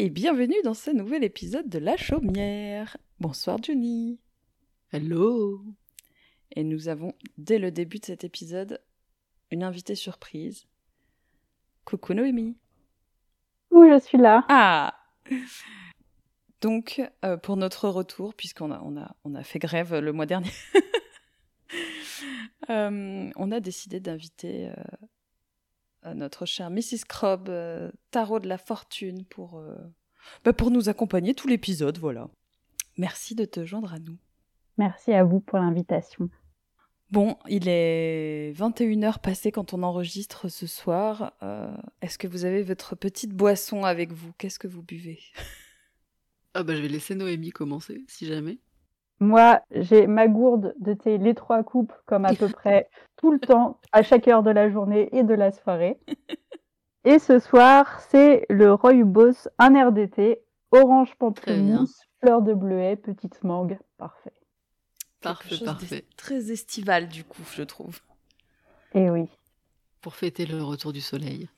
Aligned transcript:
et 0.00 0.08
bienvenue 0.08 0.56
dans 0.64 0.72
ce 0.72 0.90
nouvel 0.90 1.24
épisode 1.24 1.68
de 1.68 1.78
La 1.78 1.98
Chaumière. 1.98 2.96
Bonsoir 3.18 3.58
Johnny. 3.62 4.18
Hello. 4.92 5.62
Et 6.52 6.64
nous 6.64 6.88
avons, 6.88 7.12
dès 7.36 7.58
le 7.58 7.70
début 7.70 7.98
de 7.98 8.06
cet 8.06 8.24
épisode, 8.24 8.80
une 9.50 9.62
invitée 9.62 9.94
surprise. 9.94 10.66
Coucou 11.84 12.14
Noémie. 12.14 12.56
Oui, 13.70 13.90
je 13.92 13.98
suis 13.98 14.16
là. 14.16 14.46
Ah 14.48 14.94
Donc, 16.62 17.02
euh, 17.26 17.36
pour 17.36 17.58
notre 17.58 17.90
retour, 17.90 18.32
puisqu'on 18.32 18.72
a, 18.72 18.80
on 18.82 18.96
a, 18.96 19.14
on 19.24 19.34
a 19.34 19.42
fait 19.42 19.58
grève 19.58 19.94
le 19.98 20.12
mois 20.14 20.24
dernier, 20.24 20.48
euh, 22.70 23.30
on 23.36 23.52
a 23.52 23.60
décidé 23.60 24.00
d'inviter 24.00 24.70
euh, 24.70 25.06
notre 26.14 26.46
chère 26.46 26.70
Mrs. 26.70 27.04
Crobb, 27.08 27.50
Tarot 28.10 28.40
de 28.40 28.48
la 28.48 28.58
Fortune, 28.58 29.24
pour, 29.24 29.62
bah, 30.44 30.52
pour 30.52 30.70
nous 30.70 30.88
accompagner 30.88 31.34
tout 31.34 31.48
l'épisode, 31.48 31.98
voilà. 31.98 32.28
Merci 32.96 33.34
de 33.34 33.44
te 33.44 33.64
joindre 33.64 33.94
à 33.94 33.98
nous. 33.98 34.18
Merci 34.78 35.12
à 35.12 35.24
vous 35.24 35.40
pour 35.40 35.58
l'invitation. 35.58 36.28
Bon, 37.10 37.36
il 37.48 37.68
est 37.68 38.52
21h 38.56 39.20
passé 39.20 39.50
quand 39.50 39.74
on 39.74 39.82
enregistre 39.82 40.48
ce 40.48 40.66
soir. 40.66 41.32
Est-ce 42.02 42.18
que 42.18 42.28
vous 42.28 42.44
avez 42.44 42.62
votre 42.62 42.94
petite 42.94 43.32
boisson 43.32 43.84
avec 43.84 44.12
vous? 44.12 44.32
Qu'est-ce 44.38 44.58
que 44.58 44.68
vous 44.68 44.82
buvez? 44.82 45.20
Ah 46.54 46.62
bah 46.62 46.74
je 46.74 46.82
vais 46.82 46.88
laisser 46.88 47.14
Noémie 47.14 47.50
commencer, 47.50 48.04
si 48.08 48.26
jamais. 48.26 48.58
Moi, 49.20 49.60
j'ai 49.70 50.06
ma 50.06 50.28
gourde 50.28 50.74
de 50.80 50.94
thé, 50.94 51.18
les 51.18 51.34
trois 51.34 51.62
coupes, 51.62 51.92
comme 52.06 52.24
à 52.24 52.34
peu 52.34 52.48
près 52.48 52.88
tout 53.16 53.30
le 53.30 53.38
temps, 53.38 53.78
à 53.92 54.02
chaque 54.02 54.26
heure 54.28 54.42
de 54.42 54.50
la 54.50 54.70
journée 54.70 55.10
et 55.12 55.22
de 55.22 55.34
la 55.34 55.52
soirée. 55.52 55.98
Et 57.04 57.18
ce 57.18 57.38
soir, 57.38 58.00
c'est 58.10 58.44
le 58.50 58.74
Rooibos, 58.74 59.48
un 59.58 59.74
air 59.74 59.90
d'été, 59.90 60.42
orange 60.70 61.14
pamplemousse, 61.14 61.98
fleur 62.20 62.42
de 62.42 62.52
bleuet, 62.52 62.96
petite 62.96 63.42
mangue, 63.42 63.78
parfait. 63.96 64.34
Parfait, 65.22 65.64
parfait. 65.64 66.04
Très 66.18 66.50
estival 66.50 67.08
du 67.08 67.24
coup, 67.24 67.42
je 67.54 67.62
trouve. 67.62 68.00
Et 68.92 69.04
eh 69.04 69.10
oui. 69.10 69.28
Pour 70.02 70.14
fêter 70.14 70.44
le 70.44 70.62
retour 70.62 70.92
du 70.92 71.00
soleil. 71.00 71.48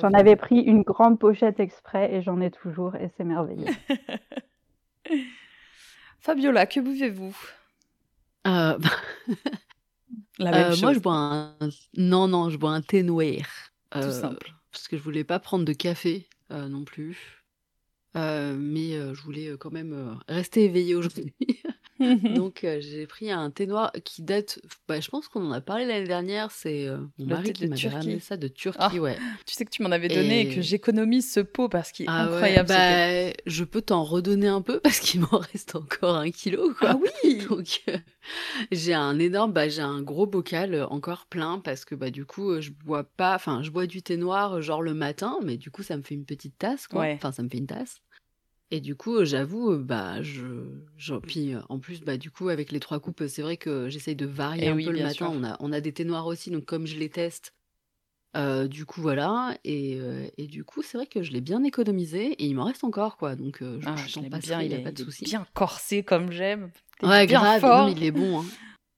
J'en 0.00 0.12
avais 0.12 0.36
pris 0.36 0.58
une 0.58 0.82
grande 0.82 1.20
pochette 1.20 1.60
exprès 1.60 2.12
et 2.12 2.20
j'en 2.22 2.40
ai 2.40 2.50
toujours 2.50 2.96
et 2.96 3.10
c'est 3.16 3.24
merveilleux. 3.24 3.72
Fabiola, 6.22 6.66
que 6.66 6.78
buvez-vous? 6.78 7.36
Euh, 8.46 8.78
La 10.38 10.50
même 10.52 10.70
chose. 10.70 10.78
Euh, 10.78 10.82
moi, 10.82 10.94
je 10.94 10.98
bois 11.00 11.14
un. 11.14 11.56
Non, 11.96 12.28
non, 12.28 12.48
je 12.48 12.56
bois 12.56 12.70
un 12.70 12.80
thé 12.80 13.02
noir. 13.02 13.44
Tout 13.90 13.98
euh, 13.98 14.20
simple. 14.20 14.54
Parce 14.70 14.86
que 14.86 14.96
je 14.96 15.02
voulais 15.02 15.24
pas 15.24 15.40
prendre 15.40 15.64
de 15.64 15.72
café 15.72 16.28
non 16.50 16.84
plus. 16.84 17.42
mais 18.14 18.92
je 18.92 19.22
voulais 19.22 19.52
quand 19.58 19.72
même 19.72 20.20
rester 20.28 20.64
éveillée 20.64 20.94
aujourd'hui. 20.94 21.34
Donc 22.34 22.66
j'ai 22.80 23.06
pris 23.06 23.30
un 23.30 23.50
thé 23.50 23.66
noir 23.66 23.92
qui 24.04 24.22
date, 24.22 24.60
bah, 24.88 25.00
je 25.00 25.08
pense 25.08 25.28
qu'on 25.28 25.46
en 25.46 25.52
a 25.52 25.60
parlé 25.60 25.84
l'année 25.84 26.06
dernière, 26.06 26.50
c'est 26.50 26.88
mon 27.18 27.26
mari 27.26 27.52
qui 27.52 27.66
m'a 27.66 27.76
ramené 27.76 28.20
ça 28.20 28.36
de 28.36 28.48
Turquie, 28.48 28.78
ah, 28.80 28.94
ouais. 28.94 29.16
Tu 29.46 29.54
sais 29.54 29.64
que 29.64 29.70
tu 29.70 29.82
m'en 29.82 29.90
avais 29.90 30.08
donné 30.08 30.42
et, 30.42 30.54
que 30.54 30.60
j'économise 30.60 31.30
ce 31.32 31.40
pot 31.40 31.68
parce 31.68 31.92
qu'il 31.92 32.06
est 32.06 32.10
ah 32.10 32.24
incroyable. 32.24 32.68
bah, 32.68 33.32
je 33.46 33.64
peux 33.64 33.82
t'en 33.82 34.04
redonner 34.04 34.48
un 34.48 34.62
peu 34.62 34.80
parce 34.82 35.00
qu'il 35.00 35.20
m'en 35.20 35.38
reste 35.38 35.76
encore 35.76 36.16
un 36.16 36.30
kilo. 36.30 36.72
Quoi. 36.78 36.90
Ah 36.90 36.98
oui 37.24 37.44
Donc 37.48 37.82
j'ai 38.70 38.94
un 38.94 39.18
énorme, 39.18 39.52
bah, 39.52 39.68
j'ai 39.68 39.82
un 39.82 40.02
gros 40.02 40.26
bocal 40.26 40.86
encore 40.90 41.26
plein 41.26 41.58
parce 41.58 41.84
que 41.84 41.94
bah, 41.94 42.10
du 42.10 42.24
coup 42.24 42.60
je 42.60 42.70
bois 42.70 43.04
pas, 43.04 43.34
enfin 43.34 43.62
je 43.62 43.70
bois 43.70 43.86
du 43.86 44.02
thé 44.02 44.16
noir 44.16 44.60
genre 44.62 44.82
le 44.82 44.94
matin, 44.94 45.38
mais 45.42 45.56
du 45.56 45.70
coup 45.70 45.82
ça 45.82 45.96
me 45.96 46.02
fait 46.02 46.14
une 46.14 46.24
petite 46.24 46.58
tasse, 46.58 46.86
quoi. 46.86 47.06
Enfin 47.06 47.32
ça 47.32 47.42
me 47.42 47.48
fait 47.48 47.58
une 47.58 47.66
tasse. 47.66 48.02
Et 48.74 48.80
du 48.80 48.96
coup, 48.96 49.22
j'avoue, 49.26 49.76
bah, 49.76 50.22
je, 50.22 50.46
je, 50.96 51.14
puis 51.16 51.52
en 51.68 51.78
plus, 51.78 52.00
bah, 52.00 52.16
du 52.16 52.30
coup, 52.30 52.48
avec 52.48 52.72
les 52.72 52.80
trois 52.80 53.00
coupes, 53.00 53.24
c'est 53.28 53.42
vrai 53.42 53.58
que 53.58 53.90
j'essaye 53.90 54.16
de 54.16 54.24
varier 54.24 54.64
eh 54.64 54.68
un 54.68 54.76
peu 54.76 54.90
le 54.92 55.02
matin. 55.02 55.30
On 55.30 55.44
a, 55.44 55.58
on 55.60 55.72
a 55.74 55.82
des 55.82 55.92
thés 55.92 56.06
noirs 56.06 56.26
aussi, 56.26 56.50
donc 56.50 56.64
comme 56.64 56.86
je 56.86 56.96
les 56.96 57.10
teste, 57.10 57.52
du 58.34 58.86
coup, 58.86 59.02
voilà. 59.02 59.58
Et, 59.64 60.00
et 60.38 60.46
du 60.46 60.64
coup, 60.64 60.80
c'est 60.80 60.96
vrai 60.96 61.06
que 61.06 61.22
je 61.22 61.32
l'ai 61.32 61.42
bien 61.42 61.62
économisé 61.64 62.28
et 62.28 62.46
il 62.46 62.54
m'en 62.54 62.64
reste 62.64 62.82
encore, 62.82 63.18
quoi. 63.18 63.36
Donc, 63.36 63.58
je, 63.60 63.78
ah, 63.84 63.94
je 64.08 64.20
pas 64.20 64.38
bien, 64.38 64.62
il, 64.62 64.72
a 64.72 64.78
pas 64.78 64.90
de 64.90 65.04
souci. 65.04 65.24
Bien 65.24 65.46
corsé 65.52 66.02
comme 66.02 66.32
j'aime. 66.32 66.70
Ouais, 67.02 67.26
grave, 67.26 67.62
non, 67.62 67.88
il 67.94 68.02
est 68.02 68.10
bon. 68.10 68.40
Hein. 68.40 68.46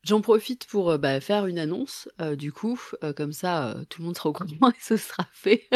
J'en 0.04 0.20
profite 0.20 0.66
pour 0.66 0.96
bah, 1.00 1.20
faire 1.20 1.46
une 1.46 1.58
annonce, 1.58 2.08
du 2.38 2.52
coup, 2.52 2.80
comme 3.16 3.32
ça, 3.32 3.74
tout 3.88 4.02
le 4.02 4.06
monde 4.06 4.16
sera 4.16 4.28
au 4.28 4.34
courant 4.34 4.46
et 4.70 4.80
ce 4.80 4.96
sera 4.96 5.26
fait. 5.32 5.68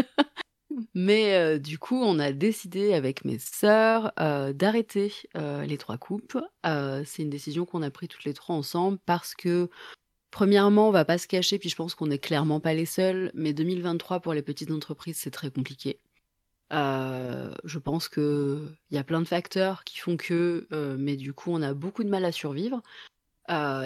Mais 0.94 1.58
du 1.58 1.78
coup, 1.78 2.02
on 2.02 2.18
a 2.18 2.32
décidé 2.32 2.94
avec 2.94 3.24
mes 3.24 3.38
sœurs 3.38 4.12
d'arrêter 4.54 5.12
les 5.34 5.78
trois 5.78 5.98
coupes. 5.98 6.38
c'est 6.64 7.22
une 7.22 7.30
décision 7.30 7.64
qu'on 7.64 7.82
a 7.82 7.90
prise 7.90 8.08
toutes 8.08 8.24
les 8.24 8.34
trois 8.34 8.54
ensemble 8.56 8.98
parce 9.06 9.34
que, 9.34 9.68
premièrement, 10.30 10.88
on 10.88 10.92
va 10.92 11.04
pas 11.04 11.18
se 11.18 11.26
cacher, 11.26 11.58
puis 11.58 11.68
je 11.68 11.76
pense 11.76 11.94
qu'on 11.94 12.08
n'est 12.08 12.18
clairement 12.18 12.60
pas 12.60 12.74
les 12.74 12.86
seuls, 12.86 13.30
mais 13.34 13.52
2023 13.52 14.20
pour 14.20 14.34
les 14.34 14.42
petites 14.42 14.70
entreprises, 14.70 15.16
c'est 15.18 15.30
très 15.30 15.50
compliqué. 15.50 16.00
je 16.70 17.78
pense 17.78 18.08
qu'il 18.08 18.76
y 18.90 18.98
a 18.98 19.04
plein 19.04 19.20
de 19.20 19.28
facteurs 19.28 19.84
qui 19.84 19.98
font 19.98 20.16
que, 20.16 20.66
mais 20.98 21.16
du 21.16 21.32
coup, 21.32 21.50
on 21.52 21.62
a 21.62 21.74
beaucoup 21.74 22.04
de 22.04 22.10
mal 22.10 22.24
à 22.24 22.32
survivre. 22.32 22.82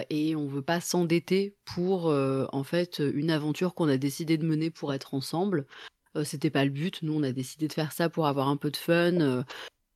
et 0.09 0.35
on 0.35 0.47
veut 0.47 0.61
pas 0.61 0.81
s'endetter 0.81 1.55
pour 1.65 2.07
en 2.07 2.63
fait 2.63 2.99
une 2.99 3.31
aventure 3.31 3.73
qu'on 3.73 3.89
a 3.89 3.97
décidé 3.97 4.37
de 4.37 4.45
mener 4.45 4.69
pour 4.69 4.93
être 4.93 5.13
ensemble 5.13 5.65
c'était 6.23 6.49
pas 6.49 6.65
le 6.65 6.71
but. 6.71 7.01
Nous, 7.01 7.13
on 7.13 7.23
a 7.23 7.31
décidé 7.31 7.67
de 7.67 7.73
faire 7.73 7.91
ça 7.91 8.09
pour 8.09 8.27
avoir 8.27 8.47
un 8.47 8.57
peu 8.57 8.71
de 8.71 8.77
fun, 8.77 9.43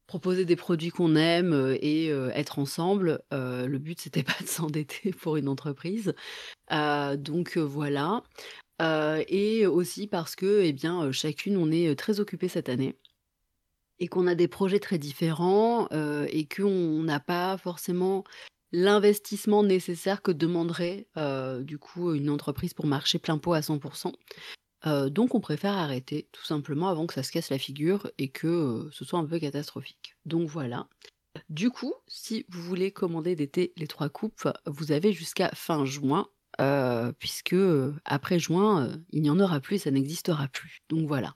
proposer 0.08 0.46
des 0.46 0.56
produits 0.56 0.90
qu'on 0.90 1.16
aime 1.16 1.76
et 1.82 2.08
être 2.08 2.60
ensemble. 2.60 3.22
le 3.32 3.78
but, 3.78 4.00
c'était 4.02 4.24
pas 4.24 4.38
de 4.42 4.48
s'endetter 4.48 5.12
pour 5.12 5.38
une 5.38 5.48
entreprise. 5.48 6.14
donc 6.70 7.58
voilà. 7.58 8.24
et 8.80 9.68
aussi 9.68 10.08
parce 10.08 10.36
que, 10.36 10.62
eh 10.64 10.74
bien, 10.74 11.12
chacune, 11.12 11.58
on 11.58 11.72
est 11.72 11.96
très 11.96 12.20
occupée 12.20 12.48
cette 12.48 12.70
année 12.70 12.96
et 14.00 14.08
qu'on 14.08 14.28
a 14.28 14.36
des 14.36 14.48
projets 14.48 14.80
très 14.80 14.98
différents 14.98 15.88
et 15.90 16.48
qu'on 16.48 17.04
n'a 17.04 17.20
pas 17.20 17.58
forcément 17.58 18.24
l'investissement 18.72 19.64
nécessaire 19.64 20.22
que 20.22 20.32
demanderait 20.32 21.08
du 21.62 21.78
coup 21.78 22.14
une 22.14 22.30
entreprise 22.30 22.74
pour 22.74 22.88
marcher 22.88 23.20
plein 23.20 23.38
pot 23.38 23.54
à 23.54 23.62
100% 23.62 24.14
donc 24.86 25.36
on 25.36 25.40
préfère 25.40 25.74
arrêter 25.74 26.30
tout 26.32 26.46
simplement 26.46 26.88
avant 26.88 27.08
que 27.08 27.14
ça 27.14 27.24
se 27.24 27.32
casse 27.32 27.50
la 27.50 27.58
figure 27.58 28.10
et 28.18 28.30
que, 28.30 28.88
ce 28.92 29.06
soit 29.06 29.20
un 29.20 29.26
peu 29.26 29.40
catastrophique. 29.40 30.16
Donc 30.26 30.48
voilà. 30.48 30.88
Du 31.50 31.70
coup, 31.70 31.94
si 32.08 32.46
vous 32.50 32.62
voulez 32.62 32.92
commander 32.92 33.36
thés 33.48 33.74
Les 33.78 33.88
Trois 33.88 34.10
Coupes, 34.10 34.48
vous 34.66 34.92
avez 34.92 35.14
jusqu'à 35.14 35.50
fin 35.54 35.86
juin, 35.86 36.28
puisque, 37.20 37.56
après 38.06 38.40
juin, 38.40 38.92
il 39.12 39.22
n'y 39.22 39.30
en 39.30 39.40
aura 39.40 39.60
plus 39.60 39.76
et 39.76 39.80
ça 39.80 39.92
n'existera 39.92 40.48
plus. 40.48 40.82
Donc 40.90 41.08
voilà. 41.08 41.34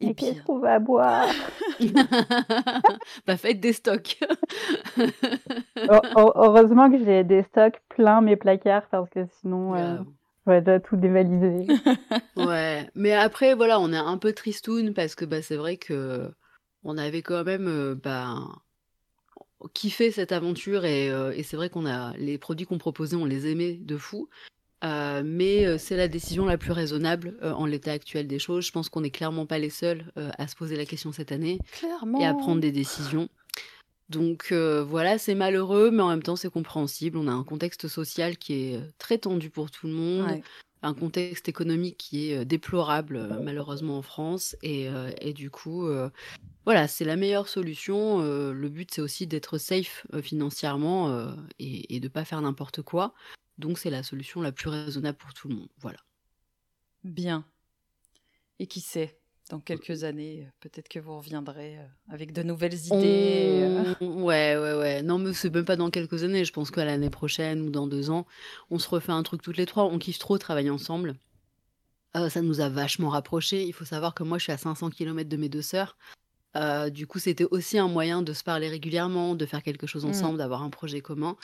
Et 0.00 0.14
qu'est-ce 0.14 0.42
qu'on 0.42 0.58
va 0.58 0.78
boire? 0.78 1.28
Bah, 3.26 3.36
faites 3.36 3.60
des 3.60 3.72
stocks. 3.72 4.18
heureusement 5.76 6.90
que 6.90 6.98
j'ai 6.98 7.24
des 7.24 7.42
stocks 7.44 7.80
pleins 7.88 8.20
mes 8.20 8.36
placards 8.36 8.86
parce 8.90 9.08
que 9.10 9.26
sinon, 9.40 9.74
Ouais, 10.46 10.62
t'as 10.62 10.80
tout 10.80 10.96
dévalisé. 10.96 11.66
Ouais, 12.36 12.88
mais 12.94 13.12
après, 13.12 13.54
voilà, 13.54 13.78
on 13.80 13.92
est 13.92 13.98
un 13.98 14.16
peu 14.16 14.32
tristoun 14.32 14.94
parce 14.94 15.14
que 15.14 15.24
bah, 15.24 15.42
c'est 15.42 15.56
vrai 15.56 15.76
que 15.76 16.30
on 16.84 16.96
avait 16.96 17.22
quand 17.22 17.44
même 17.44 17.68
euh, 17.68 17.94
bah, 17.94 18.38
kiffé 19.74 20.10
cette 20.10 20.32
aventure 20.32 20.84
et, 20.84 21.10
euh, 21.10 21.32
et 21.32 21.42
c'est 21.42 21.56
vrai 21.56 21.68
qu'on 21.68 21.86
a 21.86 22.16
les 22.16 22.38
produits 22.38 22.66
qu'on 22.66 22.78
proposait, 22.78 23.16
on 23.16 23.26
les 23.26 23.46
aimait 23.48 23.74
de 23.74 23.96
fou. 23.96 24.28
Euh, 24.82 25.20
mais 25.22 25.76
c'est 25.76 25.96
la 25.96 26.08
décision 26.08 26.46
la 26.46 26.56
plus 26.56 26.72
raisonnable 26.72 27.36
en 27.42 27.66
l'état 27.66 27.92
actuel 27.92 28.26
des 28.26 28.38
choses. 28.38 28.64
Je 28.64 28.72
pense 28.72 28.88
qu'on 28.88 29.02
n'est 29.02 29.10
clairement 29.10 29.44
pas 29.44 29.58
les 29.58 29.68
seuls 29.68 30.10
à 30.16 30.48
se 30.48 30.56
poser 30.56 30.76
la 30.76 30.86
question 30.86 31.12
cette 31.12 31.32
année 31.32 31.58
et 32.18 32.24
à 32.24 32.32
prendre 32.32 32.62
des 32.62 32.72
décisions. 32.72 33.28
Donc 34.10 34.52
voilà, 34.52 35.18
c'est 35.18 35.34
malheureux, 35.34 35.90
mais 35.90 36.02
en 36.02 36.08
même 36.08 36.22
temps 36.22 36.36
c'est 36.36 36.50
compréhensible. 36.50 37.16
On 37.16 37.28
a 37.28 37.32
un 37.32 37.44
contexte 37.44 37.88
social 37.88 38.36
qui 38.36 38.52
est 38.54 38.80
très 38.98 39.18
tendu 39.18 39.48
pour 39.48 39.70
tout 39.70 39.86
le 39.86 39.92
monde, 39.92 40.42
un 40.82 40.94
contexte 40.94 41.48
économique 41.48 41.96
qui 41.96 42.32
est 42.32 42.44
déplorable 42.44 43.38
malheureusement 43.42 43.98
en 43.98 44.02
France, 44.02 44.56
et, 44.62 44.90
du 45.32 45.50
coup, 45.50 45.88
voilà, 46.64 46.88
c'est 46.88 47.04
la 47.04 47.16
meilleure 47.16 47.48
solution. 47.48 48.20
le 48.20 48.68
but 48.68 48.90
c'est 48.92 49.00
aussi 49.00 49.28
d'être 49.28 49.58
safe 49.58 50.04
financièrement 50.22 51.32
et, 51.60 51.94
et 51.94 52.00
de 52.00 52.08
pas 52.08 52.24
faire 52.24 52.40
n'importe 52.40 52.82
quoi. 52.82 53.14
Donc 53.58 53.78
c'est 53.78 53.90
la 53.90 54.02
solution 54.02 54.40
la 54.40 54.52
plus 54.52 54.70
raisonnable 54.70 55.18
pour 55.18 55.34
tout 55.34 55.48
le 55.48 55.54
monde. 55.54 55.68
Voilà. 55.78 55.98
Bien. 57.04 57.44
Et 58.58 58.66
qui 58.66 58.80
sait? 58.80 59.19
Dans 59.50 59.58
quelques 59.58 60.04
années, 60.04 60.46
peut-être 60.60 60.88
que 60.88 60.98
vous 60.98 61.18
reviendrez 61.18 61.76
euh, 61.76 61.84
avec 62.08 62.32
de 62.32 62.42
nouvelles 62.42 62.86
idées. 62.86 63.60
Euh. 63.62 63.94
Ouais, 64.00 64.56
ouais, 64.56 64.74
ouais. 64.74 65.02
Non, 65.02 65.18
mais 65.18 65.32
c'est 65.32 65.52
même 65.52 65.64
pas 65.64 65.76
dans 65.76 65.90
quelques 65.90 66.22
années. 66.22 66.44
Je 66.44 66.52
pense 66.52 66.70
qu'à 66.70 66.84
l'année 66.84 67.10
prochaine 67.10 67.62
ou 67.62 67.70
dans 67.70 67.86
deux 67.86 68.10
ans, 68.10 68.26
on 68.70 68.78
se 68.78 68.88
refait 68.88 69.12
un 69.12 69.22
truc 69.22 69.42
toutes 69.42 69.56
les 69.56 69.66
trois. 69.66 69.84
On 69.84 69.98
kiffe 69.98 70.18
trop 70.18 70.38
travailler 70.38 70.70
ensemble. 70.70 71.16
Euh, 72.16 72.28
ça 72.28 72.42
nous 72.42 72.60
a 72.60 72.68
vachement 72.68 73.08
rapprochés. 73.08 73.64
Il 73.64 73.72
faut 73.72 73.84
savoir 73.84 74.14
que 74.14 74.22
moi, 74.22 74.38
je 74.38 74.44
suis 74.44 74.52
à 74.52 74.58
500 74.58 74.90
km 74.90 75.28
de 75.28 75.36
mes 75.36 75.48
deux 75.48 75.62
sœurs. 75.62 75.96
du 76.90 77.06
coup, 77.06 77.18
c'était 77.18 77.46
aussi 77.50 77.78
un 77.78 77.88
moyen 77.88 78.22
de 78.22 78.32
se 78.32 78.44
parler 78.44 78.68
régulièrement, 78.68 79.34
de 79.34 79.46
faire 79.46 79.62
quelque 79.62 79.86
chose 79.86 80.04
mmh. 80.04 80.10
ensemble, 80.10 80.38
d'avoir 80.38 80.62
un 80.62 80.70
projet 80.70 81.00
commun. 81.00 81.36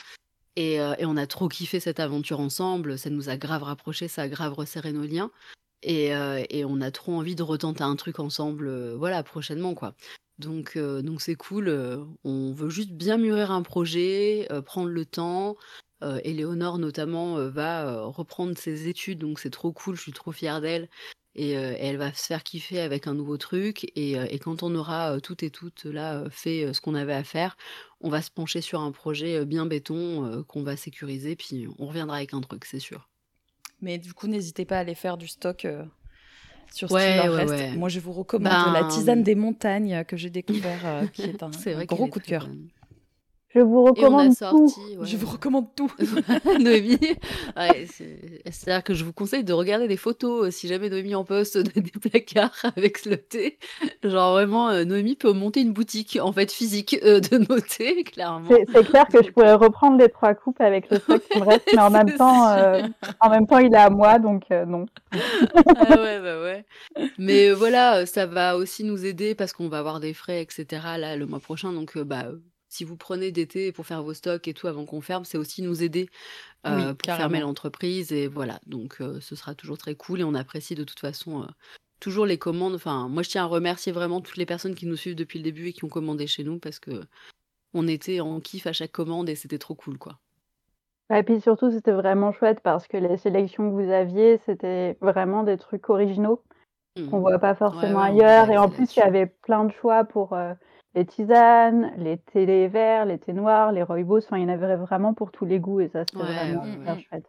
Et, 0.55 0.75
et, 0.75 1.05
on 1.05 1.17
a 1.17 1.27
trop 1.27 1.49
kiffé 1.49 1.79
cette 1.79 1.99
aventure 1.99 2.39
ensemble. 2.39 2.97
Ça 2.97 3.09
nous 3.09 3.29
a 3.29 3.37
grave 3.37 3.63
rapprochés, 3.63 4.07
ça 4.07 4.23
a 4.23 4.27
grave 4.27 4.53
resserré 4.53 4.91
nos 4.91 5.05
liens. 5.05 5.29
Et, 5.83 6.07
et 6.49 6.65
on 6.65 6.81
a 6.81 6.91
trop 6.91 7.13
envie 7.13 7.35
de 7.35 7.43
retenter 7.43 7.83
un 7.83 7.95
truc 7.95 8.19
ensemble, 8.19 8.93
voilà, 8.95 9.23
prochainement, 9.23 9.73
quoi. 9.75 9.95
Donc, 10.39 10.77
donc 10.77 11.21
c'est 11.21 11.35
cool. 11.35 11.69
on 12.23 12.53
veut 12.53 12.69
juste 12.69 12.91
bien 12.91 13.17
mûrir 13.17 13.51
un 13.51 13.61
projet, 13.61 14.47
prendre 14.65 14.89
le 14.89 15.05
temps. 15.05 15.55
Éléonore 16.23 16.77
notamment 16.77 17.35
va 17.49 18.01
reprendre 18.03 18.57
ses 18.57 18.87
études, 18.87 19.19
donc 19.19 19.39
c'est 19.39 19.49
trop 19.49 19.71
cool. 19.71 19.95
Je 19.95 20.01
suis 20.01 20.11
trop 20.13 20.31
fière 20.31 20.61
d'elle. 20.61 20.89
Et, 21.35 21.51
elle 21.51 21.97
va 21.97 22.13
se 22.13 22.25
faire 22.25 22.43
kiffer 22.43 22.79
avec 22.79 23.07
un 23.07 23.13
nouveau 23.13 23.37
truc. 23.37 23.91
Et, 23.95 24.15
quand 24.39 24.63
on 24.63 24.75
aura 24.75 25.19
tout 25.21 25.43
et 25.43 25.49
toutes 25.51 25.85
là 25.85 26.25
fait 26.29 26.73
ce 26.73 26.81
qu'on 26.81 26.95
avait 26.95 27.13
à 27.13 27.23
faire, 27.23 27.57
on 28.01 28.09
va 28.09 28.21
se 28.21 28.31
pencher 28.31 28.61
sur 28.61 28.81
un 28.81 28.91
projet 28.91 29.45
bien 29.45 29.65
béton 29.65 30.43
qu'on 30.47 30.63
va 30.63 30.77
sécuriser. 30.77 31.35
Puis 31.35 31.67
on 31.79 31.87
reviendra 31.87 32.17
avec 32.17 32.33
un 32.33 32.41
truc, 32.41 32.65
c'est 32.65 32.79
sûr. 32.79 33.09
Mais 33.81 33.97
du 33.97 34.13
coup, 34.13 34.27
n'hésitez 34.27 34.65
pas 34.65 34.77
à 34.77 34.79
aller 34.79 34.95
faire 34.95 35.17
du 35.17 35.27
stock 35.27 35.67
sur 36.73 36.89
ce 36.89 36.95
reste. 36.95 37.77
Moi, 37.77 37.89
je 37.89 37.99
vous 37.99 38.11
recommande 38.11 38.73
la 38.73 38.81
ben, 38.81 38.87
tisane 38.87 39.23
des 39.23 39.35
montagnes 39.35 40.03
que 40.05 40.17
j'ai 40.17 40.29
découvert, 40.29 40.85
euh, 40.85 41.07
qui 41.07 41.23
est 41.23 41.43
un, 41.43 41.49
gros 41.85 42.07
coup 42.07 42.19
de 42.19 42.25
cœur. 42.25 42.49
Je 43.49 43.61
vous 43.61 43.83
recommande 43.83 44.35
tout. 44.37 44.73
Je 45.01 45.15
vous 45.15 45.27
recommande 45.27 45.67
tout. 45.73 45.91
Noémie, 46.59 46.99
c'est-à-dire 48.45 48.83
que 48.83 48.93
je 48.93 49.05
vous 49.05 49.13
conseille 49.13 49.45
de 49.45 49.53
regarder 49.53 49.87
des 49.87 49.95
photos 49.95 50.47
euh, 50.47 50.51
si 50.51 50.67
jamais 50.67 50.89
Noémie 50.89 51.15
en 51.15 51.23
poste 51.23 51.57
des 51.75 51.81
placards 51.81 52.65
avec 52.75 53.05
le 53.05 53.15
thé. 53.15 53.57
Genre 54.03 54.33
vraiment, 54.33 54.69
euh, 54.69 54.83
Noémie 54.83 55.15
peut 55.15 55.31
monter 55.31 55.61
une 55.61 55.71
boutique 55.71 56.19
en 56.21 56.33
fait 56.33 56.51
physique 56.51 56.99
euh, 57.03 57.21
de 57.21 57.37
noter, 57.37 58.03
clairement. 58.03 58.49
C'est 58.49 58.85
clair 58.85 59.07
que 59.07 59.23
je 59.23 59.31
pourrais 59.31 59.53
reprendre 59.53 59.97
les 59.97 60.09
trois 60.09 60.33
coupes 60.33 60.59
avec 60.59 60.91
le 60.91 60.99
stock 60.99 61.23
qui 61.29 61.39
me 61.39 61.45
reste, 61.45 61.69
mais 61.73 61.81
en 61.81 61.89
même 61.89 62.11
temps, 62.11 62.53
en 63.21 63.29
même 63.29 63.47
temps, 63.47 63.59
il 63.59 63.73
est 63.73 63.77
à 63.77 63.89
moi, 63.89 64.19
donc 64.19 64.43
non. 64.49 64.87
ah 65.13 66.01
ouais, 66.01 66.19
bah 66.19 66.41
ouais. 66.41 66.65
Mais 67.17 67.51
voilà, 67.51 68.05
ça 68.05 68.25
va 68.25 68.57
aussi 68.57 68.83
nous 68.83 69.05
aider 69.05 69.35
parce 69.35 69.53
qu'on 69.53 69.69
va 69.69 69.79
avoir 69.79 70.01
des 70.01 70.13
frais, 70.13 70.41
etc. 70.41 70.65
là 70.97 71.15
le 71.15 71.25
mois 71.25 71.39
prochain, 71.39 71.71
donc 71.71 71.97
bah 71.97 72.25
si 72.77 72.83
vous 72.83 72.95
prenez 72.95 73.31
d'été 73.31 73.71
pour 73.71 73.87
faire 73.87 74.03
vos 74.03 74.13
stocks 74.13 74.47
et 74.47 74.53
tout 74.53 74.67
avant 74.67 74.85
qu'on 74.85 75.01
ferme, 75.01 75.25
c'est 75.25 75.39
aussi 75.39 75.63
nous 75.63 75.81
aider 75.81 76.09
euh, 76.67 76.93
pour 76.93 77.15
fermer 77.15 77.39
l'entreprise. 77.39 78.11
Et 78.11 78.27
voilà, 78.27 78.59
donc 78.67 78.97
euh, 79.01 79.19
ce 79.19 79.35
sera 79.35 79.55
toujours 79.55 79.79
très 79.79 79.95
cool 79.95 80.21
et 80.21 80.23
on 80.23 80.35
apprécie 80.35 80.75
de 80.75 80.83
toute 80.83 80.99
façon 80.99 81.41
euh, 81.41 81.47
toujours 81.99 82.27
les 82.27 82.37
commandes. 82.37 82.75
Enfin, 82.75 83.07
moi 83.09 83.23
je 83.23 83.29
tiens 83.29 83.43
à 83.43 83.47
remercier 83.47 83.91
vraiment 83.91 84.21
toutes 84.21 84.37
les 84.37 84.45
personnes 84.45 84.75
qui 84.75 84.85
nous 84.85 84.95
suivent 84.95 85.15
depuis 85.15 85.39
le 85.39 85.43
début 85.43 85.69
et 85.69 85.73
qui 85.73 85.85
ont 85.85 85.89
commandé 85.89 86.27
chez 86.27 86.43
nous 86.43 86.59
parce 86.59 86.77
que 86.77 87.01
on 87.73 87.87
était 87.87 88.19
en 88.19 88.39
kiff 88.39 88.67
à 88.67 88.73
chaque 88.73 88.91
commande 88.91 89.27
et 89.27 89.35
c'était 89.35 89.57
trop 89.57 89.73
cool 89.73 89.97
quoi. 89.97 90.19
Et 91.11 91.23
puis 91.23 91.41
surtout, 91.41 91.71
c'était 91.71 91.93
vraiment 91.93 92.31
chouette 92.31 92.59
parce 92.59 92.87
que 92.87 92.97
les 92.97 93.17
sélections 93.17 93.71
que 93.71 93.81
vous 93.81 93.91
aviez, 93.91 94.39
c'était 94.45 94.97
vraiment 95.01 95.41
des 95.41 95.57
trucs 95.57 95.89
originaux 95.89 96.43
mmh. 96.95 97.09
qu'on 97.09 97.21
voit 97.21 97.39
pas 97.39 97.55
forcément 97.55 98.01
ailleurs. 98.01 98.51
Et 98.51 98.57
en 98.57 98.69
plus, 98.69 98.95
il 98.95 98.99
y 98.99 99.03
avait 99.03 99.25
plein 99.25 99.63
de 99.63 99.71
choix 99.71 100.03
pour 100.03 100.37
les 100.97 101.05
tisanes, 101.05 101.93
les 101.97 102.17
thés 102.17 102.67
verts, 102.67 103.05
les 103.05 103.19
thés 103.19 103.33
noirs, 103.33 103.71
les 103.71 103.83
rooibos, 103.83 104.17
enfin, 104.17 104.37
il 104.37 104.43
y 104.43 104.45
en 104.45 104.49
avait 104.49 104.75
vraiment 104.75 105.13
pour 105.13 105.31
tous 105.31 105.45
les 105.45 105.59
goûts 105.59 105.79
et 105.79 105.89
ça, 105.89 106.03
c'était 106.09 106.23
vraiment 106.23 106.63
super 106.65 106.99
chouette. 106.99 107.25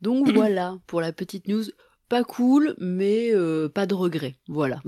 Donc 0.00 0.28
voilà, 0.34 0.76
pour 0.88 1.00
la 1.00 1.12
petite 1.12 1.46
news, 1.46 1.62
pas 2.08 2.24
cool, 2.24 2.74
mais 2.78 3.30
euh, 3.32 3.68
pas 3.68 3.86
de 3.86 3.94
regret. 3.94 4.34
Voilà. 4.48 4.80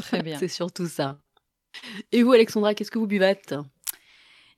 Très 0.00 0.22
bien. 0.22 0.38
C'est 0.40 0.48
surtout 0.48 0.86
ça. 0.86 1.18
Et 2.10 2.22
vous, 2.22 2.32
Alexandra, 2.32 2.74
qu'est-ce 2.74 2.90
que 2.90 2.98
vous 2.98 3.06
buvâtes 3.06 3.54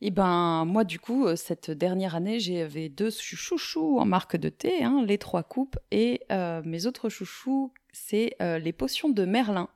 eh 0.00 0.10
ben, 0.10 0.64
moi, 0.64 0.84
du 0.84 0.98
coup, 0.98 1.26
euh, 1.26 1.36
cette 1.36 1.70
dernière 1.70 2.14
année, 2.14 2.40
j'avais 2.40 2.88
deux 2.88 3.10
chouchous 3.10 3.98
en 3.98 4.04
marque 4.04 4.36
de 4.36 4.48
thé, 4.48 4.82
hein, 4.82 5.04
les 5.06 5.18
trois 5.18 5.42
coupes, 5.42 5.78
et 5.90 6.20
euh, 6.30 6.62
mes 6.64 6.86
autres 6.86 7.08
chouchous, 7.08 7.72
c'est 7.92 8.34
euh, 8.42 8.58
les 8.58 8.72
potions 8.72 9.08
de 9.08 9.24
Merlin, 9.24 9.68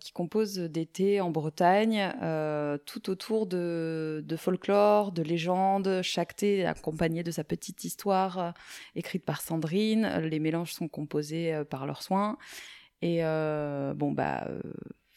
qui 0.00 0.12
composent 0.12 0.58
des 0.58 0.86
thés 0.86 1.20
en 1.20 1.30
Bretagne, 1.30 2.10
tout 2.86 3.10
autour 3.10 3.46
de, 3.46 4.24
folklore, 4.38 5.12
de 5.12 5.22
légendes, 5.22 6.00
chaque 6.02 6.34
thé 6.36 6.64
accompagné 6.64 7.22
de 7.22 7.30
sa 7.30 7.44
petite 7.44 7.84
histoire 7.84 8.54
écrite 8.94 9.26
par 9.26 9.42
Sandrine. 9.42 10.20
Les 10.22 10.38
mélanges 10.38 10.72
sont 10.72 10.88
composés 10.88 11.62
par 11.68 11.86
leurs 11.86 12.02
soins. 12.02 12.38
Et 13.02 13.20
bon, 13.20 14.12
bah 14.12 14.48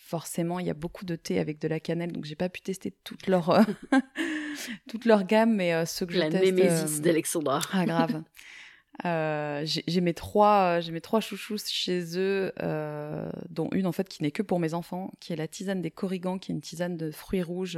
forcément, 0.06 0.60
il 0.60 0.68
y 0.68 0.70
a 0.70 0.76
beaucoup 0.76 1.04
de 1.04 1.16
thé 1.16 1.40
avec 1.40 1.60
de 1.60 1.68
la 1.68 1.80
cannelle, 1.80 2.12
donc 2.12 2.26
j'ai 2.26 2.36
pas 2.36 2.48
pu 2.48 2.62
tester 2.62 2.92
toute 3.04 3.26
leur, 3.26 3.50
euh, 3.50 3.64
toute 4.88 5.06
leur 5.06 5.24
gamme, 5.24 5.56
mais 5.56 5.74
euh, 5.74 5.86
ceux 5.86 6.06
que 6.06 6.14
la 6.14 6.28
je 6.28 6.32
teste... 6.32 6.46
La 6.46 6.52
némésis 6.52 7.00
euh, 7.00 7.02
d'Alexandra. 7.02 7.60
Ah, 7.74 7.86
grave. 7.86 8.24
j'ai 9.66 10.02
mes 10.02 10.14
trois 10.14 10.80
j'ai 10.80 10.94
mes 10.94 11.02
trois 11.02 11.20
chouchous 11.20 11.58
chez 11.68 12.18
eux 12.18 12.54
dont 13.50 13.68
une 13.74 13.88
en 13.88 13.92
fait 13.92 14.08
qui 14.08 14.24
n'est 14.24 14.32
que 14.32 14.42
pour 14.42 14.58
mes 14.62 14.74
enfants 14.74 15.12
qui 15.20 15.34
est 15.34 15.36
la 15.36 15.50
tisane 15.50 15.82
des 15.82 15.92
corrigans 15.92 16.40
qui 16.40 16.54
est 16.54 16.56
une 16.56 16.62
tisane 16.62 16.96
de 16.96 17.12
fruits 17.12 17.44
rouges 17.44 17.78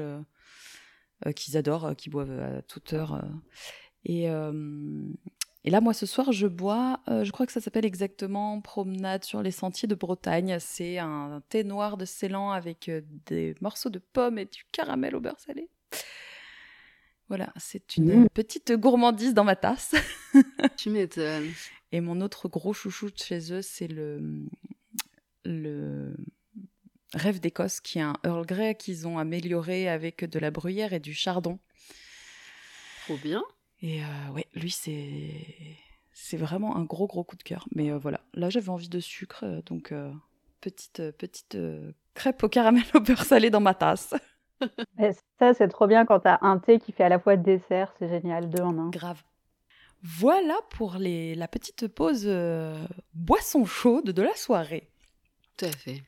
qu'ils 1.36 1.58
adorent 1.58 1.96
qu'ils 1.96 2.12
boivent 2.12 2.40
à 2.40 2.62
toute 2.62 2.94
heure 2.94 3.26
et 4.06 4.30
et 5.68 5.70
là, 5.70 5.82
moi, 5.82 5.94
ce 5.94 6.06
soir, 6.06 6.32
je 6.32 6.48
bois, 6.48 7.02
euh, 7.10 7.26
je 7.26 7.32
crois 7.34 7.46
que 7.46 7.52
ça 7.52 7.60
s'appelle 7.60 7.84
exactement 7.84 8.62
Promenade 8.62 9.26
sur 9.26 9.44
les 9.44 9.52
sentiers 9.52 9.90
de 9.90 9.96
Bretagne. 9.96 10.60
C'est 10.62 10.98
un 10.98 11.44
thé 11.50 11.66
noir 11.66 11.98
de 11.98 12.06
Ceylan 12.06 12.52
avec 12.52 12.88
euh, 12.88 13.02
des 13.26 13.54
morceaux 13.60 13.90
de 13.90 14.00
pommes 14.00 14.38
et 14.38 14.46
du 14.46 14.64
caramel 14.72 15.14
au 15.14 15.20
beurre 15.20 15.42
salé. 15.42 15.70
Voilà, 17.28 17.52
c'est 17.58 17.98
une 17.98 18.22
mmh. 18.22 18.30
petite 18.30 18.72
gourmandise 18.72 19.34
dans 19.34 19.44
ma 19.44 19.58
tasse. 19.58 19.94
tu 20.78 20.90
m'étonnes. 20.90 21.52
Et 21.92 22.00
mon 22.00 22.22
autre 22.22 22.48
gros 22.48 22.72
chouchou 22.72 23.12
de 23.12 23.18
chez 23.18 23.52
eux, 23.52 23.62
c'est 23.62 23.90
le, 23.90 24.46
le 25.44 26.16
Rêve 27.14 27.42
d'Écosse, 27.42 27.82
qui 27.82 28.00
est 28.00 28.04
un 28.04 28.16
Earl 28.24 28.46
Grey 28.46 28.76
qu'ils 28.76 29.06
ont 29.06 29.18
amélioré 29.18 29.90
avec 29.90 30.24
de 30.24 30.40
la 30.40 30.50
bruyère 30.50 30.94
et 30.94 31.02
du 31.02 31.14
chardon. 31.14 31.60
Trop 33.04 33.18
bien. 33.18 33.44
Et 33.82 34.02
euh, 34.02 34.32
ouais, 34.34 34.46
lui, 34.56 34.72
c'est 34.72 35.32
c'est 36.14 36.38
vraiment 36.38 36.76
un 36.76 36.84
gros 36.84 37.08
gros 37.08 37.24
coup 37.24 37.36
de 37.36 37.44
cœur. 37.44 37.68
Mais 37.76 37.92
euh, 37.92 37.98
voilà, 37.98 38.22
là 38.34 38.50
j'avais 38.50 38.70
envie 38.70 38.90
de 38.90 39.00
sucre, 39.00 39.44
euh, 39.44 39.62
donc 39.64 39.94
petite 40.62 41.12
petite 41.18 41.58
crêpe 42.14 42.44
au 42.44 42.50
caramel 42.50 42.84
au 42.96 43.00
beurre 43.00 43.24
salé 43.24 43.50
dans 43.50 43.62
ma 43.62 43.74
tasse. 43.74 44.14
ça, 45.40 45.54
c'est 45.54 45.68
trop 45.68 45.86
bien 45.86 46.06
quand 46.06 46.22
t'as 46.22 46.40
un 46.42 46.58
thé 46.58 46.80
qui 46.80 46.92
fait 46.92 47.04
à 47.04 47.10
la 47.10 47.20
fois 47.20 47.38
dessert, 47.38 47.94
c'est 48.00 48.10
génial, 48.10 48.50
deux 48.50 48.64
en 48.64 48.78
un. 48.78 48.90
Grave. 48.90 49.22
Voilà 50.04 50.56
pour 50.70 50.96
les, 50.96 51.36
la 51.36 51.48
petite 51.48 51.88
pause 51.88 52.28
boisson 53.14 53.66
chaude 53.66 54.12
de 54.12 54.22
la 54.22 54.36
soirée. 54.36 54.90
Tout 55.58 55.66
à 55.66 55.72
fait. 55.72 56.04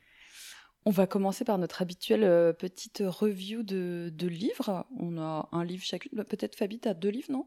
On 0.86 0.90
va 0.90 1.06
commencer 1.06 1.44
par 1.44 1.58
notre 1.58 1.82
habituelle 1.82 2.24
euh, 2.24 2.52
petite 2.52 3.02
review 3.04 3.62
de, 3.62 4.10
livres. 4.26 4.86
On 4.98 5.18
a 5.18 5.48
un 5.52 5.64
livre 5.64 5.84
chacune. 5.84 6.24
Peut-être 6.24 6.56
Fabi, 6.56 6.78
t'as 6.78 6.94
deux 6.94 7.10
livres, 7.10 7.30
non? 7.30 7.46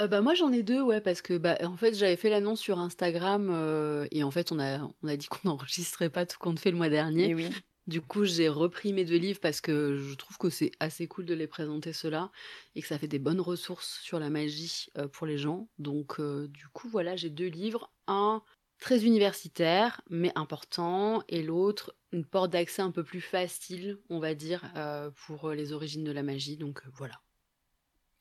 Euh, 0.00 0.06
bah 0.06 0.20
moi 0.20 0.34
j'en 0.34 0.52
ai 0.52 0.62
deux 0.62 0.82
ouais 0.82 1.00
parce 1.00 1.22
que 1.22 1.38
bah 1.38 1.56
en 1.62 1.76
fait 1.76 1.94
j'avais 1.94 2.16
fait 2.16 2.30
l'annonce 2.30 2.60
sur 2.60 2.78
Instagram 2.78 3.48
euh, 3.50 4.06
et 4.10 4.22
en 4.22 4.30
fait 4.30 4.52
on 4.52 4.58
a 4.58 4.80
on 5.02 5.08
a 5.08 5.16
dit 5.16 5.26
qu'on 5.26 5.40
n'enregistrerait 5.48 6.10
pas 6.10 6.26
tout 6.26 6.38
compte 6.38 6.58
fait 6.58 6.70
le 6.70 6.76
mois 6.76 6.88
dernier. 6.88 7.34
Oui. 7.34 7.50
Du 7.86 8.00
coup 8.00 8.24
j'ai 8.24 8.48
repris 8.48 8.92
mes 8.92 9.04
deux 9.04 9.16
livres 9.16 9.40
parce 9.40 9.60
que 9.60 9.96
je 9.96 10.14
trouve 10.14 10.38
que 10.38 10.50
c'est 10.50 10.72
assez 10.80 11.06
cool 11.06 11.24
de 11.24 11.34
les 11.34 11.46
présenter 11.46 11.92
ceux-là 11.92 12.32
et 12.74 12.82
que 12.82 12.88
ça 12.88 12.98
fait 12.98 13.06
des 13.06 13.20
bonnes 13.20 13.40
ressources 13.40 14.00
sur 14.02 14.18
la 14.18 14.28
magie 14.28 14.88
pour 15.12 15.26
les 15.26 15.38
gens. 15.38 15.68
Donc 15.78 16.20
du 16.20 16.66
coup 16.72 16.88
voilà 16.88 17.14
j'ai 17.14 17.30
deux 17.30 17.46
livres. 17.46 17.92
Un 18.08 18.42
très 18.78 19.04
universitaire, 19.04 20.00
mais 20.10 20.32
important, 20.34 21.22
et 21.28 21.42
l'autre, 21.42 21.94
une 22.12 22.24
porte 22.24 22.50
d'accès 22.50 22.82
un 22.82 22.90
peu 22.90 23.04
plus 23.04 23.20
facile, 23.20 23.98
on 24.10 24.18
va 24.18 24.34
dire, 24.34 24.70
euh, 24.76 25.10
pour 25.26 25.50
les 25.50 25.72
origines 25.72 26.04
de 26.04 26.12
la 26.12 26.22
magie. 26.22 26.56
Donc 26.56 26.82
euh, 26.84 26.90
voilà. 26.94 27.20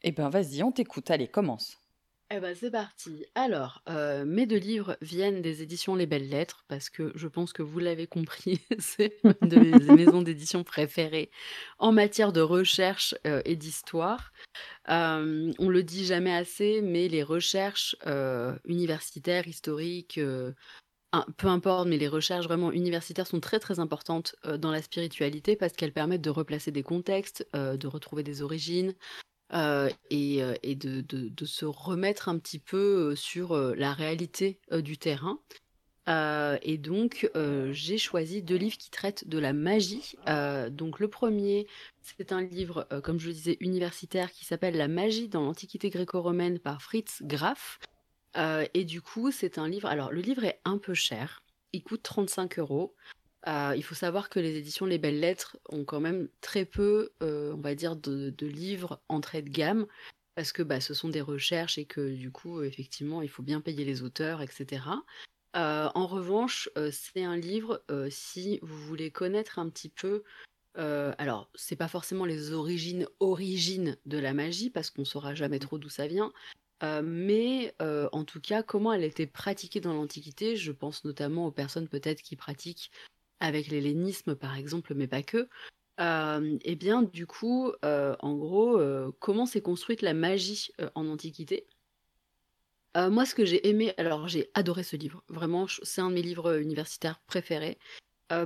Eh 0.08 0.12
ben 0.12 0.30
vas-y, 0.30 0.62
on 0.62 0.72
t'écoute, 0.72 1.10
allez, 1.10 1.28
commence. 1.28 1.80
Eh 2.30 2.40
ben 2.40 2.56
c'est 2.56 2.70
parti. 2.70 3.26
Alors, 3.34 3.82
euh, 3.90 4.24
mes 4.24 4.46
deux 4.46 4.60
livres 4.60 4.98
viennent 5.02 5.42
des 5.42 5.64
éditions 5.64 5.96
Les 5.96 6.06
Belles 6.06 6.30
Lettres, 6.30 6.64
parce 6.68 6.92
que 6.92 7.12
je 7.16 7.28
pense 7.28 7.54
que 7.54 7.64
vous 7.64 7.80
l'avez 7.80 8.06
compris, 8.06 8.62
c'est 8.80 9.18
une 9.24 9.50
de 9.50 9.58
mes 9.58 9.72
maisons 10.06 10.22
d'édition 10.22 10.64
préférées 10.64 11.32
en 11.80 11.92
matière 11.92 12.34
de 12.34 12.42
recherche 12.42 13.16
euh, 13.26 13.42
et 13.46 13.56
d'histoire. 13.56 14.32
Euh, 14.90 15.52
on 15.58 15.70
le 15.70 15.82
dit 15.82 16.06
jamais 16.06 16.36
assez, 16.36 16.82
mais 16.84 17.08
les 17.08 17.24
recherches 17.24 17.96
universitaires, 18.66 19.48
historiques, 19.48 20.20
peu 21.38 21.48
importe, 21.48 21.88
mais 21.88 21.98
les 21.98 22.08
recherches 22.08 22.46
vraiment 22.46 22.72
universitaires 22.72 23.26
sont 23.26 23.40
très 23.40 23.60
très 23.60 23.80
importantes 23.80 24.36
dans 24.60 24.70
la 24.70 24.84
spiritualité 24.84 25.56
parce 25.56 25.74
qu'elles 25.74 25.94
permettent 25.94 26.22
de 26.22 26.30
replacer 26.30 26.70
des 26.70 26.84
contextes, 26.84 27.48
de 27.54 27.88
retrouver 27.88 28.22
des 28.22 28.44
origines, 28.44 28.94
euh, 29.54 29.90
et, 30.10 30.42
euh, 30.42 30.56
de, 30.64 31.46
se 31.46 31.66
remettre 31.66 32.30
un 32.30 32.40
petit 32.40 32.60
peu 32.60 33.12
euh, 33.12 33.16
sur 33.16 33.56
la 33.56 33.94
réalité 33.94 34.60
du 34.72 34.98
terrain. 34.98 35.40
et 36.08 36.78
donc, 36.78 37.30
j'ai 37.72 37.98
choisi 37.98 38.42
deux 38.42 38.56
livres 38.56 38.78
qui 38.78 38.90
traitent 38.90 39.28
de 39.28 39.38
la 39.38 39.54
magie. 39.54 40.16
donc, 40.72 41.00
le 41.00 41.08
premier, 41.08 41.68
c'est 42.02 42.32
un 42.32 42.42
livre, 42.42 42.88
comme 43.04 43.20
je 43.20 43.28
le 43.28 43.34
disais, 43.34 43.58
universitaire 43.60 44.32
qui 44.32 44.46
s'appelle 44.46 44.78
La 44.78 44.88
magie 44.88 45.28
dans 45.28 45.42
l'Antiquité 45.42 45.90
gréco-romaine 45.90 46.60
par 46.60 46.82
Fritz 46.82 47.22
Graff. 47.24 47.80
et 48.36 48.86
du 48.86 49.02
coup, 49.02 49.32
c'est 49.32 49.58
un 49.58 49.68
livre. 49.68 49.88
Alors, 49.88 50.12
le 50.12 50.22
livre 50.22 50.44
est 50.44 50.60
un 50.66 50.78
peu 50.78 50.94
cher. 50.94 51.42
Il 51.74 51.84
coûte 51.84 52.04
35 52.04 52.60
euros. 52.60 52.96
Il 53.46 53.84
faut 53.84 53.96
savoir 53.96 54.30
que 54.30 54.40
les 54.40 54.58
éditions 54.58 54.86
Les 54.86 54.98
Belles 54.98 55.20
Lettres 55.20 55.58
ont 55.70 55.86
quand 55.86 56.00
même 56.00 56.28
très 56.42 56.66
peu, 56.66 57.12
on 57.22 57.62
va 57.62 57.76
dire, 57.76 57.96
de, 57.96 58.34
livres 58.46 59.00
entrée 59.08 59.42
de 59.42 59.50
gamme 59.50 59.86
parce 60.36 60.52
que 60.52 60.64
bah, 60.64 60.82
ce 60.82 60.94
sont 60.94 61.10
des 61.10 61.22
recherches 61.22 61.78
et 61.78 61.86
que 61.86 62.14
du 62.14 62.32
coup, 62.32 62.62
effectivement, 62.62 63.22
il 63.22 63.30
faut 63.30 63.44
bien 63.44 63.62
payer 63.62 63.86
les 63.86 64.04
auteurs, 64.04 64.42
etc. 64.42 64.82
Euh, 65.56 65.90
en 65.96 66.06
revanche, 66.06 66.70
euh, 66.78 66.90
c'est 66.92 67.24
un 67.24 67.38
livre, 67.38 67.82
euh, 67.90 68.10
si 68.12 68.60
vous 68.62 68.78
voulez 68.78 69.10
connaître 69.10 69.58
un 69.58 69.70
petit 69.70 69.90
peu, 69.90 70.24
alors 70.78 71.50
c'est 71.56 71.78
pas 71.78 71.88
forcément 71.88 72.26
les 72.26 72.52
origines 72.52 73.08
origines 73.22 73.98
de 74.06 74.18
la 74.18 74.34
magie, 74.34 74.70
parce 74.70 74.90
qu'on 74.90 75.06
saura 75.06 75.34
jamais 75.34 75.60
trop 75.60 75.78
d'où 75.78 75.88
ça 75.88 76.06
vient, 76.06 76.34
mais 77.02 77.74
en 77.80 78.26
tout 78.26 78.42
cas, 78.42 78.62
comment 78.62 78.92
elle 78.92 79.06
était 79.06 79.26
pratiquée 79.26 79.80
dans 79.80 79.94
l'Antiquité, 79.94 80.58
je 80.58 80.74
pense 80.74 81.06
notamment 81.06 81.48
aux 81.48 81.52
personnes 81.52 81.88
peut-être 81.88 82.22
qui 82.22 82.36
pratiquent 82.36 82.92
avec 83.46 83.68
l'hellénisme 83.68 84.36
par 84.36 84.56
exemple, 84.56 84.94
mais 84.96 85.08
pas 85.08 85.24
que, 85.24 85.48
eh 86.00 86.76
bien, 86.76 87.04
du 87.04 87.26
coup, 87.28 87.72
en 87.84 88.36
gros, 88.36 88.80
comment 89.20 89.46
s'est 89.46 89.62
construite 89.62 90.02
la 90.02 90.14
magie, 90.14 90.72
en 90.96 91.08
Antiquité? 91.08 91.68
moi, 92.96 93.26
ce 93.26 93.36
que 93.36 93.44
j'ai 93.44 93.68
aimé 93.68 93.94
alors 93.98 94.28
j'ai 94.28 94.50
adoré 94.54 94.84
ce 94.84 94.96
livre, 94.96 95.22
vraiment 95.28 95.68
c'est 95.84 96.02
un 96.02 96.10
de 96.10 96.16
mes 96.16 96.22
livres, 96.22 96.60
universitaires 96.60 97.20
préférés, 97.28 97.78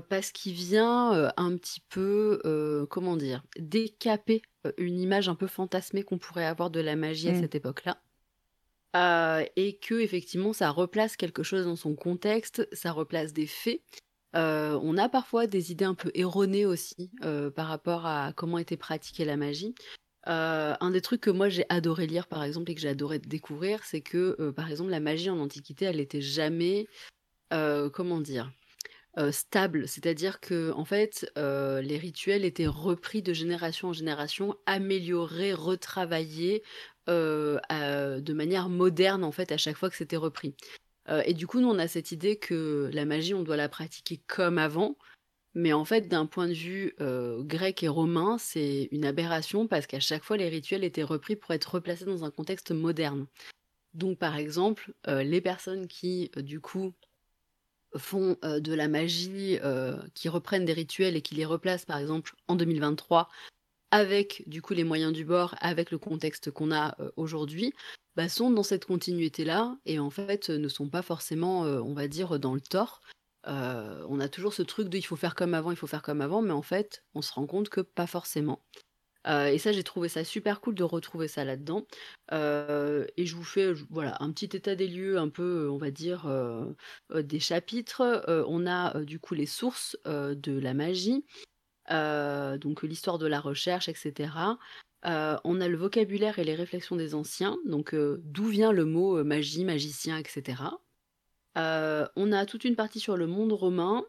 parce 0.10 0.32
qu'il 0.32 0.54
vient, 0.54 1.32
un 1.38 1.58
petit 1.58 1.82
peu, 1.90 2.88
comment 2.90 3.16
dire? 3.16 3.44
Décaper, 3.58 4.42
une 4.78 5.00
image 5.00 5.30
un 5.30 5.36
peu 5.36 5.48
fantasmée 5.48 6.04
qu'on 6.04 6.18
pourrait 6.18 6.46
avoir 6.46 6.70
de 6.70 6.80
la 6.80 6.96
magie 6.96 7.30
à 7.30 7.34
mmh. 7.34 7.42
cette 7.42 7.56
époque-là. 7.56 8.02
et 9.56 9.78
que 9.78 10.00
effectivement 10.00 10.54
ça 10.54 10.70
replace 10.72 11.16
quelque 11.16 11.44
chose 11.44 11.66
dans 11.66 11.76
son 11.76 11.96
contexte, 11.96 12.68
ça 12.74 12.92
replace 12.92 13.34
des 13.34 13.48
faits 13.48 13.82
on 14.34 14.98
a 14.98 15.10
parfois 15.10 15.48
des 15.48 15.72
idées 15.72 15.86
un 15.86 15.96
peu 15.96 16.12
erronées 16.14 16.66
aussi, 16.66 17.12
par 17.56 17.68
rapport 17.68 18.06
à 18.06 18.34
comment 18.36 18.58
était 18.58 18.78
pratiquée 18.78 19.26
la 19.26 19.38
magie. 19.38 19.74
un 20.26 20.92
des 20.92 21.02
trucs 21.02 21.22
que 21.22 21.30
moi 21.30 21.50
j'ai 21.50 21.66
adoré 21.70 22.08
lire 22.08 22.28
par 22.28 22.44
exemple 22.44 22.72
et 22.72 22.76
que 22.76 22.82
j'ai 22.82 22.90
adoré 22.90 23.20
découvrir, 23.20 23.84
c'est 23.84 24.02
que, 24.02 24.52
par 24.52 24.70
exemple 24.70 24.92
la 24.92 25.00
magie 25.00 25.30
en 25.30 25.40
antiquité, 25.40 25.86
elle 25.86 25.98
n'était 25.98 26.22
jamais, 26.22 26.88
comment 27.52 28.20
dire? 28.20 28.52
stable. 29.32 29.88
C'est-à-dire 29.88 30.40
que 30.40 30.72
en 30.72 30.86
fait, 30.86 31.30
les 31.36 31.98
rituels 31.98 32.46
étaient 32.46 32.68
repris 32.68 33.22
de 33.22 33.34
génération 33.34 33.90
en 33.90 33.94
génération, 33.94 34.56
améliorés, 34.66 35.54
retravaillés, 35.54 36.64
de 37.08 38.34
manière 38.34 38.70
moderne 38.70 39.24
en 39.24 39.32
fait 39.32 39.52
à 39.52 39.58
chaque 39.58 39.78
fois 39.78 39.90
que 39.90 39.96
c'était 39.96 40.16
repris. 40.16 40.56
Euh, 41.08 41.24
et 41.26 41.34
du 41.34 41.48
coup, 41.48 41.60
nous, 41.60 41.70
on 41.70 41.80
a 41.80 41.88
cette 41.88 42.12
idée 42.12 42.38
que 42.38 42.90
la 42.94 43.06
magie, 43.06 43.34
on 43.34 43.44
doit 43.44 43.58
la 43.58 43.70
pratiquer 43.70 44.22
comme 44.28 44.58
avant. 44.58 44.98
Mais 45.56 45.74
en 45.74 45.84
fait, 45.86 46.08
d'un 46.08 46.26
point 46.26 46.48
de 46.48 46.54
vue 46.54 46.94
euh, 47.02 47.42
grec 47.44 47.82
et 47.84 47.88
romain, 47.88 48.38
c'est 48.38 48.88
une 48.92 49.06
aberration 49.06 49.68
parce 49.68 49.88
qu'à 49.88 50.00
chaque 50.00 50.24
fois, 50.24 50.38
les 50.38 50.50
rituels 50.50 50.84
étaient 50.84 51.04
repris 51.04 51.36
pour 51.36 51.52
être 51.54 51.76
replacés 51.76 52.06
dans 52.06 52.24
un 52.24 52.32
contexte 52.32 52.72
moderne. 52.72 53.26
Donc, 53.96 54.20
par 54.20 54.36
exemple, 54.38 54.94
euh, 55.08 55.24
les 55.24 55.42
personnes 55.42 55.88
qui, 55.88 56.30
du 56.38 56.60
coup, 56.60 56.94
font 57.98 58.38
de 58.44 58.74
la 58.76 58.88
magie, 58.88 59.58
qui 60.14 60.30
reprennent 60.30 60.66
des 60.66 60.74
rituels 60.74 61.16
et 61.16 61.24
qui 61.24 61.34
les 61.34 61.46
replacent, 61.46 61.86
par 61.86 61.98
exemple, 61.98 62.36
en 62.48 62.56
2023, 62.56 63.30
avec 63.90 64.44
du 64.46 64.62
coup 64.62 64.76
les 64.76 64.84
moyens 64.84 65.12
du 65.12 65.26
bord, 65.26 65.56
avec 65.60 65.90
le 65.90 65.98
contexte 65.98 66.52
qu'on 66.52 66.72
a 66.72 66.96
aujourd'hui, 67.16 67.74
bah, 68.20 68.28
sont 68.28 68.52
dans 68.52 68.64
cette 68.64 68.84
continuité-là 68.84 69.78
et 69.86 69.98
en 69.98 70.10
fait 70.10 70.50
ne 70.50 70.68
sont 70.68 70.90
pas 70.90 71.02
forcément, 71.02 71.62
on 71.62 71.94
va 71.94 72.10
dire, 72.10 72.38
dans 72.38 72.54
le 72.54 72.60
tort. 72.60 73.00
on 73.46 74.20
a 74.20 74.28
toujours 74.28 74.52
ce 74.52 74.62
truc 74.62 74.90
de 74.90 74.98
il 74.98 75.04
faut 75.04 75.16
faire 75.16 75.36
comme 75.36 75.54
avant, 75.54 75.72
il 75.72 75.78
faut 75.78 75.88
faire 75.88 76.02
comme 76.02 76.20
avant, 76.20 76.42
mais 76.42 76.52
en 76.52 76.62
fait, 76.62 77.06
on 77.14 77.22
se 77.22 77.32
rend 77.32 77.48
compte 77.48 77.70
que 77.70 77.80
pas 77.80 78.08
forcément. 78.08 78.62
et 79.26 79.58
ça, 79.58 79.72
j'ai 79.72 79.86
trouvé 79.86 80.10
ça 80.10 80.26
super 80.26 80.60
cool 80.60 80.76
de 80.76 80.84
retrouver 80.84 81.30
ça 81.30 81.46
là-dedans. 81.46 81.88
et 82.34 83.26
je 83.26 83.36
vous 83.38 83.46
fais 83.46 83.72
voilà, 83.90 84.18
un 84.20 84.34
petit 84.34 84.54
état 84.54 84.76
des 84.76 84.90
lieux, 84.90 85.18
un 85.18 85.30
peu, 85.30 85.70
on 85.70 85.78
va 85.78 85.90
dire, 85.90 86.30
des 87.16 87.40
chapitres. 87.40 88.26
on 88.50 88.68
a 88.68 89.00
du 89.06 89.22
coup 89.22 89.34
les 89.34 89.46
sources 89.46 89.96
de 90.04 90.60
la 90.60 90.74
magie, 90.74 91.24
donc 91.90 92.84
l'histoire 92.84 93.18
de 93.18 93.28
la 93.28 93.40
recherche, 93.40 93.88
etc. 93.88 94.58
Euh, 95.06 95.38
on 95.46 95.62
a 95.62 95.68
le 95.68 95.78
vocabulaire 95.78 96.40
et 96.40 96.44
les 96.44 96.56
réflexions 96.56 96.98
des 96.98 97.16
anciens, 97.16 97.58
donc 97.66 97.94
euh, 97.94 98.22
d'où 98.26 98.46
vient 98.46 98.74
le 98.74 98.84
mot 98.84 99.18
euh, 99.18 99.24
magie, 99.24 99.64
magicien, 99.64 100.18
etc. 100.18 100.64
on 101.56 102.32
a 102.32 102.46
toute 102.46 102.66
une 102.66 102.76
partie 102.76 103.00
sur 103.00 103.18
le 103.18 103.28
monde 103.28 103.54
romain, 103.54 104.04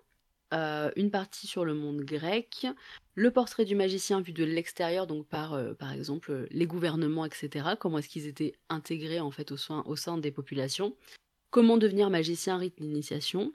une 0.52 1.10
partie 1.10 1.46
sur 1.46 1.64
le 1.64 1.74
monde 1.74 2.00
grec, 2.00 2.66
le 3.14 3.30
portrait 3.30 3.64
du 3.64 3.76
magicien 3.76 4.20
vu 4.20 4.32
de 4.32 4.44
l'extérieur, 4.44 5.06
donc 5.06 5.26
par, 5.26 5.58
par 5.76 5.92
exemple 5.92 6.46
les 6.50 6.66
gouvernements, 6.66 7.24
etc. 7.24 7.70
Comment 7.78 7.98
est-ce 7.98 8.08
qu'ils 8.08 8.26
étaient 8.26 8.54
intégrés 8.68 9.20
en 9.20 9.30
fait 9.30 9.52
au 9.52 9.56
sein, 9.56 9.82
au 9.86 9.96
sein 9.96 10.18
des 10.18 10.30
populations. 10.30 10.96
Comment 11.50 11.76
devenir 11.76 12.10
magicien, 12.10 12.56
rite 12.56 12.80
d'initiation. 12.80 13.52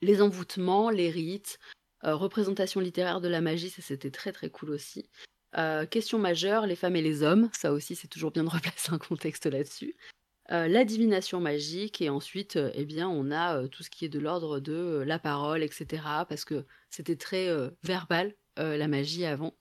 Les 0.00 0.20
envoûtements, 0.20 0.90
les 0.90 1.10
rites, 1.10 1.58
représentation 2.02 2.80
littéraire 2.80 3.20
de 3.20 3.28
la 3.28 3.40
magie, 3.40 3.70
ça 3.70 3.82
c'était 3.82 4.10
très 4.10 4.32
très 4.32 4.50
cool 4.50 4.70
aussi. 4.70 5.08
Euh, 5.56 5.86
question 5.86 6.18
majeure, 6.18 6.66
les 6.66 6.76
femmes 6.76 6.96
et 6.96 7.02
les 7.02 7.22
hommes. 7.22 7.48
Ça 7.52 7.72
aussi, 7.72 7.94
c'est 7.94 8.08
toujours 8.08 8.30
bien 8.30 8.44
de 8.44 8.48
replacer 8.50 8.92
un 8.92 8.98
contexte 8.98 9.46
là-dessus. 9.46 9.96
Euh, 10.52 10.68
la 10.68 10.84
divination 10.84 11.40
magique 11.40 12.00
et 12.00 12.08
ensuite, 12.08 12.56
euh, 12.56 12.70
eh 12.74 12.84
bien, 12.84 13.08
on 13.08 13.32
a 13.32 13.66
tout 13.68 13.82
ce 13.82 13.90
qui 13.90 14.04
est 14.04 14.08
de 14.08 14.18
l'ordre 14.18 14.60
de 14.60 15.02
la 15.04 15.18
parole, 15.18 15.62
etc. 15.62 16.02
Parce 16.28 16.44
que 16.44 16.64
c'était 16.90 17.16
très 17.16 17.48
verbal 17.82 18.34
la 18.58 18.88
magie 18.88 19.26
avant. 19.26 19.54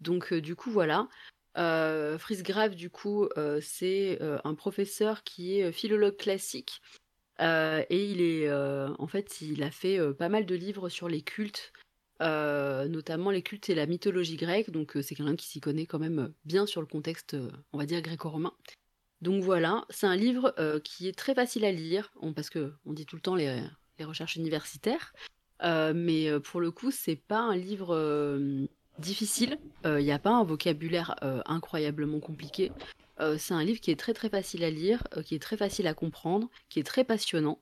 Donc, 0.00 0.34
du 0.34 0.56
coup, 0.56 0.70
voilà. 0.70 1.08
Fritz 1.56 2.42
Grave, 2.42 2.74
du 2.74 2.90
coup, 2.90 3.28
c'est 3.62 4.18
un 4.20 4.54
professeur 4.54 5.22
qui 5.22 5.58
est 5.58 5.72
philologue 5.72 6.16
classique. 6.16 6.82
et 7.40 7.86
il 7.90 8.20
est, 8.20 8.52
en 8.52 9.06
fait, 9.06 9.40
il 9.40 9.62
a 9.62 9.70
fait 9.70 9.98
pas 10.14 10.28
mal 10.28 10.44
de 10.44 10.54
livres 10.54 10.90
sur 10.90 11.08
les 11.08 11.22
cultes 11.22 11.72
euh, 12.20 12.86
notamment 12.88 13.30
les 13.30 13.42
cultes 13.42 13.68
et 13.70 13.74
la 13.74 13.86
mythologie 13.86 14.36
grecque, 14.36 14.70
donc 14.70 14.96
euh, 14.96 15.02
c'est 15.02 15.14
quelqu'un 15.14 15.34
qui 15.34 15.48
s'y 15.48 15.60
connaît 15.60 15.86
quand 15.86 15.98
même 15.98 16.18
euh, 16.18 16.28
bien 16.44 16.66
sur 16.66 16.80
le 16.80 16.86
contexte, 16.86 17.36
on 17.72 17.78
va 17.78 17.86
dire, 17.86 18.00
gréco-romain. 18.00 18.52
Donc 19.22 19.42
voilà, 19.42 19.84
c'est 19.88 20.06
un 20.06 20.16
livre 20.16 20.52
qui 20.82 21.06
est 21.06 21.16
très 21.16 21.34
facile 21.34 21.64
à 21.64 21.70
lire, 21.70 22.12
parce 22.34 22.50
que 22.50 22.72
on 22.84 22.92
dit 22.92 23.06
tout 23.06 23.14
le 23.14 23.22
temps 23.22 23.36
les, 23.36 23.62
recherches 24.00 24.34
universitaires, 24.34 25.14
mais 25.62 26.28
pour 26.40 26.60
le 26.60 26.72
coup, 26.72 26.90
c'est 26.90 27.14
pas 27.14 27.38
un 27.38 27.54
livre 27.54 27.96
difficile, 28.98 29.58
il 29.84 30.02
n'y 30.02 30.10
a 30.10 30.18
pas 30.18 30.32
un 30.32 30.42
vocabulaire 30.42 31.14
incroyablement 31.46 32.18
compliqué. 32.18 32.72
c'est 33.38 33.54
un 33.54 33.62
livre 33.62 33.80
qui 33.80 33.92
est 33.92 34.00
très 34.00 34.12
très 34.12 34.28
facile 34.28 34.64
à 34.64 34.70
lire, 34.70 35.04
qui 35.24 35.36
est 35.36 35.42
très 35.42 35.56
facile 35.56 35.86
à 35.86 35.94
comprendre, 35.94 36.50
qui 36.68 36.80
est 36.80 36.84
très 36.84 37.04
passionnant. 37.04 37.60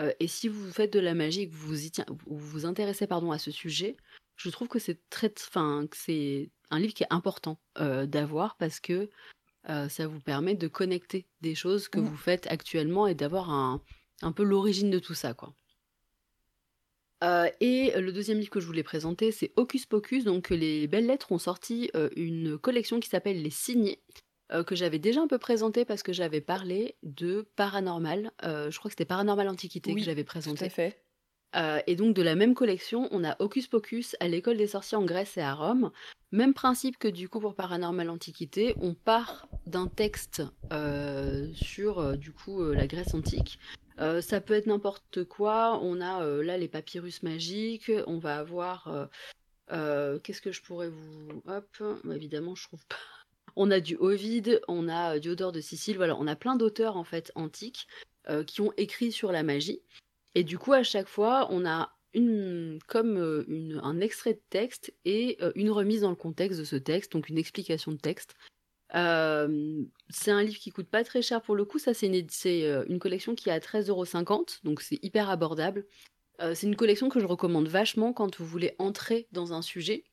Euh, 0.00 0.12
et 0.20 0.28
si 0.28 0.48
vous 0.48 0.70
faites 0.70 0.92
de 0.92 1.00
la 1.00 1.14
magie 1.14 1.42
et 1.42 1.48
que 1.48 1.54
vous 1.54 1.68
vous, 1.68 1.86
y 1.86 1.92
vous, 2.26 2.38
vous 2.38 2.66
intéressez 2.66 3.06
pardon, 3.06 3.30
à 3.30 3.38
ce 3.38 3.50
sujet, 3.50 3.96
je 4.36 4.50
trouve 4.50 4.68
que 4.68 4.78
c'est 4.78 4.98
très, 5.10 5.32
enfin, 5.48 5.86
c'est 5.92 6.50
un 6.70 6.78
livre 6.78 6.94
qui 6.94 7.02
est 7.02 7.12
important 7.12 7.58
euh, 7.78 8.06
d'avoir 8.06 8.56
parce 8.56 8.80
que 8.80 9.10
euh, 9.68 9.88
ça 9.88 10.06
vous 10.06 10.20
permet 10.20 10.54
de 10.54 10.68
connecter 10.68 11.26
des 11.40 11.54
choses 11.54 11.88
que 11.88 12.00
mmh. 12.00 12.04
vous 12.04 12.16
faites 12.16 12.46
actuellement 12.48 13.06
et 13.06 13.14
d'avoir 13.14 13.50
un, 13.50 13.82
un 14.22 14.32
peu 14.32 14.42
l'origine 14.42 14.90
de 14.90 14.98
tout 14.98 15.14
ça, 15.14 15.34
quoi. 15.34 15.54
et 17.60 17.92
le 17.96 18.10
deuxième 18.10 18.38
livre 18.38 18.50
que 18.50 18.58
je 18.58 18.66
voulais 18.66 18.82
présenter, 18.82 19.30
c'est 19.30 19.52
Hocus 19.54 19.86
Pocus. 19.86 20.24
Donc, 20.24 20.50
les 20.50 20.88
Belles 20.88 21.06
Lettres 21.06 21.30
ont 21.30 21.38
sorti 21.38 21.92
une 22.16 22.58
collection 22.58 22.98
qui 22.98 23.08
s'appelle 23.08 23.40
Les 23.40 23.50
Signés, 23.50 24.02
euh, 24.52 24.64
que 24.64 24.74
j'avais 24.74 24.98
déjà 24.98 25.20
un 25.20 25.28
peu 25.28 25.38
présenté 25.38 25.84
parce 25.84 26.02
que 26.02 26.12
j'avais 26.12 26.40
parlé 26.40 26.96
de 27.02 27.46
Paranormal. 27.56 28.32
Euh, 28.44 28.70
je 28.70 28.78
crois 28.78 28.90
que 28.90 28.92
c'était 28.92 29.04
Paranormal 29.04 29.48
Antiquité 29.48 29.94
que 29.94 30.00
j'avais 30.00 30.24
présenté. 30.24 30.58
Tout 30.58 30.64
à 30.64 30.68
fait. 30.68 31.02
Euh, 31.54 31.80
et 31.86 31.96
donc 31.96 32.14
de 32.14 32.22
la 32.22 32.34
même 32.34 32.54
collection, 32.54 33.08
on 33.12 33.24
a 33.24 33.36
Hocus 33.38 33.66
Pocus 33.66 34.16
à 34.20 34.28
l'école 34.28 34.56
des 34.56 34.66
sorciers 34.66 34.96
en 34.96 35.04
Grèce 35.04 35.36
et 35.36 35.42
à 35.42 35.54
Rome. 35.54 35.90
Même 36.32 36.54
principe 36.54 36.98
que 36.98 37.08
du 37.08 37.28
coup 37.28 37.40
pour 37.40 37.54
Paranormal 37.54 38.08
Antiquité, 38.08 38.74
on 38.80 38.94
part 38.94 39.48
d'un 39.66 39.86
texte 39.86 40.42
sur 41.54 42.16
du 42.16 42.32
coup 42.32 42.64
la 42.72 42.86
Grèce 42.86 43.12
antique. 43.12 43.58
ça 43.98 44.40
peut 44.40 44.54
être 44.54 44.66
n'importe 44.66 45.24
quoi. 45.24 45.78
On 45.82 46.00
a 46.00 46.24
là 46.42 46.56
les 46.56 46.68
papyrus 46.68 47.22
magiques. 47.22 47.92
On 48.06 48.18
va 48.18 48.38
avoir 48.38 49.10
qu'est-ce 49.68 50.40
que 50.40 50.52
je 50.52 50.62
pourrais 50.62 50.88
vous 50.88 51.42
hop 51.46 52.00
bah, 52.04 52.16
évidemment 52.16 52.54
je 52.54 52.64
trouve 52.64 52.86
pas 52.86 52.96
on 53.56 53.70
a 53.70 53.80
du 53.80 53.96
Ovid, 53.96 54.60
on 54.68 54.88
a 54.88 55.16
euh, 55.16 55.18
Diodore 55.18 55.52
de 55.52 55.60
Sicile, 55.60 55.98
on 56.00 56.26
a 56.26 56.36
plein 56.36 56.56
d'auteurs 56.56 56.96
en 56.96 57.04
fait 57.04 57.32
antiques 57.34 57.86
euh, 58.28 58.44
qui 58.44 58.60
ont 58.60 58.72
écrit 58.76 59.12
sur 59.12 59.32
la 59.32 59.42
magie. 59.42 59.82
Et 60.34 60.44
du 60.44 60.58
coup, 60.58 60.72
à 60.72 60.82
chaque 60.82 61.08
fois, 61.08 61.48
on 61.50 61.66
a 61.66 61.92
une, 62.14 62.78
comme 62.86 63.16
un 63.82 64.00
extrait 64.00 64.34
de 64.34 64.42
texte 64.50 64.94
et 65.04 65.38
une 65.54 65.70
remise 65.70 66.02
dans 66.02 66.10
le 66.10 66.16
contexte 66.16 66.58
de 66.58 66.64
ce 66.64 66.76
texte, 66.76 67.12
donc 67.12 67.28
une 67.28 67.38
explication 67.38 67.92
de 67.92 67.96
texte. 67.96 68.34
c'est 68.90 70.30
un 70.30 70.42
livre 70.42 70.58
qui 70.58 70.70
coûte 70.70 70.88
pas 70.88 71.04
très 71.04 71.22
cher 71.22 71.42
pour 71.42 71.54
le 71.54 71.64
coup. 71.64 71.78
Ça, 71.78 71.92
c'est 71.92 72.06
une, 72.06 72.26
une 72.88 72.98
collection 72.98 73.34
qui 73.34 73.50
est 73.50 73.52
à 73.52 73.58
13,50€, 73.58 74.60
donc 74.62 74.80
c'est 74.80 74.98
hyper 75.02 75.28
abordable. 75.28 75.86
c'est 76.38 76.66
une 76.66 76.76
collection 76.76 77.10
que 77.10 77.20
je 77.20 77.26
recommande 77.26 77.68
vachement 77.68 78.14
quand 78.14 78.38
vous 78.38 78.46
voulez 78.46 78.74
entrer 78.78 79.28
dans 79.32 79.52
un 79.52 79.62
sujet. 79.62 80.04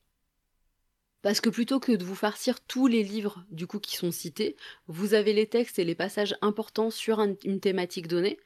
Parce 1.22 1.40
que 1.40 1.50
plutôt 1.50 1.80
que 1.80 1.92
de 1.92 2.04
vous 2.04 2.14
farcir 2.14 2.60
tous 2.60 2.86
les 2.86 3.02
livres 3.02 3.44
du 3.50 3.66
coup 3.66 3.78
qui 3.78 3.96
sont 3.96 4.10
cités, 4.10 4.56
vous 4.86 5.14
avez 5.14 5.32
les 5.32 5.46
textes 5.46 5.78
et 5.78 5.84
les 5.84 5.94
passages 5.94 6.34
importants 6.40 6.90
sur 6.90 7.20
une 7.20 7.60
thématique 7.60 8.08
donnée. 8.08 8.38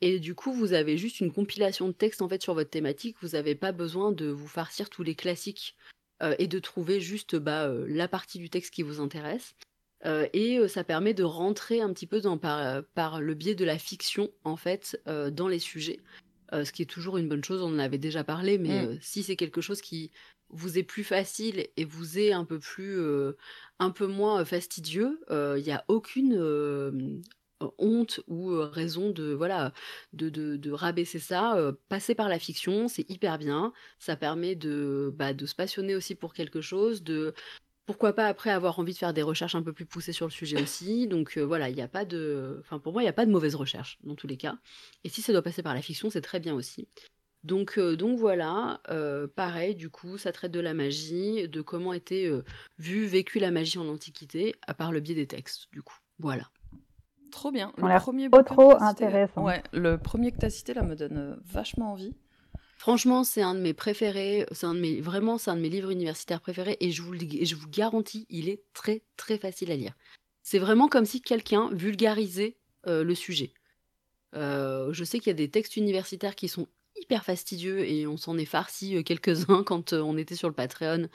Et 0.00 0.18
du 0.18 0.34
coup, 0.34 0.52
vous 0.52 0.72
avez 0.72 0.98
juste 0.98 1.20
une 1.20 1.32
compilation 1.32 1.86
de 1.86 1.92
textes 1.92 2.22
en 2.22 2.28
fait 2.28 2.42
sur 2.42 2.54
votre 2.54 2.70
thématique. 2.70 3.16
Vous 3.22 3.30
n'avez 3.30 3.54
pas 3.54 3.70
besoin 3.70 4.10
de 4.10 4.26
vous 4.26 4.48
farcir 4.48 4.90
tous 4.90 5.04
les 5.04 5.14
classiques 5.14 5.76
euh, 6.22 6.34
et 6.38 6.48
de 6.48 6.58
trouver 6.58 7.00
juste 7.00 7.36
bah, 7.36 7.68
euh, 7.68 7.86
la 7.88 8.08
partie 8.08 8.38
du 8.38 8.50
texte 8.50 8.74
qui 8.74 8.82
vous 8.82 9.00
intéresse. 9.00 9.54
Euh, 10.04 10.26
et 10.32 10.66
ça 10.66 10.82
permet 10.82 11.14
de 11.14 11.22
rentrer 11.22 11.80
un 11.80 11.92
petit 11.92 12.08
peu 12.08 12.20
dans, 12.20 12.36
par, 12.36 12.82
par, 12.94 13.20
le 13.20 13.34
biais 13.34 13.54
de 13.54 13.64
la 13.64 13.78
fiction 13.78 14.30
en 14.42 14.56
fait 14.56 15.00
dans 15.06 15.46
les 15.46 15.60
sujets. 15.60 16.00
ce 16.52 16.72
qui 16.72 16.82
est 16.82 16.86
toujours 16.86 17.18
une 17.18 17.28
bonne 17.28 17.44
chose, 17.44 17.62
on 17.62 17.72
en 17.72 17.78
avait 17.78 17.98
déjà 17.98 18.24
parlé, 18.24 18.58
mais 18.58 18.86
mmh. 18.86 18.98
si 19.00 19.22
c'est 19.22 19.36
quelque 19.36 19.60
chose 19.60 19.80
qui 19.80 20.10
vous 20.52 20.78
est 20.78 20.82
plus 20.82 21.04
facile 21.04 21.66
et 21.76 21.84
vous 21.84 22.18
est 22.18 22.32
un 22.32 22.44
peu 22.44 22.58
plus 22.58 23.00
un 23.78 23.90
peu 23.90 24.06
moins 24.06 24.44
fastidieux, 24.44 25.20
il 25.30 25.62
n'y 25.62 25.72
a 25.72 25.84
aucune 25.88 27.22
honte 27.78 28.20
ou 28.28 28.48
raison 28.48 29.10
de 29.10 29.32
voilà 29.32 29.72
de, 30.12 30.28
de, 30.28 30.70
rabaisser 30.72 31.18
ça. 31.18 31.56
passer 31.88 32.14
par 32.14 32.28
la 32.28 32.38
fiction, 32.38 32.88
c'est 32.88 33.08
hyper 33.10 33.38
bien. 33.38 33.72
Ça 33.98 34.16
permet 34.16 34.54
de, 34.54 35.12
bah, 35.16 35.32
de 35.34 35.46
se 35.46 35.54
passionner 35.54 35.94
aussi 35.94 36.14
pour 36.14 36.34
quelque 36.34 36.60
chose, 36.60 37.02
de 37.02 37.34
pourquoi 37.86 38.12
pas 38.12 38.26
après 38.26 38.50
avoir 38.50 38.78
envie 38.78 38.92
de 38.92 38.98
faire 38.98 39.12
des 39.12 39.22
recherches 39.22 39.54
un 39.54 39.62
peu 39.62 39.72
plus 39.72 39.86
poussées 39.86 40.12
sur 40.12 40.26
le 40.26 40.30
sujet 40.30 40.56
aussi. 40.62 41.06
Donc 41.06 41.38
voilà, 41.38 41.68
il 41.68 41.74
n'y 41.74 41.82
a 41.82 41.88
pas 41.88 42.04
de. 42.04 42.58
Enfin, 42.60 42.78
pour 42.78 42.92
moi, 42.92 43.02
il 43.02 43.06
n'y 43.06 43.10
a 43.10 43.14
pas 43.14 43.26
de 43.26 43.30
mauvaise 43.30 43.54
recherche 43.54 43.98
dans 44.04 44.14
tous 44.14 44.26
les 44.26 44.36
cas. 44.36 44.58
Et 45.04 45.08
si 45.08 45.22
ça 45.22 45.32
doit 45.32 45.42
passer 45.42 45.62
par 45.62 45.74
la 45.74 45.82
fiction, 45.82 46.10
c'est 46.10 46.20
très 46.20 46.40
bien 46.40 46.54
aussi. 46.54 46.88
Donc, 47.44 47.76
euh, 47.76 47.96
donc 47.96 48.18
voilà, 48.18 48.80
euh, 48.88 49.26
pareil, 49.26 49.74
du 49.74 49.90
coup, 49.90 50.16
ça 50.16 50.30
traite 50.32 50.52
de 50.52 50.60
la 50.60 50.74
magie, 50.74 51.48
de 51.48 51.60
comment 51.60 51.92
était 51.92 52.26
euh, 52.26 52.44
vue, 52.78 53.04
vécue 53.06 53.40
la 53.40 53.50
magie 53.50 53.78
en 53.78 53.88
Antiquité, 53.88 54.54
à 54.66 54.74
part 54.74 54.92
le 54.92 55.00
biais 55.00 55.16
des 55.16 55.26
textes, 55.26 55.66
du 55.72 55.82
coup. 55.82 55.96
Voilà. 56.20 56.44
Trop 57.32 57.50
bien. 57.50 57.72
Le 57.78 57.98
premier 57.98 58.30
trop, 58.30 58.42
trop 58.42 58.82
intéressant. 58.82 59.42
Ouais, 59.42 59.62
le 59.72 59.96
premier 59.96 60.30
que 60.30 60.38
tu 60.38 60.46
as 60.46 60.50
cité 60.50 60.74
là 60.74 60.82
me 60.82 60.94
donne 60.94 61.40
vachement 61.44 61.92
envie. 61.92 62.14
Franchement, 62.76 63.24
c'est 63.24 63.42
un 63.42 63.54
de 63.54 63.60
mes 63.60 63.72
préférés. 63.72 64.46
C'est 64.52 64.66
un 64.66 64.74
de 64.74 64.80
mes 64.80 65.00
vraiment, 65.00 65.38
c'est 65.38 65.50
un 65.50 65.56
de 65.56 65.62
mes 65.62 65.70
livres 65.70 65.90
universitaires 65.90 66.42
préférés 66.42 66.76
et 66.80 66.90
je 66.90 67.00
vous, 67.00 67.14
je 67.14 67.54
vous 67.54 67.68
garantis, 67.68 68.26
il 68.28 68.50
est 68.50 68.62
très 68.74 69.02
très 69.16 69.38
facile 69.38 69.72
à 69.72 69.76
lire. 69.76 69.94
C'est 70.42 70.58
vraiment 70.58 70.88
comme 70.88 71.06
si 71.06 71.22
quelqu'un 71.22 71.70
vulgarisait 71.72 72.58
le 72.86 73.14
sujet. 73.14 73.54
je 74.34 75.02
sais 75.04 75.18
qu'il 75.18 75.28
y 75.28 75.30
a 75.30 75.34
des 75.34 75.48
textes 75.48 75.76
universitaires 75.76 76.34
qui 76.34 76.48
sont 76.48 76.68
hyper 77.02 77.24
fastidieux 77.24 77.88
et 77.88 78.06
on 78.06 78.16
s'en 78.16 78.38
est 78.38 78.44
farci 78.44 78.96
euh, 78.96 79.02
quelques-uns 79.02 79.62
quand 79.66 79.92
euh, 79.92 80.00
on 80.00 80.16
était 80.16 80.34
sur 80.34 80.48
le 80.48 80.54
Patreon 80.54 81.08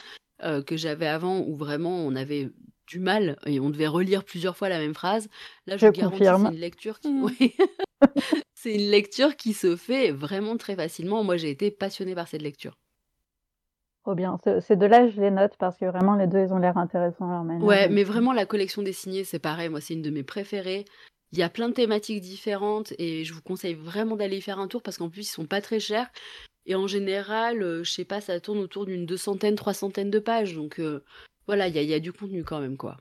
euh, 0.44 0.62
que 0.62 0.78
j'avais 0.78 1.08
avant 1.08 1.40
où 1.40 1.56
vraiment 1.56 1.96
on 1.96 2.16
avait 2.16 2.50
du 2.88 3.00
mal 3.00 3.38
et 3.46 3.60
on 3.60 3.70
devait 3.70 3.88
relire 3.88 4.24
plusieurs 4.24 4.56
fois 4.56 4.70
la 4.70 4.80
même 4.80 4.94
phrase. 4.94 5.28
Là, 5.66 5.78
je, 5.78 5.88
garantis, 5.88 6.24
c'est 6.24 6.56
une 6.56 6.60
lecture 6.60 7.00
qui... 7.00 7.10
Mmh. 7.10 7.30
c'est 8.54 8.76
une 8.76 8.90
lecture 8.92 9.36
qui 9.36 9.54
se 9.54 9.76
fait 9.76 10.12
vraiment 10.12 10.56
très 10.58 10.76
facilement. 10.76 11.24
Moi, 11.24 11.38
j'ai 11.38 11.50
été 11.50 11.72
passionnée 11.72 12.16
par 12.16 12.28
cette 12.28 12.44
lecture. 12.44 12.78
Trop 14.04 14.16
bien. 14.16 14.38
Ces 14.62 14.78
deux-là, 14.78 15.10
je 15.10 15.20
les 15.20 15.32
note 15.32 15.58
parce 15.58 15.78
que 15.78 15.86
vraiment, 15.86 16.16
les 16.16 16.28
deux, 16.28 16.40
ils 16.40 16.54
ont 16.54 16.60
l'air 16.60 16.78
intéressants 16.78 17.30
leur 17.30 17.44
manière. 17.44 17.66
Ouais, 17.66 17.90
mais 17.90 18.04
vraiment, 18.06 18.32
la 18.32 18.46
collection 18.46 18.82
dessinée, 18.82 19.26
c'est 19.26 19.40
pareil. 19.40 19.68
Moi, 19.68 19.82
c'est 19.82 19.96
une 19.96 20.02
de 20.02 20.12
mes 20.12 20.24
préférées. 20.24 20.86
Il 21.32 21.40
y 21.40 21.44
a 21.44 21.50
plein 21.50 21.70
de 21.70 21.74
thématiques 21.74 22.22
différentes 22.22 22.94
et 23.00 23.26
je 23.26 23.34
vous 23.34 23.42
conseille 23.42 23.74
vraiment 23.74 24.16
d'aller 24.16 24.38
y 24.38 24.42
faire 24.42 24.60
un 24.60 24.68
tour 24.68 24.82
parce 24.82 24.98
qu'en 24.98 25.10
plus 25.10 25.24
ils 25.24 25.32
sont 25.32 25.46
pas 25.46 25.62
très 25.62 25.80
chers. 25.80 26.10
Et 26.66 26.76
en 26.76 26.88
général, 26.88 27.64
euh, 27.64 27.84
je 27.84 27.92
sais 27.92 28.06
pas, 28.06 28.22
ça 28.22 28.40
tourne 28.40 28.60
autour 28.60 28.86
d'une 28.86 29.06
deux 29.06 29.18
centaine, 29.18 29.56
trois 29.56 29.74
centaines 29.74 30.12
de 30.12 30.20
pages. 30.20 30.54
Donc 30.54 30.80
euh, 30.80 31.04
voilà, 31.48 31.68
il 31.68 31.76
y, 31.76 31.94
a 31.94 32.00
du 32.00 32.12
contenu 32.12 32.44
quand 32.44 32.60
même, 32.60 32.78
quoi. 32.78 32.98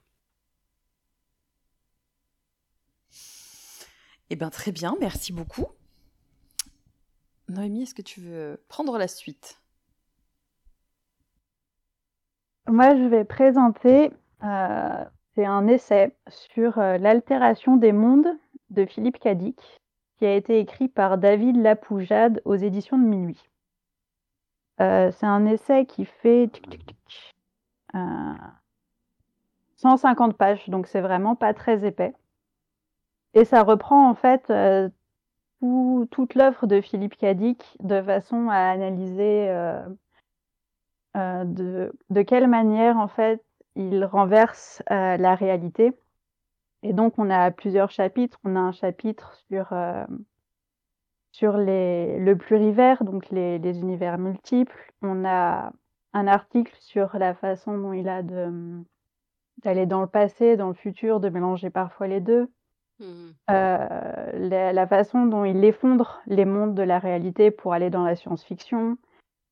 Eh 4.31 4.37
bien, 4.37 4.51
très 4.51 4.73
bien, 4.73 4.97
merci 5.01 5.33
beaucoup. 5.33 5.67
Noémie, 7.49 7.83
est-ce 7.83 7.95
que 7.95 8.03
tu 8.03 8.21
veux 8.21 8.61
prendre 8.69 8.99
la 8.99 9.09
suite? 9.09 9.61
Moi, 12.69 12.97
je 12.97 13.05
vais 13.05 13.25
présenter 13.25 14.11
euh, 14.43 15.05
c'est 15.37 15.45
un 15.45 15.69
essai 15.69 16.17
sur 16.29 16.79
euh, 16.79 16.97
l'altération 16.97 17.77
des 17.77 17.93
mondes 17.93 18.29
de 18.71 18.87
Philippe 18.87 19.19
Cadic, 19.19 19.61
qui 20.19 20.25
a 20.25 20.35
été 20.35 20.59
écrit 20.59 20.89
par 20.89 21.19
David 21.19 21.57
Lapoujade 21.57 22.41
aux 22.47 22.57
éditions 22.57 22.99
de 22.99 23.05
Minuit. 23.05 23.43
Euh, 24.81 25.11
c'est 25.13 25.27
un 25.27 25.45
essai 25.45 25.85
qui 25.85 26.07
fait 26.07 26.51
150 29.77 30.31
euh, 30.31 30.37
pages, 30.37 30.69
donc 30.71 30.87
c'est 30.87 31.03
vraiment 31.03 31.37
pas 31.37 31.53
très 31.53 31.87
épais. 31.87 32.15
Et 33.35 33.45
ça 33.45 33.63
reprend 33.63 34.09
en 34.09 34.15
fait 34.15 34.51
toute 36.11 36.35
l'œuvre 36.35 36.67
de 36.67 36.81
Philippe 36.81 37.17
Cadic 37.19 37.77
de 37.81 38.01
façon 38.01 38.49
à 38.49 38.71
analyser 38.71 39.49
de, 41.15 41.93
de, 42.09 42.23
quelle 42.23 42.49
manière 42.49 42.97
en 42.97 43.09
fait 43.09 43.46
il 43.77 44.05
renverse 44.05 44.83
euh, 44.91 45.17
la 45.17 45.35
réalité. 45.35 45.93
Et 46.83 46.93
donc, 46.93 47.15
on 47.19 47.31
a 47.31 47.51
plusieurs 47.51 47.91
chapitres. 47.91 48.39
On 48.45 48.57
a 48.57 48.61
un 48.61 48.73
chapitre 48.73 49.35
sur, 49.49 49.73
euh, 49.73 50.05
sur 51.33 51.57
les, 51.57 52.19
le 52.19 52.37
plurivers, 52.37 53.05
donc 53.05 53.31
les, 53.31 53.59
les, 53.59 53.79
univers 53.79 54.19
multiples. 54.19 54.93
On 55.03 55.25
a 55.25 55.73
un 56.13 56.27
article 56.27 56.75
sur 56.81 57.17
la 57.19 57.35
façon 57.35 57.77
dont 57.77 57.93
il 57.93 58.09
a 58.09 58.23
d'aller 58.23 59.87
dans 59.87 60.01
le 60.01 60.07
passé, 60.07 60.57
dans 60.57 60.69
le 60.69 60.75
futur, 60.75 61.21
de 61.21 61.29
mélanger 61.29 61.71
parfois 61.71 62.07
les 62.07 62.21
deux. 62.21 62.51
Mmh. 62.99 63.05
Euh, 63.51 64.31
la, 64.33 64.73
la, 64.73 64.87
façon 64.87 65.27
dont 65.27 65.45
il 65.45 65.63
effondre 65.65 66.23
les 66.27 66.47
mondes 66.47 66.75
de 66.75 66.83
la 66.83 66.99
réalité 66.99 67.51
pour 67.51 67.75
aller 67.75 67.91
dans 67.91 68.05
la 68.05 68.17
science-fiction 68.17 68.97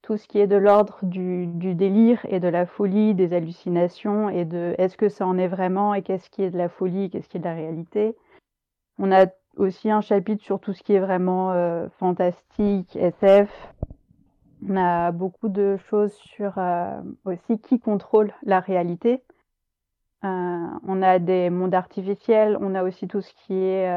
tout 0.05 0.19
ce 0.19 0.29
qui 0.29 0.39
est 0.39 0.47
de 0.47 0.57
l'ordre 0.57 0.99
du, 1.03 1.47
délire 1.75 2.21
et 2.29 2.39
de 2.39 2.49
la 2.49 2.67
folie, 2.67 3.15
des 3.15 3.33
hallucinations 3.33 4.29
et 4.29 4.45
de 4.45 4.75
est-ce 4.77 4.99
que 4.99 5.09
ça 5.09 5.27
en 5.27 5.39
est 5.39 5.49
vraiment 5.49 5.95
et 5.95 6.03
qu'est-ce 6.03 6.29
qui 6.29 6.43
est 6.43 6.51
de 6.51 6.59
la 6.59 6.69
folie, 6.69 7.09
qu'est-ce 7.09 7.27
qui 7.27 7.39
est 7.39 7.41
de 7.41 7.47
la 7.47 7.55
réalité. 7.55 8.15
On 8.99 9.11
a 9.13 9.27
aussi 9.57 9.91
un 9.91 10.03
chapitre 10.03 10.45
sur 10.45 10.61
tout 10.61 10.75
ce 10.75 10.83
qui 10.83 10.93
est 10.93 11.01
vraiment 11.01 11.53
euh, 11.53 11.89
fantastique, 11.99 12.95
SF. 12.97 13.51
On 14.69 14.77
a 14.77 15.11
beaucoup 15.11 15.49
de 15.49 15.79
choses 15.89 16.13
sur 16.13 16.59
euh, 16.59 17.01
aussi 17.25 17.59
qui 17.59 17.81
contrôle 17.81 18.35
la 18.43 18.61
réalité. 18.61 19.23
Euh, 20.23 20.67
on 20.87 21.01
a 21.01 21.19
des 21.19 21.49
mondes 21.49 21.75
artificiels, 21.75 22.59
on 22.61 22.75
a 22.75 22.83
aussi 22.83 23.09
tout 23.09 23.23
ce 23.23 23.33
qui 23.47 23.55
est 23.55 23.89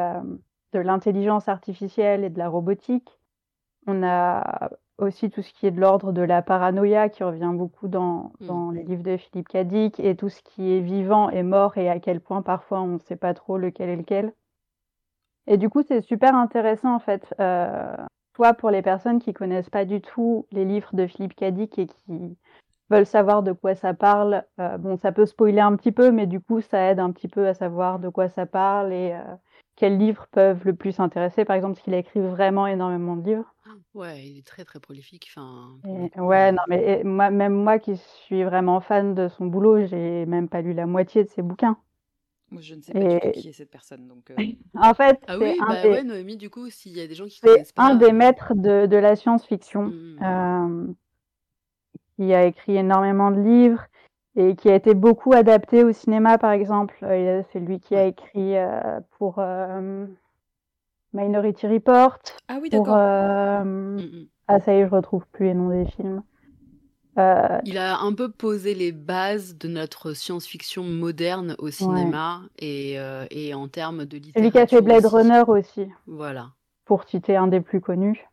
de 0.71 0.79
l'intelligence 0.79 1.49
artificielle 1.49 2.23
et 2.23 2.29
de 2.29 2.39
la 2.39 2.47
robotique. 2.47 3.19
On 3.87 4.03
a 4.03 4.69
aussi 4.97 5.29
tout 5.29 5.41
ce 5.41 5.53
qui 5.53 5.67
est 5.67 5.71
de 5.71 5.79
l'ordre 5.79 6.11
de 6.11 6.21
la 6.21 6.41
paranoïa 6.41 7.09
qui 7.09 7.23
revient 7.23 7.51
beaucoup 7.53 7.87
dans, 7.87 8.31
mmh. 8.39 8.47
dans 8.47 8.71
les 8.71 8.83
livres 8.83 9.03
de 9.03 9.17
Philippe 9.17 9.47
Cadic 9.47 9.99
et 9.99 10.15
tout 10.15 10.29
ce 10.29 10.41
qui 10.41 10.73
est 10.73 10.79
vivant 10.79 11.29
et 11.29 11.43
mort 11.43 11.77
et 11.77 11.89
à 11.89 11.99
quel 11.99 12.19
point 12.19 12.41
parfois 12.41 12.81
on 12.81 12.87
ne 12.87 12.99
sait 12.99 13.15
pas 13.15 13.33
trop 13.33 13.57
lequel 13.57 13.89
est 13.89 13.95
lequel. 13.95 14.33
Et 15.47 15.57
du 15.57 15.69
coup, 15.69 15.81
c'est 15.81 16.01
super 16.01 16.35
intéressant 16.35 16.93
en 16.93 16.99
fait, 16.99 17.33
euh, 17.39 17.95
soit 18.35 18.53
pour 18.53 18.69
les 18.69 18.81
personnes 18.81 19.19
qui 19.19 19.33
connaissent 19.33 19.69
pas 19.69 19.85
du 19.85 20.01
tout 20.01 20.45
les 20.51 20.65
livres 20.65 20.93
de 20.93 21.07
Philippe 21.07 21.35
Cadic 21.35 21.79
et 21.79 21.87
qui 21.87 22.37
veulent 22.89 23.05
savoir 23.05 23.43
de 23.43 23.53
quoi 23.53 23.75
ça 23.75 23.93
parle. 23.93 24.43
Euh, 24.59 24.77
bon, 24.77 24.97
ça 24.97 25.11
peut 25.11 25.25
spoiler 25.25 25.61
un 25.61 25.75
petit 25.75 25.91
peu, 25.91 26.11
mais 26.11 26.25
du 26.25 26.41
coup, 26.41 26.61
ça 26.61 26.91
aide 26.91 26.99
un 26.99 27.11
petit 27.11 27.27
peu 27.27 27.47
à 27.47 27.53
savoir 27.53 27.99
de 27.99 28.09
quoi 28.09 28.29
ça 28.29 28.45
parle 28.45 28.93
et 28.93 29.13
euh, 29.13 29.35
quels 29.75 29.97
livres 29.97 30.27
peuvent 30.31 30.65
le 30.65 30.75
plus 30.75 30.99
intéresser. 30.99 31.45
Par 31.45 31.55
exemple, 31.55 31.79
qu'il 31.79 31.93
a 31.93 31.97
écrit 31.97 32.19
vraiment 32.19 32.67
énormément 32.67 33.15
de 33.15 33.25
livres. 33.25 33.53
Ouais, 33.97 34.27
il 34.27 34.37
est 34.37 34.45
très 34.45 34.63
très 34.63 34.79
prolifique. 34.79 35.27
Enfin, 35.35 35.71
ouais, 36.17 36.51
non, 36.51 36.61
mais 36.67 37.01
moi, 37.03 37.31
même 37.31 37.53
moi 37.53 37.79
qui 37.79 37.97
suis 37.97 38.43
vraiment 38.43 38.79
fan 38.79 39.15
de 39.15 39.27
son 39.27 39.47
boulot, 39.47 39.87
j'ai 39.87 40.27
même 40.27 40.47
pas 40.47 40.61
lu 40.61 40.73
la 40.73 40.85
moitié 40.85 41.23
de 41.23 41.29
ses 41.29 41.41
bouquins. 41.41 41.77
Moi, 42.51 42.61
je 42.61 42.75
ne 42.75 42.81
sais 42.81 42.93
pas 42.93 43.31
qui 43.31 43.49
est 43.49 43.53
cette 43.53 43.71
personne. 43.71 44.07
Donc, 44.07 44.29
euh. 44.29 44.35
en 44.75 44.93
fait, 44.93 45.19
ah 45.27 45.39
oui, 45.39 45.57
bah 45.59 45.81
ouais, 45.83 46.03
Noémie, 46.03 46.37
du 46.37 46.51
coup, 46.51 46.69
s'il 46.69 46.95
y 46.95 47.01
a 47.01 47.07
des 47.07 47.15
gens 47.15 47.25
qui 47.25 47.41
connaissent 47.41 47.71
pas. 47.71 47.87
C'est 47.87 47.91
un 47.91 47.95
des 47.95 48.11
maîtres 48.11 48.53
de, 48.53 48.85
de 48.85 48.97
la 48.97 49.15
science-fiction. 49.15 49.87
Mmh. 49.87 50.19
Euh, 50.21 50.93
il 52.19 52.33
a 52.33 52.45
écrit 52.45 52.77
énormément 52.77 53.31
de 53.31 53.41
livres 53.41 53.87
et 54.35 54.55
qui 54.55 54.69
a 54.69 54.75
été 54.75 54.93
beaucoup 54.93 55.33
adapté 55.33 55.83
au 55.83 55.91
cinéma, 55.91 56.37
par 56.37 56.51
exemple. 56.51 56.95
Euh, 57.01 57.41
c'est 57.51 57.59
lui 57.59 57.79
qui 57.79 57.95
a 57.95 58.05
écrit 58.05 58.57
euh, 58.57 58.99
pour 59.17 59.39
euh, 59.39 60.05
Minority 61.17 61.67
Report. 61.67 62.19
Ah 62.47 62.59
oui, 62.61 62.69
d'accord. 62.69 62.95
Mm, 62.95 63.97
mm. 63.97 64.27
Ah, 64.47 64.59
ça 64.59 64.73
y 64.73 64.77
est, 64.77 64.85
je 64.85 64.91
retrouve 64.91 65.25
plus 65.31 65.47
les 65.47 65.53
noms 65.53 65.69
des 65.69 65.89
films. 65.91 66.23
Il 67.65 67.77
a 67.79 67.99
un 67.99 68.13
peu 68.13 68.29
posé 68.29 68.75
les 68.75 68.91
bases 68.91 69.57
de 69.57 69.67
notre 69.67 70.13
science-fiction 70.13 70.83
moderne 70.83 71.55
au 71.57 71.71
cinéma 71.71 72.41
et, 72.59 72.97
et, 73.31 73.55
en 73.55 73.67
termes 73.67 74.05
de 74.05 74.17
littérature. 74.17 74.39
Celui 74.39 74.51
qui 74.51 74.59
a 74.59 74.67
fait 74.67 74.81
Blade 74.83 75.05
Runner 75.05 75.43
aussi. 75.47 75.87
Voilà. 76.05 76.51
Pour 76.85 77.05
citer 77.05 77.35
un 77.35 77.47
des 77.47 77.59
plus 77.59 77.81
connus. 77.81 78.23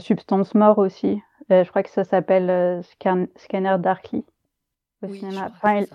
Substance 0.00 0.54
Mort 0.54 0.78
aussi. 0.78 1.20
je 1.50 1.68
crois 1.68 1.82
que 1.82 1.90
ça 1.90 2.04
s'appelle 2.04 2.82
Scanner 3.36 3.76
Darkly 3.78 4.24
au 5.02 5.08
cinéma. 5.08 5.52
il, 5.64 5.86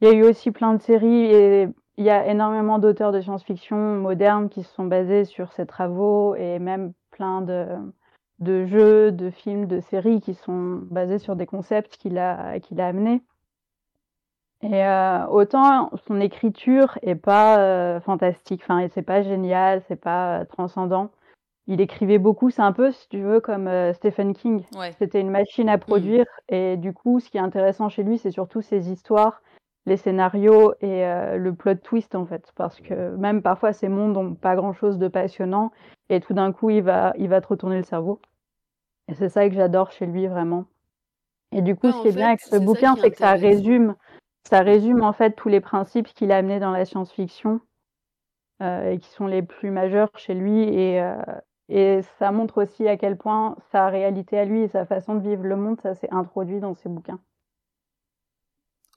il 0.00 0.08
y 0.08 0.10
a 0.10 0.14
eu 0.14 0.24
aussi 0.24 0.50
plein 0.50 0.74
de 0.74 0.82
séries 0.82 1.26
et 1.26 1.68
il 1.98 2.04
y 2.04 2.10
a 2.10 2.26
énormément 2.26 2.78
d'auteurs 2.78 3.12
de 3.12 3.20
science-fiction 3.20 3.76
modernes 3.76 4.48
qui 4.48 4.62
se 4.62 4.72
sont 4.74 4.84
basés 4.84 5.24
sur 5.24 5.52
ses 5.52 5.66
travaux 5.66 6.34
et 6.34 6.58
même 6.58 6.92
plein 7.10 7.40
de, 7.40 7.66
de 8.40 8.66
jeux, 8.66 9.12
de 9.12 9.30
films, 9.30 9.66
de 9.66 9.80
séries 9.80 10.20
qui 10.20 10.34
sont 10.34 10.80
basés 10.90 11.18
sur 11.18 11.36
des 11.36 11.46
concepts 11.46 11.96
qu'il 11.96 12.18
a, 12.18 12.60
qu'il 12.60 12.80
a 12.80 12.88
amenés. 12.88 13.22
Et 14.62 14.84
euh, 14.84 15.26
autant 15.26 15.90
son 16.06 16.20
écriture 16.20 16.98
est 17.02 17.14
pas 17.14 17.58
euh, 17.58 18.00
fantastique, 18.00 18.62
enfin 18.62 18.86
c'est 18.92 19.02
pas 19.02 19.22
génial, 19.22 19.82
c'est 19.86 20.00
pas 20.00 20.40
euh, 20.40 20.44
transcendant. 20.44 21.10
Il 21.66 21.80
écrivait 21.80 22.18
beaucoup, 22.18 22.50
c'est 22.50 22.62
un 22.62 22.72
peu 22.72 22.92
si 22.92 23.08
tu 23.08 23.20
veux 23.20 23.40
comme 23.40 23.68
Stephen 23.94 24.34
King. 24.34 24.64
C'était 24.98 25.20
une 25.20 25.30
machine 25.30 25.68
à 25.68 25.76
mmh. 25.76 25.80
produire 25.80 26.26
et 26.48 26.76
du 26.76 26.92
coup 26.92 27.20
ce 27.20 27.28
qui 27.28 27.38
est 27.38 27.40
intéressant 27.40 27.88
chez 27.88 28.04
lui 28.04 28.18
c'est 28.18 28.30
surtout 28.30 28.62
ses 28.62 28.90
histoires 28.90 29.42
les 29.86 29.96
scénarios 29.96 30.74
et 30.80 31.06
euh, 31.06 31.36
le 31.36 31.54
plot 31.54 31.76
twist 31.76 32.14
en 32.14 32.26
fait. 32.26 32.52
Parce 32.56 32.80
que 32.80 33.16
même 33.16 33.42
parfois 33.42 33.72
ces 33.72 33.88
mondes 33.88 34.14
n'ont 34.14 34.34
pas 34.34 34.56
grand 34.56 34.72
chose 34.72 34.98
de 34.98 35.08
passionnant 35.08 35.70
et 36.08 36.20
tout 36.20 36.34
d'un 36.34 36.52
coup 36.52 36.70
il 36.70 36.82
va 36.82 37.14
il 37.16 37.28
va 37.28 37.40
te 37.40 37.48
retourner 37.48 37.76
le 37.76 37.84
cerveau. 37.84 38.20
Et 39.08 39.14
c'est 39.14 39.28
ça 39.28 39.48
que 39.48 39.54
j'adore 39.54 39.92
chez 39.92 40.06
lui 40.06 40.26
vraiment. 40.26 40.66
Et 41.52 41.62
du 41.62 41.76
coup 41.76 41.90
ce 41.90 42.02
qui 42.02 42.08
est 42.08 42.16
bien 42.16 42.28
avec 42.28 42.40
ce 42.40 42.56
bouquin 42.56 42.96
c'est 42.96 43.10
que 43.10 43.18
ça 43.18 43.32
résume 43.32 43.94
ça 44.48 44.60
résume 44.60 45.02
en 45.02 45.12
fait 45.12 45.32
tous 45.32 45.48
les 45.48 45.60
principes 45.60 46.08
qu'il 46.08 46.32
a 46.32 46.36
amenés 46.36 46.60
dans 46.60 46.70
la 46.72 46.84
science-fiction 46.84 47.60
euh, 48.62 48.90
et 48.90 48.98
qui 48.98 49.08
sont 49.08 49.26
les 49.26 49.42
plus 49.42 49.70
majeurs 49.70 50.10
chez 50.16 50.34
lui. 50.34 50.62
Et 50.62 51.00
euh, 51.00 51.16
et 51.68 52.02
ça 52.18 52.30
montre 52.30 52.62
aussi 52.62 52.86
à 52.86 52.96
quel 52.96 53.16
point 53.16 53.56
sa 53.72 53.88
réalité 53.88 54.38
à 54.38 54.44
lui 54.44 54.62
et 54.62 54.68
sa 54.68 54.86
façon 54.86 55.16
de 55.16 55.28
vivre 55.28 55.42
le 55.42 55.56
monde 55.56 55.80
ça 55.80 55.94
s'est 55.94 56.12
introduit 56.12 56.60
dans 56.60 56.74
ses 56.74 56.88
bouquins 56.88 57.18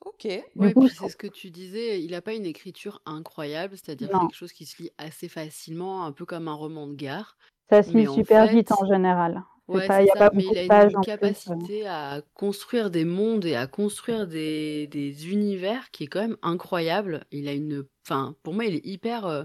Ok. 0.04 0.24
Ouais, 0.56 0.74
c'est 0.88 1.08
ce 1.08 1.16
que 1.16 1.26
tu 1.26 1.50
disais, 1.50 2.02
il 2.02 2.12
n'a 2.12 2.22
pas 2.22 2.34
une 2.34 2.46
écriture 2.46 3.02
incroyable, 3.04 3.76
c'est-à-dire 3.76 4.08
quelque 4.08 4.34
chose 4.34 4.52
qui 4.52 4.64
se 4.64 4.82
lit 4.82 4.90
assez 4.98 5.28
facilement, 5.28 6.04
un 6.04 6.12
peu 6.12 6.24
comme 6.24 6.48
un 6.48 6.54
roman 6.54 6.86
de 6.86 6.94
gare. 6.94 7.36
Ça 7.68 7.82
se 7.82 7.90
lit 7.90 8.06
super 8.12 8.46
vite 8.46 8.72
en 8.72 8.86
général. 8.86 9.44
Ouais, 9.68 9.86
c'est 9.86 10.06
ça, 10.18 10.30
mais 10.34 10.44
il 10.44 10.72
a 10.72 10.84
une 10.90 11.00
capacité 11.00 11.86
à 11.86 12.22
construire 12.34 12.90
des 12.90 13.04
mondes 13.04 13.44
et 13.44 13.54
à 13.54 13.68
construire 13.68 14.26
des, 14.26 14.88
des 14.88 15.30
univers 15.30 15.92
qui 15.92 16.04
est 16.04 16.06
quand 16.08 16.22
même 16.22 16.36
incroyable. 16.42 17.24
Il 17.30 17.46
a 17.46 17.52
une, 17.52 17.84
enfin, 18.04 18.34
pour 18.42 18.52
moi, 18.52 18.64
il 18.64 18.74
est 18.74 18.84
hyper, 18.84 19.26
euh, 19.26 19.44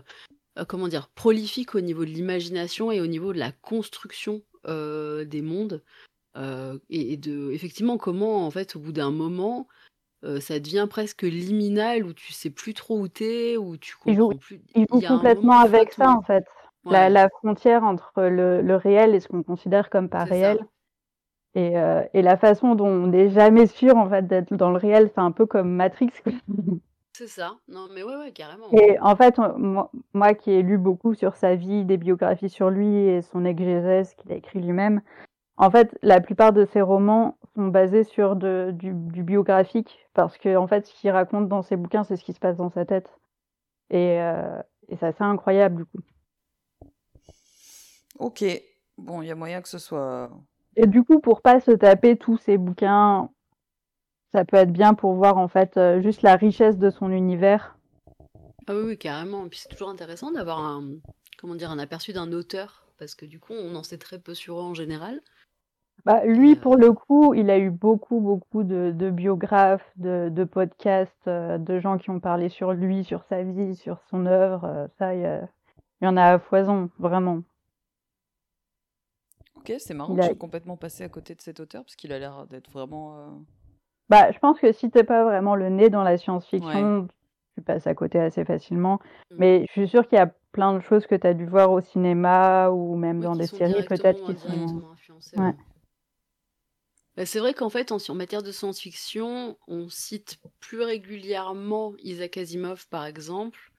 euh, 0.58 0.66
comment 0.66 0.88
dire, 0.88 1.10
prolifique 1.10 1.76
au 1.76 1.82
niveau 1.82 2.06
de 2.06 2.10
l'imagination 2.10 2.92
et 2.92 3.02
au 3.02 3.08
niveau 3.08 3.34
de 3.34 3.38
la 3.38 3.52
construction 3.52 4.42
euh, 4.66 5.26
des 5.26 5.44
mondes. 5.44 5.84
et, 6.36 7.14
et 7.14 7.18
de, 7.18 7.52
effectivement, 7.52 7.98
comment, 7.98 8.48
en 8.48 8.52
fait, 8.52 8.76
au 8.76 8.80
bout 8.80 8.94
d'un 8.94 9.12
moment, 9.12 9.68
euh, 10.26 10.40
ça 10.40 10.60
devient 10.60 10.88
presque 10.90 11.22
liminal 11.22 12.04
où 12.04 12.14
tu 12.14 12.34
sais 12.34 12.50
plus 12.50 12.74
trop 12.74 13.00
où 13.00 13.08
t'es, 13.08 13.58
où 13.58 13.78
tu 13.78 13.96
comprends 13.96 14.32
il 14.32 14.38
plus. 14.38 14.62
Il 14.74 14.86
joue 14.92 15.08
complètement 15.08 15.60
avec 15.60 15.94
ça 15.94 16.10
en 16.12 16.22
fait. 16.22 16.46
La, 16.86 17.30
frontière 17.30 17.84
entre 17.84 18.24
le, 18.24 18.76
réel 18.76 19.16
et 19.16 19.20
ce 19.20 19.28
qu'on 19.28 19.44
considère 19.44 19.90
comme 19.90 20.10
pas 20.10 20.24
réel. 20.24 20.60
Et, 21.56 21.80
euh, 21.80 22.04
et, 22.14 22.22
la 22.22 22.38
façon 22.38 22.76
dont 22.76 22.88
on 22.88 23.08
n'est 23.08 23.30
jamais 23.30 23.66
sûr 23.66 23.96
en 23.96 24.10
fait 24.10 24.28
d'être 24.28 24.54
dans 24.54 24.72
le 24.72 24.78
réel, 24.78 25.10
c'est 25.14 25.22
un 25.22 25.32
peu 25.32 25.46
comme 25.46 25.70
Matrix. 25.70 26.12
C'est 27.18 27.28
ça, 27.28 27.56
non 27.70 27.88
mais 27.94 28.04
ouais, 28.04 28.18
ouais, 28.18 28.32
carrément. 28.34 28.70
Et 28.74 29.00
en 29.00 29.16
fait, 29.16 29.38
moi, 29.38 29.90
moi, 30.14 30.34
qui 30.34 30.52
ai 30.52 30.62
lu 30.62 30.78
beaucoup 30.78 31.14
sur 31.14 31.38
sa 31.38 31.56
vie, 31.56 31.86
des 31.86 31.96
biographies 31.96 32.50
sur 32.50 32.70
lui 32.70 32.94
et 32.94 33.22
son 33.22 33.46
exégèse 33.46 34.14
qu'il 34.16 34.34
a 34.34 34.36
écrit 34.36 34.60
lui-même, 34.60 35.02
en 35.58 35.72
fait, 35.72 35.98
la 36.02 36.20
plupart 36.20 36.54
de 36.54 36.66
ses 36.66 36.82
romans 36.82 37.38
sont 37.56 37.68
basés 37.68 38.04
sur 38.04 38.36
de, 38.36 38.72
du, 38.74 38.94
biographique, 38.94 40.08
parce 40.14 40.38
que 40.38 40.56
en 40.58 40.68
fait, 40.68 40.88
ce 40.88 40.94
qu'il 40.94 41.10
raconte 41.12 41.48
dans 41.48 41.62
ses 41.62 41.78
bouquins, 41.78 42.04
c'est 42.04 42.18
ce 42.18 42.24
qui 42.24 42.34
se 42.34 42.40
passe 42.40 42.58
dans 42.58 42.70
sa 42.70 42.86
tête. 42.86 43.10
Et, 43.90 44.20
euh, 44.20 44.62
et 44.90 44.98
c'est 44.98 45.06
assez 45.06 45.24
incroyable, 45.24 45.78
du 45.78 45.86
coup. 45.86 46.00
Ok, 48.20 48.44
bon, 48.98 49.22
il 49.22 49.28
y 49.28 49.32
a 49.32 49.36
moyen 49.36 49.62
que 49.62 49.70
ce 49.70 49.78
soit. 49.78 50.30
Et 50.76 50.88
du 50.88 51.04
coup, 51.04 51.20
pour 51.20 51.42
pas 51.42 51.60
se 51.60 51.72
taper 51.72 52.18
tous 52.18 52.38
ces 52.38 52.58
bouquins, 52.58 53.30
ça 54.34 54.44
peut 54.44 54.58
être 54.58 54.72
bien 54.72 54.94
pour 54.94 55.14
voir 55.14 55.38
en 55.38 55.48
fait 55.48 55.78
euh, 55.78 56.02
juste 56.02 56.22
la 56.22 56.36
richesse 56.36 56.78
de 56.78 56.90
son 56.90 57.10
univers. 57.10 57.78
Ah 58.68 58.76
oui, 58.76 58.84
oui 58.84 58.98
carrément. 58.98 59.46
Et 59.46 59.50
puis 59.50 59.60
c'est 59.60 59.70
toujours 59.70 59.90
intéressant 59.90 60.32
d'avoir 60.32 60.60
un, 60.60 60.96
comment 61.38 61.56
dire, 61.56 61.72
un 61.72 61.80
aperçu 61.80 62.12
d'un 62.12 62.32
auteur, 62.34 62.86
parce 62.98 63.16
que 63.16 63.26
du 63.26 63.40
coup, 63.40 63.54
on 63.54 63.76
en 63.76 63.84
sait 63.84 63.98
très 63.98 64.20
peu 64.20 64.34
sur 64.34 64.60
eux 64.60 64.64
en 64.64 64.74
général. 64.74 65.22
Bah, 66.06 66.24
lui, 66.24 66.56
pour 66.56 66.76
le 66.76 66.94
coup, 66.94 67.34
il 67.34 67.50
a 67.50 67.58
eu 67.58 67.72
beaucoup, 67.72 68.20
beaucoup 68.20 68.64
de, 68.64 69.10
biographes, 69.10 69.92
de, 69.96 70.44
podcasts, 70.44 71.28
euh, 71.28 71.58
de 71.58 71.80
gens 71.80 71.98
qui 71.98 72.12
ont 72.12 72.20
parlé 72.20 72.50
sur 72.50 72.74
lui, 72.74 73.04
sur 73.04 73.24
sa 73.24 73.42
vie, 73.42 73.76
sur 73.76 74.00
son 74.12 74.28
œuvre. 74.28 74.66
Euh, 74.66 74.88
ça, 75.00 75.16
il 75.16 75.48
y, 76.02 76.08
en 76.08 76.16
a 76.16 76.34
à 76.34 76.40
foison, 76.40 76.92
vraiment. 77.00 77.42
Ok, 79.56 79.74
c'est 79.80 79.96
marrant, 79.96 80.16
je 80.16 80.22
suis 80.22 80.38
complètement 80.38 80.78
passé 80.78 81.04
à 81.04 81.10
côté 81.10 81.34
de 81.34 81.42
cet 81.42 81.60
auteur 81.60 81.84
parce 81.84 81.96
qu'il 81.96 82.14
a 82.14 82.20
l'air 82.20 82.46
d'être 82.46 82.70
vraiment. 82.70 83.18
Euh, 83.18 83.30
bah, 84.10 84.32
je 84.32 84.38
pense 84.38 84.60
que 84.60 84.72
si 84.72 84.92
t'es 84.92 85.04
pas 85.04 85.24
vraiment 85.24 85.56
le 85.56 85.70
nez 85.70 85.90
dans 85.90 86.04
la 86.04 86.20
science-fiction, 86.20 87.08
tu 87.56 87.64
passes 87.64 87.88
à 87.88 87.96
côté 87.96 88.20
assez 88.20 88.46
facilement. 88.46 89.00
Mm. 89.32 89.36
Mais 89.40 89.66
je 89.66 89.72
suis 89.72 89.88
sûre 89.88 90.08
qu'il 90.08 90.20
y 90.20 90.22
a 90.22 90.32
plein 90.52 90.76
de 90.76 90.82
choses 90.82 91.08
que 91.08 91.16
tu 91.16 91.26
as 91.26 91.34
dû 91.34 91.48
voir 91.48 91.72
au 91.72 91.82
cinéma 91.82 92.70
ou 92.70 92.96
même 92.96 93.22
dans 93.22 93.36
des 93.36 93.48
séries 93.48 93.84
peut-être 93.86 94.24
qui 94.24 94.36
sont. 94.36 94.84
Bah, 97.18 97.26
c'est 97.26 97.40
vrai 97.40 97.54
qu'en 97.54 97.70
fait, 97.70 97.92
en, 97.92 98.16
matière 98.16 98.44
de 98.44 98.52
science-fiction, 98.52 99.58
on 99.68 99.90
cite 99.90 100.38
plus 100.60 100.82
régulièrement 100.82 101.94
Isaac 102.04 102.38
Asimov, 102.38 102.88
par 102.90 103.06
exemple. 103.06 103.72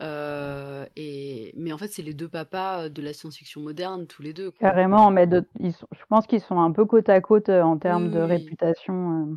Euh, 0.00 0.84
et... 0.96 1.54
Mais 1.56 1.72
en 1.72 1.78
fait, 1.78 1.88
c'est 1.88 2.02
les 2.02 2.12
deux 2.12 2.28
papas 2.28 2.88
de 2.88 3.02
la 3.02 3.12
science-fiction 3.12 3.60
moderne, 3.60 4.06
tous 4.06 4.22
les 4.22 4.32
deux. 4.32 4.50
Carrément, 4.50 5.10
mais 5.10 5.28
je 5.30 6.04
pense 6.08 6.26
qu'ils 6.26 6.40
sont 6.40 6.60
un 6.60 6.72
peu 6.72 6.84
côte 6.84 7.08
à 7.08 7.20
côte 7.20 7.48
euh, 7.48 7.62
en 7.62 7.78
termes 7.78 8.10
de 8.10 8.18
réputation. 8.18 9.10
Euh. 9.10 9.34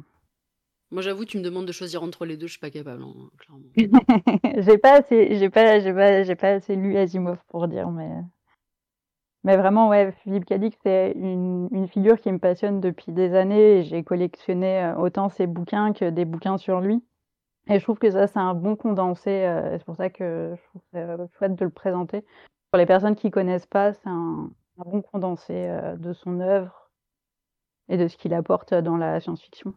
Moi, 0.92 1.04
j'avoue, 1.04 1.24
tu 1.24 1.38
me 1.38 1.44
demandes 1.44 1.68
de 1.68 1.72
choisir 1.72 2.02
entre 2.02 2.26
les 2.26 2.36
deux, 2.36 2.48
je 2.48 2.54
suis 2.54 2.60
pas 2.60 2.72
capable, 2.72 3.04
hein, 3.04 3.14
clairement. 3.38 3.68
j'ai 4.58 4.80
pas 4.80 5.00
assez, 5.00 5.38
j'ai 5.38 5.52
pas, 5.52 5.80
j'ai 5.80 5.94
pas, 5.94 6.24
j'ai 6.24 6.36
pas 6.36 6.50
assez 6.50 6.76
lu 6.76 6.98
Asimov 6.98 7.38
pour 7.48 7.68
dire, 7.68 7.92
mais. 7.92 8.10
Mais 9.44 9.56
vraiment, 9.56 9.88
ouais, 9.88 10.12
Philippe 10.24 10.46
Cadic, 10.46 10.78
c'est 10.84 11.14
une, 11.16 11.70
une, 11.72 11.88
figure 11.88 12.20
qui 12.20 12.32
me 12.32 12.40
passionne 12.40 12.82
depuis 12.82 13.14
des 13.14 13.34
années. 13.36 13.84
J'ai 13.84 14.04
collectionné 14.04 14.84
euh, 14.84 14.96
autant 14.98 15.30
ses 15.30 15.48
bouquins 15.48 15.94
que 15.94 16.10
des 16.10 16.26
bouquins 16.26 16.58
sur 16.58 16.82
lui. 16.82 17.02
Et 17.68 17.80
je 17.80 17.84
trouve 17.84 18.00
que 18.00 18.12
ça, 18.12 18.28
c'est 18.28 18.40
un 18.40 18.54
bon 18.54 18.76
condensé. 18.76 19.30
Euh, 19.30 19.78
c'est 19.78 19.86
pour 19.86 19.96
ça 19.96 20.10
que 20.10 20.56
je 20.58 20.64
trouve 20.70 20.82
ça 20.92 21.00
euh, 21.00 21.28
chouette 21.38 21.56
de 21.56 21.64
le 21.64 21.72
présenter. 21.72 22.26
Pour 22.72 22.80
les 22.80 22.86
personnes 22.86 23.16
qui 23.16 23.32
connaissent 23.32 23.66
pas, 23.66 23.94
c'est 23.94 24.10
un, 24.10 24.52
bon 24.78 25.02
condensé 25.02 25.70
de 25.98 26.14
son 26.14 26.40
œuvre 26.40 26.90
et 27.90 27.98
de 27.98 28.08
ce 28.08 28.16
qu'il 28.16 28.34
apporte 28.34 28.74
dans 28.74 28.96
la 28.96 29.20
science-fiction. 29.20 29.74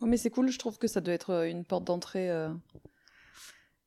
Oh, 0.00 0.06
mais 0.06 0.16
c'est 0.16 0.30
cool, 0.30 0.50
je 0.50 0.58
trouve 0.58 0.78
que 0.78 0.86
ça 0.86 1.00
doit 1.00 1.14
être 1.14 1.48
une 1.48 1.64
porte 1.64 1.82
d'entrée 1.82 2.30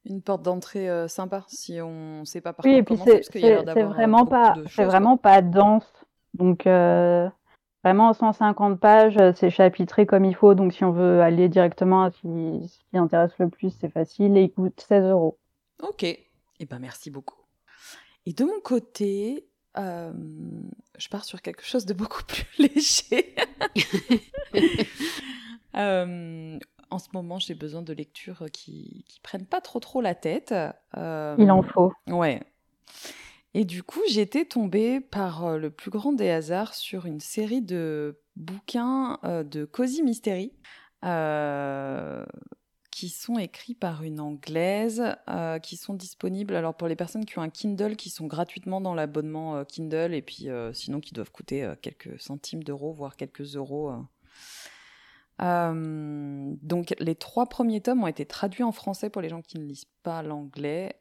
une 0.05 0.21
porte 0.21 0.43
d'entrée 0.43 0.89
euh, 0.89 1.07
sympa 1.07 1.43
si 1.47 1.81
on 1.81 2.19
ne 2.19 2.25
sait 2.25 2.41
pas 2.41 2.53
par 2.53 2.65
oui, 2.65 2.73
y 2.73 3.45
a 3.45 3.49
l'air 3.49 3.63
d'avoir 3.63 3.89
vraiment 3.89 4.25
pas 4.25 4.55
c'est 4.69 4.85
vraiment 4.85 5.17
pas 5.17 5.41
dense. 5.41 5.91
Donc 6.33 6.67
euh, 6.67 7.27
vraiment 7.83 8.13
150 8.13 8.79
pages 8.79 9.17
c'est 9.35 9.49
chapitré 9.49 10.05
comme 10.05 10.25
il 10.25 10.35
faut. 10.35 10.53
Donc 10.53 10.73
si 10.73 10.83
on 10.83 10.91
veut 10.91 11.21
aller 11.21 11.49
directement 11.49 12.03
à 12.03 12.11
ce 12.11 12.19
qui, 12.19 12.97
intéresse 12.97 13.31
le 13.39 13.49
plus 13.49 13.75
c'est 13.79 13.89
facile 13.89 14.37
et 14.37 14.43
il 14.43 14.51
coûte 14.51 14.79
16 14.87 15.05
euros. 15.05 15.37
Ok. 15.81 16.03
Et 16.03 16.27
eh 16.61 16.65
ben 16.65 16.79
merci 16.79 17.11
beaucoup. 17.11 17.41
Et 18.25 18.33
de 18.33 18.43
mon 18.45 18.59
côté 18.63 19.47
euh, 19.77 20.13
je 20.97 21.09
pars 21.09 21.25
sur 21.25 21.41
quelque 21.41 21.65
chose 21.65 21.85
de 21.85 21.93
beaucoup 21.93 22.23
plus 22.27 22.45
léger 22.57 23.35
en 26.89 26.99
ce 26.99 27.09
moment, 27.13 27.39
j'ai 27.39 27.55
besoin 27.55 27.81
de 27.81 27.93
lectures 27.93 28.45
qui, 28.51 29.05
qui 29.07 29.19
prennent 29.21 29.45
pas 29.45 29.61
trop 29.61 29.79
trop 29.79 30.01
la 30.01 30.15
tête. 30.15 30.53
Euh, 30.97 31.35
Il 31.39 31.51
en 31.51 31.63
faut. 31.63 31.93
Ouais. 32.07 32.41
Et 33.53 33.65
du 33.65 33.83
coup, 33.83 34.01
j'étais 34.09 34.45
tombée 34.45 34.99
par 34.99 35.45
euh, 35.45 35.57
le 35.57 35.69
plus 35.69 35.91
grand 35.91 36.13
des 36.13 36.29
hasards 36.29 36.73
sur 36.73 37.05
une 37.05 37.21
série 37.21 37.61
de 37.61 38.19
bouquins 38.35 39.19
euh, 39.23 39.43
de 39.43 39.65
Cozy 39.65 40.03
Mystery 40.03 40.51
qui 42.95 43.09
sont 43.09 43.37
écrits 43.37 43.75
par 43.75 44.03
une 44.03 44.21
anglaise, 44.21 45.03
euh, 45.27 45.59
qui 45.59 45.75
sont 45.75 45.95
disponibles 45.95 46.55
alors 46.55 46.73
pour 46.73 46.87
les 46.87 46.95
personnes 46.95 47.25
qui 47.25 47.37
ont 47.37 47.41
un 47.41 47.49
Kindle, 47.49 47.97
qui 47.97 48.09
sont 48.09 48.25
gratuitement 48.25 48.79
dans 48.79 48.93
l'abonnement 48.93 49.57
euh, 49.57 49.63
Kindle, 49.65 50.13
et 50.13 50.21
puis 50.21 50.47
euh, 50.47 50.71
sinon 50.71 51.01
qui 51.01 51.13
doivent 51.13 51.29
coûter 51.29 51.69
quelques 51.81 52.17
centimes 52.21 52.63
d'euros, 52.63 52.93
voire 52.93 53.17
quelques 53.17 53.57
euros. 53.57 53.91
Donc 55.39 56.95
les 56.99 57.15
trois 57.15 57.47
premiers 57.47 57.81
tomes 57.81 58.03
ont 58.03 58.07
été 58.07 58.25
traduits 58.25 58.63
en 58.63 58.71
français 58.71 59.09
pour 59.09 59.21
les 59.21 59.29
gens 59.29 59.41
qui 59.41 59.59
ne 59.59 59.65
lisent 59.65 59.87
pas 60.03 60.23
l'anglais. 60.23 60.95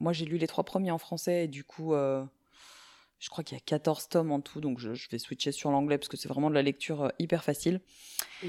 moi 0.00 0.12
j'ai 0.12 0.24
lu 0.24 0.38
les 0.38 0.46
trois 0.46 0.64
premiers 0.64 0.90
en 0.90 0.98
français 0.98 1.44
et 1.44 1.48
du 1.48 1.64
coup 1.64 1.94
je 3.24 3.30
crois 3.30 3.42
qu'il 3.42 3.56
y 3.56 3.60
a 3.60 3.64
14 3.64 4.08
tomes 4.08 4.32
en 4.32 4.40
tout, 4.42 4.60
donc 4.60 4.78
je, 4.78 4.90
vais 5.10 5.18
switcher 5.18 5.50
sur 5.50 5.70
l'anglais 5.70 5.96
parce 5.96 6.08
que 6.08 6.16
c'est 6.18 6.28
vraiment 6.28 6.50
de 6.50 6.54
la 6.54 6.60
lecture 6.60 7.04
euh, 7.04 7.08
hyper 7.18 7.42
facile. 7.42 7.80
Mmh. 8.42 8.48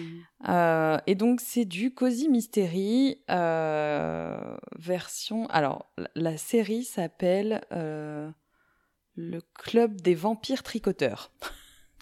Euh, 0.50 0.98
et 1.08 1.16
donc 1.16 1.40
c'est 1.40 1.64
du 1.64 1.94
Cozy 1.94 2.28
Mystery 2.28 3.24
euh, 3.30 4.58
version. 4.78 5.48
Alors 5.48 5.90
la, 6.16 6.36
série 6.38 6.84
s'appelle 6.84 7.62
Le 7.72 9.42
Club 9.54 10.02
des 10.02 10.14
Vampires 10.14 10.62
Tricoteurs. 10.62 11.32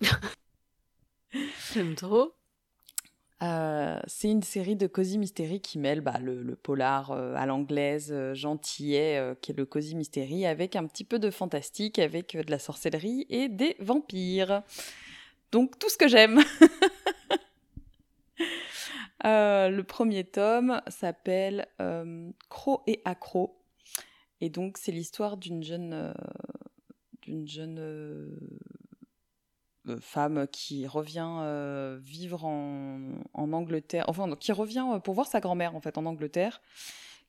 J'aime 1.74 1.94
trop. 1.94 2.34
Euh, 3.42 4.00
c'est 4.08 4.30
une 4.30 4.44
série 4.44 4.76
de 4.76 4.88
cosy 4.88 5.18
mystery 5.18 5.60
qui 5.60 5.80
mêle 5.80 6.02
bah, 6.02 6.20
le, 6.20 6.56
polar 6.56 7.12
euh, 7.12 7.34
à 7.36 7.46
l'anglaise, 7.46 8.12
euh, 8.12 8.34
gentillet, 8.34 9.36
qui 9.42 9.52
est 9.52 9.58
le 9.58 9.66
cosy 9.66 9.96
mystery, 9.96 10.46
avec 10.46 10.76
un 10.76 10.86
petit 10.86 11.04
peu 11.04 11.20
de 11.20 11.30
fantastique, 11.30 12.00
avec 12.00 12.38
de 12.38 12.52
la 12.52 12.60
sorcellerie 12.60 13.26
et 13.30 13.50
des 13.50 13.76
vampires. 13.80 14.64
Donc 15.52 15.78
tout 15.80 15.90
ce 15.90 15.98
que 15.98 16.08
j'aime. 16.08 16.42
le 19.24 19.82
premier 19.82 20.24
tome 20.24 20.82
s'appelle 20.88 21.68
Croc 22.50 22.84
et 22.88 23.02
accro. 23.06 23.60
Et 24.42 24.50
donc 24.50 24.78
c'est 24.78 24.92
l'histoire 24.92 25.38
d'une 25.38 25.64
jeune, 25.64 26.14
d'une 27.26 27.48
jeune 27.48 27.80
euh, 27.80 28.28
femme 30.00 30.48
qui 30.52 30.88
revient 30.88 31.40
euh, 31.42 32.00
vivre 32.02 32.46
en, 32.46 33.22
Angleterre, 33.34 34.06
enfin 34.08 34.34
qui 34.36 34.52
revient 34.52 34.86
euh, 34.94 35.00
pour 35.00 35.14
voir 35.14 35.28
sa 35.28 35.40
grand-mère 35.40 35.76
en 35.76 35.82
fait 35.82 35.98
en 35.98 36.06
Angleterre, 36.06 36.62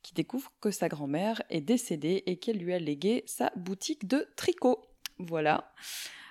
qui 0.02 0.14
découvre 0.14 0.52
que 0.60 0.70
sa 0.70 0.88
grand-mère 0.88 1.42
est 1.50 1.60
décédée 1.60 2.22
et 2.26 2.36
qu'elle 2.36 2.58
lui 2.58 2.74
a 2.74 2.78
légué 2.78 3.24
sa 3.26 3.50
boutique 3.56 4.06
de 4.06 4.28
tricot. 4.36 4.84
Voilà. 5.18 5.72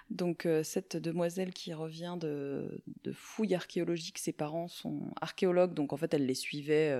Donc 0.10 0.48
cette 0.64 0.96
demoiselle 0.96 1.54
qui 1.54 1.74
revient 1.74 2.18
de, 2.20 2.84
fouilles 3.14 3.56
archéologiques, 3.56 4.20
ses 4.20 4.34
parents 4.34 4.68
sont 4.68 5.12
archéologues, 5.22 5.74
donc 5.74 5.92
en 5.92 5.98
fait 5.98 6.14
elle 6.14 6.28
les 6.28 6.36
suivait 6.36 6.94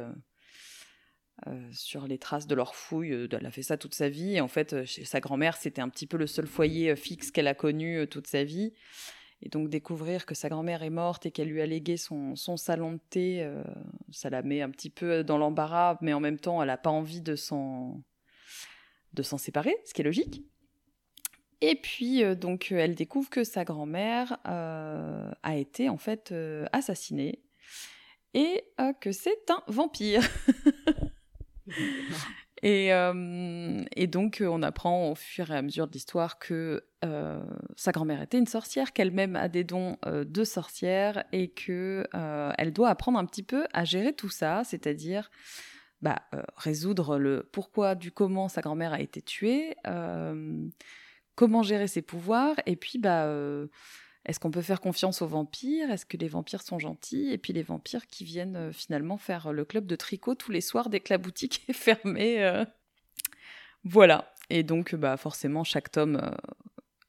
sur 1.72 2.08
les 2.08 2.18
traces 2.18 2.48
de 2.48 2.56
leurs 2.56 2.76
fouilles. 2.76 3.28
Elle 3.32 3.46
a 3.46 3.52
fait 3.52 3.64
ça 3.64 3.78
toute 3.78 3.96
sa 3.96 4.10
vie. 4.10 4.36
Et 4.36 4.42
en 4.42 4.48
fait, 4.48 4.86
chez 4.86 5.06
sa 5.06 5.20
grand-mère, 5.20 5.58
c'était 5.58 5.82
un 5.82 5.90
petit 5.90 6.08
peu 6.08 6.18
le 6.18 6.28
seul 6.28 6.48
foyer 6.48 6.96
fixe 6.96 7.32
qu'elle 7.32 7.48
a 7.48 7.54
connu 7.54 8.08
toute 8.08 8.28
sa 8.28 8.44
vie. 8.44 8.74
Et 9.46 9.50
donc 9.50 9.70
découvrir 9.70 10.26
que 10.26 10.36
sa 10.36 10.48
grand-mère 10.48 10.84
est 10.84 10.90
morte 10.90 11.26
et 11.26 11.32
qu'elle 11.32 11.50
lui 11.50 11.62
a 11.62 11.66
légué 11.66 11.98
son, 11.98 12.36
salon 12.56 12.94
de 12.94 13.00
thé, 13.10 13.44
euh, 13.44 13.62
ça 14.10 14.30
la 14.30 14.42
met 14.42 14.62
un 14.62 14.70
petit 14.70 14.90
peu 14.90 15.22
dans 15.22 15.38
l'embarras, 15.38 15.98
mais 16.00 16.14
en 16.14 16.22
même 16.22 16.40
temps, 16.40 16.62
elle 16.62 16.68
n'a 16.68 16.78
pas 16.78 16.90
envie 16.90 17.20
de 17.20 17.36
s'en, 17.36 18.02
de 19.12 19.22
s'en 19.22 19.38
séparer, 19.38 19.76
ce 19.84 19.94
qui 19.94 20.00
est 20.00 20.06
logique. 20.06 20.46
Et 21.60 21.76
puis, 21.76 22.24
euh, 22.24 22.36
donc, 22.36 22.72
elle 22.72 22.96
découvre 22.96 23.30
que 23.30 23.44
sa 23.44 23.66
grand-mère 23.66 24.38
euh, 24.48 25.30
a 25.44 25.58
été 25.58 25.90
en 25.90 25.98
fait 25.98 26.34
assassinée 26.72 27.44
et 28.34 28.64
que 29.02 29.12
c'est 29.12 29.50
un 29.50 29.62
vampire. 29.68 30.24
Euh, 32.66 33.84
et, 33.96 34.08
donc, 34.08 34.42
euh, 34.42 34.48
on 34.48 34.62
apprend 34.62 35.12
au 35.12 35.16
fur 35.16 35.52
et 35.52 35.58
à 35.58 35.62
mesure 35.62 35.88
de 35.88 35.94
l'histoire 35.94 36.40
que 36.40 36.86
euh, 37.04 37.44
sa 37.76 37.92
grand-mère 37.92 38.22
était 38.22 38.38
une 38.38 38.48
sorcière, 38.48 38.94
qu'elle-même 38.94 39.36
a 39.36 39.50
des 39.50 39.64
dons 39.64 39.98
de 40.06 40.44
sorcière 40.44 41.26
et 41.32 41.50
que 41.50 42.06
elle 42.58 42.72
doit 42.72 42.90
apprendre 42.90 43.20
un 43.20 43.26
petit 43.26 43.44
peu 43.44 43.66
à 43.74 43.84
gérer 43.84 44.14
tout 44.14 44.30
ça, 44.30 44.64
c'est-à-dire 44.64 45.30
bah, 46.02 46.22
résoudre 46.56 47.18
le 47.18 47.48
pourquoi 47.52 47.96
du 47.96 48.12
comment 48.12 48.48
sa 48.48 48.62
grand-mère 48.62 48.94
a 48.94 49.02
été 49.02 49.22
tuée, 49.22 49.76
comment 51.36 51.64
gérer 51.64 51.88
ses 51.88 52.02
pouvoirs, 52.02 52.56
et 52.66 52.78
puis 52.78 52.98
bah 52.98 53.28
est-ce 54.26 54.40
qu'on 54.40 54.52
peut 54.52 54.62
faire 54.62 54.80
confiance 54.80 55.22
aux 55.22 55.28
vampires? 55.28 55.92
Est-ce 55.92 56.06
que 56.06 56.16
les 56.16 56.30
vampires 56.30 56.62
sont 56.62 56.80
gentils? 56.80 57.32
Et 57.32 57.38
puis 57.38 57.52
les 57.52 57.64
vampires 57.64 58.08
qui 58.08 58.24
viennent 58.24 58.56
euh, 58.56 58.72
finalement 58.72 59.18
faire 59.18 59.52
le 59.52 59.66
club 59.66 59.86
de 59.86 59.96
tricot 59.96 60.36
tous 60.36 60.52
les 60.52 60.62
soirs 60.62 60.90
dès 60.90 61.02
que 61.02 61.12
la 61.12 61.18
boutique 61.18 61.66
est 61.68 61.74
fermée. 61.74 62.44
Euh. 62.44 62.64
Voilà. 63.84 64.34
Et 64.50 64.64
donc, 64.64 64.96
bah, 64.96 65.18
forcément, 65.18 65.66
chaque 65.66 65.92
tome 65.92 66.22
euh, 66.22 66.32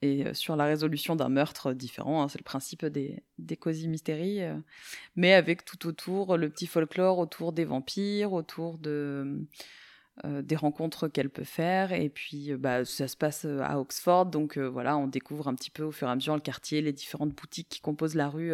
est 0.02 0.34
sur 0.34 0.56
la 0.56 0.64
résolution 0.64 1.14
d'un 1.14 1.28
meurtre 1.28 1.72
différent. 1.72 2.22
Hein. 2.22 2.28
C'est 2.28 2.38
le 2.38 2.44
principe 2.44 2.84
des, 2.84 3.22
cosy 3.60 3.88
mais 5.14 5.34
avec 5.34 5.64
tout 5.64 5.86
autour 5.86 6.36
le 6.36 6.50
petit 6.50 6.66
folklore 6.66 7.18
autour 7.18 7.52
des 7.52 7.64
vampires, 7.64 8.32
autour 8.32 8.78
de 8.78 9.46
euh, 10.24 10.42
des 10.42 10.54
rencontres 10.54 11.08
qu'elle 11.08 11.28
peut 11.28 11.42
faire. 11.42 11.92
Et 11.92 12.08
puis, 12.08 12.52
euh, 12.52 12.56
bah, 12.56 12.84
ça 12.84 13.08
se 13.08 13.16
passe 13.16 13.46
euh, 13.46 13.58
à 13.62 13.80
Oxford. 13.80 14.26
Donc, 14.26 14.58
voilà, 14.58 14.96
on 14.96 15.08
découvre 15.08 15.48
un 15.48 15.54
petit 15.56 15.70
peu 15.70 15.82
au 15.82 15.90
fur 15.90 16.06
et 16.06 16.10
à 16.10 16.14
mesure 16.14 16.34
le 16.34 16.40
quartier, 16.40 16.80
les 16.82 16.92
différentes 16.92 17.34
boutiques 17.34 17.68
qui 17.68 17.80
composent 17.80 18.14
la 18.14 18.28
rue 18.28 18.52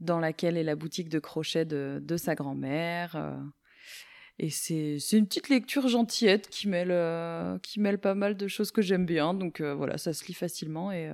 dans 0.00 0.18
laquelle 0.18 0.56
est 0.56 0.64
la 0.64 0.74
boutique 0.74 1.08
de 1.08 1.20
crochet 1.20 1.64
de, 1.64 2.16
sa 2.16 2.34
grand-mère. 2.34 3.38
Et 4.40 4.50
c'est 4.50 4.98
une 5.12 5.28
petite 5.28 5.50
lecture 5.50 5.86
gentillette 5.86 6.48
qui 6.48 6.66
mêle, 6.66 7.60
qui 7.60 7.78
mêle 7.78 7.98
pas 7.98 8.14
mal 8.14 8.36
de 8.36 8.48
choses 8.48 8.72
que 8.72 8.82
j'aime 8.82 9.06
bien. 9.06 9.34
Donc 9.34 9.60
voilà, 9.60 9.98
ça 9.98 10.12
se 10.12 10.24
lit 10.26 10.34
facilement 10.34 10.90
et, 10.90 11.12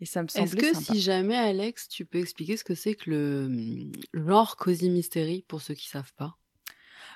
et 0.00 0.04
ça 0.04 0.22
me 0.22 0.28
semble 0.28 0.44
Est-ce 0.44 0.56
que 0.56 0.76
si 0.76 1.00
jamais, 1.00 1.36
Alex, 1.36 1.88
tu 1.88 2.04
peux 2.04 2.18
expliquer 2.18 2.58
ce 2.58 2.64
que 2.64 2.74
c'est 2.74 2.94
que 2.94 3.10
le 3.10 3.90
genre 4.12 4.56
Cozy 4.56 4.90
Mystery 4.90 5.46
pour 5.48 5.62
ceux 5.62 5.74
qui 5.74 5.88
savent 5.88 6.12
pas? 6.14 6.36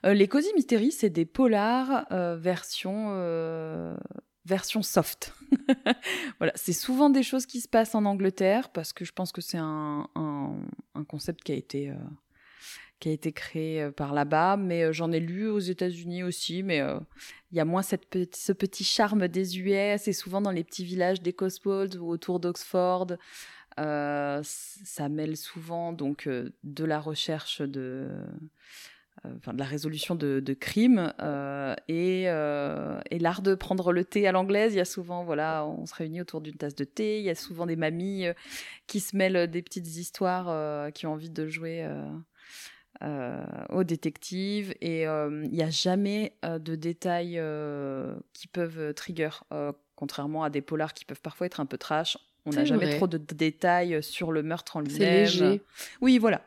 Euh, 0.05 0.15
les 0.15 0.29
Cozy 0.29 0.53
Mystery, 0.55 0.93
c'est 0.93 1.11
des 1.11 1.25
polars 1.25 2.07
euh, 2.13 2.37
version, 2.37 3.09
euh, 3.11 3.97
version 4.45 4.83
soft. 4.83 5.35
voilà, 6.39 6.53
c'est 6.55 6.73
souvent 6.73 7.11
des 7.11 7.23
choses 7.23 7.47
qui 7.47 7.61
se 7.61 7.69
passent 7.69 7.95
en 7.95 8.05
Angleterre 8.05 8.71
parce 8.71 8.93
que 8.93 9.05
je 9.05 9.13
pense 9.13 9.33
que 9.33 9.41
c'est 9.41 9.59
un, 9.59 10.09
un, 10.15 11.05
concept 11.05 11.45
qui 11.45 11.53
a 11.53 11.57
été 11.57 11.93
qui 12.99 13.11
a 13.11 13.13
été 13.13 13.31
créé 13.31 13.91
par 13.91 14.15
là-bas, 14.15 14.57
mais 14.57 14.91
j'en 14.95 15.13
ai 15.13 15.21
lu 15.21 15.49
aux 15.49 15.59
États-Unis 15.59 16.23
aussi, 16.23 16.63
mais 16.63 16.83
il 17.53 17.57
y 17.57 17.61
a 17.61 17.67
moins 17.67 17.83
cette 17.83 18.35
ce 18.35 18.53
petit 18.53 18.85
charme 18.85 19.29
désuet, 19.29 19.99
c'est 19.99 20.15
souvent 20.15 20.41
dans 20.41 20.51
les 20.51 20.65
petits 20.65 20.85
villages 20.85 21.21
des 21.21 21.35
Cotswolds 21.35 21.99
ou 21.99 22.09
autour 22.09 22.41
d'Oxford. 22.41 23.09
ça 23.77 25.09
mêle 25.11 25.37
souvent 25.37 25.93
donc 25.93 26.27
de 26.29 26.85
la 26.85 26.99
recherche 26.99 27.61
de 27.61 28.09
enfin, 29.37 29.53
de 29.53 29.59
la 29.59 29.65
résolution 29.65 30.15
de, 30.15 30.41
crimes 30.55 31.13
euh, 31.21 31.75
euh, 31.91 33.01
et, 33.11 33.19
l'art 33.19 33.43
de 33.43 33.55
prendre 33.55 33.93
le 33.93 34.05
thé 34.05 34.27
à 34.27 34.33
l'anglaise. 34.33 34.75
Il 34.75 34.79
y 34.79 34.81
a 34.81 34.85
souvent, 34.85 35.25
voilà, 35.25 35.67
on 35.67 35.87
se 35.87 35.95
réunit 35.95 36.21
autour 36.21 36.41
d'une 36.41 36.57
tasse 36.57 36.75
de 36.75 36.85
thé. 36.85 37.19
Il 37.19 37.25
y 37.25 37.31
a 37.31 37.35
souvent 37.35 37.67
des 37.67 37.77
mamies 37.77 38.27
qui 38.87 39.01
se 39.01 39.17
mêlent 39.17 39.51
des 39.51 39.63
petites 39.63 39.97
histoires, 39.97 40.93
qui 40.93 41.07
ont 41.07 41.13
envie 41.13 41.31
de 41.31 41.47
jouer. 41.47 41.89
aux 43.71 43.85
détectives 43.85 44.75
et 44.81 45.03
il 45.03 45.51
n'y 45.51 45.63
a 45.63 45.71
jamais 45.71 46.35
de 46.43 46.75
détails 46.75 47.41
qui 48.33 48.49
peuvent 48.49 48.95
trigger, 48.95 49.31
contrairement 49.95 50.45
à 50.45 50.51
des 50.51 50.63
polars 50.63 50.95
qui 50.95 51.05
peuvent 51.05 51.23
parfois 51.23 51.47
être 51.47 51.61
un 51.61 51.67
peu 51.67 51.79
trash. 51.79 52.19
On 52.47 52.51
n'a 52.51 52.65
jamais 52.65 52.97
trop 52.97 53.09
de 53.09 53.19
détails 53.19 54.03
sur 54.03 54.31
le 54.31 54.43
meurtre 54.43 54.77
en 54.77 54.81
lui-même. 54.81 55.27
C'est 55.27 55.43
léger. 55.43 55.63
Oui, 56.01 56.19
voilà. 56.19 56.43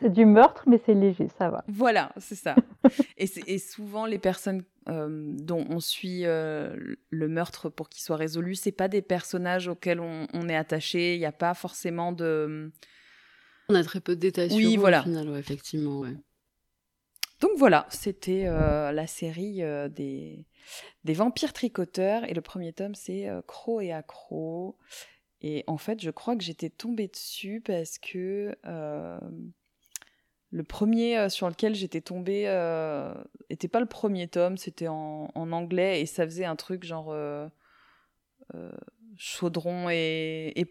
C'est 0.00 0.12
du 0.12 0.24
meurtre, 0.24 0.62
mais 0.66 0.80
c'est 0.86 0.94
léger, 0.94 1.28
ça 1.38 1.50
va. 1.50 1.64
Voilà, 1.66 2.12
c'est 2.18 2.36
ça. 2.36 2.54
et, 3.16 3.58
souvent, 3.58 4.06
les 4.06 4.18
personnes 4.18 4.62
euh, 4.88 5.08
dont 5.10 5.66
on 5.68 5.80
suit 5.80 6.24
euh, 6.24 6.76
le 7.10 7.28
meurtre 7.28 7.68
pour 7.68 7.88
qu'il 7.88 8.02
soit 8.02 8.16
résolu, 8.16 8.54
c'est 8.54 8.72
pas 8.72 8.86
des 8.86 9.02
personnages 9.02 9.66
auxquels 9.66 10.00
on, 10.00 10.48
est 10.48 10.56
attaché. 10.56 11.14
Il 11.14 11.18
n'y 11.18 11.26
a 11.26 11.32
pas 11.32 11.54
forcément 11.54 12.12
de. 12.12 12.70
On 13.68 13.74
a 13.74 13.82
très 13.82 14.00
peu 14.00 14.14
de 14.14 14.20
détails 14.20 14.52
oui, 14.52 14.72
sur 14.72 14.80
voilà. 14.80 15.00
au 15.00 15.04
final, 15.04 15.36
effectivement. 15.36 16.04
Donc 17.40 17.50
voilà, 17.56 17.86
c'était 17.90 18.44
euh, 18.46 18.92
la 18.92 19.06
série 19.06 19.62
des, 19.90 20.46
des 21.02 21.12
vampires 21.12 21.52
tricoteurs. 21.52 22.22
Et 22.30 22.34
le 22.34 22.40
premier 22.40 22.72
tome, 22.72 22.94
c'est 22.94 23.28
Croc 23.48 23.82
et 23.82 23.92
Accro. 23.92 24.78
Et 25.40 25.64
en 25.66 25.76
fait, 25.76 26.00
je 26.00 26.10
crois 26.10 26.36
que 26.36 26.42
j'étais 26.44 26.70
tombée 26.70 27.08
dessus 27.08 27.60
parce 27.64 27.98
que 27.98 28.54
le 30.50 30.64
premier 30.64 31.18
euh, 31.18 31.28
sur 31.28 31.48
lequel 31.48 31.74
j'étais 31.74 32.00
tombée 32.00 32.44
euh, 32.46 33.12
était 33.50 33.68
pas 33.68 33.80
le 33.80 33.86
premier 33.86 34.28
tome, 34.28 34.56
c'était 34.56 34.88
en, 34.88 35.30
anglais 35.34 36.00
et 36.00 36.06
ça 36.06 36.24
faisait 36.24 36.44
un 36.44 36.56
truc 36.56 36.84
genre 36.84 37.08
euh, 37.10 37.48
chaudron 39.16 39.90
et, 39.90 40.66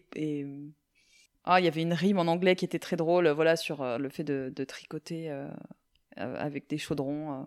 ah 1.44 1.60
il 1.60 1.64
y 1.64 1.68
avait 1.68 1.82
une 1.82 1.92
rime 1.92 2.18
en 2.18 2.26
anglais 2.26 2.56
qui 2.56 2.64
était 2.64 2.80
très 2.80 2.96
drôle 2.96 3.28
voilà 3.28 3.56
sur 3.56 3.98
le 3.98 4.08
fait 4.08 4.24
de, 4.24 4.64
tricoter 4.64 5.32
avec 6.16 6.68
des 6.68 6.78
chaudrons. 6.78 7.46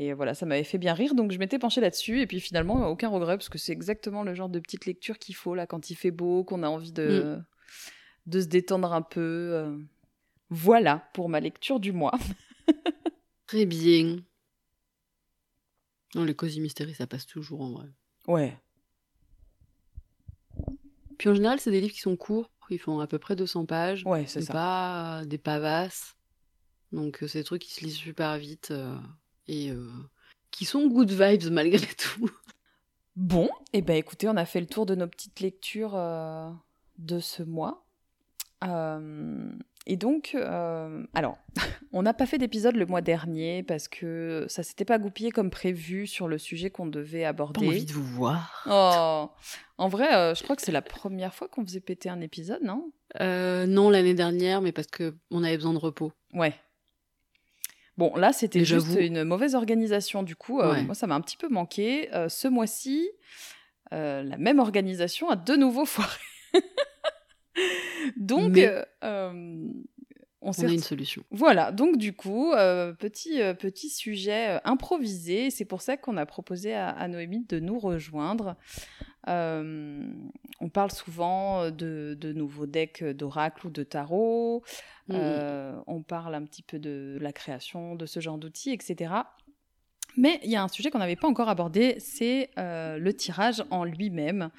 Et 0.00 0.12
voilà, 0.12 0.32
ça 0.32 0.46
m'avait 0.46 0.62
fait 0.62 0.78
bien 0.78 0.94
rire, 0.94 1.16
donc 1.16 1.32
je 1.32 1.38
m'étais 1.40 1.58
penchée 1.58 1.80
là-dessus. 1.80 2.20
Et 2.20 2.28
puis 2.28 2.38
finalement, 2.38 2.86
aucun 2.86 3.08
regret, 3.08 3.36
parce 3.36 3.48
que 3.48 3.58
c'est 3.58 3.72
exactement 3.72 4.22
le 4.22 4.32
genre 4.32 4.48
de 4.48 4.60
petite 4.60 4.86
lecture 4.86 5.18
qu'il 5.18 5.34
faut 5.34 5.56
là 5.56 5.66
quand 5.66 5.90
il 5.90 5.96
fait 5.96 6.12
beau, 6.12 6.44
qu'on 6.44 6.62
a 6.62 6.68
envie 6.68 6.92
de, 6.92 7.38
mm. 7.38 7.44
de 8.26 8.40
se 8.40 8.46
détendre 8.46 8.92
un 8.92 9.02
peu. 9.02 9.76
Voilà 10.50 11.08
pour 11.14 11.28
ma 11.28 11.40
lecture 11.40 11.80
du 11.80 11.92
mois. 11.92 12.18
Très 13.46 13.66
bien. 13.66 14.16
Non, 16.14 16.24
les 16.24 16.34
cosy 16.34 16.60
mysteries, 16.60 16.94
ça 16.94 17.06
passe 17.06 17.26
toujours 17.26 17.60
en 17.60 17.70
vrai. 17.70 17.88
Ouais. 18.26 18.58
Puis 21.18 21.28
en 21.28 21.34
général, 21.34 21.60
c'est 21.60 21.70
des 21.70 21.80
livres 21.80 21.94
qui 21.94 22.00
sont 22.00 22.16
courts, 22.16 22.50
ils 22.70 22.78
font 22.78 23.00
à 23.00 23.06
peu 23.06 23.18
près 23.18 23.36
200 23.36 23.66
pages. 23.66 24.04
Ouais, 24.04 24.26
c'est 24.26 24.42
ça. 24.42 24.52
pas 24.52 25.22
des 25.26 25.38
pavasses. 25.38 26.16
Donc 26.92 27.22
euh, 27.22 27.28
c'est 27.28 27.38
des 27.38 27.44
trucs 27.44 27.62
qui 27.62 27.72
se 27.72 27.84
lisent 27.84 27.96
super 27.96 28.38
vite 28.38 28.70
euh, 28.70 28.96
et 29.46 29.70
euh, 29.70 29.90
qui 30.50 30.64
sont 30.64 30.86
good 30.86 31.10
vibes 31.10 31.44
malgré 31.50 31.86
tout. 31.86 32.30
Bon, 33.16 33.46
et 33.72 33.78
eh 33.78 33.82
ben 33.82 33.96
écoutez, 33.96 34.28
on 34.28 34.36
a 34.36 34.46
fait 34.46 34.60
le 34.60 34.66
tour 34.66 34.86
de 34.86 34.94
nos 34.94 35.08
petites 35.08 35.40
lectures 35.40 35.98
de 36.98 37.18
ce 37.18 37.42
mois. 37.42 37.84
Et 39.90 39.96
donc, 39.96 40.32
euh, 40.34 41.02
alors, 41.14 41.38
on 41.92 42.02
n'a 42.02 42.12
pas 42.12 42.26
fait 42.26 42.36
d'épisode 42.36 42.76
le 42.76 42.84
mois 42.84 43.00
dernier 43.00 43.62
parce 43.62 43.88
que 43.88 44.44
ça 44.46 44.62
s'était 44.62 44.84
pas 44.84 44.98
goupillé 44.98 45.30
comme 45.30 45.48
prévu 45.48 46.06
sur 46.06 46.28
le 46.28 46.36
sujet 46.36 46.68
qu'on 46.68 46.86
devait 46.86 47.24
aborder. 47.24 47.60
Pas 47.60 47.66
envie 47.66 47.86
de 47.86 47.92
vous 47.92 48.04
voir. 48.04 48.64
Oh, 48.70 49.30
en 49.78 49.88
vrai, 49.88 50.14
euh, 50.14 50.34
je 50.34 50.42
crois 50.42 50.56
que 50.56 50.62
c'est 50.62 50.72
la 50.72 50.82
première 50.82 51.34
fois 51.34 51.48
qu'on 51.48 51.64
faisait 51.64 51.80
péter 51.80 52.10
un 52.10 52.20
épisode, 52.20 52.62
non? 52.62 52.92
Euh, 53.22 53.64
Non, 53.66 53.88
l'année 53.88 54.12
dernière, 54.12 54.60
mais 54.60 54.72
parce 54.72 54.88
que 54.88 55.16
on 55.30 55.42
avait 55.42 55.56
besoin 55.56 55.72
de 55.72 55.78
repos. 55.78 56.12
Ouais. 56.34 56.54
Bon, 57.96 58.14
là, 58.14 58.34
c'était 58.34 58.66
juste 58.66 58.94
une 59.00 59.24
mauvaise 59.24 59.54
organisation. 59.54 60.22
Du 60.22 60.36
coup, 60.36 60.60
moi, 60.62 60.94
ça 60.94 61.06
m'a 61.06 61.14
un 61.14 61.20
petit 61.22 61.38
peu 61.38 61.48
manqué. 61.48 62.10
ce 62.28 62.46
mois-ci, 62.46 63.08
la 63.90 64.36
même 64.36 64.58
organisation 64.58 65.30
a 65.30 65.34
de 65.36 65.56
nouveau 65.56 65.84
foiré. 65.86 66.20
Donc, 68.16 68.56
euh, 68.58 68.84
euh, 69.04 69.68
on, 70.40 70.50
a 70.52 70.72
une 70.72 70.78
solution. 70.78 71.24
Voilà, 71.30 71.72
donc 71.72 71.96
du 71.96 72.12
coup, 72.12 72.52
euh, 72.52 72.92
petit, 72.92 73.40
petit 73.58 73.90
sujet 73.90 74.60
improvisé. 74.64 75.50
C'est 75.50 75.64
pour 75.64 75.82
ça 75.82 75.96
qu'on 75.96 76.16
a 76.16 76.26
proposé 76.26 76.74
à, 76.74 77.08
Noémie 77.08 77.44
de 77.48 77.58
nous 77.58 77.78
rejoindre. 77.78 78.56
on 79.26 80.68
parle 80.72 80.90
souvent 80.90 81.70
de, 81.70 82.16
de 82.18 82.32
nouveaux 82.32 82.66
decks 82.66 83.04
d'oracle 83.04 83.66
ou 83.66 83.70
de 83.70 83.82
tarot. 83.82 84.62
Mmh. 85.08 85.16
on 85.86 86.02
parle 86.02 86.34
un 86.34 86.44
petit 86.44 86.62
peu 86.62 86.78
de 86.78 87.16
la 87.20 87.32
création 87.32 87.94
de 87.94 88.04
ce 88.04 88.20
genre 88.20 88.36
d'outils, 88.36 88.72
etc. 88.72 89.14
Mais 90.18 90.38
il 90.44 90.50
y 90.50 90.56
a 90.56 90.62
un 90.62 90.68
sujet 90.68 90.90
qu'on 90.90 90.98
n'avait 90.98 91.16
pas 91.16 91.28
encore 91.28 91.48
abordé, 91.48 91.96
c'est 91.98 92.50
le 92.56 93.10
tirage 93.12 93.64
en 93.70 93.84
lui-même. 93.84 94.50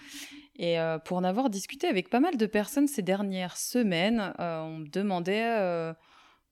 Et 0.60 0.78
euh, 0.78 1.00
pour 1.00 1.15
en 1.15 1.24
avoir 1.24 1.50
discuté 1.50 1.88
avec 1.88 2.10
pas 2.10 2.19
mal 2.19 2.36
de 2.36 2.45
personnes 2.45 2.89
ces 2.89 3.02
dernières 3.02 3.56
semaines, 3.56 4.34
euh, 4.41 4.60
on 4.60 4.80
me 4.80 4.88
demandait 4.88 5.58
euh, 5.58 5.93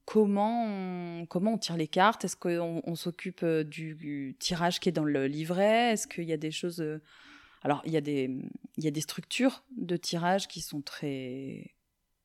comment, 0.06 0.66
on, 0.66 1.26
comment 1.26 1.56
on 1.56 1.58
tire 1.58 1.76
les 1.76 1.90
cartes. 1.90 2.24
Est-ce 2.24 2.38
qu'on 2.38 2.96
s'occupe 2.96 3.44
du, 3.44 4.38
tirage 4.40 4.80
qui 4.80 4.88
est 4.88 4.94
dans 4.94 5.04
le 5.04 5.28
livret? 5.28 5.92
Est-ce 5.92 6.08
qu'il 6.08 6.24
y 6.24 6.32
a 6.32 6.38
des 6.38 6.52
choses... 6.52 6.82
Alors, 7.64 7.82
il 7.86 7.92
y, 7.92 7.98
a 7.98 8.02
des, 8.02 8.32
il 8.78 8.84
y 8.86 8.88
a 8.88 8.92
des 8.92 9.02
structures 9.02 9.66
de 9.76 9.98
tirage 9.98 10.48
qui 10.48 10.62
sont 10.62 10.82
très 10.82 11.76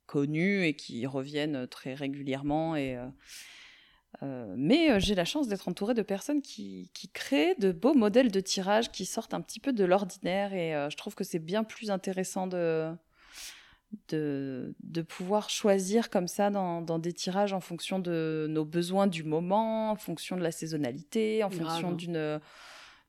connues 0.05 0.63
et 0.63 0.75
qui 0.77 1.05
reviennent 1.05 1.67
très 1.67 1.95
régulièrement 1.95 2.77
et 2.77 2.97
euh, 4.21 4.53
mais 4.55 4.91
euh, 4.91 4.99
j'ai 4.99 5.15
la 5.15 5.25
chance 5.25 5.47
d'être 5.47 5.67
entourée 5.67 5.93
de 5.93 6.01
personnes 6.01 6.41
qui, 6.41 6.89
créent 7.13 7.55
de 7.55 7.71
beaux 7.71 7.93
modèles 7.93 8.31
de 8.31 8.39
tirage 8.39 8.91
qui 8.91 9.05
sortent 9.05 9.33
un 9.33 9.41
petit 9.41 9.59
peu 9.59 9.73
de 9.73 9.83
l'ordinaire 9.83 10.53
et 10.53 10.75
euh, 10.75 10.89
je 10.89 10.97
trouve 10.97 11.15
que 11.15 11.23
c'est 11.23 11.39
bien 11.39 11.63
plus 11.63 11.89
intéressant 11.89 12.47
de, 12.47 12.91
de, 14.09 15.01
pouvoir 15.07 15.49
choisir 15.49 16.09
comme 16.09 16.27
ça 16.27 16.49
dans, 16.49 16.99
des 16.99 17.13
tirages 17.13 17.53
en 17.53 17.59
fonction 17.59 17.99
de 17.99 18.47
nos 18.49 18.65
besoins 18.65 19.07
du 19.07 19.23
moment, 19.23 19.91
en 19.91 19.95
fonction 19.95 20.37
de 20.37 20.41
la 20.41 20.51
saisonnalité, 20.51 21.43
en 21.43 21.49
fonction 21.49 21.91
d'une 21.91 22.39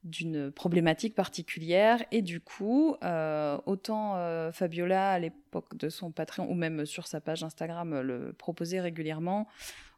d'une 0.02 0.52
problématique 0.52 1.14
particulière. 1.14 2.04
Et 2.12 2.20
du 2.20 2.38
coup 2.40 2.96
autant 3.66 4.50
Fabiola 4.52 5.12
à 5.12 5.18
l'époque 5.18 5.76
de 5.76 5.88
son 5.88 6.10
Patreon 6.10 6.50
ou 6.50 6.54
même 6.54 6.84
sur 6.84 7.06
sa 7.06 7.22
page 7.22 7.42
Instagram 7.42 8.00
le 8.00 8.34
proposait 8.34 8.80
régulièrement 8.80 9.48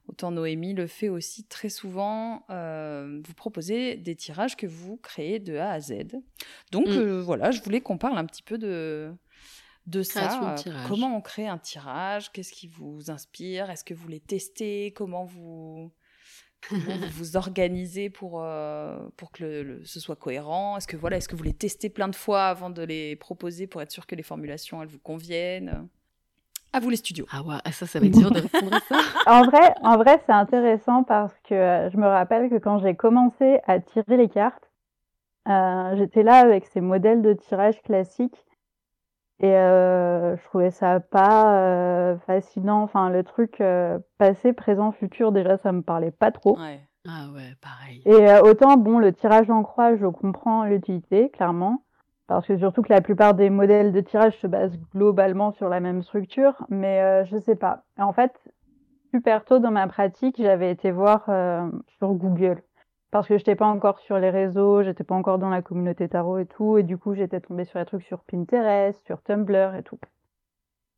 Autant 0.09 0.31
Noémie 0.31 0.75
le 0.75 0.87
fait 0.87 1.09
aussi 1.09 1.45
très 1.45 1.69
souvent. 1.69 2.45
Euh, 2.51 3.21
vous 3.25 3.35
proposez 3.35 3.97
des 3.97 4.15
tirages 4.15 4.57
que 4.57 4.67
vous 4.67 4.97
créez 4.97 5.39
de 5.41 5.57
A 5.57 5.73
à 5.73 5.81
Z. 5.81 6.21
Donc 6.71 6.87
mm. 6.87 6.93
euh, 6.93 7.23
voilà, 7.23 7.51
je 7.51 7.61
voulais 7.63 7.81
qu'on 7.81 7.99
parle 7.99 8.17
un 8.19 8.25
petit 8.25 8.43
peu 8.43 8.57
de, 8.57 9.13
de 9.87 10.03
ça. 10.03 10.55
comment 10.87 11.17
on 11.17 11.21
crée 11.21 11.49
un 11.49 11.59
tirage? 11.59 12.31
Qu'est-ce 12.33 12.53
qui 12.53 12.69
vous 12.69 13.11
inspire? 13.11 13.71
Est-ce 13.71 13.85
que 13.85 13.95
vous 13.95 14.09
les 14.09 14.21
testez? 14.21 14.93
Comment 14.95 15.25
vous 15.25 15.91
vous, 16.71 17.37
organisez 17.37 18.11
pour, 18.11 18.43
euh, 18.43 18.99
pour 19.17 19.31
que 19.31 19.83
ce 19.85 20.01
soit 20.01 20.17
cohérent? 20.17 20.77
Est-ce 20.77 20.87
que 20.87 20.97
voilà, 20.97 21.17
est-ce 21.17 21.29
que 21.29 21.37
vous 21.37 21.45
les 21.45 21.55
testez 21.55 21.91
plein 21.91 22.09
de 22.09 22.17
fois 22.17 22.47
avant 22.47 22.71
de 22.71 22.83
les 22.83 23.17
proposer 23.17 23.67
pour 23.67 23.83
être 23.83 23.91
sûr 23.91 24.07
que 24.07 24.15
les 24.15 24.23
formulations 24.23 24.83
elles 24.83 24.89
vous 24.89 24.99
conviennent? 24.99 25.89
À 26.73 26.81
vous 26.81 26.91
les 26.91 26.97
studios. 26.97 27.27
Ah 27.31 27.43
ouais, 27.43 27.57
ça, 27.73 27.87
ça 27.87 28.01
va 28.01 28.07
être 28.07 28.19
dur 28.19 28.31
de 28.31 28.41
répondre 28.41 28.75
à 28.75 28.81
ça. 28.81 28.97
en 29.27 29.45
vrai, 29.45 29.75
en 29.83 29.97
vrai 29.97 30.21
c'est 30.27 30.33
intéressant 30.33 31.03
parce 31.03 31.35
que 31.41 31.55
euh, 31.55 31.91
je 31.91 31.97
me 31.97 32.07
rappelle 32.07 32.51
que 32.51 32.57
quand 32.57 32.79
j'ai 32.79 32.95
commencé 32.95 33.61
à 33.67 33.81
tirer 33.81 34.17
les 34.17 34.29
cartes, 34.29 34.71
euh, 35.49 35.97
j'étais 35.97 36.23
là 36.23 36.37
avec 36.37 36.67
ces 36.67 36.81
modèles 36.81 37.23
de 37.23 37.33
tirage 37.33 37.81
classiques 37.83 38.45
et 39.41 39.55
euh, 39.55 40.37
je 40.37 40.45
trouvais 40.45 40.71
ça 40.71 41.01
pas 41.01 42.17
fascinant. 42.27 42.83
Enfin, 42.83 43.11
le 43.11 43.23
truc 43.23 43.63
passé, 44.19 44.53
présent, 44.53 44.93
futur, 44.93 45.31
déjà, 45.31 45.59
ça 45.59 45.73
me 45.73 45.83
parlait 45.83 46.11
pas 46.11 46.31
trop. 46.31 46.59
Ouais. 46.59 46.81
Ah 47.09 47.29
ouais, 47.33 47.55
pareil. 47.61 48.03
Et 48.05 48.41
autant, 48.41 48.77
bon, 48.77 48.99
le 48.99 49.13
tirage 49.13 49.49
en 49.49 49.63
croix, 49.63 49.95
je 49.95 50.07
comprends 50.07 50.65
l'utilité, 50.65 51.31
clairement. 51.31 51.86
Parce 52.27 52.47
que 52.47 52.57
surtout 52.57 52.83
que 52.83 52.93
la 52.93 53.01
plupart 53.01 53.35
des 53.35 53.51
modèles 53.51 53.93
de 53.93 54.01
tirage 54.01 54.37
se 54.39 54.47
basent 54.47 54.79
globalement 54.95 55.53
sur 55.53 55.69
la 55.69 55.81
même 55.81 56.03
structure, 56.03 56.55
mais 56.69 57.01
euh, 57.01 57.25
je 57.25 57.39
sais 57.39 57.55
pas. 57.55 57.85
En 57.99 58.13
fait, 58.13 58.33
super 59.13 59.45
tôt 59.45 59.61
dans 59.61 59.71
ma 59.71 59.87
pratique, 59.87 60.37
j'avais 60.39 60.71
été 60.71 60.91
voir 60.91 61.25
euh, 61.29 61.71
sur 61.99 62.13
Google 62.15 62.63
parce 63.17 63.29
que 63.29 63.35
je 63.35 63.41
n'étais 63.41 63.57
pas 63.57 63.67
encore 63.67 63.99
sur 64.01 64.19
les 64.19 64.31
réseaux, 64.31 64.83
j'étais 64.83 65.05
pas 65.05 65.15
encore 65.15 65.39
dans 65.39 65.49
la 65.49 65.63
communauté 65.63 66.09
tarot 66.09 66.39
et 66.39 66.47
tout, 66.47 66.77
et 66.77 66.83
du 66.83 66.99
coup 66.99 67.15
j'étais 67.15 67.41
tombée 67.41 67.65
sur 67.65 67.79
les 67.79 67.87
trucs 67.87 68.03
sur 68.03 68.21
Pinterest, 68.25 69.03
sur 69.07 69.23
Tumblr 69.23 69.75
et 69.75 69.83
tout. 69.83 69.99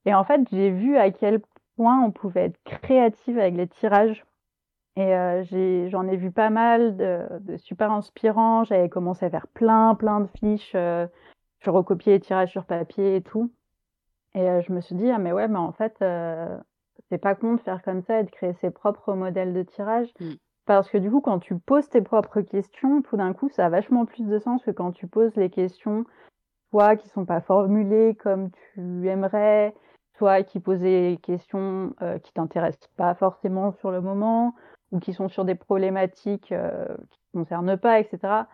Et 0.04 0.14
en 0.14 0.24
fait, 0.24 0.40
j'ai 0.50 0.70
vu 0.70 0.96
à 0.96 1.10
quel 1.10 1.40
point 1.76 2.00
on 2.00 2.10
pouvait 2.10 2.46
être 2.46 2.58
créative 2.64 3.38
avec 3.38 3.54
les 3.54 3.68
tirages 3.68 4.24
et 4.98 5.14
euh, 5.14 5.88
j'en 5.90 6.08
ai, 6.08 6.16
vu 6.16 6.32
pas 6.32 6.50
mal 6.50 6.96
de, 6.96 7.56
super 7.56 7.92
inspirants. 7.92 8.64
J'avais 8.64 8.88
commencé 8.88 9.24
à 9.24 9.30
faire 9.30 9.46
plein, 9.46 9.94
plein 9.94 10.18
de 10.18 10.26
fiches. 10.26 10.72
Euh, 10.74 11.06
je 11.60 11.70
recopiais 11.70 12.14
les 12.14 12.20
tirages 12.20 12.50
sur 12.50 12.64
papier 12.64 13.14
et 13.14 13.22
tout. 13.22 13.52
Et 14.34 14.50
euh, 14.50 14.60
je 14.60 14.72
me 14.72 14.80
suis 14.80 14.96
dit, 14.96 15.08
ah 15.08 15.18
mais 15.18 15.30
ouais, 15.30 15.46
mais 15.46 15.58
en 15.58 15.70
fait, 15.70 15.94
c'est 17.08 17.18
pas 17.18 17.36
con 17.36 17.54
de 17.54 17.60
faire 17.60 17.80
comme 17.82 18.02
ça 18.02 18.18
et 18.18 18.24
de 18.24 18.30
créer 18.30 18.54
ses 18.54 18.70
propres 18.70 19.14
modèles 19.14 19.54
de 19.54 19.62
tirage. 19.62 20.08
Mmh. 20.18 20.32
Parce 20.66 20.90
que 20.90 20.98
du 20.98 21.12
coup, 21.12 21.20
quand 21.20 21.38
tu 21.38 21.56
poses 21.56 21.88
tes 21.88 22.02
propres 22.02 22.40
questions, 22.40 23.00
tout 23.02 23.16
d'un 23.16 23.34
coup, 23.34 23.48
ça 23.50 23.66
a 23.66 23.68
vachement 23.68 24.04
plus 24.04 24.26
de 24.26 24.38
sens 24.40 24.64
que 24.64 24.72
quand 24.72 24.90
tu 24.90 25.06
poses 25.06 25.36
les 25.36 25.48
questions, 25.48 26.06
soit 26.70 26.96
qui 26.96 27.08
sont 27.08 27.24
pas 27.24 27.40
formulées 27.40 28.16
comme 28.16 28.50
tu 28.50 29.08
aimerais, 29.08 29.76
soit 30.16 30.42
qui 30.42 30.58
posent 30.58 30.80
des 30.80 31.20
questions 31.22 31.94
qui 32.24 32.32
t'intéressent 32.32 32.90
pas 32.96 33.14
forcément 33.14 33.70
sur 33.70 33.92
le 33.92 34.00
moment, 34.00 34.54
ou 34.92 35.00
qui 35.00 35.12
sont 35.12 35.28
sur 35.28 35.44
des 35.44 35.54
problématiques 35.54 36.52
euh, 36.52 36.86
qui 37.10 37.20
ne 37.34 37.42
concernent 37.42 37.76
pas, 37.76 38.00
etc. 38.00 38.44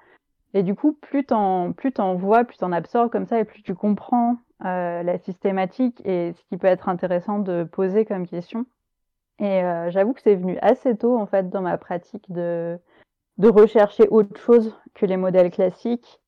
Et 0.53 0.62
du 0.62 0.74
coup, 0.74 0.93
plus 0.93 1.24
t'en 1.24 1.72
plus 1.72 1.93
en 1.99 2.14
vois, 2.14 2.45
plus 2.45 2.59
t'en 2.59 2.72
absorbes 2.72 3.11
comme 3.11 3.26
ça, 3.26 3.41
et 3.41 3.45
plus 3.45 3.62
tu 3.62 3.74
comprends 3.74 4.37
euh, 4.64 5.03
la 5.03 5.18
systématique 5.18 6.01
et 6.05 6.32
ce 6.32 6.45
qui 6.45 6.57
peut 6.57 6.66
être 6.66 6.89
intéressant 6.89 7.39
de 7.39 7.64
poser 7.64 8.05
comme 8.05 8.26
question. 8.26 8.66
Et 9.41 9.64
euh, 9.64 9.91
j'avoue 9.91 10.12
que 10.12 10.22
c'est 10.22 10.37
venu 10.37 10.59
assez 10.62 10.97
tôt 10.97 11.18
en 11.18 11.26
fait 11.26 11.51
dans 11.51 11.62
ma 11.62 11.76
pratique 11.76 12.30
de 12.30 12.78
rechercher 13.43 14.09
autre 14.09 14.39
chose 14.39 14.76
que 14.95 15.07
les 15.07 15.16
modèles 15.16 15.51
classiques 15.51 16.20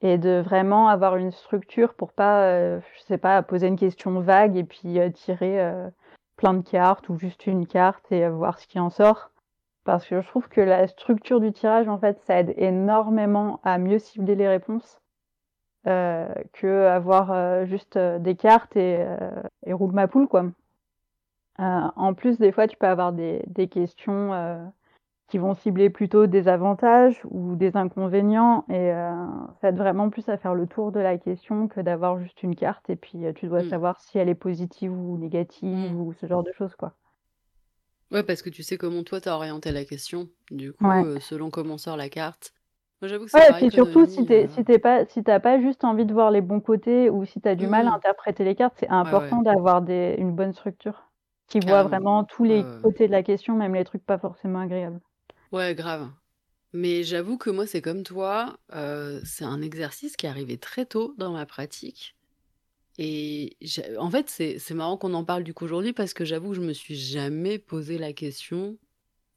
et 0.00 0.16
de 0.16 0.40
vraiment 0.44 0.88
avoir 0.88 1.16
une 1.16 1.32
structure 1.32 1.94
pour 1.94 2.12
pas, 2.12 2.78
je 2.78 3.00
sais 3.06 3.18
pas, 3.18 3.42
poser 3.42 3.66
une 3.66 3.78
question 3.78 4.20
vague 4.20 4.56
et 4.56 4.64
puis 4.64 4.98
tirer 5.12 5.72
plein 6.36 6.54
de 6.54 6.62
cartes 6.62 7.08
ou 7.08 7.18
juste 7.18 7.46
une 7.48 7.66
carte 7.66 8.10
et 8.12 8.28
voir 8.28 8.60
ce 8.60 8.68
qui 8.68 8.78
en 8.78 8.90
sort 8.90 9.31
parce 9.84 10.06
que 10.06 10.20
je 10.20 10.28
trouve 10.28 10.48
que 10.48 10.60
la 10.60 10.86
structure 10.86 11.40
du 11.40 11.52
tirage, 11.52 11.88
en 11.88 11.98
fait, 11.98 12.20
ça 12.24 12.38
aide 12.38 12.54
énormément 12.56 13.60
à 13.64 13.78
mieux 13.78 13.98
cibler 13.98 14.34
les 14.34 14.48
réponses 14.48 15.00
euh, 15.88 16.32
que 16.52 16.86
avoir 16.86 17.32
euh, 17.32 17.64
juste 17.64 17.96
euh, 17.96 18.20
des 18.20 18.36
cartes 18.36 18.76
et, 18.76 18.98
euh, 19.00 19.30
et, 19.66 19.72
roule 19.72 19.92
ma 19.92 20.06
poule, 20.06 20.28
quoi. 20.28 20.44
en 21.58 22.14
plus, 22.14 22.38
des 22.38 22.52
fois, 22.52 22.68
tu 22.68 22.76
peux 22.76 22.86
avoir 22.86 23.12
des, 23.12 23.42
des 23.48 23.68
questions 23.68 24.72
qui 25.28 25.38
vont 25.38 25.54
cibler 25.54 25.90
plutôt 25.90 26.26
des 26.26 26.46
avantages 26.46 27.20
ou 27.30 27.56
des 27.56 27.76
inconvénients 27.76 28.64
et 28.68 28.92
ça 29.60 29.68
aide 29.68 29.76
vraiment 29.76 30.10
plus 30.10 30.28
à 30.28 30.36
faire 30.36 30.54
le 30.54 30.66
tour 30.66 30.92
de 30.92 31.00
la 31.00 31.18
question 31.18 31.68
que 31.68 31.80
d'avoir 31.80 32.18
juste 32.18 32.42
une 32.42 32.54
carte 32.54 32.90
et 32.90 32.96
puis, 32.96 33.24
tu 33.34 33.46
dois 33.46 33.62
mmh. 33.62 33.70
savoir 33.70 34.00
si 34.00 34.18
elle 34.18 34.28
est 34.28 34.34
positive 34.34 34.92
ou 34.92 35.16
négative 35.18 35.94
mmh. 35.94 36.00
ou 36.00 36.12
ce 36.12 36.26
genre 36.26 36.42
de 36.42 36.52
choses, 36.52 36.74
quoi. 36.76 36.92
Ouais, 38.12 38.22
parce 38.22 38.42
que 38.42 38.50
tu 38.50 38.62
sais 38.62 38.76
comment 38.76 39.02
toi, 39.02 39.20
tu 39.20 39.28
as 39.28 39.34
orienté 39.34 39.72
la 39.72 39.84
question. 39.84 40.28
Du 40.50 40.72
coup, 40.72 41.18
selon 41.20 41.50
comment 41.50 41.78
sort 41.78 41.96
la 41.96 42.08
carte. 42.08 42.52
Moi, 43.00 43.08
j'avoue 43.08 43.24
que 43.24 43.30
c'est 43.32 43.38
Ouais, 43.38 43.48
et 43.48 43.68
puis 43.68 43.70
surtout 43.72 44.06
si 44.06 44.24
tu 44.24 44.48
si 44.48 44.78
pas 44.78 45.04
si 45.06 45.22
pas 45.22 45.60
juste 45.60 45.82
envie 45.82 46.04
de 46.04 46.12
voir 46.12 46.30
les 46.30 46.40
bons 46.40 46.60
côtés 46.60 47.10
ou 47.10 47.24
si 47.24 47.40
tu 47.40 47.48
as 47.48 47.56
du 47.56 47.66
mal 47.66 47.88
à 47.88 47.90
mmh. 47.90 47.94
interpréter 47.94 48.44
les 48.44 48.54
cartes, 48.54 48.74
c'est 48.78 48.88
important 48.88 49.42
d'avoir 49.42 49.82
des 49.82 50.14
une 50.18 50.32
bonne 50.32 50.52
structure 50.52 51.08
qui 51.48 51.58
voit 51.60 51.82
vraiment 51.82 52.24
tous 52.24 52.44
les 52.44 52.64
côtés 52.82 53.06
de 53.06 53.12
la 53.12 53.22
question, 53.22 53.56
même 53.56 53.74
les 53.74 53.84
trucs 53.84 54.04
pas 54.04 54.18
forcément 54.18 54.60
agréables. 54.60 55.00
Ouais, 55.50 55.74
grave. 55.74 56.08
Mais 56.72 57.02
j'avoue 57.02 57.36
que 57.36 57.50
moi, 57.50 57.66
c'est 57.66 57.82
comme 57.82 58.02
toi, 58.02 58.56
euh, 58.74 59.20
c'est 59.24 59.44
un 59.44 59.60
exercice 59.60 60.16
qui 60.16 60.26
est 60.26 60.30
arrivé 60.30 60.56
très 60.56 60.86
tôt 60.86 61.14
dans 61.18 61.32
ma 61.32 61.44
pratique. 61.44 62.16
Et 62.98 63.56
en 63.98 64.10
fait, 64.10 64.28
c'est 64.28 64.74
marrant 64.74 64.96
qu'on 64.96 65.14
en 65.14 65.24
parle 65.24 65.44
du 65.44 65.54
coup 65.54 65.64
aujourd'hui 65.64 65.92
parce 65.92 66.12
que 66.12 66.24
j'avoue 66.24 66.50
que 66.50 66.56
je 66.56 66.60
me 66.60 66.72
suis 66.72 66.94
jamais 66.94 67.58
posé 67.58 67.98
la 67.98 68.12
question 68.12 68.76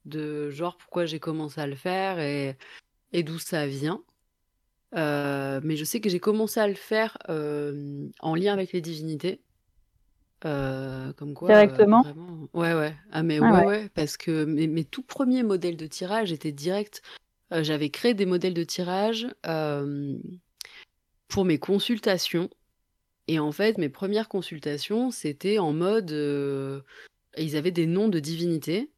de 0.04 0.50
genre 0.50 0.76
pourquoi 0.76 1.06
j'ai 1.06 1.18
commencé 1.18 1.60
à 1.60 1.66
le 1.66 1.74
faire 1.74 2.20
et, 2.20 2.56
et 3.12 3.22
d'où 3.22 3.38
ça 3.38 3.66
vient. 3.66 4.02
Euh, 4.94 5.60
mais 5.64 5.76
je 5.76 5.84
sais 5.84 6.00
que 6.00 6.08
j'ai 6.08 6.20
commencé 6.20 6.60
à 6.60 6.68
le 6.68 6.74
faire 6.74 7.18
euh, 7.28 8.08
en 8.20 8.34
lien 8.34 8.52
avec 8.52 8.72
les 8.72 8.80
divinités. 8.80 9.40
Euh, 10.44 11.12
comme 11.14 11.34
quoi, 11.34 11.48
Directement? 11.48 12.04
Ouais, 12.52 12.74
ouais. 12.74 12.94
Ah 13.10 13.22
mais 13.22 13.38
ah 13.42 13.52
ouais, 13.52 13.66
ouais, 13.66 13.88
parce 13.94 14.16
que 14.16 14.44
mes 14.44 14.66
mes 14.66 14.84
tout 14.84 15.02
premiers 15.02 15.42
modèles 15.42 15.76
de 15.76 15.86
tirage 15.86 16.30
étaient 16.30 16.52
directs. 16.52 17.00
j'avais 17.50 17.88
créé 17.88 18.12
des 18.12 18.26
modèles 18.26 18.54
de 18.54 18.64
tirage, 18.64 19.26
pour 21.28 21.44
mes 21.44 21.58
consultations 21.58 22.48
et 23.28 23.38
en 23.38 23.52
fait, 23.52 23.78
mes 23.78 23.88
premières 23.88 24.28
consultations, 24.28 25.10
c'était 25.10 25.58
en 25.58 25.72
mode, 25.72 26.10
ils 27.36 27.56
avaient 27.56 27.70
des 27.70 27.86
noms 27.86 28.08
de 28.08 28.18
divinités 28.18 28.90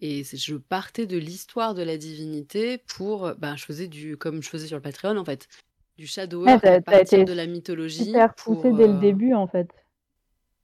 et 0.00 0.24
je 0.24 0.56
partais 0.56 1.06
de 1.06 1.16
l'histoire 1.16 1.74
de 1.74 1.82
la 1.82 1.96
divinité 1.96 2.78
pour, 2.78 3.32
ben, 3.38 3.56
je 3.56 3.64
faisais 3.64 3.86
du 3.86 4.16
comme 4.16 4.42
je 4.42 4.48
faisais 4.48 4.66
sur 4.66 4.76
le 4.76 4.82
Patreon, 4.82 5.16
en 5.16 5.24
fait, 5.24 5.48
du 5.96 6.06
shadow 6.06 6.46
à 6.46 6.58
partir 6.58 7.24
de 7.24 7.32
la 7.32 7.46
mythologie 7.46 8.06
super 8.06 8.34
poussé 8.34 8.72
dès 8.72 8.88
le 8.88 8.98
début, 8.98 9.34
en 9.34 9.46
fait. 9.46 9.68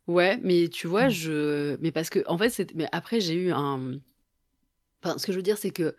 Ouais, 0.08 0.38
mais 0.42 0.68
tu 0.68 0.86
vois, 0.86 1.06
mmh. 1.06 1.10
je. 1.10 1.76
Mais 1.80 1.92
parce 1.92 2.08
que, 2.10 2.20
en 2.26 2.38
fait, 2.38 2.48
c'est. 2.48 2.74
Mais 2.74 2.88
après, 2.92 3.20
j'ai 3.20 3.34
eu 3.34 3.52
un. 3.52 4.00
Enfin, 5.02 5.18
ce 5.18 5.26
que 5.26 5.32
je 5.32 5.36
veux 5.36 5.42
dire, 5.42 5.58
c'est 5.58 5.70
que 5.70 5.94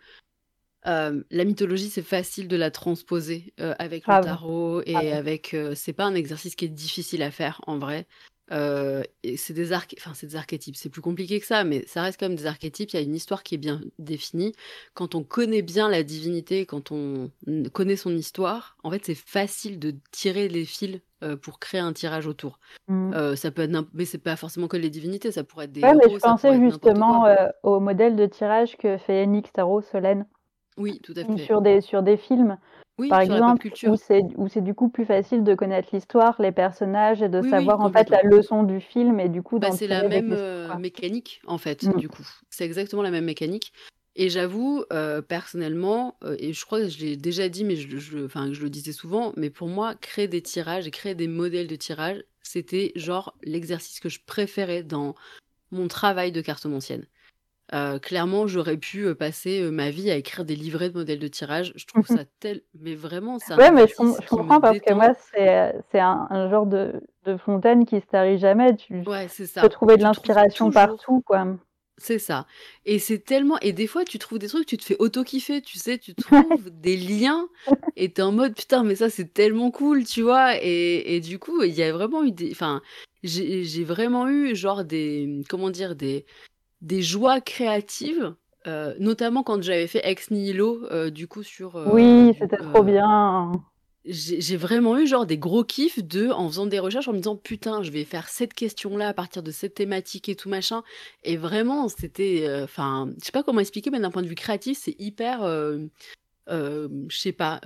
euh, 0.86 1.22
la 1.30 1.44
mythologie, 1.44 1.90
c'est 1.90 2.02
facile 2.02 2.48
de 2.48 2.56
la 2.56 2.70
transposer 2.70 3.52
euh, 3.60 3.74
avec 3.78 4.06
le 4.06 4.22
tarot 4.22 4.82
et 4.86 4.96
avec. 4.96 5.54
Euh, 5.54 5.74
c'est 5.74 5.92
pas 5.92 6.04
un 6.04 6.14
exercice 6.14 6.54
qui 6.54 6.64
est 6.64 6.68
difficile 6.68 7.22
à 7.22 7.30
faire 7.30 7.60
en 7.66 7.78
vrai. 7.78 8.06
C'est 8.52 9.52
des, 9.52 9.72
enfin, 9.72 10.12
des 10.22 10.34
archétypes, 10.34 10.74
c'est 10.74 10.88
plus 10.88 11.02
compliqué 11.02 11.38
que 11.38 11.46
ça, 11.46 11.62
mais 11.62 11.84
ça 11.86 12.02
reste 12.02 12.18
quand 12.18 12.28
même 12.28 12.36
des 12.36 12.46
archétypes. 12.46 12.90
Il 12.90 12.96
y 12.96 12.98
a 12.98 13.02
une 13.02 13.14
histoire 13.14 13.44
qui 13.44 13.54
est 13.54 13.58
bien 13.58 13.80
définie. 14.00 14.52
Quand 14.94 15.14
on 15.14 15.22
connaît 15.22 15.62
bien 15.62 15.88
la 15.88 16.02
divinité, 16.02 16.66
quand 16.66 16.90
on 16.90 17.30
connaît 17.72 17.94
son 17.94 18.16
histoire, 18.16 18.76
en 18.82 18.90
fait, 18.90 19.04
c'est 19.04 19.14
facile 19.14 19.78
de 19.78 19.94
tirer 20.10 20.48
les 20.48 20.64
fils 20.64 21.00
pour 21.42 21.60
créer 21.60 21.80
un 21.80 21.92
tirage 21.92 22.26
autour. 22.26 22.58
Mmh. 22.88 23.36
Ça 23.36 23.52
peut 23.52 23.62
être, 23.62 23.86
mais 23.94 24.04
c'est 24.04 24.18
pas 24.18 24.34
forcément 24.34 24.66
que 24.66 24.78
les 24.78 24.90
divinités, 24.90 25.30
ça 25.30 25.44
pourrait 25.44 25.66
être 25.66 25.72
des. 25.72 25.82
Ouais, 25.82 25.94
mais 25.94 26.12
je 26.12 26.18
pensais 26.18 26.58
justement 26.58 27.26
au 27.62 27.78
modèle 27.78 28.16
de 28.16 28.26
tirage 28.26 28.76
que 28.78 28.96
fait 28.98 29.22
Enix 29.22 29.52
Tarot 29.52 29.82
Solène. 29.82 30.26
Oui, 30.80 30.98
tout 31.02 31.14
à 31.16 31.24
fait. 31.24 31.44
Sur 31.44 31.60
des, 31.60 31.80
sur 31.80 32.02
des 32.02 32.16
films. 32.16 32.56
Par 33.08 33.20
exemple, 33.20 33.68
où 33.86 33.96
c'est, 33.96 34.22
où 34.36 34.48
c'est 34.48 34.60
du 34.60 34.74
coup 34.74 34.88
plus 34.88 35.06
facile 35.06 35.42
de 35.42 35.54
connaître 35.54 35.88
l'histoire, 35.92 36.36
les 36.40 36.52
personnages 36.52 37.22
et 37.22 37.28
de 37.28 37.40
savoir 37.42 37.80
en 37.80 37.90
fait 37.90 38.10
la 38.10 38.22
leçon 38.22 38.62
du 38.62 38.80
film 38.80 39.20
et 39.20 39.28
du 39.28 39.42
coup 39.42 39.58
bah, 39.58 39.70
c'est 39.72 39.86
la 39.86 40.06
même 40.06 40.34
euh, 40.36 40.76
mécanique 40.76 41.40
en 41.46 41.56
fait 41.56 41.84
mmh. 41.84 41.96
du 41.96 42.08
coup. 42.08 42.26
C'est 42.50 42.64
exactement 42.64 43.02
la 43.02 43.10
même 43.10 43.24
mécanique. 43.24 43.72
Et 44.16 44.28
j'avoue 44.28 44.84
euh, 44.92 45.22
personnellement 45.22 46.16
euh, 46.24 46.36
et 46.38 46.52
je 46.52 46.66
crois 46.66 46.80
que 46.80 46.88
je 46.88 46.98
l'ai 46.98 47.16
déjà 47.16 47.48
dit 47.48 47.64
mais 47.64 47.76
je, 47.76 47.96
je, 47.96 48.26
je 48.28 48.62
le 48.62 48.68
disais 48.68 48.92
souvent 48.92 49.32
mais 49.36 49.50
pour 49.50 49.68
moi 49.68 49.94
créer 49.94 50.26
des 50.26 50.42
tirages 50.42 50.86
et 50.86 50.90
créer 50.90 51.14
des 51.14 51.28
modèles 51.28 51.68
de 51.68 51.76
tirage 51.76 52.22
c'était 52.42 52.90
genre 52.96 53.34
l'exercice 53.44 54.00
que 54.00 54.08
je 54.08 54.18
préférais 54.26 54.82
dans 54.82 55.14
mon 55.70 55.86
travail 55.86 56.32
de 56.32 56.40
cartomancienne 56.40 57.06
euh, 57.72 57.98
clairement, 57.98 58.46
j'aurais 58.46 58.76
pu 58.76 59.14
passer 59.14 59.70
ma 59.70 59.90
vie 59.90 60.10
à 60.10 60.16
écrire 60.16 60.44
des 60.44 60.56
livrets 60.56 60.90
de 60.90 60.98
modèles 60.98 61.18
de 61.18 61.28
tirage. 61.28 61.72
Je 61.76 61.86
trouve 61.86 62.06
ça 62.06 62.24
tel, 62.40 62.62
mais 62.78 62.94
vraiment, 62.94 63.38
ça. 63.38 63.56
Ouais, 63.56 63.70
mais 63.70 63.86
je, 63.86 63.94
comprends 64.28 64.60
parce 64.60 64.78
que 64.80 64.92
moi, 64.92 65.12
c'est 65.34 66.00
un, 66.00 66.50
genre 66.50 66.66
de, 66.66 67.00
fontaine 67.44 67.86
qui 67.86 68.00
se 68.00 68.06
tarit 68.06 68.38
jamais. 68.38 68.74
Tu 68.76 69.02
ouais, 69.06 69.28
ça. 69.28 69.62
peux 69.62 69.68
trouver 69.68 69.96
de 69.96 70.02
l'inspiration 70.02 70.70
partout, 70.70 71.22
quoi. 71.24 71.46
C'est 72.00 72.18
ça. 72.18 72.46
Et 72.86 72.98
c'est 72.98 73.18
tellement. 73.18 73.58
Et 73.60 73.74
des 73.74 73.86
fois, 73.86 74.04
tu 74.04 74.18
trouves 74.18 74.38
des 74.38 74.48
trucs, 74.48 74.66
tu 74.66 74.78
te 74.78 74.84
fais 74.84 74.96
auto-kiffer, 74.98 75.60
tu 75.60 75.76
sais, 75.78 75.98
tu 75.98 76.14
trouves 76.14 76.70
des 76.70 76.96
liens 76.96 77.46
et 77.96 78.10
t'es 78.10 78.22
en 78.22 78.32
mode 78.32 78.56
putain, 78.56 78.82
mais 78.82 78.94
ça, 78.94 79.10
c'est 79.10 79.34
tellement 79.34 79.70
cool, 79.70 80.04
tu 80.04 80.22
vois? 80.22 80.56
Et, 80.62 81.14
et 81.14 81.20
du 81.20 81.38
coup, 81.38 81.62
il 81.62 81.74
y 81.74 81.82
a 81.82 81.92
vraiment 81.92 82.24
eu 82.24 82.32
des. 82.32 82.52
Enfin, 82.52 82.80
j'ai 83.22 83.84
vraiment 83.84 84.28
eu, 84.28 84.56
genre, 84.56 84.82
des. 84.82 85.42
Comment 85.50 85.68
dire 85.68 85.94
Des 85.94 86.24
des 86.80 87.02
joies 87.02 87.40
créatives, 87.40 88.34
euh, 88.66 88.94
notamment 88.98 89.42
quand 89.42 89.62
j'avais 89.62 89.86
fait 89.86 90.00
Ex 90.04 90.30
Nihilo, 90.30 90.86
euh, 90.90 91.10
du 91.10 91.26
coup, 91.26 91.42
sur. 91.42 91.76
Euh, 91.76 91.88
oui, 91.92 92.34
c'était 92.38 92.56
trop 92.56 92.82
bien. 92.82 93.52
J'ai 94.06 94.56
vraiment 94.56 94.98
eu 94.98 95.06
genre 95.06 95.26
des 95.26 95.36
gros 95.36 95.62
kiffs 95.62 96.02
de 96.02 96.30
en 96.30 96.48
faisant 96.48 96.64
des 96.64 96.78
recherches 96.78 97.06
en 97.08 97.12
me 97.12 97.18
disant 97.18 97.36
putain 97.36 97.82
je 97.82 97.90
vais 97.90 98.04
faire 98.04 98.30
cette 98.30 98.54
question 98.54 98.96
là 98.96 99.08
à 99.08 99.12
partir 99.12 99.42
de 99.42 99.50
cette 99.50 99.74
thématique 99.74 100.30
et 100.30 100.34
tout 100.34 100.48
machin 100.48 100.82
et 101.22 101.36
vraiment 101.36 101.86
c'était 101.88 102.48
enfin 102.62 103.10
je 103.20 103.26
sais 103.26 103.30
pas 103.30 103.42
comment 103.42 103.60
expliquer 103.60 103.90
mais 103.90 104.00
d'un 104.00 104.10
point 104.10 104.22
de 104.22 104.26
vue 104.26 104.34
créatif 104.34 104.78
c'est 104.80 104.98
hyper 104.98 105.42
je 106.48 106.98
sais 107.10 107.32
pas 107.32 107.60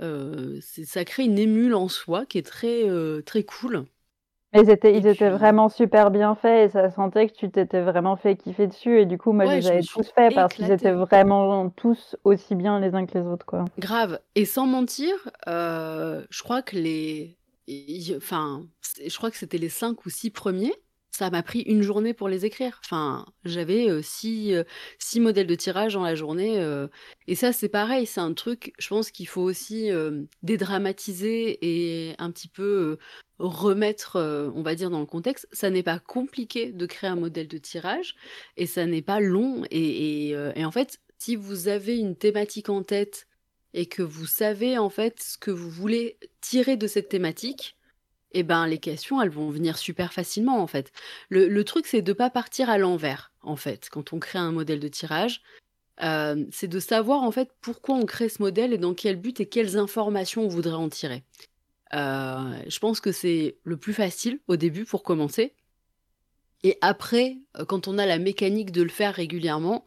ça 0.59 1.05
crée 1.05 1.23
une 1.23 1.39
émule 1.39 1.73
en 1.73 1.87
soi 1.87 2.25
qui 2.25 2.37
est 2.37 2.45
très 2.45 2.83
très 3.25 3.43
cool 3.43 3.85
ils 4.55 4.69
étaient, 4.69 4.97
ils 4.97 5.07
étaient 5.07 5.29
vraiment 5.29 5.69
super 5.69 6.11
bien 6.11 6.35
faits 6.35 6.69
et 6.69 6.71
ça 6.71 6.89
sentait 6.89 7.27
que 7.27 7.33
tu 7.33 7.49
t'étais 7.49 7.81
vraiment 7.81 8.15
fait 8.15 8.35
kiffer 8.35 8.67
dessus. 8.67 9.01
Et 9.01 9.05
du 9.05 9.17
coup, 9.17 9.31
moi, 9.31 9.45
je 9.45 9.55
les 9.57 9.67
avais 9.67 9.81
tous 9.81 10.09
faits 10.13 10.33
parce 10.33 10.53
qu'ils 10.53 10.71
étaient 10.71 10.91
vraiment 10.91 11.69
tous 11.69 12.15
aussi 12.23 12.55
bien 12.55 12.79
les 12.79 12.93
uns 12.95 13.05
que 13.05 13.17
les 13.17 13.25
autres. 13.25 13.45
Quoi. 13.45 13.65
Grave. 13.79 14.19
Et 14.35 14.45
sans 14.45 14.65
mentir, 14.65 15.13
euh, 15.47 16.23
je 16.29 16.43
crois 16.43 16.61
que 16.61 16.75
les. 16.75 17.37
Enfin, 18.15 18.63
je 19.05 19.15
crois 19.17 19.31
que 19.31 19.37
c'était 19.37 19.57
les 19.57 19.69
cinq 19.69 20.05
ou 20.05 20.09
six 20.09 20.29
premiers 20.29 20.73
ça 21.15 21.29
m'a 21.29 21.43
pris 21.43 21.61
une 21.61 21.81
journée 21.81 22.13
pour 22.13 22.27
les 22.27 22.45
écrire. 22.45 22.81
Enfin, 22.83 23.25
j'avais 23.45 23.89
euh, 23.89 24.01
six, 24.01 24.53
euh, 24.53 24.63
six, 24.99 25.21
modèles 25.21 25.47
de 25.47 25.55
tirage 25.55 25.93
dans 25.93 26.03
la 26.03 26.15
journée. 26.15 26.59
Euh, 26.59 26.87
et 27.27 27.35
ça, 27.35 27.53
c'est 27.53 27.69
pareil, 27.69 28.05
c'est 28.05 28.19
un 28.19 28.33
truc, 28.33 28.73
je 28.79 28.89
pense 28.89 29.11
qu'il 29.11 29.27
faut 29.27 29.41
aussi 29.41 29.89
dédramatiser 30.43 31.57
et 31.61 32.15
un 32.19 32.31
petit 32.31 32.49
peu 32.49 32.97
remettre, 33.39 34.19
on 34.55 34.61
va 34.61 34.75
dire, 34.75 34.89
dans 34.89 34.99
le 34.99 35.05
contexte. 35.05 35.47
Ça 35.51 35.69
n'est 35.69 35.83
pas 35.83 35.99
compliqué 35.99 36.71
de 36.71 36.85
créer 36.85 37.09
un 37.09 37.15
modèle 37.15 37.47
de 37.47 37.57
tirage 37.57 38.15
et 38.57 38.65
ça 38.65 38.85
n'est 38.85 39.01
pas 39.01 39.19
long. 39.19 39.63
Et, 39.71 40.29
et 40.29 40.65
en 40.65 40.71
fait, 40.71 40.99
si 41.17 41.35
vous 41.35 41.67
avez 41.67 41.97
une 41.97 42.15
thématique 42.15 42.69
en 42.69 42.83
tête 42.83 43.27
et 43.73 43.87
que 43.87 44.01
vous 44.01 44.25
savez 44.25 44.77
en 44.77 44.89
fait 44.89 45.21
ce 45.21 45.37
que 45.37 45.51
vous 45.51 45.69
voulez 45.69 46.17
tirer 46.41 46.77
de 46.77 46.87
cette 46.87 47.09
thématique, 47.09 47.75
eh 48.37 48.43
ben, 48.43 48.67
les 48.67 48.79
questions, 48.79 49.21
elles 49.21 49.29
vont 49.29 49.49
venir 49.49 49.77
super 49.77 50.11
facilement, 50.11 50.61
en 50.61 50.67
fait. 50.67 50.91
Le, 51.29 51.63
truc, 51.63 51.87
c'est 51.87 52.01
de 52.01 52.11
pas 52.11 52.29
partir 52.29 52.69
à 52.69 52.77
l'envers, 52.77 53.31
en 53.41 53.55
fait, 53.55 53.87
quand 53.89 54.11
on 54.11 54.19
crée 54.19 54.39
un 54.39 54.51
modèle 54.51 54.81
de 54.81 54.89
tirage. 54.89 55.41
Euh, 56.03 56.45
c'est 56.51 56.67
de 56.67 56.81
savoir, 56.81 57.23
en 57.23 57.31
fait, 57.31 57.49
pourquoi 57.61 57.95
on 57.95 58.05
crée 58.05 58.27
ce 58.27 58.41
modèle 58.41 58.73
et 58.73 58.77
dans 58.77 58.93
quel 58.93 59.15
but 59.15 59.39
et 59.39 59.45
quelles 59.45 59.77
informations 59.77 60.43
on 60.43 60.49
voudrait 60.49 60.73
en 60.73 60.89
tirer. 60.89 61.23
Euh, 61.95 62.57
je 62.67 62.79
pense 62.79 62.99
que 62.99 63.11
c'est 63.11 63.57
le 63.63 63.77
plus 63.77 63.93
facile 63.93 64.39
au 64.47 64.55
début 64.55 64.85
pour 64.85 65.03
commencer. 65.03 65.53
Et 66.63 66.77
après, 66.81 67.37
euh, 67.57 67.65
quand 67.65 67.87
on 67.87 67.97
a 67.97 68.05
la 68.05 68.19
mécanique 68.19 68.71
de 68.71 68.83
le 68.83 68.89
faire 68.89 69.13
régulièrement, 69.13 69.85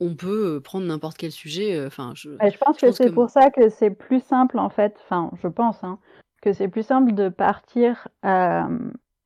on 0.00 0.14
peut 0.14 0.60
prendre 0.60 0.86
n'importe 0.86 1.16
quel 1.16 1.32
sujet. 1.32 1.84
Enfin, 1.86 2.12
je, 2.14 2.30
je, 2.30 2.58
pense 2.58 2.78
que 2.78 2.92
c'est 2.92 3.10
pour 3.10 3.30
ça 3.30 3.50
que 3.50 3.68
c'est 3.68 3.90
plus 3.90 4.22
simple 4.22 4.58
en 4.58 4.70
fait. 4.70 4.96
Enfin, 5.02 5.32
je 5.42 5.48
pense. 5.48 5.82
Hein, 5.82 5.98
que 6.40 6.52
c'est 6.52 6.68
plus 6.68 6.84
simple 6.84 7.12
de 7.12 7.28
partir 7.28 8.08
euh, 8.24 8.62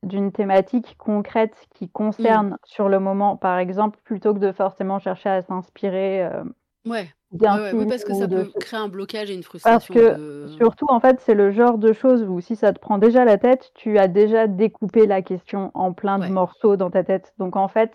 d'une 0.03 0.31
thématique 0.31 0.95
concrète 0.97 1.55
qui 1.75 1.89
concerne 1.89 2.51
mmh. 2.51 2.57
sur 2.65 2.89
le 2.89 2.99
moment, 2.99 3.37
par 3.37 3.57
exemple, 3.59 3.99
plutôt 4.03 4.33
que 4.33 4.39
de 4.39 4.51
forcément 4.51 4.99
chercher 4.99 5.29
à 5.29 5.41
s'inspirer. 5.41 6.23
Euh, 6.23 6.43
ouais. 6.85 7.13
Oui, 7.33 7.85
parce 7.87 8.03
que 8.03 8.13
ça 8.13 8.27
peut 8.27 8.49
créer 8.59 8.79
un 8.79 8.87
blocage 8.87 9.31
et 9.31 9.33
une 9.33 9.43
frustration. 9.43 9.93
Parce 9.93 10.07
que 10.07 10.47
surtout, 10.57 10.85
en 10.89 10.99
fait, 10.99 11.19
c'est 11.21 11.33
le 11.33 11.51
genre 11.51 11.77
de 11.77 11.93
choses 11.93 12.23
où 12.23 12.39
si 12.41 12.55
ça 12.55 12.73
te 12.73 12.79
prend 12.79 12.97
déjà 12.97 13.25
la 13.25 13.37
tête, 13.37 13.71
tu 13.73 13.97
as 13.97 14.07
déjà 14.07 14.47
découpé 14.47 15.07
la 15.07 15.21
question 15.21 15.71
en 15.73 15.93
plein 15.93 16.19
de 16.19 16.27
morceaux 16.27 16.75
dans 16.75 16.91
ta 16.91 17.03
tête. 17.03 17.33
Donc, 17.39 17.55
en 17.55 17.67
fait, 17.67 17.91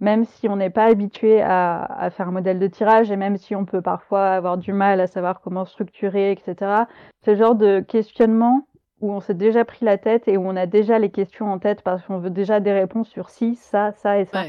même 0.00 0.24
si 0.24 0.48
on 0.48 0.56
n'est 0.56 0.70
pas 0.70 0.84
habitué 0.84 1.40
à, 1.42 2.10
faire 2.10 2.28
un 2.28 2.32
modèle 2.32 2.58
de 2.58 2.66
tirage 2.66 3.10
et 3.10 3.16
même 3.16 3.36
si 3.36 3.54
on 3.54 3.64
peut 3.64 3.82
parfois 3.82 4.32
avoir 4.32 4.58
du 4.58 4.72
mal 4.72 5.00
à 5.00 5.06
savoir 5.06 5.40
comment 5.40 5.64
structurer, 5.64 6.30
etc. 6.30 6.84
C'est 7.22 7.32
le 7.32 7.38
genre 7.38 7.54
de 7.54 7.80
questionnement 7.80 8.66
où 9.00 9.12
on 9.12 9.20
s'est 9.20 9.34
déjà 9.34 9.64
pris 9.64 9.84
la 9.84 9.98
tête 9.98 10.28
et 10.28 10.36
où 10.36 10.46
on 10.46 10.56
a 10.56 10.66
déjà 10.66 10.98
les 10.98 11.10
questions 11.10 11.50
en 11.50 11.58
tête 11.58 11.82
parce 11.82 12.02
qu'on 12.04 12.18
veut 12.18 12.30
déjà 12.30 12.60
des 12.60 12.72
réponses 12.72 13.08
sur 13.08 13.30
si, 13.30 13.56
ça, 13.56 13.92
ça 13.92 14.18
et 14.18 14.26
ça. 14.26 14.44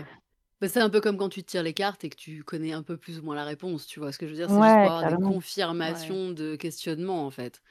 Bah, 0.61 0.69
c'est 0.69 0.79
un 0.79 0.89
peu 0.89 1.01
comme 1.01 1.17
quand 1.17 1.29
tu 1.29 1.43
tires 1.43 1.63
les 1.63 1.73
cartes 1.73 2.03
et 2.05 2.09
que 2.09 2.15
tu 2.15 2.43
connais 2.43 2.71
un 2.71 2.83
peu 2.83 2.95
plus 2.95 3.19
ou 3.19 3.23
moins 3.23 3.35
la 3.35 3.43
réponse, 3.43 3.87
tu 3.87 3.99
vois 3.99 4.11
ce 4.11 4.17
que 4.17 4.25
je 4.25 4.31
veux 4.31 4.37
dire? 4.37 4.49
C'est 4.49 4.55
juste 4.55 4.75
pour 4.81 4.91
avoir 4.91 5.17
des 5.17 5.23
confirmations 5.23 6.31
de 6.31 6.55
questionnement, 6.55 7.25
en 7.25 7.31
fait. 7.31 7.61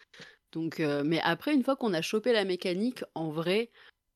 Donc, 0.52 0.80
euh, 0.80 1.02
mais 1.04 1.20
après, 1.22 1.54
une 1.54 1.62
fois 1.62 1.76
qu'on 1.76 1.94
a 1.94 2.02
chopé 2.02 2.32
la 2.32 2.44
mécanique, 2.44 3.02
en 3.14 3.30
vrai, 3.30 3.70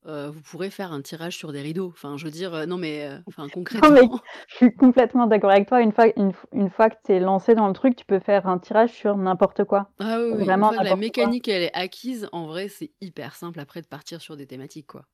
euh, 0.05 0.29
vous 0.29 0.41
pourrez 0.41 0.69
faire 0.69 0.93
un 0.93 1.01
tirage 1.01 1.35
sur 1.35 1.51
des 1.51 1.61
rideaux. 1.61 1.87
Enfin, 1.87 2.15
je 2.15 2.25
veux 2.25 2.31
dire, 2.31 2.53
euh, 2.53 2.65
non 2.65 2.77
mais, 2.77 3.09
enfin, 3.27 3.47
concrètement. 3.53 4.21
je 4.47 4.55
suis 4.55 4.75
complètement 4.75 5.25
d'accord 5.25 5.49
avec 5.49 5.67
toi. 5.67 5.81
Une 5.81 5.91
fois, 5.91 6.05
une, 6.15 6.69
fois 6.69 6.91
que 6.91 6.95
tu 7.03 7.13
es 7.13 7.19
lancé 7.19 7.55
dans 7.55 7.67
le 7.67 7.73
truc, 7.73 7.95
tu 7.95 8.05
peux 8.05 8.19
faire 8.19 8.47
un 8.47 8.59
tirage 8.59 8.91
sur 8.91 9.17
n'importe 9.17 9.63
quoi. 9.63 9.89
Ah 9.99 10.19
oui, 10.21 10.43
Vraiment 10.45 10.71
la 10.71 10.95
mécanique, 10.95 11.47
elle 11.47 11.63
est 11.63 11.75
acquise, 11.75 12.29
en 12.31 12.45
vrai, 12.45 12.69
c'est 12.69 12.91
hyper 13.01 13.35
simple 13.35 13.59
après 13.59 13.81
de 13.81 13.87
partir 13.87 14.21
sur 14.21 14.37
des 14.37 14.45
thématiques, 14.45 14.87
quoi. 14.87 15.05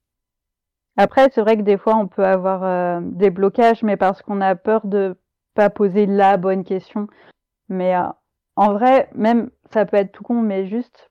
Après, 0.97 1.29
c'est 1.31 1.41
vrai 1.41 1.57
que 1.57 1.61
des 1.61 1.77
fois, 1.77 1.95
on 1.95 2.07
peut 2.07 2.25
avoir 2.25 2.63
euh, 2.63 2.99
des 3.01 3.29
blocages, 3.29 3.83
mais 3.83 3.97
parce 3.97 4.21
qu'on 4.21 4.41
a 4.41 4.55
peur 4.55 4.85
de 4.85 5.17
pas 5.53 5.69
poser 5.69 6.05
la 6.05 6.37
bonne 6.37 6.63
question. 6.63 7.07
Mais 7.69 7.95
euh, 7.95 8.03
en 8.55 8.73
vrai, 8.73 9.09
même, 9.13 9.49
ça 9.71 9.85
peut 9.85 9.97
être 9.97 10.11
tout 10.11 10.23
con, 10.23 10.41
mais 10.41 10.67
juste 10.67 11.09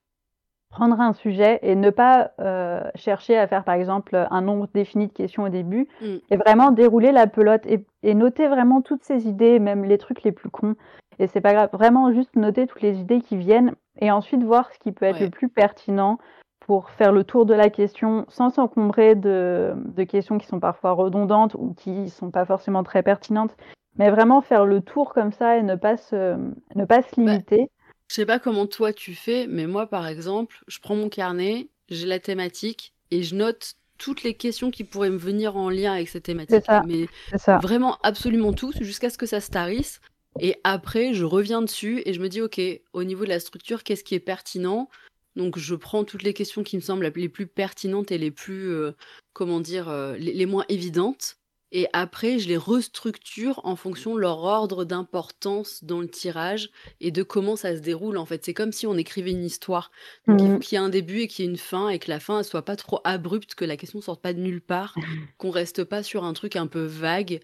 prendre 0.69 0.99
un 0.99 1.13
sujet 1.13 1.59
et 1.61 1.75
ne 1.75 1.89
pas 1.89 2.31
euh, 2.41 2.83
chercher 2.95 3.37
à 3.37 3.47
faire, 3.47 3.63
par 3.63 3.75
exemple, 3.75 4.27
un 4.29 4.41
nombre 4.41 4.67
défini 4.73 5.07
de 5.07 5.13
questions 5.13 5.43
au 5.43 5.49
début, 5.49 5.87
mm. 6.01 6.15
et 6.29 6.37
vraiment 6.37 6.71
dérouler 6.71 7.11
la 7.11 7.27
pelote 7.27 7.65
et, 7.65 7.85
et, 8.03 8.13
noter 8.13 8.47
vraiment 8.47 8.81
toutes 8.81 9.03
ces 9.03 9.27
idées, 9.27 9.59
même 9.59 9.85
les 9.85 9.97
trucs 9.97 10.23
les 10.23 10.33
plus 10.33 10.49
cons. 10.49 10.75
Et 11.17 11.27
c'est 11.27 11.39
pas 11.39 11.53
grave, 11.53 11.69
vraiment 11.71 12.11
juste 12.11 12.35
noter 12.35 12.67
toutes 12.67 12.81
les 12.81 12.99
idées 12.99 13.21
qui 13.21 13.37
viennent 13.37 13.73
et 14.01 14.11
ensuite 14.11 14.43
voir 14.43 14.69
ce 14.73 14.79
qui 14.79 14.91
peut 14.91 15.05
être 15.05 15.21
le 15.21 15.29
plus 15.29 15.47
pertinent 15.47 16.17
pour 16.65 16.89
faire 16.89 17.11
le 17.11 17.23
tour 17.23 17.45
de 17.45 17.53
la 17.53 17.69
question 17.69 18.25
sans 18.27 18.49
s'encombrer 18.49 19.13
de, 19.13 19.73
de, 19.75 20.03
questions 20.03 20.39
qui 20.39 20.47
sont 20.47 20.59
parfois 20.59 20.93
redondantes 20.93 21.53
ou 21.53 21.75
qui 21.77 22.09
sont 22.09 22.31
pas 22.31 22.45
forcément 22.45 22.83
très 22.83 23.03
pertinentes, 23.03 23.55
mais 23.97 24.09
vraiment 24.09 24.41
faire 24.41 24.65
le 24.65 24.81
tour 24.81 25.13
comme 25.13 25.31
ça 25.31 25.57
et 25.57 25.63
ne 25.63 25.75
pas 25.75 25.95
se, 25.95 26.35
ne 26.75 26.85
pas 26.85 27.03
se 27.03 27.09
bah, 27.17 27.33
limiter. 27.33 27.69
je 28.07 28.15
sais 28.15 28.25
pas 28.25 28.39
comment 28.39 28.65
toi 28.65 28.93
tu 28.93 29.13
fais, 29.13 29.45
mais 29.47 29.67
moi 29.67 29.85
par 29.85 30.07
exemple, 30.07 30.63
je 30.67 30.79
prends 30.79 30.95
mon 30.95 31.07
carnet, 31.07 31.69
j'ai 31.89 32.07
la 32.07 32.19
thématique 32.19 32.93
et 33.11 33.21
je 33.21 33.35
note 33.35 33.75
toutes 33.99 34.23
les 34.23 34.33
questions 34.33 34.71
qui 34.71 34.83
pourraient 34.83 35.11
me 35.11 35.17
venir 35.17 35.55
en 35.55 35.69
lien 35.69 35.93
avec 35.93 36.09
cette 36.09 36.23
thématique. 36.23 36.65
Ça, 36.65 36.81
mais 36.85 37.05
ça. 37.37 37.59
vraiment 37.59 37.97
absolument 38.01 38.53
tout, 38.53 38.73
jusqu'à 38.81 39.11
ce 39.11 39.17
que 39.19 39.27
ça 39.27 39.39
se 39.39 39.51
tarisse. 39.51 40.01
Et 40.39 40.59
après, 40.65 41.13
je 41.13 41.23
reviens 41.23 41.61
dessus 41.61 42.01
et 42.05 42.13
je 42.13 42.19
me 42.19 42.27
dis, 42.27 42.41
OK, 42.41 42.59
au 42.91 43.03
niveau 43.05 43.23
de 43.23 43.29
la 43.29 43.39
structure, 43.39 43.83
qu'est-ce 43.83 44.03
qui 44.03 44.15
est 44.15 44.19
pertinent? 44.19 44.89
Donc 45.35 45.57
je 45.57 45.75
prends 45.75 46.03
toutes 46.03 46.23
les 46.23 46.33
questions 46.33 46.63
qui 46.63 46.75
me 46.75 46.81
semblent 46.81 47.11
les 47.15 47.29
plus 47.29 47.47
pertinentes 47.47 48.11
et 48.11 48.17
les 48.17 48.31
plus, 48.31 48.69
euh, 48.69 48.91
comment 49.33 49.59
dire, 49.59 49.89
euh, 49.89 50.15
les, 50.17 50.45
moins 50.45 50.65
évidentes. 50.69 51.37
Et 51.71 51.87
après, 51.91 52.39
je 52.39 52.47
les 52.47 52.57
restructure 52.57 53.59
en 53.65 53.75
fonction 53.75 54.15
de 54.15 54.21
leur 54.21 54.43
ordre 54.43 54.85
d'importance 54.85 55.83
dans 55.83 55.99
le 55.99 56.07
tirage 56.07 56.69
et 57.01 57.11
de 57.11 57.21
comment 57.21 57.57
ça 57.57 57.75
se 57.75 57.81
déroule. 57.81 58.17
En 58.17 58.25
fait, 58.25 58.45
c'est 58.45 58.53
comme 58.53 58.71
si 58.71 58.87
on 58.87 58.95
écrivait 58.95 59.31
une 59.31 59.43
histoire. 59.43 59.91
Donc 60.27 60.39
il 60.39 60.47
faut 60.47 60.53
mmh. 60.53 60.59
qu'il 60.59 60.75
y 60.77 60.81
ait 60.81 60.85
un 60.85 60.89
début 60.89 61.21
et 61.21 61.27
qu'il 61.27 61.43
y 61.43 61.47
ait 61.47 61.51
une 61.51 61.57
fin 61.57 61.89
et 61.89 61.99
que 61.99 62.09
la 62.09 62.21
fin 62.21 62.37
ne 62.37 62.43
soit 62.43 62.63
pas 62.63 62.77
trop 62.77 63.01
abrupte, 63.03 63.55
que 63.55 63.65
la 63.65 63.75
question 63.75 63.99
ne 63.99 64.03
sorte 64.03 64.21
pas 64.21 64.33
de 64.33 64.39
nulle 64.39 64.61
part, 64.61 64.95
qu'on 65.37 65.49
reste 65.49 65.83
pas 65.83 66.01
sur 66.01 66.23
un 66.23 66.33
truc 66.33 66.55
un 66.55 66.67
peu 66.67 66.85
vague 66.85 67.41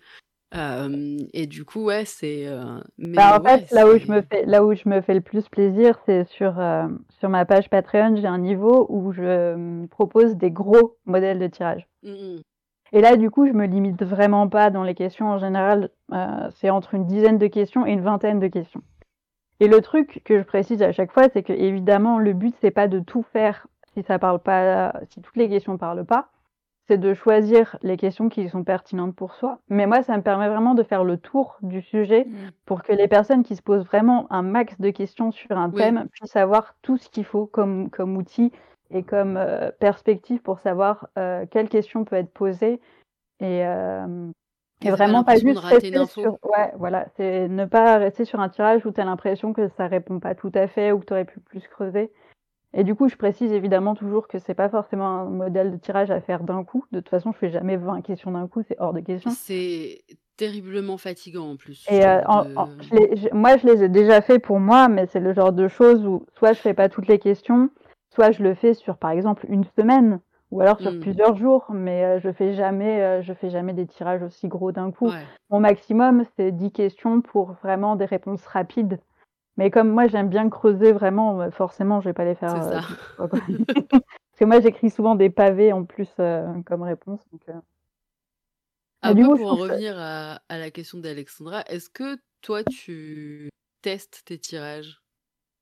et 0.54 1.48
du 1.48 1.66
coup, 1.66 1.86
ouais, 1.86 2.06
c'est. 2.06 2.48
Bah, 2.98 3.40
en 3.40 3.44
fait, 3.44 3.72
là 3.72 3.88
où 3.88 3.98
je 3.98 4.12
me 4.12 4.22
fais, 4.22 4.46
là 4.46 4.64
où 4.64 4.74
je 4.74 4.88
me 4.90 5.02
fais 5.02 5.14
le 5.14 5.22
plus 5.22 5.48
plaisir, 5.48 5.98
c'est 6.06 6.26
sur 6.26 6.62
sur 7.20 7.30
ma 7.30 7.46
page 7.46 7.70
Patreon, 7.70 8.16
j'ai 8.18 8.28
un 8.28 8.40
niveau 8.40 8.86
où 8.90 9.12
je 9.12 9.86
propose 9.88 10.36
des 10.36 10.52
gros 10.52 10.98
modèles 11.06 11.40
de 11.40 11.48
tirage. 11.48 11.88
Mmh 12.04 12.42
et 12.94 13.00
là, 13.00 13.16
du 13.16 13.32
coup, 13.32 13.48
je 13.48 13.54
me 13.54 13.66
limite 13.66 14.04
vraiment 14.04 14.50
pas 14.50 14.70
dans 14.70 14.84
les 14.84 14.96
questions. 14.96 15.30
En 15.30 15.38
général, 15.38 15.92
c'est 16.56 16.70
entre 16.70 16.94
une 16.94 17.06
dizaine 17.06 17.38
de 17.38 17.48
questions 17.48 17.86
et 17.86 17.92
une 17.92 18.02
vingtaine 18.02 18.40
de 18.40 18.48
questions. 18.48 18.82
Et 19.62 19.68
le 19.68 19.80
truc 19.82 20.22
que 20.26 20.40
je 20.40 20.44
précise 20.44 20.82
à 20.82 20.92
chaque 20.92 21.12
fois, 21.12 21.30
c'est 21.32 21.44
que 21.44 21.54
évidemment, 21.54 22.18
le 22.20 22.34
but 22.34 22.56
c'est 22.62 22.72
pas 22.72 22.88
de 22.88 23.00
tout 23.00 23.24
faire 23.32 23.68
si 23.94 24.04
ça 24.04 24.20
parle 24.20 24.40
pas, 24.40 24.94
si 25.10 25.22
toutes 25.22 25.36
les 25.36 25.50
questions 25.50 25.78
parlent 25.78 26.06
pas 26.06 26.30
c'est 26.92 26.98
de 26.98 27.14
choisir 27.14 27.78
les 27.84 27.96
questions 27.96 28.28
qui 28.28 28.50
sont 28.50 28.66
pertinentes 28.66 29.16
pour 29.16 29.34
soi. 29.36 29.60
Mais 29.70 29.88
moi, 29.88 30.04
ça 30.04 30.18
me 30.18 30.22
permet 30.22 30.50
vraiment 30.50 30.74
de 30.74 30.84
faire 30.84 31.06
le 31.06 31.16
tour 31.16 31.58
du 31.62 31.82
sujet 31.82 32.26
mmh. 32.26 32.36
pour 32.66 32.84
que 32.84 32.92
les 32.92 33.08
personnes 33.08 33.44
qui 33.44 33.56
se 33.56 33.62
posent 33.62 33.86
vraiment 33.86 34.28
un 34.30 34.42
max 34.42 34.78
de 34.78 34.90
questions 34.90 35.32
sur 35.32 35.58
un 35.58 35.70
thème 35.70 36.10
puissent 36.12 36.36
avoir 36.36 36.76
tout 36.82 36.98
ce 36.98 37.08
qu'il 37.08 37.24
faut 37.24 37.46
comme, 37.46 37.90
comme 37.90 38.18
outil 38.18 38.52
et 38.90 39.04
comme 39.04 39.38
euh, 39.38 39.72
perspective 39.80 40.42
pour 40.42 40.60
savoir 40.60 41.08
euh, 41.18 41.46
quelle 41.50 41.70
question 41.70 42.04
peut 42.04 42.18
être 42.18 42.34
posée. 42.34 42.82
Et, 43.40 43.66
euh, 43.66 44.30
et 44.82 44.90
vraiment 44.90 45.24
pas 45.24 45.38
juste 45.38 45.60
rester 45.60 46.06
sur. 46.08 46.40
Ouais, 46.44 46.74
voilà. 46.76 47.06
C'est 47.16 47.48
ne 47.48 47.64
pas 47.64 48.00
rester 48.00 48.26
sur 48.26 48.42
un 48.42 48.50
tirage 48.50 48.86
où 48.86 48.92
tu 48.92 49.00
as 49.00 49.06
l'impression 49.06 49.54
que 49.54 49.70
ça 49.78 49.88
répond 49.88 50.20
pas 50.20 50.36
tout 50.36 50.52
à 50.56 50.68
fait 50.68 50.92
ou 50.92 51.00
que 51.00 51.06
tu 51.06 51.14
aurais 51.14 51.24
pu 51.24 51.40
plus 51.40 51.66
creuser. 51.70 52.12
Et 52.74 52.84
du 52.84 52.96
coup, 52.96 53.10
je 53.10 53.16
précise 53.18 53.52
évidemment 53.52 53.96
toujours 53.96 54.28
que 54.28 54.40
c'est 54.40 54.54
pas 54.54 54.70
forcément 54.70 55.08
un 55.08 55.26
modèle 55.26 55.72
de 55.72 55.78
tirage 55.78 56.10
à 56.10 56.22
faire 56.22 56.44
d'un 56.44 56.64
coup. 56.64 56.86
De 56.92 57.00
toute 57.00 57.10
façon, 57.10 57.34
je 57.34 57.38
fais 57.38 57.52
jamais 57.52 57.76
20 57.76 58.02
questions 58.02 58.32
d'un 58.32 58.48
coup, 58.48 58.64
c'est 58.66 58.78
hors 58.80 58.94
de 58.94 59.02
question. 59.02 59.32
C'est 59.32 60.04
terriblement 60.38 60.98
fatigant 60.98 61.52
en 61.52 61.56
plus. 61.58 61.86
Et 61.90 62.06
euh, 62.06 62.22
moi, 63.34 63.58
je 63.58 63.68
les 63.68 63.84
ai 63.84 63.90
déjà 63.90 64.22
fait 64.22 64.40
pour 64.40 64.60
moi, 64.60 64.88
mais 64.88 65.06
c'est 65.08 65.20
le 65.20 65.34
genre 65.34 65.52
de 65.52 65.68
choses 65.68 66.06
où 66.06 66.26
soit 66.38 66.54
je 66.54 66.60
fais 66.60 66.74
pas 66.74 66.88
toutes 66.88 67.08
les 67.08 67.20
questions, 67.20 67.70
soit 68.10 68.32
je 68.32 68.42
le 68.42 68.56
fais 68.56 68.74
sur 68.74 68.98
par 68.98 69.12
exemple 69.12 69.46
une 69.50 69.66
semaine 69.78 70.20
ou 70.50 70.62
alors 70.62 70.80
sur 70.80 70.92
mmh. 70.92 71.00
plusieurs 71.00 71.36
jours, 71.38 71.66
mais 71.70 72.04
euh, 72.04 72.20
je 72.20 72.32
fais 72.32 72.54
jamais, 72.54 73.02
euh, 73.02 73.22
je 73.22 73.34
fais 73.34 73.50
jamais 73.50 73.74
des 73.74 73.88
tirages 73.88 74.22
aussi 74.22 74.48
gros 74.48 74.72
d'un 74.72 74.92
coup. 74.92 75.10
Mon 75.50 75.60
maximum, 75.60 76.26
c'est 76.36 76.52
10 76.52 76.72
questions 76.72 77.22
pour 77.22 77.54
vraiment 77.64 77.96
des 77.96 78.06
réponses 78.06 78.46
rapides. 78.46 79.00
Mais 79.62 79.70
comme 79.70 79.92
moi, 79.92 80.08
j'aime 80.08 80.28
bien 80.28 80.50
creuser 80.50 80.92
vraiment, 80.92 81.40
euh, 81.40 81.52
forcément, 81.52 82.02
je 82.02 82.10
vais 82.10 82.14
pas 82.14 82.26
les 82.26 82.34
faire. 82.34 82.56
Euh, 82.56 82.82
ça. 82.82 83.28
Parce 83.30 84.40
que 84.40 84.46
moi, 84.46 84.60
j'écris 84.60 84.90
souvent 84.90 85.14
des 85.14 85.30
pavés 85.30 85.72
en 85.72 85.86
plus 85.86 86.10
euh, 86.18 86.52
comme 86.66 86.82
réponse. 86.82 87.20
Donc, 87.32 87.42
ah, 89.04 89.14
pour 89.14 89.52
en 89.52 89.56
revenir 89.58 90.00
à, 90.00 90.40
la 90.50 90.72
question 90.72 90.98
d'Alexandra, 90.98 91.62
est-ce 91.68 91.92
que 91.92 92.18
toi, 92.42 92.64
tu 92.64 93.52
testes 93.84 94.24
tes 94.26 94.40
tirages? 94.40 95.00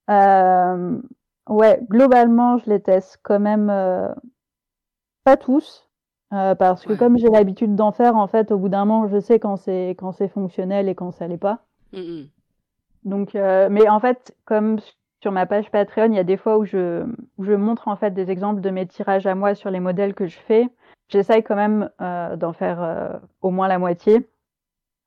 Ouais, 0.08 1.80
globalement, 1.90 2.58
je 2.60 2.70
les 2.70 2.82
teste 2.82 3.20
quand 3.22 3.42
même 3.42 3.68
pas 5.26 5.36
tous. 5.36 5.90
parce 6.30 6.86
que 6.86 6.94
comme 6.94 7.18
j'ai 7.18 7.30
l'habitude 7.30 7.76
d'en 7.76 7.92
faire, 7.92 8.16
en 8.16 8.28
fait, 8.28 8.54
au 8.54 8.58
bout 8.58 8.70
d'un 8.70 8.86
moment, 8.86 9.10
je 9.10 9.20
sais 9.20 9.40
quand 9.40 9.58
c'est 9.58 9.90
quand 10.00 10.14
c'est 10.14 10.30
fonctionnel 10.30 10.88
et 10.88 10.96
quand 10.96 11.12
ça 11.12 11.28
l'est 11.28 11.38
pas. 11.38 11.66
Mmh 11.92 12.28
donc, 13.04 13.36
euh, 13.36 13.70
mais 13.70 13.88
en 13.90 14.00
fait, 14.00 14.36
comme 14.46 14.80
sur 15.22 15.32
ma 15.32 15.46
page 15.46 15.70
Patreon, 15.72 16.12
il 16.12 16.16
y 16.16 16.20
a 16.20 16.24
des 16.24 16.38
fois 16.38 16.58
où 16.58 16.66
je, 16.66 17.06
montre 17.38 17.88
en 17.88 17.96
fait 17.96 18.12
des 18.12 18.32
exemples 18.32 18.62
de 18.62 18.70
mes 18.70 18.88
tirages 18.88 19.28
à 19.28 19.36
moi 19.36 19.56
sur 19.56 19.70
les 19.70 19.80
modèles 19.80 20.14
que 20.14 20.28
je 20.28 20.38
fais. 20.40 20.68
J'essaye 21.10 21.44
quand 21.44 21.56
même 21.56 21.90
euh, 22.02 22.36
d'en 22.36 22.54
faire 22.54 22.82
euh, 22.82 23.18
au 23.42 23.52
moins 23.52 23.68
la 23.68 23.80
moitié. 23.80 24.30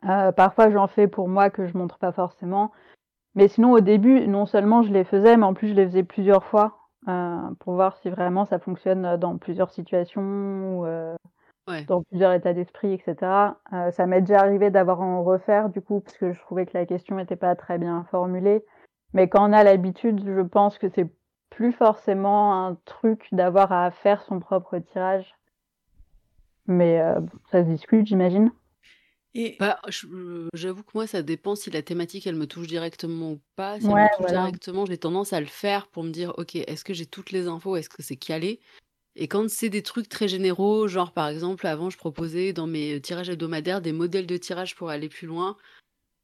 parfois, 0.02 0.70
j'en 0.70 0.88
fais 0.88 1.06
pour 1.06 1.28
moi 1.28 1.50
que 1.50 1.66
je 1.66 1.76
montre 1.76 1.98
pas 1.98 2.12
forcément. 2.12 2.72
Mais 3.34 3.48
sinon, 3.48 3.72
au 3.72 3.80
début, 3.80 4.26
non 4.26 4.46
seulement 4.46 4.82
je 4.82 4.92
les 4.92 5.04
faisais, 5.04 5.36
mais 5.36 5.46
en 5.46 5.54
plus, 5.54 5.68
je 5.68 5.74
les 5.74 5.86
faisais 5.86 6.02
plusieurs 6.02 6.44
fois 6.44 6.78
pour 7.60 7.74
voir 7.74 7.96
si 7.96 8.10
vraiment 8.10 8.44
ça 8.44 8.58
fonctionne 8.58 9.16
dans 9.16 9.38
plusieurs 9.38 9.70
situations. 9.70 10.22
Ou, 10.80 10.86
dans 11.86 12.02
plusieurs 12.02 12.32
états 12.32 12.52
d'esprit, 12.52 12.92
etc. 12.92 13.56
Euh, 13.72 13.90
ça 13.92 14.06
m'est 14.06 14.20
déjà 14.20 14.40
arrivé 14.40 14.70
d'avoir 14.70 15.00
à 15.00 15.04
en 15.04 15.22
refaire, 15.22 15.68
du 15.68 15.80
coup, 15.80 16.00
parce 16.00 16.16
que 16.16 16.32
je 16.32 16.40
trouvais 16.40 16.66
que 16.66 16.76
la 16.76 16.86
question 16.86 17.16
n'était 17.16 17.36
pas 17.36 17.54
très 17.54 17.78
bien 17.78 18.04
formulée. 18.10 18.64
Mais 19.12 19.28
quand 19.28 19.48
on 19.48 19.52
a 19.52 19.62
l'habitude, 19.62 20.22
je 20.24 20.40
pense 20.40 20.78
que 20.78 20.88
c'est 20.88 21.08
plus 21.50 21.72
forcément 21.72 22.66
un 22.66 22.76
truc 22.84 23.28
d'avoir 23.32 23.72
à 23.72 23.90
faire 23.90 24.22
son 24.22 24.40
propre 24.40 24.78
tirage. 24.78 25.34
Mais 26.66 27.00
euh, 27.00 27.20
ça 27.50 27.62
se 27.62 27.68
discute, 27.68 28.06
j'imagine. 28.06 28.50
Et 29.34 29.56
bah, 29.58 29.80
j'avoue 30.52 30.82
que 30.82 30.90
moi, 30.94 31.06
ça 31.06 31.22
dépend 31.22 31.54
si 31.54 31.70
la 31.70 31.82
thématique, 31.82 32.26
elle 32.26 32.36
me 32.36 32.46
touche 32.46 32.66
directement 32.66 33.32
ou 33.32 33.40
pas. 33.56 33.80
Si 33.80 33.86
elle 33.86 33.94
me 33.94 34.16
touche 34.16 34.26
directement, 34.26 34.84
j'ai 34.84 34.98
tendance 34.98 35.32
à 35.32 35.40
le 35.40 35.46
faire 35.46 35.86
pour 35.88 36.04
me 36.04 36.10
dire, 36.10 36.34
ok, 36.36 36.56
est-ce 36.56 36.84
que 36.84 36.92
j'ai 36.92 37.06
toutes 37.06 37.32
les 37.32 37.46
infos, 37.48 37.76
est-ce 37.76 37.88
que 37.88 38.02
c'est 38.02 38.16
calé? 38.16 38.60
Et 39.14 39.28
quand 39.28 39.48
c'est 39.50 39.68
des 39.68 39.82
trucs 39.82 40.08
très 40.08 40.28
généraux, 40.28 40.88
genre 40.88 41.12
par 41.12 41.28
exemple, 41.28 41.66
avant 41.66 41.90
je 41.90 41.98
proposais 41.98 42.52
dans 42.52 42.66
mes 42.66 43.00
tirages 43.00 43.28
hebdomadaires 43.28 43.80
des 43.80 43.92
modèles 43.92 44.26
de 44.26 44.36
tirage 44.36 44.74
pour 44.74 44.90
aller 44.90 45.08
plus 45.08 45.26
loin, 45.26 45.56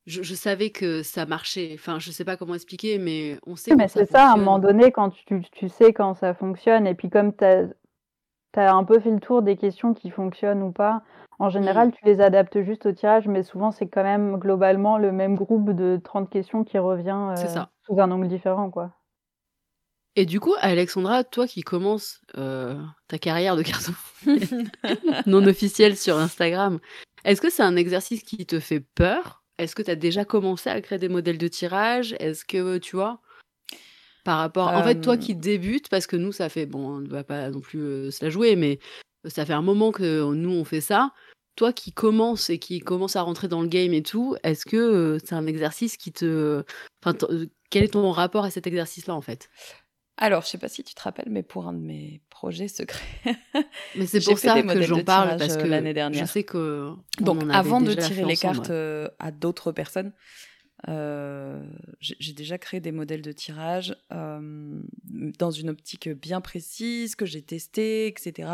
je, 0.07 0.35
savais 0.35 0.71
que 0.71 1.03
ça 1.03 1.27
marchait. 1.27 1.73
Enfin, 1.75 1.99
je 1.99 2.11
sais 2.11 2.25
pas 2.25 2.39
comment 2.39 2.55
expliquer, 2.55 2.99
mais 2.99 3.39
on 3.47 3.57
sait. 3.57 3.77
mais 3.77 3.89
c'est 3.89 4.07
ça, 4.07 4.31
à 4.31 4.33
un 4.33 4.37
moment 4.37 4.59
donné, 4.59 4.91
quand 4.91 5.11
tu, 5.11 5.43
tu, 5.53 5.69
sais 5.69 5.93
quand 5.93 6.15
ça 6.15 6.33
fonctionne, 6.33 6.87
et 6.87 6.95
puis 6.95 7.11
comme 7.11 7.35
tu 7.35 7.45
as 7.45 8.75
un 8.75 8.85
peu 8.85 8.99
fait 9.01 9.11
le 9.11 9.21
tour 9.21 9.43
des 9.43 9.57
questions 9.57 9.93
qui 9.93 10.11
fonctionnent 10.11 10.63
ou 10.63 10.73
pas. 10.73 11.03
En 11.39 11.51
général, 11.51 11.89
mmh. 11.89 11.93
tu 11.93 12.05
les 12.07 12.21
adaptes 12.21 12.63
juste 12.63 12.87
au 12.87 12.93
tirage, 12.93 13.29
mais 13.29 13.43
souvent, 13.43 13.71
c'est 13.71 13.87
quand 13.87 14.03
même 14.03 14.39
globalement 14.39 14.99
le 14.99 15.13
même 15.13 15.37
groupe 15.37 15.71
de 15.71 16.01
30 16.03 16.31
questions 16.31 16.65
qui 16.65 16.79
revient 16.79 17.35
euh, 17.37 17.65
sous 17.87 18.01
un 18.01 18.11
angle 18.11 18.29
différent, 18.29 18.71
quoi. 18.71 18.93
Et 20.17 20.27
du 20.27 20.41
coup, 20.41 20.55
Alexandra, 20.59 21.23
toi 21.23 21.47
qui 21.47 21.63
commences 21.63 22.21
euh, 22.37 22.81
ta 23.07 23.19
carrière 23.19 23.57
de 23.57 23.63
carton 23.63 23.93
non 25.27 25.47
officielle 25.47 25.97
sur 25.97 26.19
Instagram, 26.19 26.81
est-ce 27.25 27.41
que 27.41 27.51
c'est 27.51 27.63
un 27.63 27.77
exercice 27.77 28.23
qui 28.23 28.45
te 28.47 28.59
fait 28.59 28.81
peur? 28.81 29.45
Est-ce 29.59 29.75
que 29.75 29.83
tu 29.83 29.91
as 29.91 29.97
déjà 29.97 30.25
commencé 30.25 30.71
à 30.71 30.81
créer 30.81 30.99
des 30.99 31.09
modèles 31.09 31.39
de 31.39 31.49
tirage? 31.49 32.15
Est-ce 32.21 32.45
que, 32.45 32.79
tu 32.79 32.97
vois, 32.97 33.21
par 34.25 34.39
rapport... 34.39 34.69
En 34.69 34.83
fait, 34.83 35.01
toi 35.01 35.17
qui 35.17 35.35
débutes, 35.35 35.89
parce 35.89 36.07
que 36.07 36.17
nous, 36.17 36.33
ça 36.33 36.49
fait... 36.49 36.67
Bon, 36.67 36.97
on 36.97 37.01
ne 37.01 37.09
va 37.09 37.25
pas 37.25 37.51
non 37.51 37.61
plus 37.61 37.81
euh, 37.81 38.11
se 38.11 38.25
la 38.25 38.31
jouer, 38.31 38.57
mais 38.57 38.79
ça 39.25 39.45
fait 39.45 39.53
un 39.53 39.63
moment 39.63 39.91
que 39.91 40.33
nous, 40.33 40.51
on 40.51 40.65
fait 40.65 40.81
ça. 40.81 41.13
Toi 41.57 41.73
qui 41.73 41.93
commences 41.93 42.51
et 42.51 42.59
qui 42.59 42.79
commence 42.79 43.17
à 43.17 43.23
rentrer 43.23 43.49
dans 43.49 43.63
le 43.63 43.69
game 43.69 43.93
et 43.93 44.03
tout, 44.03 44.37
est-ce 44.45 44.65
que 44.65 44.77
euh, 44.77 45.19
c'est 45.25 45.35
un 45.35 45.47
exercice 45.47 45.97
qui 45.97 46.13
te. 46.13 46.63
Enfin, 47.03 47.17
euh, 47.31 47.47
quel 47.71 47.83
est 47.83 47.95
ton 47.95 48.13
rapport 48.13 48.45
à 48.45 48.51
cet 48.51 48.67
exercice-là, 48.69 49.15
en 49.15 49.21
fait? 49.21 49.51
Alors, 50.21 50.43
je 50.43 50.49
sais 50.49 50.59
pas 50.59 50.69
si 50.69 50.83
tu 50.83 50.95
te 50.95 51.03
rappelles, 51.03 51.31
mais 51.31 51.43
pour 51.43 51.69
un 51.69 51.73
de 51.73 51.79
mes 51.79 52.21
projets 52.29 52.69
secrets, 52.69 53.01
mais 53.97 54.07
c'est 54.07 54.21
pour 54.21 54.39
ça 54.39 54.61
que 54.61 54.83
j'en 54.83 55.05
parle 55.05 55.37
parce 55.39 55.55
euh, 55.55 55.63
que 55.63 55.67
l'année 55.67 55.95
dernière, 55.95 56.27
je 56.27 56.31
sais 56.31 56.43
que 56.43 56.93
donc 57.21 57.43
avant 57.51 57.81
de 57.81 57.95
tirer 57.95 58.25
les 58.25 58.37
cartes 58.37 58.73
à 59.19 59.31
d'autres 59.31 59.73
personnes, 59.73 60.13
j'ai 62.01 62.33
déjà 62.33 62.59
créé 62.59 62.81
des 62.81 62.93
modèles 62.93 63.23
de 63.23 63.33
tirage 63.33 63.97
dans 64.11 65.51
une 65.51 65.71
optique 65.71 66.09
bien 66.09 66.41
précise 66.41 67.15
que 67.15 67.25
j'ai 67.25 67.43
testé, 67.43 68.07
etc. 68.09 68.49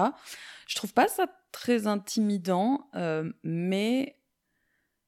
Je 0.67 0.77
trouve 0.77 0.93
pas 0.93 1.09
ça 1.09 1.27
très 1.53 1.87
intimidant, 1.87 2.89
euh, 2.95 3.33
mais 3.43 4.19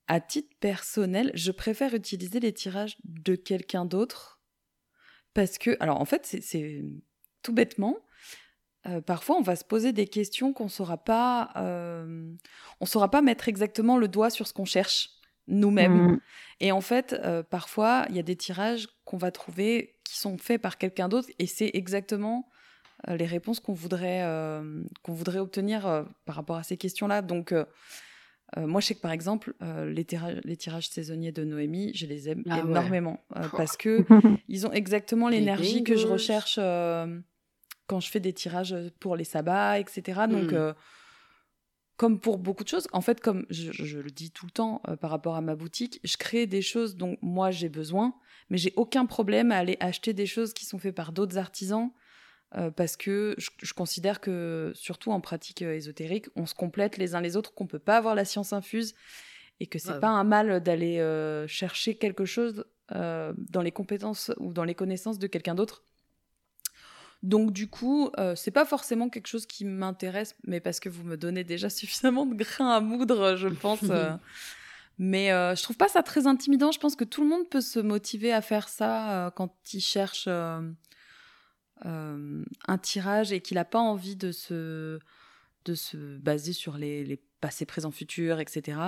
à 0.07 0.21
titre 0.21 0.55
personnel, 0.61 1.33
je 1.35 1.51
préfère 1.51 1.95
utiliser 1.95 2.39
les 2.39 2.53
tirages 2.53 2.97
de 3.05 3.35
quelqu'un 3.35 3.85
d'autre 3.85 4.36
parce 5.37 5.59
que, 5.59 5.77
alors 5.81 6.01
en 6.01 6.05
fait, 6.05 6.27
c'est 6.41 6.85
tout 7.43 7.53
bêtement. 7.53 7.97
Euh, 8.87 9.01
parfois, 9.01 9.37
on 9.37 9.43
va 9.43 9.57
se 9.57 9.65
poser 9.65 9.93
des 9.93 10.07
questions 10.07 10.53
qu'on 10.53 10.69
saura 10.69 10.97
pas, 10.97 11.51
euh, 11.57 12.33
on 12.81 12.87
saura 12.87 13.11
pas 13.11 13.23
mettre 13.23 13.49
exactement 13.49 13.97
le 13.99 14.09
doigt 14.09 14.31
sur 14.31 14.47
ce 14.47 14.53
qu'on 14.53 14.65
cherche 14.65 15.11
nous-mêmes. 15.47 16.13
Mmh. 16.13 16.21
Et 16.61 16.73
en 16.73 16.81
fait, 16.81 17.15
parfois, 17.51 18.07
il 18.09 18.17
y 18.17 18.19
a 18.19 18.23
des 18.25 18.35
tirages 18.35 18.89
qu'on 19.05 19.17
va 19.17 19.31
trouver 19.31 19.97
qui 20.03 20.19
sont 20.19 20.39
faits 20.39 20.61
par 20.61 20.79
quelqu'un 20.79 21.09
d'autre 21.09 21.29
et 21.39 21.47
c'est 21.47 21.71
exactement 21.75 22.49
euh, 23.09 23.17
les 23.17 23.27
réponses 23.27 23.61
qu'on 23.61 23.75
voudrait, 23.75 24.23
euh, 24.23 24.83
qu'on 25.03 25.13
voudrait 25.13 25.39
obtenir 25.39 25.87
euh, 25.87 26.03
par 26.25 26.37
rapport 26.37 26.57
à 26.57 26.63
ces 26.63 26.77
questions-là. 26.77 27.23
Donc, 27.23 27.55
moi, 28.57 28.81
je 28.81 28.87
sais 28.87 28.95
que 28.95 29.01
par 29.01 29.13
exemple, 29.13 29.55
les, 29.61 30.05
tirages, 30.05 30.41
les, 30.45 30.57
tirages 30.57 30.89
saisonniers 30.89 31.33
de 31.33 31.45
Noémie, 31.45 31.93
je 31.95 32.07
les 32.07 32.29
aime 32.29 32.43
ah 32.49 32.61
énormément 32.61 33.25
parce 33.57 33.77
que 33.77 34.05
ils 34.49 34.67
ont 34.67 34.73
exactement 34.73 35.29
l'énergie 35.29 35.83
que 35.83 35.97
je 35.97 36.07
recherche 36.07 36.57
quand 37.87 38.01
je 38.01 38.11
fais 38.11 38.21
des 38.21 38.33
tirages 38.33 38.75
pour 39.01 39.17
les 39.17 39.25
sabbats, 39.25 39.79
etc. 39.79 40.23
Donc, 40.31 40.53
hmm. 40.53 40.75
comme 41.97 42.21
pour 42.21 42.39
beaucoup 42.39 42.65
de 42.65 42.69
choses, 42.69 42.87
en 42.93 43.01
fait, 43.01 43.21
comme 43.21 43.47
je, 43.51 43.73
je 43.73 43.99
le 43.99 44.11
dis 44.11 44.31
tout 44.31 44.47
le 44.47 44.53
temps 44.53 44.81
par 45.01 45.11
rapport 45.11 45.35
à 45.35 45.41
ma 45.41 45.57
boutique, 45.57 46.01
je 46.05 46.17
crée 46.17 46.47
des 46.47 46.63
choses 46.63 46.97
dont 46.97 47.17
moi 47.23 47.51
j'ai 47.51 47.69
besoin, 47.69 48.15
mais 48.49 48.59
j'ai 48.59 48.73
aucun 48.77 49.07
problème 49.07 49.51
à 49.51 49.57
aller 49.57 49.77
acheter 49.81 50.13
des 50.13 50.27
choses 50.27 50.53
qui 50.53 50.67
sont 50.67 50.79
faites 50.79 50.95
par 50.95 51.13
d'autres 51.13 51.37
artisans 51.37 51.91
euh, 52.55 52.71
parce 52.71 52.97
que 52.97 53.35
je, 53.39 53.73
considère 53.75 54.21
que, 54.21 54.71
surtout 54.75 55.11
en 55.11 55.21
pratique 55.21 55.63
euh, 55.63 55.75
ésotérique, 55.75 56.27
on 56.37 56.47
se 56.47 56.55
complète 56.55 56.97
les 56.97 57.17
uns 57.17 57.21
les 57.21 57.37
autres, 57.37 57.53
qu'on 57.53 57.67
peut 57.67 57.81
pas 57.81 57.97
avoir 57.97 58.15
la 58.15 58.25
science 58.25 58.53
infuse 58.53 58.95
et 59.59 59.67
que 59.67 59.79
c'est 59.79 59.99
pas 60.01 60.09
un 60.09 60.23
mal 60.23 60.63
d'aller 60.63 60.99
euh, 60.99 61.47
chercher 61.47 61.97
quelque 61.97 62.25
chose 62.25 62.65
dans 62.89 63.63
les 63.63 63.73
compétences 63.73 64.31
ou 64.37 64.53
dans 64.53 64.63
les 64.63 64.77
connaissances 64.77 65.19
de 65.19 65.27
quelqu'un 65.27 65.57
d'autre. 65.57 65.83
Donc 67.25 67.53
du 67.53 67.69
coup, 67.69 68.13
c'est 68.37 68.53
pas 68.53 68.65
forcément 68.65 69.09
quelque 69.09 69.27
chose 69.27 69.45
qui 69.47 69.65
m'intéresse, 69.65 70.37
mais 70.45 70.61
parce 70.61 70.79
que 70.79 70.89
vous 70.89 71.03
me 71.03 71.17
donnez 71.17 71.43
déjà 71.43 71.69
suffisamment 71.71 72.27
de 72.27 72.35
grains 72.35 72.71
à 72.71 72.81
moudre, 72.81 73.35
je 73.35 73.49
pense. 73.49 73.83
mais 74.99 75.31
je 75.31 75.63
trouve 75.65 75.77
pas 75.77 75.89
ça 75.89 76.05
très 76.05 76.29
intimidant. 76.29 76.71
Je 76.71 76.79
pense 76.79 76.95
que 76.95 77.05
tout 77.05 77.23
le 77.23 77.29
monde 77.29 77.49
peut 77.49 77.63
se 77.63 77.81
motiver 77.81 78.33
à 78.33 78.41
faire 78.41 78.69
ça 78.69 79.33
quand 79.35 79.53
il 79.73 79.81
cherche 79.81 80.29
euh, 81.85 82.43
un 82.69 82.79
tirage 82.79 83.33
et 83.33 83.41
qu'il 83.41 83.57
n'a 83.57 83.65
pas 83.65 83.81
envie 83.81 84.17
de 84.17 84.33
se, 84.33 84.99
de 85.67 85.75
se 85.75 86.17
baser 86.17 86.53
sur 86.53 86.79
les, 86.79 87.05
les 87.05 87.21
passés, 87.41 87.67
présents, 87.67 87.91
futurs, 87.91 88.41
etc. 88.41 88.79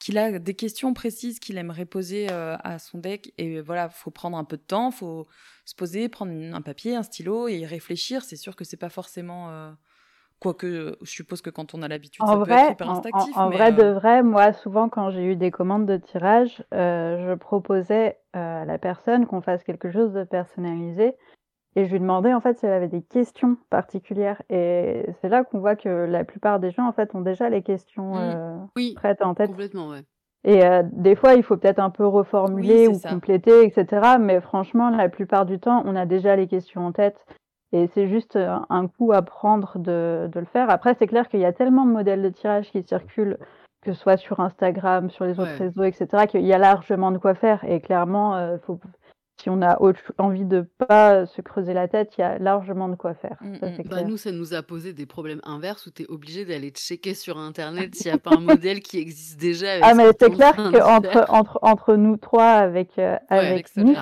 Qu'il 0.00 0.18
a 0.18 0.38
des 0.38 0.54
questions 0.54 0.94
précises 0.94 1.38
qu'il 1.38 1.58
aimerait 1.58 1.84
poser 1.84 2.26
euh, 2.30 2.56
à 2.64 2.80
son 2.80 2.98
deck. 2.98 3.32
Et 3.38 3.60
voilà, 3.60 3.88
faut 3.88 4.10
prendre 4.10 4.36
un 4.36 4.44
peu 4.44 4.56
de 4.56 4.62
temps, 4.62 4.90
faut 4.90 5.28
se 5.64 5.76
poser, 5.76 6.08
prendre 6.08 6.32
un 6.32 6.62
papier, 6.62 6.96
un 6.96 7.04
stylo 7.04 7.46
et 7.46 7.58
y 7.58 7.66
réfléchir. 7.66 8.22
C'est 8.22 8.36
sûr 8.36 8.56
que 8.56 8.64
c'est 8.64 8.76
pas 8.76 8.88
forcément. 8.90 9.50
Euh, 9.50 9.70
quoique, 10.40 10.98
je 11.02 11.10
suppose 11.10 11.40
que 11.40 11.50
quand 11.50 11.72
on 11.72 11.82
a 11.82 11.88
l'habitude, 11.88 12.26
ça 12.26 12.36
peut 12.36 12.50
être 12.50 12.72
hyper 12.72 12.90
instinctif. 12.90 13.36
En, 13.36 13.48
vrai, 13.48 13.72
de 13.72 13.84
vrai, 13.84 14.24
moi, 14.24 14.52
souvent, 14.52 14.88
quand 14.88 15.10
j'ai 15.10 15.24
eu 15.24 15.36
des 15.36 15.52
commandes 15.52 15.86
de 15.86 15.98
tirage, 15.98 16.64
je 16.72 17.34
proposais 17.34 18.18
à 18.32 18.64
la 18.64 18.78
personne 18.78 19.26
qu'on 19.26 19.40
fasse 19.40 19.62
quelque 19.62 19.92
chose 19.92 20.12
de 20.12 20.24
personnalisé. 20.24 21.14
Et 21.76 21.86
je 21.86 21.92
lui 21.92 22.00
demandais 22.00 22.32
en 22.32 22.40
fait 22.40 22.58
si 22.58 22.66
elle 22.66 22.72
avait 22.72 22.88
des 22.88 23.02
questions 23.02 23.56
particulières. 23.70 24.40
Et 24.48 25.06
c'est 25.20 25.28
là 25.28 25.44
qu'on 25.44 25.58
voit 25.58 25.76
que 25.76 25.88
la 25.88 26.24
plupart 26.24 26.60
des 26.60 26.70
gens 26.70 26.86
en 26.86 26.92
fait 26.92 27.14
ont 27.14 27.20
déjà 27.20 27.48
les 27.48 27.62
questions 27.62 28.14
mmh. 28.14 28.18
euh, 28.18 28.94
prêtes 28.94 29.22
en 29.22 29.34
tête. 29.34 29.48
Complètement, 29.48 29.88
ouais. 29.88 30.04
Et 30.44 30.64
euh, 30.64 30.82
des 30.92 31.16
fois, 31.16 31.34
il 31.34 31.42
faut 31.42 31.56
peut-être 31.56 31.78
un 31.78 31.90
peu 31.90 32.06
reformuler 32.06 32.86
ou 32.86 32.98
compléter, 32.98 33.64
etc. 33.64 34.16
Mais 34.20 34.40
franchement, 34.40 34.90
la 34.90 35.08
plupart 35.08 35.46
du 35.46 35.58
temps, 35.58 35.82
on 35.86 35.96
a 35.96 36.04
déjà 36.04 36.36
les 36.36 36.46
questions 36.46 36.86
en 36.86 36.92
tête. 36.92 37.16
Et 37.72 37.88
c'est 37.94 38.06
juste 38.06 38.36
euh, 38.36 38.56
un 38.68 38.86
coup 38.86 39.12
à 39.12 39.22
prendre 39.22 39.78
de, 39.78 40.28
de 40.30 40.38
le 40.38 40.46
faire. 40.46 40.70
Après, 40.70 40.94
c'est 40.98 41.06
clair 41.06 41.28
qu'il 41.28 41.40
y 41.40 41.46
a 41.46 41.52
tellement 41.52 41.86
de 41.86 41.90
modèles 41.90 42.22
de 42.22 42.28
tirage 42.28 42.70
qui 42.70 42.82
circulent, 42.82 43.38
que 43.82 43.94
ce 43.94 43.98
soit 43.98 44.18
sur 44.18 44.38
Instagram, 44.38 45.08
sur 45.10 45.24
les 45.24 45.40
autres 45.40 45.56
réseaux, 45.58 45.82
etc., 45.82 46.26
qu'il 46.28 46.46
y 46.46 46.52
a 46.52 46.58
largement 46.58 47.10
de 47.10 47.18
quoi 47.18 47.34
faire. 47.34 47.64
Et 47.64 47.80
clairement, 47.80 48.38
il 48.52 48.60
faut 48.64 48.78
si 49.40 49.50
on 49.50 49.62
a 49.62 49.78
envie 50.18 50.44
de 50.44 50.66
pas 50.78 51.26
se 51.26 51.40
creuser 51.42 51.74
la 51.74 51.88
tête, 51.88 52.12
il 52.16 52.20
y 52.20 52.24
a 52.24 52.38
largement 52.38 52.88
de 52.88 52.94
quoi 52.94 53.14
faire. 53.14 53.36
Mmh. 53.40 53.82
Bah, 53.90 54.02
nous, 54.02 54.16
ça 54.16 54.30
nous 54.30 54.54
a 54.54 54.62
posé 54.62 54.92
des 54.92 55.06
problèmes 55.06 55.40
inverses 55.44 55.86
où 55.86 55.90
tu 55.90 56.02
es 56.02 56.06
obligé 56.08 56.44
d'aller 56.44 56.70
checker 56.70 57.14
sur 57.14 57.36
Internet 57.38 57.94
s'il 57.94 58.06
n'y 58.06 58.14
a 58.14 58.18
pas 58.18 58.36
un 58.36 58.40
modèle 58.40 58.80
qui 58.80 58.98
existe 58.98 59.40
déjà. 59.40 59.66
ah, 59.82 59.94
mais 59.94 60.10
c'est 60.18 60.30
clair 60.30 60.54
qu'entre 60.54 61.26
entre, 61.28 61.58
entre 61.62 61.96
nous 61.96 62.16
trois, 62.16 62.52
avec, 62.52 62.98
euh, 62.98 63.16
avec, 63.28 63.66
il, 63.76 63.92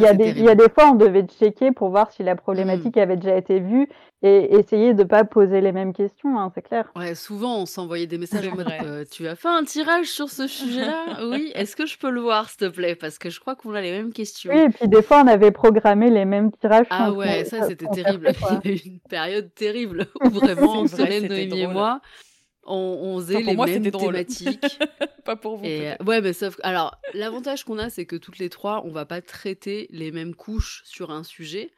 y 0.00 0.06
a 0.06 0.14
des, 0.14 0.30
il 0.30 0.44
y 0.44 0.48
a 0.48 0.54
des 0.54 0.68
fois, 0.70 0.90
on 0.90 0.94
devait 0.94 1.26
checker 1.38 1.72
pour 1.72 1.90
voir 1.90 2.10
si 2.10 2.22
la 2.22 2.34
mmh. 2.34 2.38
problématique 2.38 2.96
avait 2.96 3.16
déjà 3.16 3.36
été 3.36 3.60
vue 3.60 3.88
et 4.22 4.54
essayer 4.54 4.94
de 4.94 5.04
pas 5.04 5.24
poser 5.24 5.60
les 5.60 5.70
mêmes 5.70 5.92
questions, 5.92 6.38
hein, 6.38 6.50
c'est 6.54 6.62
clair. 6.62 6.90
Ouais, 6.96 7.14
souvent 7.14 7.62
on 7.62 7.66
s'envoyait 7.66 8.08
des 8.08 8.18
messages 8.18 8.48
en 8.48 8.56
mode 8.56 8.66
euh, 8.84 9.04
Tu 9.10 9.28
as 9.28 9.36
fait 9.36 9.48
un 9.48 9.62
tirage 9.62 10.06
sur 10.06 10.28
ce 10.28 10.46
sujet-là? 10.48 11.28
Oui, 11.28 11.52
est-ce 11.54 11.76
que 11.76 11.86
je 11.86 11.96
peux 11.98 12.10
le 12.10 12.20
voir, 12.20 12.48
s'il 12.48 12.58
te 12.58 12.66
plaît? 12.66 12.96
Parce 12.96 13.18
que 13.18 13.30
je 13.30 13.38
crois 13.38 13.54
qu'on 13.54 13.74
a 13.74 13.80
les 13.80 13.92
mêmes 13.92 14.12
questions. 14.12 14.52
Oui, 14.52 14.62
et 14.62 14.68
puis 14.70 14.88
des 14.88 15.02
fois 15.02 15.22
on 15.22 15.28
avait 15.28 15.52
programmé 15.52 16.10
les 16.10 16.24
mêmes 16.24 16.50
tirages. 16.52 16.86
Ah 16.90 17.12
ouais, 17.12 17.44
ça 17.44 17.68
c'était 17.68 17.86
terrible. 17.86 18.32
Il 18.64 18.70
y 18.70 18.72
a 18.72 18.76
eu 18.76 18.80
une 18.86 19.00
période 19.00 19.54
terrible 19.54 20.08
où 20.24 20.28
vraiment, 20.30 20.86
Solène, 20.88 21.28
Noémie 21.28 21.60
et 21.60 21.66
moi, 21.68 22.00
on, 22.64 22.74
on 22.74 23.20
faisait 23.20 23.40
les 23.40 23.56
mêmes 23.56 23.90
thématiques. 23.90 24.78
pas 25.24 25.36
pour 25.36 25.58
vous. 25.58 25.64
Et, 25.64 25.92
ouais, 26.04 26.20
mais 26.20 26.32
sauf. 26.32 26.56
Alors, 26.62 26.98
l'avantage 27.14 27.64
qu'on 27.64 27.78
a, 27.78 27.88
c'est 27.88 28.04
que 28.04 28.16
toutes 28.16 28.38
les 28.38 28.48
trois, 28.48 28.82
on 28.84 28.90
va 28.90 29.06
pas 29.06 29.20
traiter 29.20 29.86
les 29.90 30.10
mêmes 30.10 30.34
couches 30.34 30.82
sur 30.84 31.10
un 31.10 31.22
sujet. 31.22 31.70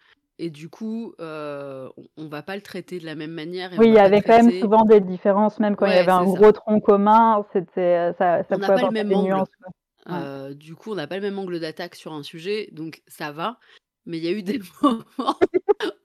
Et 0.42 0.48
du 0.48 0.70
coup, 0.70 1.12
euh, 1.20 1.90
on 2.16 2.26
va 2.26 2.40
pas 2.40 2.56
le 2.56 2.62
traiter 2.62 2.98
de 2.98 3.04
la 3.04 3.14
même 3.14 3.30
manière. 3.30 3.72
oui, 3.76 3.88
il 3.88 3.92
y 3.92 3.98
avait 3.98 4.22
quand 4.22 4.42
même 4.42 4.58
souvent 4.58 4.86
des 4.86 5.00
différences, 5.00 5.60
même 5.60 5.76
quand 5.76 5.84
il 5.84 5.92
y 5.92 5.98
avait 5.98 6.10
un 6.10 6.24
gros 6.24 6.50
tronc 6.50 6.80
commun, 6.80 7.44
c'était 7.52 7.80
euh, 7.80 8.12
ça, 8.14 8.42
ça 8.44 8.56
on 8.56 8.58
n'a 8.58 8.68
pas 8.68 8.80
le 8.80 8.90
même 8.90 9.12
angle. 9.12 9.44
Euh, 10.08 10.54
du 10.54 10.74
coup, 10.74 10.92
on 10.92 10.94
n'a 10.94 11.06
pas 11.06 11.16
le 11.16 11.20
même 11.20 11.38
angle 11.38 11.60
d'attaque 11.60 11.94
sur 11.94 12.14
un 12.14 12.22
sujet, 12.22 12.70
donc 12.72 13.02
ça 13.06 13.32
va. 13.32 13.58
Mais 14.06 14.16
il 14.16 14.24
y 14.24 14.28
a 14.28 14.32
eu 14.32 14.42
des 14.42 14.60
moments 14.82 15.36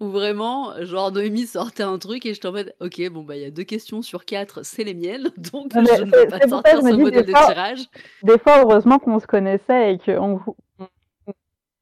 où 0.02 0.10
vraiment, 0.10 0.74
genre 0.82 1.14
Noémie 1.14 1.48
sortait 1.48 1.84
un 1.84 1.98
truc 1.98 2.26
et 2.26 2.34
je 2.34 2.42
t'en 2.42 2.52
mode, 2.52 2.76
ok, 2.82 3.10
bon 3.10 3.24
bah 3.24 3.38
il 3.38 3.42
y 3.42 3.46
a 3.46 3.52
deux 3.52 3.64
questions 3.64 4.02
sur 4.02 4.26
quatre, 4.26 4.66
c'est 4.66 4.84
les 4.84 4.96
miennes, 4.96 5.32
donc 5.54 5.72
je 5.74 6.04
ne 6.04 6.12
vais 6.12 6.28
pas 6.28 6.46
sortir 6.46 6.82
ce 6.82 6.94
modèle 6.94 7.26
de 7.26 7.32
tirage. 7.32 7.86
Des 8.22 8.38
fois, 8.38 8.64
heureusement 8.64 9.00
qu'on 9.00 9.18
se 9.22 9.28
connaissait 9.28 9.94
et 9.94 9.98
qu'on 10.00 10.42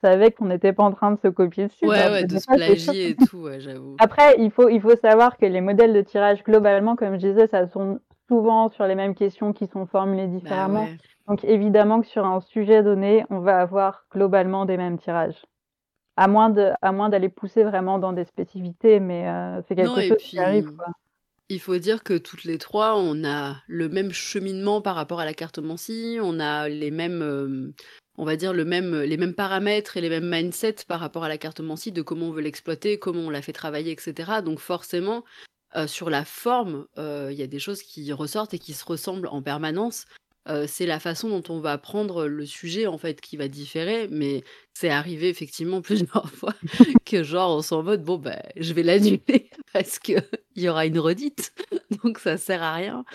savait 0.03 0.31
qu'on 0.31 0.45
n'était 0.45 0.73
pas 0.73 0.83
en 0.83 0.91
train 0.91 1.11
de 1.11 1.19
se 1.19 1.27
copier 1.29 1.67
dessus. 1.67 1.87
Ouais, 1.87 2.09
ouais, 2.09 2.25
de 2.25 2.37
se 2.37 2.45
plagier 2.45 3.09
et 3.09 3.15
tout, 3.15 3.37
ouais, 3.37 3.59
j'avoue. 3.59 3.95
Après, 3.99 4.35
il 4.37 4.51
faut, 4.51 4.69
il 4.69 4.81
faut 4.81 4.95
savoir 4.97 5.37
que 5.37 5.45
les 5.45 5.61
modèles 5.61 5.93
de 5.93 6.01
tirage, 6.01 6.43
globalement, 6.43 6.95
comme 6.95 7.13
je 7.13 7.27
disais, 7.27 7.47
ça 7.47 7.67
sont 7.67 7.99
souvent 8.27 8.69
sur 8.69 8.85
les 8.85 8.95
mêmes 8.95 9.15
questions 9.15 9.53
qui 9.53 9.67
sont 9.67 9.85
formulées 9.85 10.27
bah 10.27 10.39
différemment. 10.39 10.87
Donc, 11.27 11.43
évidemment 11.45 12.01
que 12.01 12.07
sur 12.07 12.25
un 12.25 12.41
sujet 12.41 12.83
donné, 12.83 13.25
on 13.29 13.39
va 13.39 13.59
avoir 13.59 14.05
globalement 14.11 14.65
des 14.65 14.77
mêmes 14.77 14.97
tirages. 14.97 15.41
À 16.15 16.27
moins, 16.27 16.49
de, 16.49 16.71
à 16.81 16.91
moins 16.91 17.09
d'aller 17.09 17.29
pousser 17.29 17.63
vraiment 17.63 17.97
dans 17.97 18.13
des 18.13 18.25
spécificités, 18.25 18.99
mais 18.99 19.27
euh, 19.27 19.61
c'est 19.67 19.75
quelque 19.75 19.99
chose 19.99 20.17
qui 20.17 20.37
arrive. 20.37 20.75
Quoi. 20.75 20.87
Il 21.53 21.59
faut 21.59 21.77
dire 21.77 22.01
que 22.01 22.17
toutes 22.17 22.45
les 22.45 22.57
trois, 22.57 22.97
on 22.97 23.23
a 23.23 23.61
le 23.67 23.87
même 23.87 24.11
cheminement 24.11 24.81
par 24.81 24.95
rapport 24.95 25.19
à 25.19 25.25
la 25.25 25.35
cartomancie, 25.35 26.17
on 26.19 26.39
a 26.39 26.67
les 26.67 26.89
mêmes, 26.89 27.21
euh, 27.21 27.71
on 28.17 28.25
va 28.25 28.35
dire 28.35 28.53
le 28.53 28.65
même, 28.65 29.01
les 29.01 29.17
mêmes 29.17 29.35
paramètres 29.35 29.95
et 29.95 30.01
les 30.01 30.09
mêmes 30.09 30.27
mindsets 30.27 30.83
par 30.87 30.99
rapport 30.99 31.23
à 31.23 31.29
la 31.29 31.37
cartomancie, 31.37 31.91
de 31.91 32.01
comment 32.01 32.29
on 32.29 32.31
veut 32.31 32.41
l'exploiter, 32.41 32.97
comment 32.97 33.21
on 33.21 33.29
la 33.29 33.43
fait 33.43 33.53
travailler, 33.53 33.91
etc. 33.91 34.41
Donc 34.43 34.57
forcément, 34.57 35.23
euh, 35.75 35.85
sur 35.85 36.09
la 36.09 36.25
forme, 36.25 36.87
euh, 36.97 37.29
il 37.31 37.37
y 37.37 37.43
a 37.43 37.47
des 37.47 37.59
choses 37.59 37.83
qui 37.83 38.11
ressortent 38.13 38.55
et 38.55 38.59
qui 38.59 38.73
se 38.73 38.83
ressemblent 38.83 39.27
en 39.27 39.43
permanence. 39.43 40.05
Euh, 40.49 40.65
c'est 40.67 40.85
la 40.85 40.99
façon 40.99 41.29
dont 41.29 41.43
on 41.47 41.61
va 41.61 41.77
prendre 41.77 42.25
le 42.25 42.45
sujet 42.45 42.85
en 42.85 42.97
fait 42.97 43.21
qui 43.21 43.37
va 43.37 43.47
différer, 43.47 44.09
mais 44.11 44.43
c'est 44.73 44.89
arrivé 44.89 45.29
effectivement 45.29 45.81
plusieurs 45.81 46.29
fois 46.29 46.53
que 47.05 47.23
genre 47.23 47.57
on 47.57 47.61
s'en 47.61 47.81
mode 47.81 48.03
bon 48.03 48.17
ben 48.17 48.41
je 48.57 48.73
vais 48.73 48.83
l'annuler 48.83 49.49
parce 49.73 49.99
que 49.99 50.13
il 50.55 50.63
y 50.63 50.67
aura 50.67 50.85
une 50.85 50.99
redite, 50.99 51.53
donc 52.03 52.19
ça 52.19 52.35
sert 52.35 52.61
à 52.61 52.73
rien. 52.73 53.05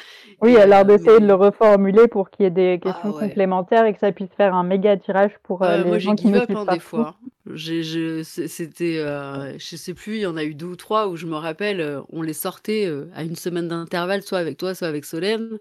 Oui, 0.40 0.56
alors 0.56 0.86
d'essayer 0.86 1.20
de 1.20 1.26
le 1.26 1.34
reformuler 1.34 2.08
pour 2.08 2.30
qu'il 2.30 2.44
y 2.44 2.46
ait 2.46 2.50
des 2.50 2.80
ah 2.80 2.92
questions 2.92 3.12
complémentaires 3.12 3.84
et 3.84 3.92
que 3.92 4.00
ça 4.00 4.10
puisse 4.10 4.32
faire 4.34 4.54
un 4.54 4.64
méga 4.64 4.96
tirage 4.96 5.32
pour 5.42 5.62
les 5.62 5.84
moi, 5.84 5.98
gens 5.98 6.16
qui 6.16 6.28
me 6.28 6.42
suivent 6.44 6.56
hein, 6.56 6.64
des 6.72 6.80
fois. 6.80 7.16
J'ai, 7.52 8.24
c'était, 8.24 8.96
je 8.98 9.76
sais 9.76 9.94
plus, 9.94 10.16
il 10.16 10.20
y 10.20 10.26
en 10.26 10.36
a 10.36 10.44
eu 10.44 10.54
deux 10.54 10.66
ou 10.66 10.76
trois 10.76 11.08
où 11.08 11.16
je 11.16 11.26
me 11.26 11.36
rappelle, 11.36 12.00
on 12.10 12.22
les 12.22 12.32
sortait 12.32 12.90
à 13.14 13.22
une 13.22 13.36
semaine 13.36 13.68
d'intervalle, 13.68 14.22
soit 14.22 14.38
avec 14.38 14.56
toi, 14.56 14.74
soit 14.74 14.88
avec 14.88 15.04
Solène. 15.04 15.58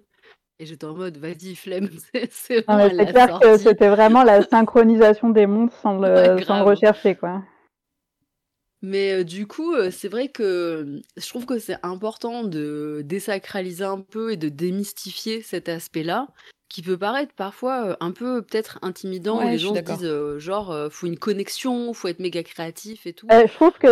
Et 0.60 0.66
j'étais 0.66 0.86
en 0.86 0.96
mode, 0.96 1.18
vas-y, 1.18 1.56
flemme, 1.56 1.90
c'est 2.32 2.64
clair 2.64 3.40
que 3.40 3.58
c'était 3.58 3.90
vraiment 3.90 4.24
la 4.24 4.42
synchronisation 4.42 5.30
des 5.30 5.46
mondes 5.46 5.72
sans 5.82 6.00
le, 6.00 6.42
sans 6.48 6.64
rechercher, 6.64 7.16
quoi. 7.16 7.44
Mais 8.82 9.24
du 9.24 9.48
coup, 9.48 9.74
c'est 9.92 10.08
vrai 10.08 10.30
que 10.30 11.02
je 11.16 11.28
trouve 11.28 11.46
que 11.46 11.58
c'est 11.58 11.78
important 11.84 12.44
de 12.44 13.02
désacraliser 13.04 13.84
un 13.84 14.02
peu 14.02 14.32
et 14.32 14.38
de 14.38 14.50
démystifier 14.50 15.42
cet 15.42 15.68
aspect-là 15.68 16.28
qui 16.70 16.82
peut 16.82 16.98
paraître 16.98 17.34
parfois 17.34 17.98
un 18.02 18.12
peu 18.12 18.42
peut-être 18.42 18.80
intimidant 18.82 19.42
les 19.42 19.58
gens 19.58 19.74
se 19.74 19.80
disent 19.80 20.38
genre 20.38 20.76
faut 20.92 21.08
une 21.08 21.18
connexion, 21.18 21.94
faut 21.94 22.08
être 22.08 22.20
méga 22.20 22.44
créatif 22.44 23.08
et 23.08 23.14
tout. 23.14 23.28
je 23.30 23.54
trouve 23.54 23.78
que 23.78 23.88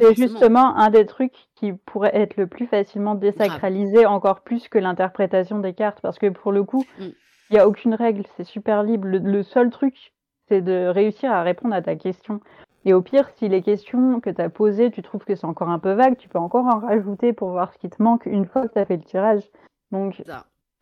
c'est 0.00 0.14
justement 0.14 0.76
un 0.76 0.90
des 0.90 1.06
trucs 1.06 1.34
qui 1.54 1.72
pourrait 1.72 2.16
être 2.16 2.36
le 2.36 2.46
plus 2.46 2.66
facilement 2.66 3.14
désacralisé 3.14 4.06
encore 4.06 4.40
plus 4.40 4.68
que 4.68 4.78
l'interprétation 4.78 5.58
des 5.58 5.74
cartes 5.74 6.00
parce 6.00 6.18
que 6.18 6.28
pour 6.28 6.52
le 6.52 6.64
coup, 6.64 6.84
mmh. 6.98 7.04
il 7.50 7.52
n'y 7.52 7.58
a 7.58 7.68
aucune 7.68 7.94
règle, 7.94 8.24
c'est 8.36 8.44
super 8.44 8.82
libre. 8.82 9.06
Le, 9.06 9.42
seul 9.42 9.70
truc, 9.70 10.12
c'est 10.48 10.60
de 10.60 10.86
réussir 10.88 11.30
à 11.30 11.42
répondre 11.42 11.74
à 11.74 11.82
ta 11.82 11.96
question. 11.96 12.40
Et 12.84 12.92
au 12.92 13.00
pire, 13.00 13.30
si 13.36 13.48
les 13.48 13.62
questions 13.62 14.20
que 14.20 14.30
tu 14.30 14.42
as 14.42 14.50
posées, 14.50 14.90
tu 14.90 15.02
trouves 15.02 15.24
que 15.24 15.34
c'est 15.34 15.46
encore 15.46 15.70
un 15.70 15.78
peu 15.78 15.92
vague, 15.92 16.18
tu 16.18 16.28
peux 16.28 16.38
encore 16.38 16.66
en 16.66 16.80
rajouter 16.80 17.32
pour 17.32 17.50
voir 17.50 17.72
ce 17.72 17.78
qui 17.78 17.88
te 17.88 18.02
manque 18.02 18.26
une 18.26 18.44
fois 18.44 18.66
que 18.66 18.72
tu 18.72 18.78
as 18.78 18.84
fait 18.84 18.96
le 18.96 19.02
tirage. 19.02 19.42
Donc, 19.90 20.22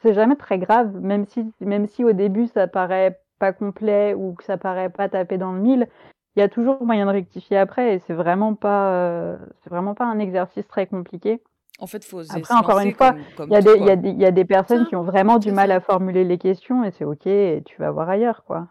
c'est 0.02 0.14
jamais 0.14 0.36
très 0.36 0.58
grave, 0.58 0.94
même 1.00 1.26
si, 1.26 1.44
même 1.60 1.86
si 1.86 2.04
au 2.04 2.12
début 2.12 2.48
ça 2.48 2.66
paraît 2.66 3.20
pas 3.38 3.52
complet 3.52 4.14
ou 4.14 4.34
que 4.34 4.44
ça 4.44 4.56
paraît 4.56 4.90
pas 4.90 5.08
tapé 5.08 5.38
dans 5.38 5.52
le 5.52 5.60
mille, 5.60 5.88
il 6.36 6.40
y 6.40 6.42
a 6.42 6.48
toujours 6.48 6.84
moyen 6.84 7.06
de 7.06 7.12
rectifier 7.12 7.56
après 7.56 7.94
et 7.94 7.98
c'est 8.06 8.14
vraiment 8.14 8.54
pas, 8.54 8.92
euh, 8.92 9.36
c'est 9.62 9.70
vraiment 9.70 9.94
pas 9.94 10.04
un 10.04 10.18
exercice 10.18 10.66
très 10.66 10.86
compliqué. 10.86 11.40
En 11.78 11.86
fait, 11.86 12.04
faut 12.04 12.20
Après, 12.20 12.54
encore 12.54 12.78
une 12.80 12.92
fois, 12.92 13.14
il 13.40 13.52
y, 13.52 13.56
a 13.56 13.60
des, 13.60 14.10
y, 14.10 14.20
y 14.20 14.24
a 14.24 14.30
des 14.30 14.44
personnes 14.44 14.86
qui 14.86 14.94
ont 14.94 15.02
vraiment 15.02 15.38
du 15.38 15.50
mal 15.50 15.72
à 15.72 15.80
formuler 15.80 16.24
les 16.24 16.38
questions 16.38 16.84
et 16.84 16.92
c'est 16.92 17.04
ok, 17.04 17.26
et 17.26 17.62
tu 17.64 17.80
vas 17.80 17.90
voir 17.90 18.08
ailleurs, 18.08 18.44
quoi. 18.44 18.68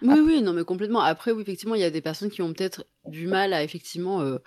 Oui, 0.00 0.20
oui, 0.24 0.42
non, 0.42 0.52
mais 0.52 0.64
complètement. 0.64 1.00
Après, 1.00 1.30
oui, 1.30 1.42
effectivement, 1.42 1.76
il 1.76 1.80
y 1.80 1.84
a 1.84 1.90
des 1.90 2.00
personnes 2.00 2.30
qui 2.30 2.42
ont 2.42 2.52
peut-être 2.52 2.84
du 3.04 3.28
mal 3.28 3.52
à 3.52 3.62
effectivement 3.62 4.20
euh, 4.20 4.38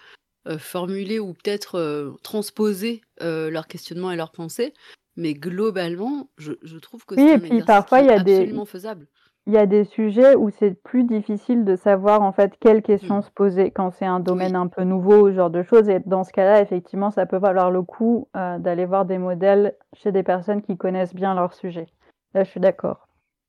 euh, 0.49 0.57
formuler 0.57 1.17
ou 1.19 1.33
peut-être 1.33 2.13
transposer 2.23 3.01
leur 3.21 3.67
questionnement 3.67 4.11
et 4.11 4.17
leurs 4.17 4.33
pensées. 4.33 4.73
Mais 5.17 5.33
globalement, 5.33 6.29
je, 6.37 6.53
je 6.61 6.77
trouve 6.77 7.05
que 7.05 7.15
c'est 7.15 7.21
un 7.21 7.35
exercice 7.35 7.65
parfois, 7.65 8.01
qui 8.01 8.07
est 8.07 8.19
absolument 8.19 8.65
faisable. 8.65 9.07
Il 9.47 9.53
y 9.53 9.57
a 9.57 9.67
des 9.67 9.83
sujets 9.83 10.35
où 10.35 10.49
c'est 10.49 10.71
plus 10.71 11.03
difficile 11.03 11.65
de 11.65 11.75
savoir 11.75 12.23
en 12.23 12.31
fait 12.31 12.53
quelles 12.59 12.81
questions 12.81 13.19
mmh. 13.19 13.23
se 13.23 13.29
poser 13.29 13.71
quand 13.71 13.91
c'est 13.91 14.05
un 14.05 14.19
domaine 14.19 14.55
un 14.55 14.67
peu 14.67 14.83
nouveau, 14.83 15.29
ce 15.29 15.35
genre 15.35 15.51
de 15.51 15.61
choses. 15.61 15.87
Et 15.87 15.99
dans 16.05 16.23
ce 16.23 16.33
cas-là, 16.33 16.61
effectivement, 16.61 17.11
ça 17.11 17.27
peut 17.27 17.37
valoir 17.37 17.69
le 17.69 17.83
coup 17.83 18.27
euh, 18.35 18.57
d'aller 18.57 18.85
voir 18.85 19.05
des 19.05 19.19
modèles 19.19 19.75
chez 19.93 20.11
des 20.11 20.23
personnes 20.23 20.63
qui 20.63 20.77
connaissent 20.77 21.13
bien 21.13 21.35
leur 21.35 21.53
sujet. 21.53 21.85
Là, 22.33 22.43
je 22.43 22.49
suis 22.49 22.59
d'accord. 22.59 23.07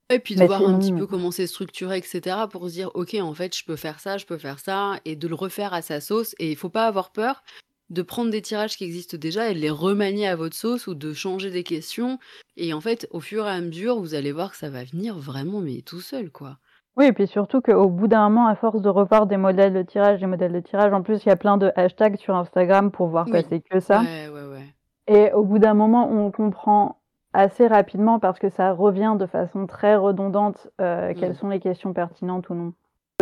Et 0.09 0.21
puis 0.21 0.37
de 0.37 0.45
voir 0.45 0.63
un 0.63 0.79
petit 0.79 0.93
peu 0.93 1.07
comment 1.07 1.33
c'est 1.33 1.49
structuré, 1.49 1.99
etc., 1.99 2.37
pour 2.49 2.69
se 2.69 2.75
dire, 2.75 2.91
ok, 2.95 3.17
en 3.21 3.35
fait, 3.35 3.57
je 3.57 3.65
peux 3.65 3.75
faire 3.75 3.99
ça, 3.99 4.19
je 4.19 4.27
peux 4.27 4.39
faire 4.39 4.61
ça, 4.61 5.01
et 5.05 5.17
de 5.17 5.27
le 5.27 5.35
refaire 5.35 5.75
à 5.75 5.83
sa 5.83 6.01
sauce. 6.01 6.37
Et 6.39 6.51
il 6.51 6.57
faut 6.57 6.69
pas 6.69 6.87
avoir 6.87 7.11
peur 7.11 7.43
de 7.91 8.03
prendre 8.03 8.31
des 8.31 8.43
tirages 8.43 8.77
qui 8.77 8.85
existent 8.85 9.17
déjà 9.17 9.49
et 9.49 9.55
de 9.55 9.61
les 9.61 9.71
remanier 9.71 10.27
à 10.27 10.37
votre 10.37 10.57
sauce 10.57 10.87
ou 10.87 10.95
de 10.95 11.13
changer 11.13 11.51
des 11.51 11.63
questions. 11.63 12.19
Et 12.57 12.75
en 12.75 12.81
fait, 12.81 13.07
au 13.11 13.21
fur 13.21 13.47
et 13.47 13.51
à 13.51 13.61
mesure, 13.61 14.01
vous 14.01 14.15
allez 14.15 14.33
voir 14.33 14.51
que 14.51 14.57
ça 14.57 14.71
va 14.71 14.85
venir 14.85 15.17
vraiment, 15.19 15.61
mais 15.61 15.83
tout 15.83 16.01
seul, 16.01 16.31
quoi. 16.31 16.59
Oui, 16.97 17.07
et 17.07 17.13
puis 17.13 17.27
surtout 17.27 17.61
qu'au 17.61 17.89
bout 17.89 18.09
d'un 18.09 18.29
moment, 18.29 18.47
à 18.47 18.57
force 18.57 18.81
de 18.81 18.89
revoir 18.89 19.27
des 19.27 19.37
modèles 19.37 19.75
de 19.75 19.83
tirage, 19.83 20.21
des 20.21 20.27
modèles 20.27 20.53
de 20.53 20.61
tirage, 20.61 20.93
en 20.93 21.03
plus, 21.03 21.23
il 21.25 21.29
y 21.29 21.33
a 21.33 21.37
plein 21.37 21.59
de 21.59 21.71
hashtags 21.77 22.17
sur 22.17 22.35
Instagram 22.35 22.91
pour 22.91 23.09
voir 23.09 23.27
passer 23.27 23.61
que 23.61 23.81
ça. 23.81 24.01
Ouais, 24.01 24.29
ouais, 24.29 24.47
ouais. 24.47 24.75
Et 25.07 25.33
au 25.33 25.45
bout 25.45 25.59
d'un 25.59 25.75
moment, 25.75 26.11
on 26.11 26.31
comprend 26.31 26.99
assez 27.35 27.67
rapidement, 27.67 28.19
parce 28.19 28.39
que 28.39 28.49
ça 28.49 28.73
revient 28.73 29.15
de 29.19 29.27
façon 29.27 29.67
très 29.67 29.95
redondante, 29.95 30.69
euh, 30.81 31.13
quelles 31.15 31.33
mm. 31.33 31.37
sont 31.37 31.49
les 31.51 31.61
questions 31.61 31.93
pertinentes 31.93 32.49
ou 32.49 32.55
non. 32.55 32.73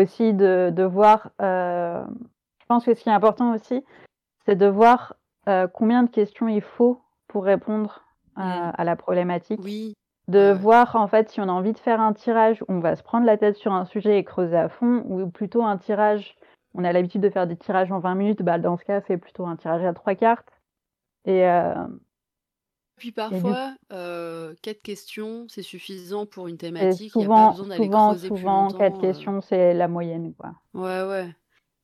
Aussi 0.01 0.33
de, 0.33 0.71
de 0.75 0.83
voir, 0.85 1.31
euh, 1.43 2.05
je 2.61 2.67
pense 2.69 2.85
que 2.85 2.95
ce 2.95 3.03
qui 3.03 3.09
est 3.09 3.12
important 3.12 3.55
aussi, 3.55 3.83
c'est 4.47 4.57
de 4.57 4.67
voir 4.67 5.17
euh, 5.49 5.67
combien 5.67 6.03
de 6.03 6.11
questions 6.11 6.49
il 6.49 6.63
faut 6.63 7.01
pour 7.29 7.45
répondre 7.45 8.03
euh, 8.39 8.43
mmh. 8.43 8.73
à 8.77 8.85
la 8.85 8.97
problématique. 8.97 9.61
Oui. 9.63 9.95
De 10.27 10.53
voir 10.53 10.97
en 10.97 11.07
fait 11.07 11.29
si 11.29 11.41
on 11.41 11.49
a 11.49 11.53
envie 11.53 11.75
de 11.75 11.79
faire 11.79 12.01
un 12.01 12.15
tirage 12.15 12.63
où 12.63 12.73
on 12.73 12.81
va 12.81 12.97
se 12.97 13.03
prendre 13.03 13.27
la 13.27 13.37
tête 13.37 13.57
sur 13.57 13.73
un 13.73 13.85
sujet 13.85 14.19
et 14.19 14.25
creuser 14.25 14.57
à 14.57 14.71
fond, 14.71 15.05
ou 15.07 15.29
plutôt 15.29 15.63
un 15.63 15.77
tirage, 15.77 16.35
on 16.73 16.83
a 16.83 16.93
l'habitude 16.93 17.21
de 17.21 17.29
faire 17.29 17.47
des 17.47 17.57
tirages 17.57 17.93
en 17.93 17.99
20 17.99 18.15
minutes, 18.15 18.43
bah, 18.43 18.59
dans 18.59 18.79
ce 18.79 18.85
cas 18.85 19.03
c'est 19.07 19.19
plutôt 19.19 19.45
un 19.45 19.57
tirage 19.57 19.85
à 19.85 19.93
trois 19.93 20.15
cartes. 20.15 20.49
Et 21.27 21.47
euh, 21.47 21.75
puis 22.97 23.13
parfois, 23.13 23.75
quatre 23.91 24.83
questions, 24.83 25.47
c'est 25.49 25.63
suffisant 25.63 26.25
pour 26.25 26.49
une 26.49 26.57
thématique. 26.57 27.13
Souvent, 27.13 27.27
il 27.27 27.29
n'y 27.29 27.43
a 27.43 27.47
pas 27.47 27.51
besoin 27.51 27.69
d'aller 27.69 27.91
creuser 27.91 28.29
souvent, 28.29 28.69
plus 28.69 28.73
longtemps. 28.73 28.79
quatre 28.79 29.01
questions, 29.01 29.41
c'est 29.43 29.75
la 29.75 29.89
moyenne. 29.89 30.33
Quoi. 30.35 30.55
Ouais, 30.73 31.03
ouais. 31.07 31.35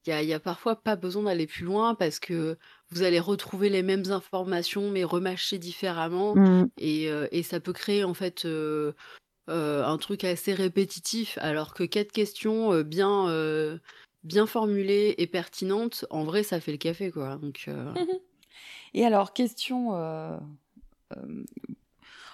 Il 0.06 0.24
y 0.24 0.32
a, 0.32 0.40
parfois 0.40 0.76
pas 0.76 0.96
besoin 0.96 1.24
d'aller 1.24 1.46
plus 1.46 1.64
loin 1.64 1.94
parce 1.94 2.18
que 2.18 2.56
vous 2.90 3.02
allez 3.02 3.20
retrouver 3.20 3.68
les 3.68 3.82
mêmes 3.82 4.10
informations 4.10 4.90
mais 4.90 5.04
remâchées 5.04 5.58
différemment. 5.58 6.34
Mmh. 6.34 6.68
euh, 6.80 7.28
et, 7.30 7.42
ça 7.42 7.60
peut 7.60 7.74
créer 7.74 8.02
en 8.02 8.14
fait 8.14 8.46
euh, 8.46 8.92
euh, 9.50 9.84
un 9.84 9.98
truc 9.98 10.24
assez 10.24 10.54
répétitif. 10.54 11.36
Alors 11.42 11.74
que 11.74 11.84
quatre 11.84 12.12
questions 12.12 12.80
bien 12.80 13.78
bien 14.22 14.46
formulées 14.46 15.14
et 15.18 15.26
pertinentes 15.26 16.04
en 16.10 16.24
vrai 16.24 16.42
ça 16.42 16.60
fait 16.60 16.72
le 16.72 16.78
café 16.78 17.10
quoi. 17.10 17.36
Donc 17.36 17.68
et 18.94 19.04
alors 19.04 19.34
question 19.34 19.92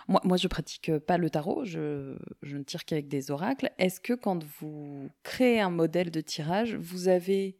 moi, 0.08 0.20
moi, 0.24 0.36
je 0.36 0.46
pratique 0.48 0.96
pas 0.98 1.18
le 1.18 1.30
tarot, 1.30 1.64
je, 1.64 2.16
je 2.42 2.56
ne 2.56 2.62
tire 2.62 2.84
qu'avec 2.84 3.08
des 3.08 3.30
oracles. 3.30 3.70
Est-ce 3.78 4.00
que 4.00 4.12
quand 4.12 4.44
vous 4.60 5.10
créez 5.22 5.60
un 5.60 5.70
modèle 5.70 6.10
de 6.10 6.20
tirage, 6.20 6.74
vous 6.76 7.08
avez 7.08 7.58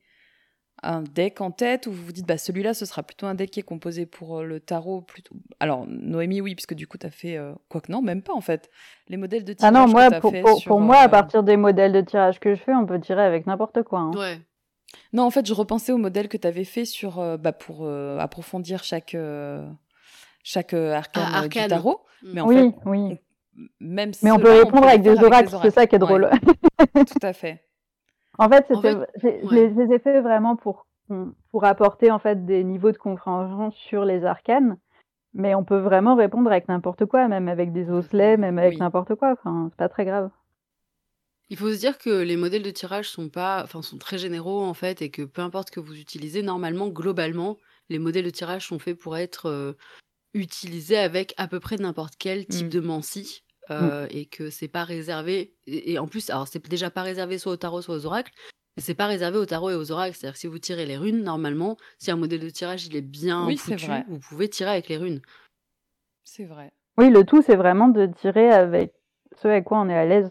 un 0.83 1.03
deck 1.03 1.41
en 1.41 1.51
tête 1.51 1.87
ou 1.87 1.93
vous 1.93 2.05
vous 2.05 2.13
dites 2.13 2.27
bah 2.27 2.39
celui-là 2.39 2.75
ce 2.75 2.85
sera 2.85 3.03
plutôt 3.03 3.27
un 3.27 3.35
deck 3.35 3.51
qui 3.51 3.61
est 3.61 3.65
composé 3.65 4.05
pour 4.05 4.39
euh, 4.39 4.45
le 4.45 4.61
tarot 4.61 5.01
plutôt 5.01 5.35
alors 5.59 5.87
Noémie 5.89 6.41
oui 6.41 6.55
puisque 6.55 6.75
du 6.75 6.87
coup 6.87 6.99
tu 6.99 7.07
as 7.07 7.11
fait 7.11 7.37
euh, 7.37 7.53
quoi 7.69 7.81
que 7.81 7.91
non 7.91 8.03
même 8.03 8.23
pas 8.23 8.35
en 8.35 8.41
fait 8.41 8.71
les 9.09 9.17
modèles 9.17 9.45
de 9.45 9.55
tirage 9.55 9.73
ah 9.75 9.79
non 9.79 9.89
moi 9.91 10.11
pour, 10.11 10.35
pour, 10.67 10.81
moi 10.81 10.99
à 10.99 11.07
euh, 11.07 11.09
partir 11.09 11.43
des 11.43 11.57
modèles 11.57 11.93
de 11.93 12.03
tirage 12.03 12.41
que 12.41 12.55
je 12.55 12.61
fais 12.61 12.75
on 12.75 12.85
peut 12.85 13.01
tirer 13.01 13.23
avec 13.23 13.47
n'importe 13.47 13.83
quoi 13.85 14.01
hein. 14.01 14.11
ouais 14.17 14.41
non 15.13 15.23
en 15.23 15.31
fait 15.31 15.47
je 15.47 15.55
repensais 15.55 15.93
au 15.93 15.99
modèle 15.99 16.29
que 16.29 16.37
tu 16.37 16.47
avais 16.47 16.65
fait 16.65 16.85
sur 16.85 17.39
bah, 17.39 17.53
pour 17.53 17.89
approfondir 17.89 18.85
chaque 18.85 19.17
chaque 20.47 20.75
arcane, 20.75 21.25
ah, 21.35 21.49
du 21.49 21.69
tarot. 21.69 22.01
Mm. 22.23 22.31
Mais 22.33 22.41
en 22.41 22.47
oui, 22.47 22.57
fait, 22.57 22.75
oui. 22.87 23.19
Même 23.81 24.13
Mais 24.23 24.31
on 24.31 24.39
peut 24.39 24.53
répondre 24.53 24.87
avec 24.87 25.03
des 25.03 25.23
oracles, 25.23 25.57
c'est 25.63 25.71
ça 25.71 25.87
qui 25.87 25.97
est 25.97 25.99
drôle. 25.99 26.31
Tout 26.95 27.19
à 27.23 27.33
fait. 27.33 27.65
En 28.39 28.49
fait, 28.49 28.67
je, 28.71 29.55
les, 29.55 29.95
ai 29.95 29.99
fait 29.99 30.21
vraiment 30.21 30.57
pour, 30.57 30.87
pour 31.51 31.65
apporter 31.65 32.11
en 32.11 32.19
fait 32.19 32.45
des 32.45 32.63
niveaux 32.65 32.93
de 32.93 32.99
compréhension 32.99 33.71
sur 33.73 34.05
les 34.05 34.25
arcanes. 34.25 34.77
Mais 35.35 35.55
on 35.55 35.65
peut 35.65 35.79
vraiment 35.79 36.15
répondre 36.15 36.51
avec 36.51 36.69
n'importe 36.69 37.07
quoi, 37.07 37.29
même 37.29 37.49
avec 37.49 37.73
des 37.73 37.91
osselets, 37.91 38.37
même 38.37 38.59
avec 38.59 38.79
n'importe 38.79 39.15
quoi. 39.17 39.33
Enfin, 39.33 39.69
c'est 39.71 39.77
pas 39.77 39.89
très 39.89 40.05
grave. 40.05 40.31
Il 41.49 41.57
faut 41.57 41.71
se 41.71 41.79
dire 41.79 41.99
que 41.99 42.11
les 42.11 42.37
modèles 42.37 42.63
de 42.63 42.71
tirage 42.71 43.09
sont 43.09 43.29
pas, 43.29 43.63
enfin, 43.65 43.83
sont 43.83 43.99
très 43.99 44.19
généraux 44.19 44.63
en 44.63 44.75
fait, 44.75 45.03
et 45.03 45.11
que 45.11 45.23
peu 45.23 45.43
importe 45.43 45.71
que 45.71 45.81
vous 45.81 45.99
utilisez, 45.99 46.43
normalement, 46.43 46.89
globalement, 46.89 47.57
les 47.89 47.99
modèles 47.99 48.25
de 48.25 48.31
tirage 48.31 48.67
sont 48.67 48.79
faits 48.79 48.99
pour 48.99 49.17
être 49.17 49.47
euh, 49.47 49.73
utilisé 50.37 50.97
avec 50.97 51.35
à 51.37 51.49
peu 51.49 51.61
près 51.61 51.77
n'importe 51.77 52.15
quel 52.19 52.47
type 52.47 52.67
mmh. 52.67 52.71
de 52.71 52.81
mancie. 52.81 53.43
Mmh. 53.69 53.73
Euh, 53.73 54.07
et 54.11 54.27
que 54.27 54.49
c'est 54.49 54.69
pas 54.69 54.85
réservé 54.85 55.53
et, 55.67 55.99
en 55.99 56.07
plus 56.07 56.31
alors 56.31 56.47
c'est 56.47 56.65
déjà 56.69 56.89
pas 56.89 57.03
réservé 57.03 57.37
soit 57.37 57.51
au 57.51 57.57
tarot 57.57 57.83
soit 57.83 57.97
aux 57.97 58.07
oracles 58.07 58.31
C'est 58.77 58.95
pas 58.95 59.09
réservé 59.09 59.39
au 59.39 59.45
tarot 59.45 59.71
et 59.71 59.75
aux 59.75 59.91
oracles. 59.91 60.15
C'est-à-dire 60.15 60.35
que 60.35 60.39
si 60.39 60.47
vous 60.47 60.61
tirez 60.61 60.87
les 60.87 60.97
runes, 60.97 61.25
normalement, 61.25 61.77
si 61.99 62.13
un 62.13 62.17
modèle 62.17 62.41
de 62.41 62.51
tirage 62.51 62.87
il 62.87 62.95
est 62.95 63.01
bien 63.01 63.45
Oui, 63.47 63.57
foutu, 63.57 63.91
vous 64.09 64.21
pouvez 64.21 64.49
tirer 64.49 64.71
avec 64.71 64.89
les 64.89 64.99
runes. 64.99 65.21
C'est 66.23 66.45
vrai. 66.45 66.73
Oui, 66.99 67.11
le 67.11 67.25
tout, 67.25 67.43
c'est 67.43 67.57
vraiment 67.57 67.89
de 67.89 68.07
tirer 68.07 68.51
avec 68.51 68.93
ce 69.37 69.49
avec 69.49 69.65
quoi 69.65 69.81
on 69.81 69.89
est 69.89 69.97
à 69.97 70.05
l'aise. 70.05 70.31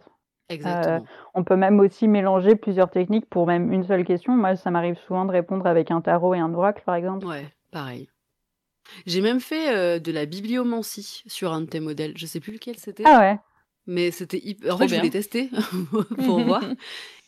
Exactement. 0.50 1.06
On 1.34 1.44
peut 1.44 1.56
même 1.56 1.80
aussi 1.80 2.08
mélanger 2.08 2.56
plusieurs 2.56 2.90
techniques 2.90 3.30
pour 3.30 3.48
même 3.48 3.72
une 3.74 3.84
seule 3.84 4.06
question. 4.06 4.36
Moi, 4.36 4.56
ça 4.56 4.72
m'arrive 4.72 4.98
souvent 5.08 5.26
de 5.26 5.32
répondre 5.32 5.66
avec 5.66 5.92
un 5.92 6.02
tarot 6.02 6.36
et 6.36 6.40
un 6.40 6.54
oracle, 6.54 6.84
par 6.86 6.96
exemple. 6.96 7.26
Ouais, 7.26 7.48
pareil. 7.72 8.10
J'ai 9.06 9.22
même 9.22 9.40
fait 9.40 9.76
euh, 9.76 10.00
de 10.00 10.12
la 10.12 10.26
bibliomancie 10.26 11.24
sur 11.28 11.54
un 11.54 11.62
de 11.62 11.68
tes 11.68 11.80
modèles. 11.80 12.14
Je 12.18 12.26
sais 12.26 12.40
plus 12.40 12.54
lequel 12.54 12.78
c'était, 12.78 13.04
Ah 13.06 13.20
ouais. 13.20 13.38
mais 13.88 14.12
c'était 14.12 14.40
hyper... 14.44 14.76
En 14.76 14.78
fait, 14.78 14.88
je 14.88 14.96
voulais 14.96 15.10
tester 15.10 15.50
pour 16.26 16.40
voir. 16.42 16.64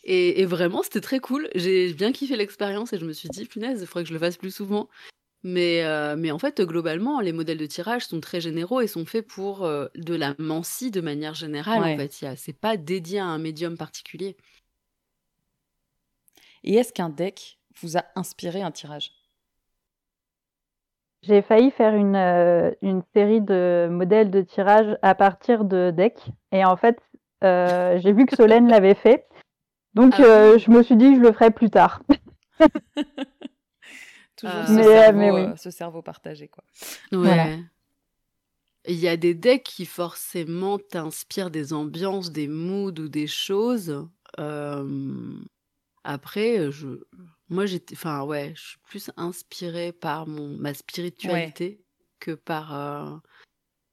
Et, 0.10 0.40
et 0.40 0.46
vraiment, 0.46 0.84
c'était 0.84 1.02
très 1.02 1.20
cool. 1.20 1.50
J'ai 1.54 1.92
bien 1.94 2.14
kiffé 2.14 2.38
l'expérience 2.38 2.94
et 2.94 2.98
je 2.98 3.04
me 3.04 3.12
suis 3.12 3.28
dit, 3.28 3.44
punaise, 3.44 3.82
il 3.82 3.88
faudrait 3.88 4.04
que 4.04 4.08
je 4.08 4.14
le 4.14 4.20
fasse 4.20 4.38
plus 4.38 4.52
souvent. 4.56 4.88
Mais, 5.44 5.84
euh, 5.84 6.16
mais 6.18 6.32
en 6.32 6.40
fait, 6.40 6.62
globalement, 6.62 7.20
les 7.20 7.34
modèles 7.34 7.58
de 7.58 7.66
tirage 7.66 8.06
sont 8.06 8.22
très 8.22 8.40
généraux 8.40 8.80
et 8.80 8.88
sont 8.88 9.06
faits 9.06 9.28
pour 9.28 9.66
euh, 9.66 9.88
de 9.96 10.16
la 10.16 10.34
mancie 10.40 10.92
de 10.92 11.02
manière 11.02 11.34
générale. 11.34 11.82
Ouais. 11.82 11.94
En 11.96 11.98
fait, 11.98 12.38
c'est 12.38 12.58
pas 12.58 12.78
dédié 12.78 13.20
à 13.20 13.26
un 13.26 13.38
médium 13.38 13.76
particulier. 13.78 14.38
Et 16.64 16.76
est-ce 16.76 16.94
qu'un 16.94 17.10
deck 17.10 17.60
vous 17.82 17.98
a 17.98 18.06
inspiré 18.16 18.62
un 18.62 18.72
tirage? 18.72 19.12
J'ai 21.28 21.42
failli 21.42 21.72
faire 21.72 21.94
une, 21.94 22.16
euh, 22.16 22.72
une 22.82 23.04
série 23.14 23.42
de 23.42 23.90
modèles 23.92 24.32
de 24.32 24.42
tirage 24.42 24.98
à 25.02 25.14
partir 25.14 25.66
de 25.66 25.92
decks. 25.92 26.26
Et 26.54 26.64
en 26.64 26.78
fait, 26.78 26.98
euh, 27.44 28.00
j'ai 28.02 28.14
vu 28.14 28.26
que 28.26 28.36
Solène 28.36 28.70
l'avait 28.70 28.96
fait. 28.96 29.28
Donc, 29.94 30.14
Ah 30.18 30.24
euh, 30.24 30.58
je 30.58 30.72
me 30.72 30.84
suis 30.84 30.96
dit, 30.96 31.16
je 31.16 31.20
le 31.20 31.34
ferai 31.34 31.52
plus 31.52 31.70
tard. 31.70 32.02
Toujours 34.38 34.68
ce, 34.68 34.72
Mais, 34.72 34.84
cerveau, 34.84 35.20
mais 35.20 35.32
oui. 35.32 35.46
ce 35.58 35.70
cerveau 35.70 36.02
partagé, 36.02 36.48
quoi. 36.48 36.64
Ouais. 37.12 37.18
Voilà. 37.18 37.48
Il 38.86 38.96
y 38.96 39.10
a 39.10 39.18
des 39.18 39.34
decks 39.34 39.64
qui 39.64 39.86
forcément 39.86 40.78
t'inspirent 40.78 41.50
des 41.50 41.74
ambiances, 41.74 42.32
des 42.32 42.48
moods 42.48 43.00
ou 43.00 43.10
des 43.10 43.28
choses. 43.28 44.08
Après, 46.10 46.72
je... 46.72 46.88
moi 47.50 47.66
j'étais, 47.66 47.94
enfin 47.94 48.24
ouais, 48.24 48.54
je 48.56 48.62
suis 48.62 48.78
plus 48.86 49.12
inspirée 49.18 49.92
par 49.92 50.26
mon 50.26 50.58
ma 50.58 50.74
spiritualité 50.74 51.82
que 52.22 52.32
par. 52.32 52.74
euh, 52.74 53.18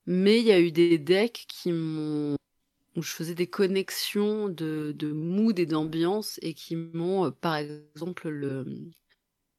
Mais 0.07 0.39
il 0.39 0.47
y 0.47 0.53
a 0.53 0.61
eu 0.61 0.71
des 0.71 0.97
decks 0.99 1.45
qui 1.49 1.73
m'ont 1.73 2.37
où 2.95 3.03
je 3.03 3.11
faisais 3.11 3.35
des 3.35 3.49
connexions 3.49 4.49
de, 4.49 4.95
de 4.97 5.11
mood 5.11 5.59
et 5.59 5.67
d'ambiance 5.67 6.39
et 6.41 6.55
qui 6.55 6.77
m'ont, 6.77 7.25
euh, 7.25 7.31
par 7.33 7.57
exemple, 7.57 8.29
le 8.29 8.65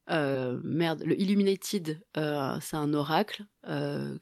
euh, 0.08 0.58
merde, 0.64 1.02
le 1.04 1.20
Illuminated, 1.20 2.00
c'est 2.14 2.76
un 2.76 2.94
oracle 2.94 3.44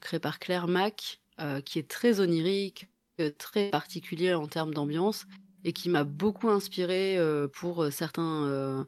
créé 0.01 0.19
par 0.19 0.39
Claire 0.39 0.67
Mack 0.67 1.21
qui 1.63 1.79
est 1.79 1.89
très 1.89 2.19
onirique, 2.19 2.89
très 3.37 3.69
particulier 3.69 4.33
en 4.33 4.47
termes 4.47 4.73
d'ambiance 4.73 5.25
et 5.65 5.73
qui 5.73 5.89
m'a 5.89 6.05
beaucoup 6.05 6.49
inspiré 6.49 7.17
euh, 7.17 7.47
pour 7.47 7.83
euh, 7.83 7.89
certains, 7.89 8.85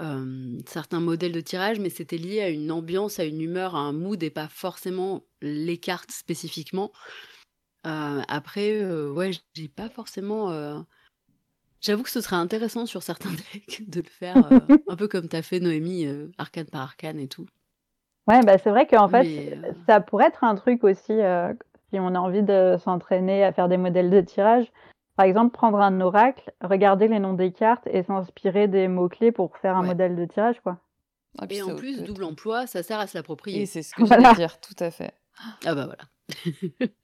euh, 0.00 0.58
certains 0.66 1.00
modèles 1.00 1.32
de 1.32 1.40
tirage, 1.40 1.80
mais 1.80 1.90
c'était 1.90 2.18
lié 2.18 2.42
à 2.42 2.48
une 2.50 2.70
ambiance, 2.70 3.18
à 3.18 3.24
une 3.24 3.40
humeur, 3.40 3.74
à 3.74 3.80
un 3.80 3.92
mood 3.92 4.22
et 4.22 4.30
pas 4.30 4.46
forcément 4.48 5.24
les 5.40 5.78
cartes 5.78 6.12
spécifiquement. 6.12 6.92
Euh, 7.86 8.20
après, 8.28 8.82
euh, 8.82 9.10
ouais, 9.10 9.30
j'ai 9.54 9.68
pas 9.68 9.88
forcément. 9.88 10.84
J'avoue 11.80 12.02
que 12.02 12.10
ce 12.10 12.20
serait 12.20 12.36
intéressant 12.36 12.84
sur 12.84 13.02
certains 13.02 13.30
decks 13.54 13.88
de 13.88 14.00
le 14.02 14.08
faire 14.08 14.36
un 14.88 14.96
peu 14.96 15.08
comme 15.08 15.28
t'as 15.28 15.42
fait 15.42 15.60
Noémie, 15.60 16.06
arcane 16.36 16.66
par 16.66 16.82
arcane 16.82 17.18
et 17.18 17.28
tout. 17.28 17.46
Ouais, 18.28 18.40
bah, 18.42 18.58
c'est 18.58 18.70
vrai 18.70 18.86
qu'en 18.86 19.08
fait, 19.08 19.24
Mais, 19.24 19.58
ça 19.86 20.00
pourrait 20.00 20.26
être 20.26 20.44
un 20.44 20.54
truc 20.54 20.84
aussi, 20.84 21.14
si 21.88 21.98
on 21.98 22.14
a 22.14 22.18
envie 22.18 22.42
de 22.42 22.76
s'entraîner 22.78 23.42
à 23.44 23.52
faire 23.52 23.68
des 23.68 23.78
modèles 23.78 24.10
de 24.10 24.20
tirage. 24.20 24.70
Par 25.20 25.26
exemple, 25.26 25.52
prendre 25.52 25.76
un 25.80 26.00
oracle, 26.00 26.50
regarder 26.62 27.06
les 27.06 27.18
noms 27.18 27.34
des 27.34 27.52
cartes 27.52 27.86
et 27.88 28.02
s'inspirer 28.04 28.68
des 28.68 28.88
mots-clés 28.88 29.32
pour 29.32 29.54
faire 29.58 29.76
un 29.76 29.82
Ouais. 29.82 29.88
modèle 29.88 30.16
de 30.16 30.24
tirage, 30.24 30.58
quoi. 30.62 30.78
Ah, 31.38 31.44
Et 31.50 31.60
en 31.60 31.74
plus, 31.74 32.02
double 32.02 32.24
emploi, 32.24 32.66
ça 32.66 32.82
sert 32.82 32.98
à 32.98 33.06
se 33.06 33.18
Et 33.48 33.66
c'est 33.66 33.82
ce 33.82 33.94
que 33.94 34.02
Voilà. 34.06 34.22
j'allais 34.22 34.34
dire, 34.36 34.58
tout 34.62 34.76
à 34.78 34.90
fait. 34.90 35.12
Ah 35.66 35.74
bah 35.74 35.84
voilà. 35.84 36.04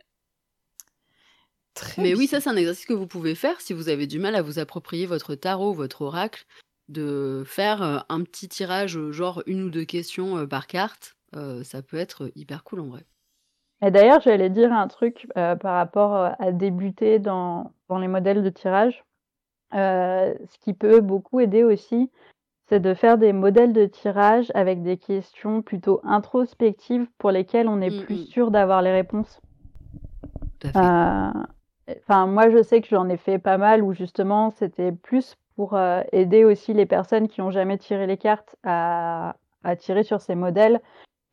Très 1.74 2.00
Mais 2.00 2.14
oui, 2.14 2.26
ça 2.26 2.40
c'est 2.40 2.48
un 2.48 2.56
exercice 2.56 2.86
que 2.86 2.94
vous 2.94 3.06
pouvez 3.06 3.34
faire 3.34 3.60
si 3.60 3.74
vous 3.74 3.90
avez 3.90 4.06
du 4.06 4.18
mal 4.18 4.34
à 4.34 4.40
vous 4.40 4.58
approprier 4.58 5.04
votre 5.04 5.34
tarot, 5.34 5.74
votre 5.74 6.00
oracle, 6.00 6.46
de 6.88 7.42
faire 7.44 7.82
euh, 7.82 7.98
un 8.08 8.22
petit 8.22 8.48
tirage, 8.48 8.96
euh, 8.96 9.12
genre 9.12 9.42
une 9.44 9.62
ou 9.62 9.68
deux 9.68 9.84
questions 9.84 10.38
euh, 10.38 10.46
par 10.46 10.68
carte. 10.68 11.18
Euh, 11.34 11.62
ça 11.64 11.82
peut 11.82 11.98
être 11.98 12.32
hyper 12.34 12.64
cool 12.64 12.80
en 12.80 12.86
vrai. 12.86 13.04
Et 13.82 13.90
d'ailleurs, 13.90 14.20
j'allais 14.20 14.50
dire 14.50 14.72
un 14.72 14.88
truc 14.88 15.26
euh, 15.36 15.54
par 15.54 15.74
rapport 15.74 16.14
euh, 16.16 16.30
à 16.38 16.52
débuter 16.52 17.18
dans, 17.18 17.72
dans 17.88 17.98
les 17.98 18.08
modèles 18.08 18.42
de 18.42 18.50
tirage. 18.50 19.04
Euh, 19.74 20.34
ce 20.48 20.58
qui 20.58 20.72
peut 20.72 21.00
beaucoup 21.00 21.40
aider 21.40 21.62
aussi, 21.62 22.10
c'est 22.68 22.80
de 22.80 22.94
faire 22.94 23.18
des 23.18 23.32
modèles 23.32 23.72
de 23.72 23.84
tirage 23.86 24.50
avec 24.54 24.82
des 24.82 24.96
questions 24.96 25.62
plutôt 25.62 26.00
introspectives 26.04 27.06
pour 27.18 27.30
lesquelles 27.30 27.68
on 27.68 27.80
est 27.80 27.90
Mm, 27.90 28.04
plus 28.04 28.22
mm. 28.22 28.26
sûr 28.26 28.50
d'avoir 28.50 28.82
les 28.82 28.92
réponses. 28.92 29.40
Enfin, 30.64 32.26
moi, 32.26 32.50
je 32.50 32.62
sais 32.62 32.80
que 32.80 32.88
j'en 32.88 33.08
ai 33.08 33.16
fait 33.16 33.38
pas 33.38 33.58
mal 33.58 33.82
où 33.82 33.92
justement, 33.92 34.50
c'était 34.50 34.90
plus 34.90 35.36
pour 35.54 35.74
euh, 35.74 36.02
aider 36.12 36.44
aussi 36.44 36.74
les 36.74 36.86
personnes 36.86 37.28
qui 37.28 37.40
ont 37.40 37.50
jamais 37.50 37.78
tiré 37.78 38.06
les 38.06 38.16
cartes 38.16 38.56
à, 38.64 39.36
à 39.62 39.76
tirer 39.76 40.02
sur 40.02 40.20
ces 40.20 40.34
modèles, 40.34 40.80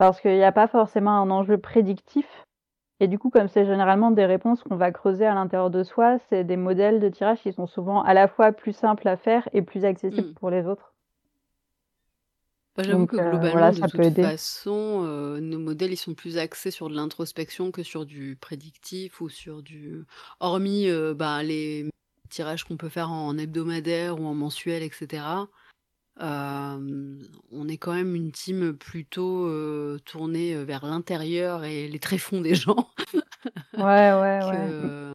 parce 0.03 0.19
qu'il 0.19 0.35
n'y 0.35 0.43
a 0.43 0.51
pas 0.51 0.67
forcément 0.67 1.11
un 1.11 1.29
enjeu 1.31 1.57
prédictif. 1.57 2.25
Et 2.99 3.07
du 3.07 3.17
coup, 3.17 3.29
comme 3.29 3.47
c'est 3.47 3.65
généralement 3.65 4.11
des 4.11 4.25
réponses 4.25 4.61
qu'on 4.61 4.75
va 4.75 4.91
creuser 4.91 5.25
à 5.25 5.33
l'intérieur 5.33 5.69
de 5.69 5.81
soi, 5.83 6.17
c'est 6.27 6.43
des 6.43 6.57
modèles 6.57 6.99
de 6.99 7.07
tirage 7.07 7.41
qui 7.41 7.53
sont 7.53 7.67
souvent 7.67 8.01
à 8.03 8.13
la 8.13 8.27
fois 8.27 8.51
plus 8.51 8.73
simples 8.73 9.07
à 9.07 9.15
faire 9.15 9.47
et 9.53 9.61
plus 9.61 9.85
accessibles 9.85 10.31
Mm. 10.31 10.33
pour 10.33 10.49
les 10.49 10.65
autres. 10.65 10.93
Moi, 12.75 12.85
j'avoue 12.85 13.05
que 13.05 13.15
euh, 13.15 13.29
globalement, 13.29 13.51
voilà, 13.51 13.71
de 13.71 13.79
toute 13.79 14.21
façon, 14.21 15.05
euh, 15.05 15.39
nos 15.39 15.59
modèles, 15.59 15.93
ils 15.93 15.97
sont 15.97 16.15
plus 16.15 16.37
axés 16.37 16.71
sur 16.71 16.89
de 16.89 16.95
l'introspection 16.95 17.71
que 17.71 17.83
sur 17.83 18.05
du 18.05 18.35
prédictif 18.35 19.21
ou 19.21 19.29
sur 19.29 19.61
du... 19.61 20.03
Hormis 20.41 20.89
euh, 20.89 21.13
bah, 21.13 21.43
les 21.43 21.89
tirages 22.29 22.65
qu'on 22.65 22.75
peut 22.75 22.89
faire 22.89 23.09
en 23.09 23.37
hebdomadaire 23.37 24.19
ou 24.19 24.25
en 24.25 24.33
mensuel, 24.33 24.83
etc. 24.83 25.23
euh, 26.21 27.19
on 27.51 27.67
est 27.67 27.77
quand 27.77 27.93
même 27.93 28.15
une 28.15 28.31
team 28.31 28.73
plutôt 28.73 29.47
euh, 29.47 29.99
tournée 30.05 30.55
euh, 30.55 30.63
vers 30.63 30.85
l'intérieur 30.85 31.63
et 31.63 31.87
les 31.87 31.99
tréfonds 31.99 32.41
des 32.41 32.55
gens. 32.55 32.89
Ouais, 33.75 33.83
ouais, 33.83 34.41
que- 34.51 34.57
ouais. 35.09 35.13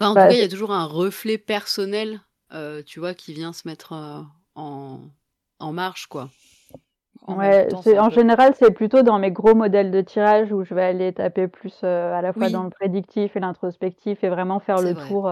Enfin, 0.00 0.10
en 0.10 0.14
Bah, 0.14 0.22
tout 0.22 0.28
cas, 0.28 0.34
il 0.34 0.40
y 0.40 0.44
a 0.44 0.48
toujours 0.48 0.72
un 0.72 0.84
reflet 0.86 1.38
personnel, 1.38 2.20
euh, 2.52 2.82
tu 2.84 3.00
vois, 3.00 3.14
qui 3.14 3.32
vient 3.34 3.52
se 3.52 3.66
mettre 3.66 3.92
en, 4.54 5.00
en 5.58 5.72
marche, 5.72 6.06
quoi. 6.06 6.30
En 7.26 7.36
Ouais, 7.36 7.66
temps, 7.66 7.82
en 7.98 8.10
général, 8.10 8.54
c'est 8.54 8.70
plutôt 8.72 9.02
dans 9.02 9.18
mes 9.18 9.30
gros 9.30 9.54
modèles 9.54 9.90
de 9.90 10.00
tirage 10.00 10.52
où 10.52 10.64
je 10.64 10.72
vais 10.74 10.82
aller 10.84 11.12
taper 11.12 11.46
plus 11.48 11.82
à 11.84 12.22
la 12.22 12.32
fois 12.32 12.46
Oui. 12.46 12.52
dans 12.52 12.62
le 12.64 12.70
prédictif 12.70 13.36
et 13.36 13.40
l'introspectif 13.40 14.22
et 14.24 14.28
vraiment 14.28 14.60
faire 14.60 14.80
le 14.80 14.94
vrai. 14.94 15.08
tour. 15.08 15.28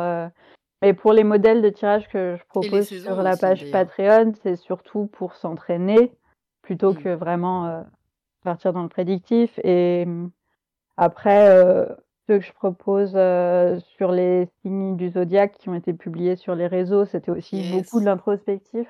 Mais 0.83 0.93
pour 0.93 1.13
les 1.13 1.25
modèles 1.25 1.63
de 1.63 1.69
tirage 1.71 2.09
que 2.09 2.37
je 2.39 2.45
propose 2.47 2.87
sur 2.89 3.17
la 3.23 3.37
page. 3.37 3.71
Patreon, 3.71 4.33
c'est 4.43 4.57
surtout 4.57 5.07
pour 5.07 5.35
s'entraîner 5.35 6.13
plutôt 6.63 6.93
Mm. 6.93 7.03
que 7.03 7.09
vraiment 7.15 7.67
euh, 7.67 7.83
partir 8.45 8.73
dans 8.73 8.83
le 8.83 8.89
prédictif. 8.89 9.59
Et 9.65 10.05
hum, 10.07 10.31
après, 10.97 11.49
euh, 11.49 11.87
ceux 12.27 12.39
que 12.39 12.45
je 12.45 12.53
propose 12.53 13.13
euh, 13.15 13.79
sur 13.81 14.13
les 14.13 14.49
signes 14.63 14.97
du 14.97 15.09
zodiaque 15.11 15.57
qui 15.59 15.69
ont 15.69 15.75
été 15.75 15.93
publiés 15.93 16.37
sur 16.37 16.55
les 16.55 16.67
réseaux, 16.67 17.05
c'était 17.07 17.31
aussi 17.31 17.57
Yes. 17.57 17.71
beaucoup 17.73 18.01
de 18.01 18.05
l'introspectif. 18.05 18.87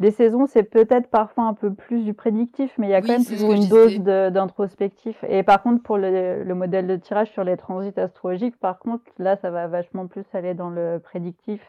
Des 0.00 0.10
saisons, 0.10 0.46
c'est 0.46 0.62
peut-être 0.62 1.10
parfois 1.10 1.44
un 1.44 1.52
peu 1.54 1.74
plus 1.74 2.02
du 2.04 2.14
prédictif, 2.14 2.72
mais 2.78 2.86
il 2.88 2.90
y 2.90 2.94
a 2.94 3.02
Oui, 3.02 3.06
quand 3.06 3.12
même 3.12 3.24
toujours 3.24 3.52
une 3.52 3.68
dose 3.68 3.98
d'introspectif. 3.98 5.22
Et 5.28 5.42
par 5.42 5.62
contre, 5.62 5.82
pour 5.82 5.98
le, 5.98 6.42
le 6.42 6.54
modèle 6.54 6.86
de 6.86 6.96
tirage 6.96 7.30
sur 7.30 7.44
les 7.44 7.58
transits 7.58 7.98
astrologiques, 8.00 8.58
par 8.58 8.78
contre, 8.78 9.04
là, 9.18 9.36
ça 9.36 9.50
va 9.50 9.68
vachement 9.68 10.06
plus 10.06 10.24
aller 10.32 10.54
dans 10.54 10.70
le 10.70 10.98
prédictif 11.00 11.60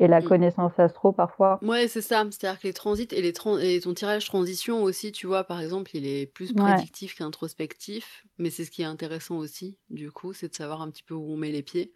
et 0.00 0.08
la 0.08 0.20
Mm. 0.20 0.26
connaissance 0.26 0.78
astro 0.78 1.12
parfois. 1.12 1.60
Ouais, 1.62 1.86
c'est 1.86 2.00
ça. 2.02 2.24
C'est-à-dire 2.30 2.58
que 2.58 2.66
les 2.66 2.72
transits 2.72 3.08
et, 3.12 3.22
les 3.22 3.32
et 3.76 3.80
ton 3.80 3.94
tirage 3.94 4.24
transition 4.26 4.82
aussi, 4.82 5.12
tu 5.12 5.26
vois, 5.28 5.44
par 5.44 5.60
exemple, 5.60 5.90
il 5.94 6.06
est 6.06 6.26
plus 6.26 6.52
Ouais. 6.54 6.62
prédictif 6.62 7.14
qu'introspectif. 7.14 8.24
Mais 8.38 8.50
c'est 8.50 8.64
ce 8.64 8.70
qui 8.70 8.82
est 8.82 8.86
intéressant 8.86 9.36
aussi, 9.36 9.78
du 9.90 10.10
coup, 10.10 10.32
c'est 10.32 10.48
de 10.48 10.54
savoir 10.54 10.82
un 10.82 10.90
petit 10.90 11.02
peu 11.04 11.14
où 11.14 11.30
on 11.30 11.36
met 11.36 11.52
les 11.52 11.62
pieds. 11.62 11.92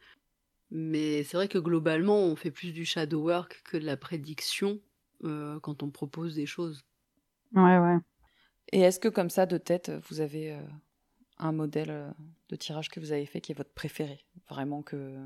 Mais 0.70 1.22
c'est 1.25 1.37
vrai 1.37 1.49
que 1.49 1.59
globalement, 1.59 2.18
on 2.18 2.37
fait 2.37 2.51
plus 2.51 2.72
du 2.72 2.85
shadow 2.85 3.22
work 3.22 3.62
que 3.64 3.77
de 3.77 3.85
la 3.87 3.97
prédiction 3.97 4.81
euh, 5.23 5.61
quand 5.61 5.83
on 5.83 5.91
propose 5.91 6.35
des 6.35 6.47
choses. 6.47 6.85
Ouais, 7.55 7.79
ouais. 7.79 7.97
Et 8.73 8.81
est-ce 8.81 8.99
que 8.99 9.09
comme 9.09 9.31
ça, 9.31 9.47
de 9.47 9.59
tête, 9.59 9.93
vous 10.09 10.21
avez 10.21 10.53
euh, 10.53 10.61
un 11.39 11.53
modèle 11.53 11.91
euh, 11.91 12.11
de 12.49 12.57
tirage 12.57 12.89
que 12.89 13.01
vous 13.01 13.12
avez 13.12 13.27
fait 13.27 13.41
qui 13.41 13.53
est 13.53 13.55
votre 13.55 13.73
préféré? 13.73 14.25
Vraiment 14.49 14.83
que 14.83 15.17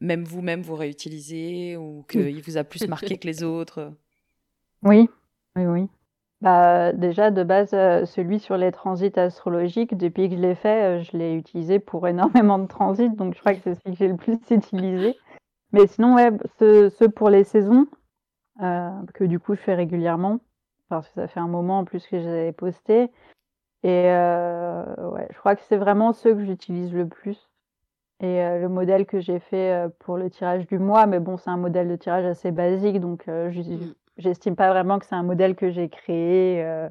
même 0.00 0.24
vous-même 0.24 0.62
vous 0.62 0.76
réutilisez 0.76 1.76
ou 1.76 2.04
qu'il 2.08 2.42
vous 2.42 2.56
a 2.56 2.64
plus 2.64 2.86
marqué 2.88 3.18
que 3.18 3.26
les 3.26 3.42
autres? 3.42 3.92
Oui, 4.82 5.08
oui, 5.56 5.66
oui. 5.66 5.88
Bah, 6.42 6.92
déjà, 6.92 7.30
de 7.30 7.42
base, 7.42 7.70
celui 7.70 8.40
sur 8.40 8.58
les 8.58 8.70
transits 8.70 9.18
astrologiques, 9.18 9.96
depuis 9.96 10.28
que 10.28 10.36
je 10.36 10.40
l'ai 10.40 10.54
fait, 10.54 11.02
je 11.02 11.16
l'ai 11.16 11.34
utilisé 11.34 11.78
pour 11.78 12.06
énormément 12.06 12.58
de 12.58 12.66
transits, 12.66 13.08
donc 13.08 13.34
je 13.34 13.40
crois 13.40 13.54
que 13.54 13.60
c'est 13.64 13.74
celui 13.74 13.92
que 13.92 13.98
j'ai 13.98 14.08
le 14.08 14.16
plus 14.16 14.38
utilisé. 14.50 15.16
Mais 15.72 15.86
sinon, 15.86 16.14
ouais, 16.14 16.30
ceux, 16.58 17.08
pour 17.08 17.30
les 17.30 17.44
saisons, 17.44 17.86
que 18.58 19.24
du 19.24 19.38
coup 19.38 19.54
je 19.54 19.60
fais 19.60 19.74
régulièrement, 19.74 20.40
parce 20.88 21.08
que 21.08 21.14
ça 21.14 21.28
fait 21.28 21.40
un 21.40 21.48
moment 21.48 21.80
en 21.80 21.84
plus 21.84 22.06
que 22.06 22.20
j'avais 22.20 22.52
posté. 22.52 23.10
Et 23.82 24.04
ouais, 24.08 25.28
je 25.30 25.38
crois 25.38 25.56
que 25.56 25.62
c'est 25.62 25.76
vraiment 25.76 26.12
ceux 26.12 26.34
que 26.34 26.44
j'utilise 26.44 26.92
le 26.92 27.06
plus. 27.06 27.50
Et 28.20 28.38
le 28.38 28.68
modèle 28.68 29.04
que 29.04 29.20
j'ai 29.20 29.38
fait 29.38 29.86
pour 29.98 30.16
le 30.16 30.30
tirage 30.30 30.66
du 30.66 30.78
mois, 30.78 31.06
mais 31.06 31.20
bon, 31.20 31.36
c'est 31.36 31.50
un 31.50 31.58
modèle 31.58 31.88
de 31.88 31.96
tirage 31.96 32.24
assez 32.24 32.50
basique, 32.50 33.00
donc 33.00 33.26
mmh. 33.26 33.92
j'estime 34.16 34.56
pas 34.56 34.70
vraiment 34.70 34.98
que 34.98 35.06
c'est 35.06 35.14
un 35.14 35.22
modèle 35.22 35.54
que 35.54 35.70
j'ai 35.70 35.88
créé. 35.88 36.88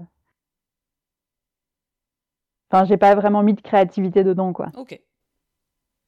Enfin, 2.70 2.86
j'ai 2.86 2.98
pas 2.98 3.16
vraiment 3.16 3.44
mis 3.44 3.54
de 3.54 3.62
créativité 3.62 4.24
dedans, 4.24 4.54
quoi. 4.54 4.72
Ok. 4.76 5.00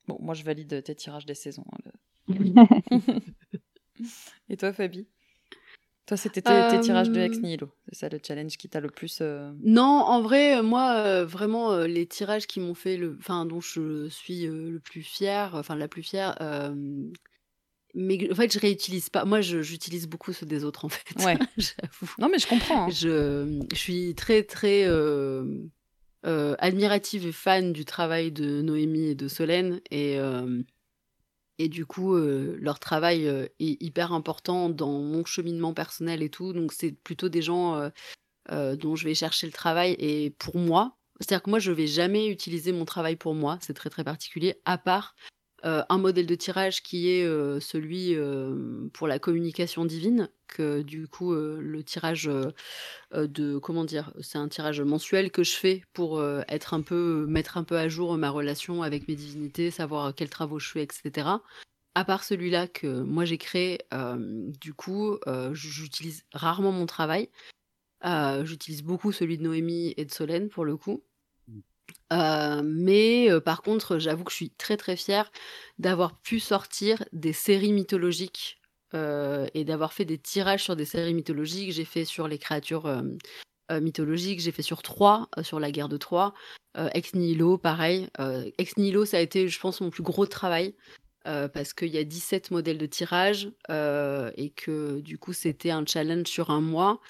Bon, 0.08 0.18
moi 0.22 0.34
je 0.34 0.44
valide 0.44 0.84
tes 0.84 0.96
tirages 0.96 1.26
des 1.26 1.36
saisons. 1.36 1.66
Hein, 1.72 1.92
Et 4.50 4.58
toi, 4.58 4.74
Fabi? 4.74 5.08
Toi, 6.08 6.16
c'était 6.16 6.42
tes, 6.42 6.80
tirages 6.80 7.10
de 7.10 7.20
ex 7.20 7.38
nihilo. 7.40 7.70
C'est 7.90 8.00
ça 8.00 8.10
le 8.10 8.18
challenge 8.26 8.56
qui 8.56 8.70
t'a 8.70 8.80
le 8.80 8.90
plus. 8.90 9.20
Euh, 9.20 9.52
non, 9.62 9.84
en 9.84 10.22
vrai, 10.22 10.62
moi, 10.62 10.94
euh, 10.96 11.26
vraiment, 11.26 11.74
euh, 11.74 11.86
les 11.86 12.06
tirages 12.06 12.48
qui 12.48 12.62
m'ont 12.62 12.76
fait 12.76 12.96
le. 12.96 13.18
Enfin, 13.20 13.46
dont 13.46 13.60
je 13.60 14.08
suis 14.08 14.48
le 14.48 14.80
plus 14.80 15.04
fière, 15.04 15.56
enfin, 15.56 15.76
la 15.76 15.90
plus 15.90 16.04
fière. 16.04 16.38
Mais 17.94 18.32
en 18.32 18.36
fait, 18.36 18.54
je 18.54 18.60
réutilise 18.60 19.10
pas. 19.10 19.26
Moi, 19.26 19.42
j'utilise 19.42 20.08
beaucoup 20.08 20.32
ceux 20.32 20.46
des 20.46 20.64
autres, 20.64 20.86
en 20.86 20.90
fait. 20.90 21.26
Ouais. 21.26 21.38
J'avoue. 21.58 22.14
Non, 22.20 22.30
mais 22.30 22.40
je 22.40 22.48
comprends. 22.48 22.86
Hein. 22.86 22.90
Je, 22.90 23.66
je, 23.70 23.78
suis 23.78 24.16
très, 24.16 24.44
très 24.44 24.88
admirative 26.24 27.28
et 27.28 27.32
fan 27.34 27.74
du 27.74 27.84
travail 27.84 28.32
de 28.32 28.62
Noémie 28.62 29.10
et 29.10 29.16
de 29.16 29.28
Solène. 29.28 29.82
Et 29.92 30.18
et 31.60 31.70
du 31.70 31.86
coup, 31.86 32.16
leur 32.16 32.80
travail 32.80 33.26
est 33.28 33.82
hyper 33.82 34.14
important 34.14 34.70
dans 34.70 35.00
mon 35.00 35.26
cheminement 35.26 35.74
personnel 35.74 36.22
et 36.22 36.30
tout. 36.30 36.54
Donc, 36.54 36.74
c'est 36.74 36.92
plutôt 36.92 37.30
des 37.30 37.42
gens 37.42 37.90
dont 38.50 38.96
je 38.96 39.04
vais 39.04 39.16
chercher 39.16 39.48
le 39.48 39.54
travail. 39.54 39.96
Et 40.00 40.32
pour 40.32 40.58
moi, 40.58 40.98
c'est-à-dire 41.20 41.44
que 41.44 41.50
moi, 41.50 41.60
je 41.60 41.72
vais 41.72 41.88
jamais 41.88 42.28
utiliser 42.28 42.72
mon 42.72 42.86
travail 42.86 43.16
pour 43.16 43.34
moi. 43.34 43.58
C'est 43.62 43.74
très, 43.74 43.90
très 43.90 44.04
particulier. 44.04 44.62
À 44.66 44.78
part 44.78 45.16
un 45.64 45.98
modèle 45.98 46.26
de 46.26 46.36
tirage 46.36 46.84
qui 46.84 47.10
est 47.10 47.26
celui 47.60 48.16
pour 48.94 49.08
la 49.08 49.20
communication 49.20 49.86
divine, 49.86 50.30
que 50.48 50.82
du 50.82 51.08
coup 51.08 51.34
le 51.34 51.84
tirage 51.84 52.30
de 53.12 53.58
comment 53.58 53.84
dire, 53.86 54.14
c'est 54.22 54.38
un 54.38 54.48
tirage 54.48 54.82
mensuel 54.82 55.32
que 55.32 55.44
je 55.44 55.56
fais 55.56 55.84
pour 55.94 56.24
être 56.48 56.74
un 56.74 56.82
peu 56.82 57.26
mettre 57.28 57.58
un 57.58 57.64
peu 57.64 57.78
à 57.78 57.88
jour 57.88 58.16
ma 58.18 58.30
relation 58.30 58.84
avec 58.84 59.08
mes 59.08 59.16
divinités, 59.16 59.72
savoir 59.72 60.14
quels 60.16 60.30
travaux 60.30 60.60
je 60.60 60.70
fais, 60.70 60.84
etc. 60.84 61.28
À 61.96 62.06
part 62.06 62.24
celui-là 62.24 62.68
que 62.68 63.02
moi 63.02 63.26
j'ai 63.26 63.40
créé, 63.40 63.80
du 64.62 64.74
coup, 64.74 65.18
j'utilise 65.54 66.24
rarement 66.34 66.72
mon 66.72 66.86
travail. 66.86 67.30
j'utilise 68.44 68.84
beaucoup 68.84 69.12
celui 69.12 69.38
de 69.38 69.44
Noémie 69.44 69.94
et 69.98 70.06
de 70.06 70.12
Solène 70.12 70.50
pour 70.50 70.66
le 70.66 70.78
coup. 70.78 71.04
Euh, 72.14 72.62
mais 72.64 73.30
euh, 73.30 73.40
par 73.40 73.62
contre, 73.62 74.00
j'avoue 74.00 74.24
que 74.24 74.32
je 74.32 74.38
suis 74.38 74.50
très 74.52 74.78
très 74.78 74.96
fière 74.96 75.32
d'avoir 75.78 76.20
pu 76.20 76.40
sortir 76.40 77.04
des 77.12 77.34
séries 77.34 77.74
mythologiques 77.74 78.60
euh, 78.94 79.48
et 79.54 79.66
d'avoir 79.66 79.94
fait 79.94 80.06
des 80.06 80.18
tirages 80.18 80.64
sur 80.64 80.76
des 80.76 80.86
séries 80.86 81.14
mythologiques. 81.14 81.72
J'ai 81.72 81.86
fait 81.86 82.06
sur 82.06 82.28
les 82.28 82.38
créatures 82.38 83.04
mythologiques, 83.70 84.40
j'ai 84.40 84.54
fait 84.54 84.62
sur 84.62 84.82
Troie, 84.82 85.28
sur 85.42 85.60
la 85.60 85.72
guerre 85.72 85.90
de 85.90 85.98
Troie. 85.98 86.34
Ex 86.94 87.16
Nihilo, 87.16 87.58
pareil. 87.58 88.08
Ex 88.58 88.78
Nihilo, 88.78 89.04
ça 89.04 89.18
a 89.18 89.20
été, 89.20 89.48
je 89.48 89.60
pense, 89.60 89.82
mon 89.82 89.90
plus 89.90 90.04
gros 90.04 90.26
travail. 90.26 90.74
parce 91.26 91.74
qu'il 91.74 91.90
y 91.90 91.98
a 91.98 92.06
17 92.06 92.52
modèles 92.52 92.78
de 92.78 92.86
tirage 92.86 93.52
et 93.70 94.54
que 94.56 95.02
du 95.02 95.18
coup 95.18 95.34
c'était 95.34 95.72
un 95.72 95.86
challenge 95.86 96.28
sur 96.28 96.50
un 96.50 96.62
mois 96.62 97.02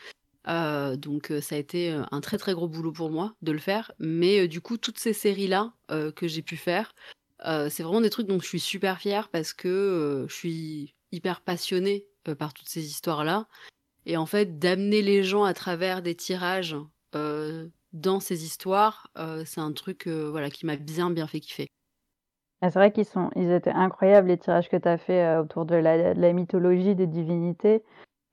euh, 0.48 0.96
donc 0.96 1.32
ça 1.42 1.56
a 1.56 1.58
été 1.58 1.92
un 2.12 2.22
très 2.22 2.38
très 2.38 2.54
gros 2.54 2.68
boulot 2.68 2.92
pour 2.92 3.10
moi 3.10 3.36
de 3.42 3.52
le 3.52 3.60
faire. 3.60 3.92
Mais 4.00 4.48
du 4.48 4.62
coup, 4.62 4.78
toutes 4.78 5.00
ces 5.00 5.14
séries-là 5.14 5.74
que 6.16 6.28
j'ai 6.28 6.42
pu 6.42 6.58
faire, 6.58 6.94
c'est 7.44 7.84
vraiment 7.84 8.02
des 8.02 8.10
trucs 8.10 8.28
dont 8.28 8.40
je 8.40 8.48
suis 8.48 8.60
super 8.60 9.00
fière 9.00 9.30
parce 9.30 9.54
que 9.54 10.26
je 10.30 10.34
suis 10.34 10.96
hyper 11.12 11.42
passionnée 11.42 12.08
par 12.38 12.54
toutes 12.54 12.70
ces 12.70 12.86
histoires-là. 12.86 13.48
Et 14.06 14.18
en 14.18 14.26
fait, 14.26 14.60
d'amener 14.60 15.02
les 15.02 15.24
gens 15.24 15.44
à 15.44 15.54
travers 15.54 16.02
des 16.02 16.16
tirages 16.16 16.78
dans 17.94 18.20
ces 18.20 18.44
histoires, 18.46 19.12
c'est 19.46 19.62
un 19.62 19.74
truc 19.74 20.08
voilà, 20.08 20.50
qui 20.50 20.66
m'a 20.66 20.76
bien 20.76 21.10
bien 21.10 21.28
fait 21.28 21.40
kiffer. 21.40 21.68
Ah, 22.62 22.72
c'est 22.72 22.80
vrai 22.80 22.92
qu'ils 22.92 23.06
sont, 23.06 23.30
ils 23.36 23.52
étaient 23.52 23.70
incroyables 23.70 24.30
les 24.30 24.38
tirages 24.38 24.68
que 24.68 24.78
tu 24.78 24.88
as 24.88 24.98
fait 24.98 25.38
autour 25.38 25.66
de 25.66 25.76
la, 25.76 26.34
mythologie 26.34 26.96
des 26.96 27.06
divinités. 27.06 27.84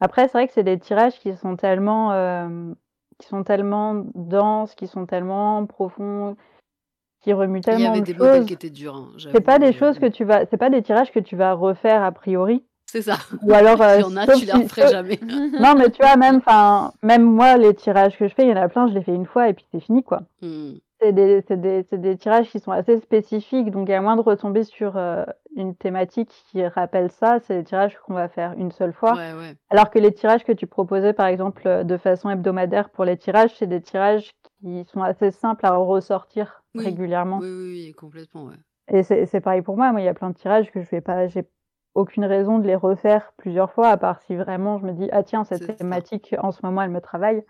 Après, 0.00 0.22
c'est 0.22 0.32
vrai 0.32 0.46
que 0.46 0.52
c'est 0.52 0.64
des 0.64 0.78
tirages 0.78 1.18
qui 1.20 1.34
sont 1.36 1.56
tellement, 1.56 2.12
euh, 2.12 2.72
qui 3.18 3.28
sont 3.28 3.44
tellement 3.44 4.04
denses, 4.14 4.74
qui 4.74 4.86
sont 4.86 5.06
tellement 5.06 5.64
profonds, 5.66 6.36
qui 7.22 7.32
remuent 7.32 7.60
tellement 7.60 7.78
Il 7.78 7.84
y 7.84 7.86
avait 7.88 8.00
des 8.00 8.14
modèles 8.14 8.44
qui 8.44 8.52
étaient 8.52 8.70
durs. 8.70 8.96
Hein, 8.96 9.12
c'est 9.32 9.40
pas 9.40 9.58
des 9.58 9.72
choses 9.72 9.98
que 9.98 10.06
tu 10.06 10.24
vas, 10.24 10.46
c'est 10.46 10.56
pas 10.56 10.70
des 10.70 10.82
tirages 10.82 11.12
que 11.12 11.20
tu 11.20 11.36
vas 11.36 11.52
refaire 11.52 12.02
a 12.02 12.12
priori. 12.12 12.64
C'est 12.86 13.02
ça. 13.02 13.16
Ou 13.42 13.52
alors, 13.52 13.80
euh, 13.82 13.96
il 13.96 14.00
y 14.02 14.04
en 14.04 14.16
a, 14.16 14.26
tu 14.26 14.44
les 14.44 14.52
referais 14.52 14.88
jamais. 14.88 15.18
non, 15.60 15.74
mais 15.76 15.90
tu 15.90 16.02
vois, 16.02 16.16
même, 16.16 16.36
enfin, 16.36 16.92
même 17.02 17.22
moi, 17.22 17.56
les 17.56 17.74
tirages 17.74 18.16
que 18.18 18.28
je 18.28 18.34
fais, 18.34 18.44
il 18.44 18.50
y 18.50 18.52
en 18.52 18.60
a 18.60 18.68
plein, 18.68 18.88
je 18.88 18.94
les 18.94 19.02
fais 19.02 19.14
une 19.14 19.26
fois 19.26 19.48
et 19.48 19.54
puis 19.54 19.64
c'est 19.72 19.80
fini, 19.80 20.02
quoi. 20.02 20.22
Mmh 20.42 20.74
c'est 21.12 21.60
des, 21.60 21.82
des, 21.82 22.16
tirages 22.16 22.48
qui 22.50 22.60
sont 22.60 22.72
assez 22.72 22.98
spécifiques, 23.00 23.70
donc 23.70 23.90
à 23.90 24.00
moins 24.00 24.16
de 24.16 24.20
retomber 24.20 24.64
sur 24.64 24.96
euh, 24.96 25.24
une 25.56 25.74
thématique 25.74 26.30
qui 26.50 26.66
rappelle 26.66 27.10
ça, 27.10 27.38
c'est 27.40 27.58
des 27.58 27.64
tirages 27.64 27.98
qu'on 27.98 28.14
va 28.14 28.28
faire 28.28 28.54
une 28.56 28.72
seule 28.72 28.92
fois. 28.92 29.16
Alors 29.70 29.90
que 29.90 29.98
les 29.98 30.12
tirages 30.12 30.44
que 30.44 30.52
tu 30.52 30.66
proposais, 30.66 31.12
par 31.12 31.26
exemple, 31.26 31.62
euh, 31.66 31.84
de 31.84 31.96
façon 31.96 32.30
hebdomadaire 32.30 32.90
pour 32.90 33.04
les 33.04 33.16
tirages, 33.16 33.54
c'est 33.56 33.66
des 33.66 33.80
tirages 33.80 34.32
qui 34.60 34.84
sont 34.84 35.02
assez 35.02 35.30
simples 35.30 35.66
à 35.66 35.76
ressortir 35.76 36.62
régulièrement. 36.74 37.38
Oui, 37.40 37.48
oui, 37.50 37.92
complètement, 37.92 38.46
ouais. 38.46 38.56
Et 38.88 39.02
c'est 39.02 39.40
pareil 39.40 39.62
pour 39.62 39.76
moi. 39.76 39.92
Moi, 39.92 40.02
il 40.02 40.04
y 40.04 40.08
a 40.08 40.14
plein 40.14 40.30
de 40.30 40.36
tirages 40.36 40.70
que 40.70 40.82
je 40.82 40.90
vais 40.90 41.00
pas, 41.00 41.26
j'ai 41.26 41.44
aucune 41.94 42.24
raison 42.24 42.58
de 42.58 42.66
les 42.66 42.74
refaire 42.74 43.32
plusieurs 43.36 43.72
fois, 43.72 43.88
à 43.88 43.96
part 43.96 44.20
si 44.22 44.34
vraiment 44.36 44.78
je 44.78 44.86
me 44.86 44.92
dis, 44.92 45.08
ah 45.12 45.22
tiens, 45.22 45.44
cette 45.44 45.76
thématique, 45.76 46.34
en 46.38 46.50
ce 46.50 46.60
moment, 46.64 46.82
elle 46.82 46.90
me 46.90 47.00
travaille. 47.00 47.44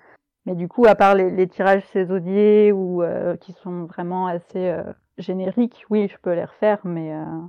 Mais 0.46 0.54
du 0.54 0.68
coup, 0.68 0.86
à 0.86 0.94
part 0.94 1.14
les, 1.14 1.48
tirages 1.48 1.84
saisonniers 1.92 2.70
ou 2.70 3.02
euh, 3.02 3.36
qui 3.36 3.54
sont 3.62 3.84
vraiment 3.86 4.26
assez 4.26 4.58
euh, 4.58 4.82
génériques, 5.16 5.84
oui, 5.88 6.08
je 6.08 6.16
peux 6.22 6.34
les 6.34 6.44
refaire, 6.44 6.80
mais. 6.84 7.14
Euh, 7.14 7.40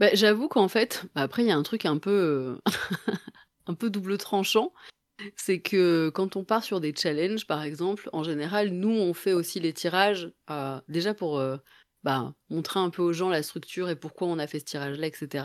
bah, 0.00 0.08
J'avoue 0.14 0.48
qu'en 0.48 0.68
fait, 0.68 1.06
bah, 1.14 1.22
après, 1.22 1.42
il 1.42 1.48
y 1.48 1.52
a 1.52 1.56
un 1.56 1.62
truc 1.62 1.86
un 1.86 1.98
peu, 1.98 2.58
un 3.66 3.74
peu 3.74 3.88
double 3.88 4.18
tranchant. 4.18 4.72
C'est 5.36 5.60
que 5.60 6.08
quand 6.08 6.34
on 6.34 6.44
part 6.44 6.64
sur 6.64 6.80
des 6.80 6.92
challenges, 6.92 7.46
par 7.46 7.62
exemple, 7.62 8.10
en 8.12 8.24
général, 8.24 8.70
nous, 8.70 8.90
on 8.90 9.14
fait 9.14 9.32
aussi 9.32 9.60
les 9.60 9.72
tirages, 9.72 10.32
déjà 10.88 11.14
pour 11.14 11.40
bah, 12.02 12.34
montrer 12.50 12.80
un 12.80 12.90
peu 12.90 13.00
aux 13.00 13.12
gens 13.12 13.28
la 13.28 13.44
structure 13.44 13.88
et 13.88 13.94
pourquoi 13.94 14.26
on 14.26 14.40
a 14.40 14.48
fait 14.48 14.58
ce 14.58 14.64
tirage-là, 14.64 15.06
etc 15.06 15.44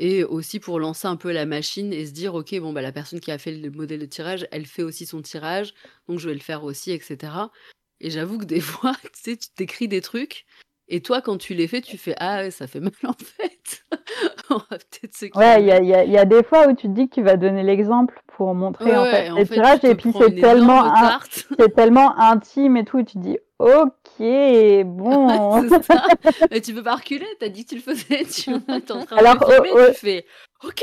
et 0.00 0.24
aussi 0.24 0.60
pour 0.60 0.80
lancer 0.80 1.06
un 1.06 1.16
peu 1.16 1.30
la 1.30 1.46
machine 1.46 1.92
et 1.92 2.06
se 2.06 2.12
dire 2.12 2.34
ok 2.34 2.58
bon 2.60 2.72
bah 2.72 2.82
la 2.82 2.90
personne 2.90 3.20
qui 3.20 3.30
a 3.30 3.38
fait 3.38 3.52
le 3.52 3.70
modèle 3.70 4.00
de 4.00 4.06
tirage 4.06 4.48
elle 4.50 4.66
fait 4.66 4.82
aussi 4.82 5.06
son 5.06 5.22
tirage 5.22 5.74
donc 6.08 6.18
je 6.18 6.28
vais 6.28 6.34
le 6.34 6.40
faire 6.40 6.64
aussi 6.64 6.90
etc 6.90 7.32
et 8.00 8.10
j'avoue 8.10 8.38
que 8.38 8.46
des 8.46 8.60
fois 8.60 8.96
tu 9.02 9.10
sais 9.14 9.36
tu 9.36 9.48
t'écris 9.50 9.88
des 9.88 10.00
trucs 10.00 10.46
et 10.90 11.00
toi 11.00 11.22
quand 11.22 11.38
tu 11.38 11.54
les 11.54 11.68
fais 11.68 11.80
tu 11.80 11.96
fais 11.96 12.14
ah 12.18 12.38
ouais, 12.38 12.50
ça 12.50 12.66
fait 12.66 12.80
mal 12.80 12.92
en 13.04 13.12
fait. 13.12 13.82
Ouais 15.34 15.62
il 15.62 15.66
y 15.66 15.72
a, 15.72 16.04
y 16.04 16.18
a, 16.18 16.24
des 16.24 16.42
fois 16.42 16.68
où 16.68 16.74
tu 16.74 16.88
te 16.88 16.92
dis 16.92 17.08
que 17.08 17.14
tu 17.14 17.22
vas 17.22 17.36
donner 17.36 17.62
l'exemple 17.62 18.20
pour 18.36 18.54
montrer 18.54 18.96
en 18.96 19.04
fait. 19.04 19.30
Les 19.30 19.46
tirages 19.46 19.84
et 19.84 19.94
puis 19.94 20.12
c'est 20.16 20.34
tellement 20.34 20.92
c'est 21.58 21.74
tellement 21.74 22.18
intime 22.18 22.76
et 22.76 22.84
tout 22.84 22.98
et 22.98 23.04
tu 23.04 23.14
te 23.14 23.18
dis 23.18 23.38
Ok, 23.60 24.24
bon. 24.86 25.68
Mais 26.50 26.62
tu 26.62 26.72
peux 26.72 26.82
pas 26.82 26.94
reculer, 26.94 27.26
t'as 27.38 27.50
dit 27.50 27.66
que 27.66 27.70
tu 27.70 27.74
le 27.74 27.82
faisais, 27.82 28.24
tu 28.24 28.50
es 28.50 28.90
en 28.90 29.04
train 29.04 29.16
Alors, 29.18 29.36
de 29.36 29.44
filmer, 29.44 29.92
tu 29.92 30.00
fais 30.00 30.26
ok, 30.64 30.82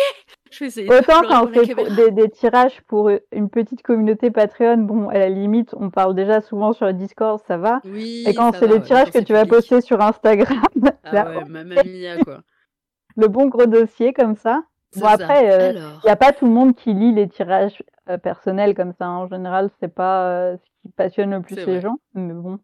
Autant 0.89 1.21
quand 1.27 1.45
on 1.45 1.47
fait 1.47 2.11
des, 2.11 2.29
tirages 2.29 2.81
pour 2.87 3.09
une 3.31 3.49
petite 3.49 3.81
communauté 3.81 4.31
Patreon, 4.31 4.77
bon, 4.77 5.09
à 5.09 5.17
la 5.17 5.29
limite, 5.29 5.73
on 5.79 5.89
parle 5.89 6.15
déjà 6.15 6.41
souvent 6.41 6.73
sur 6.73 6.85
le 6.85 6.93
Discord, 6.93 7.39
ça 7.47 7.57
va. 7.57 7.81
Oui, 7.85 8.23
Et 8.27 8.33
quand 8.33 8.53
c'est 8.53 8.67
des 8.67 8.81
tirages 8.81 9.11
que 9.11 9.19
tu 9.19 9.33
vas 9.33 9.45
poster 9.45 9.81
sur 9.81 10.01
Instagram, 10.01 10.59
ah 11.03 11.29
ouais, 11.29 11.45
ma 11.47 11.63
mamie, 11.63 12.05
quoi. 12.23 12.41
le 13.15 13.27
bon 13.27 13.47
gros 13.47 13.65
dossier 13.65 14.13
comme 14.13 14.35
ça. 14.35 14.63
Bon, 14.95 15.05
après, 15.05 15.45
il 15.45 15.77
euh, 15.77 15.81
n'y 16.03 16.09
a 16.09 16.15
pas 16.15 16.31
tout 16.31 16.45
le 16.45 16.51
monde 16.51 16.75
qui 16.75 16.93
lit 16.93 17.13
les 17.13 17.27
tirages 17.27 17.83
euh, 18.09 18.17
personnels 18.17 18.73
comme 18.73 18.93
ça. 18.93 19.09
En 19.09 19.27
général, 19.27 19.69
c'est 19.79 19.93
pas 19.93 20.29
euh, 20.29 20.57
ce 20.57 20.81
qui 20.81 20.89
passionne 20.95 21.31
le 21.31 21.41
plus 21.41 21.55
les 21.55 21.81
gens. 21.81 21.97
Mais 22.13 22.33
bon. 22.33 22.59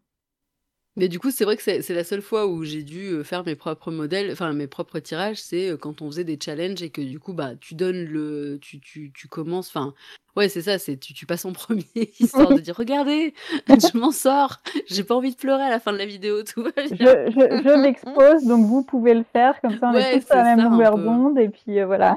Mais 0.96 1.08
du 1.08 1.18
coup, 1.18 1.30
c'est 1.30 1.44
vrai 1.44 1.56
que 1.56 1.62
c'est 1.62 1.88
la 1.94 2.04
seule 2.04 2.22
fois 2.22 2.46
où 2.46 2.62
j'ai 2.62 2.84
dû 2.84 3.24
faire 3.24 3.44
mes 3.44 3.56
propres 3.56 3.90
modèles, 3.90 4.30
enfin 4.30 4.52
mes 4.52 4.68
propres 4.68 5.00
tirages, 5.00 5.38
c'est 5.38 5.76
quand 5.80 6.02
on 6.02 6.06
faisait 6.06 6.24
des 6.24 6.38
challenges 6.42 6.82
et 6.82 6.90
que 6.90 7.00
du 7.00 7.18
coup, 7.18 7.32
bah, 7.32 7.56
tu 7.60 7.74
donnes 7.74 8.04
le, 8.04 8.58
tu, 8.60 8.78
tu, 8.78 9.10
tu 9.12 9.26
commences, 9.26 9.68
enfin, 9.68 9.92
ouais, 10.36 10.48
c'est 10.48 10.62
ça, 10.62 10.78
c'est 10.78 10.96
tu, 10.96 11.12
tu 11.12 11.26
passes 11.26 11.44
en 11.44 11.52
premier 11.52 11.84
histoire 12.20 12.54
de 12.54 12.60
dire, 12.60 12.76
regardez, 12.76 13.34
je 13.68 13.98
m'en 13.98 14.12
sors, 14.12 14.60
j'ai 14.86 15.02
pas 15.02 15.16
envie 15.16 15.32
de 15.32 15.36
pleurer 15.36 15.64
à 15.64 15.70
la 15.70 15.80
fin 15.80 15.92
de 15.92 15.98
la 15.98 16.06
vidéo, 16.06 16.44
tout 16.44 16.62
va 16.62 16.70
Je, 16.76 16.94
je, 16.94 17.62
je 17.64 17.76
m'expose, 17.82 18.44
donc 18.44 18.64
vous 18.66 18.84
pouvez 18.84 19.14
le 19.14 19.24
faire, 19.32 19.60
comme 19.60 19.76
ça 19.78 19.90
on 19.92 19.94
est 19.94 20.20
tous 20.20 20.30
à 20.30 20.36
la 20.36 20.56
même 20.56 20.70
longueur 20.70 20.96
d'onde 20.96 21.38
et 21.38 21.48
puis 21.48 21.82
voilà. 21.82 22.16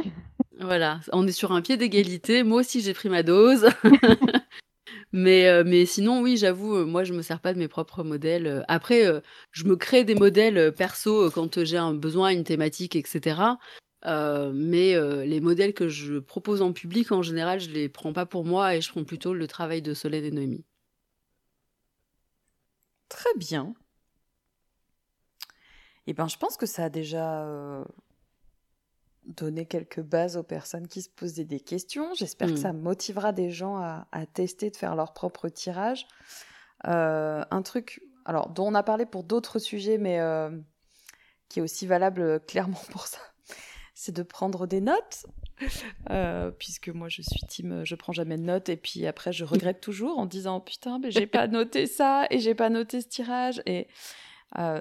Voilà, 0.59 0.99
on 1.13 1.27
est 1.27 1.31
sur 1.31 1.51
un 1.51 1.61
pied 1.61 1.77
d'égalité. 1.77 2.41
Moi 2.43 2.61
aussi, 2.61 2.81
j'ai 2.81 2.93
pris 2.93 3.09
ma 3.09 3.21
dose. 3.21 3.69
Mais, 5.11 5.47
euh, 5.47 5.63
mais 5.65 5.85
sinon, 5.85 6.21
oui, 6.21 6.37
j'avoue, 6.37 6.75
euh, 6.77 6.85
moi, 6.85 7.03
je 7.03 7.13
me 7.13 7.21
sers 7.21 7.39
pas 7.39 7.53
de 7.53 7.59
mes 7.59 7.67
propres 7.67 8.03
modèles. 8.03 8.47
Euh. 8.47 8.63
Après, 8.67 9.05
je 9.51 9.63
me 9.65 9.75
crée 9.75 10.03
des 10.03 10.15
modèles 10.15 10.73
perso 10.73 11.31
quand 11.31 11.63
j'ai 11.63 11.77
un 11.77 11.93
besoin, 11.93 12.29
une 12.29 12.43
thématique, 12.43 12.95
etc. 12.95 13.57
mais 14.05 14.95
les 15.25 15.41
modèles 15.41 15.73
que 15.73 15.87
je 15.89 16.19
propose 16.19 16.61
en 16.61 16.73
public, 16.73 17.11
en 17.11 17.21
général, 17.21 17.59
je 17.59 17.69
les 17.69 17.89
prends 17.89 18.13
pas 18.13 18.25
pour 18.25 18.45
moi 18.45 18.75
et 18.75 18.81
je 18.81 18.89
prends 18.91 19.03
plutôt 19.03 19.33
le 19.33 19.47
travail 19.47 19.81
de 19.81 19.93
Solène 19.93 20.25
et 20.25 20.31
Noémie. 20.31 20.65
Très 23.09 23.33
bien. 23.37 23.73
Eh 26.07 26.13
ben, 26.13 26.27
je 26.27 26.37
pense 26.37 26.57
que 26.57 26.65
ça 26.65 26.85
a 26.85 26.89
déjà 26.89 27.83
donner 29.27 29.65
quelques 29.65 30.01
bases 30.01 30.37
aux 30.37 30.43
personnes 30.43 30.87
qui 30.87 31.01
se 31.01 31.09
posaient 31.09 31.45
des 31.45 31.59
questions. 31.59 32.13
J'espère 32.15 32.47
que 32.47 32.53
mm. 32.53 32.57
ça 32.57 32.73
motivera 32.73 33.31
des 33.31 33.51
gens 33.51 33.77
à, 33.77 34.25
tester, 34.33 34.69
de 34.69 34.77
faire 34.77 34.95
leur 34.95 35.13
propre 35.13 35.49
tirage. 35.49 36.07
Euh, 36.87 37.43
un 37.49 37.61
truc, 37.61 38.01
alors 38.25 38.49
dont 38.49 38.67
on 38.67 38.75
a 38.75 38.83
parlé 38.83 39.05
pour 39.05 39.23
d'autres 39.23 39.59
sujets, 39.59 39.97
mais 39.97 40.19
euh, 40.19 40.49
qui 41.49 41.59
est 41.59 41.61
aussi 41.61 41.87
valable 41.87 42.21
euh, 42.21 42.39
clairement 42.39 42.81
pour 42.91 43.07
ça, 43.07 43.19
c'est 43.93 44.15
de 44.15 44.23
prendre 44.23 44.67
des 44.67 44.81
notes. 44.81 45.25
puisque 46.59 46.89
moi 46.89 47.09
je 47.09 47.21
suis 47.21 47.41
team, 47.47 47.83
je 47.83 47.95
prends 47.95 48.13
jamais 48.13 48.37
de 48.37 48.43
notes 48.43 48.69
et 48.69 48.77
puis 48.77 49.07
après 49.07 49.33
je 49.33 49.43
regrette 49.43 49.81
toujours 49.81 50.19
en 50.19 50.27
disant 50.27 50.59
putain 50.59 50.99
mais 50.99 51.09
j'ai 51.09 51.25
pas 51.25 51.47
noté 51.47 51.87
ça 51.87 52.27
et 52.29 52.37
j'ai 52.37 52.53
pas 52.53 52.69
noté 52.69 53.01
ce 53.01 53.07
tirage 53.07 53.61
et 53.65 53.87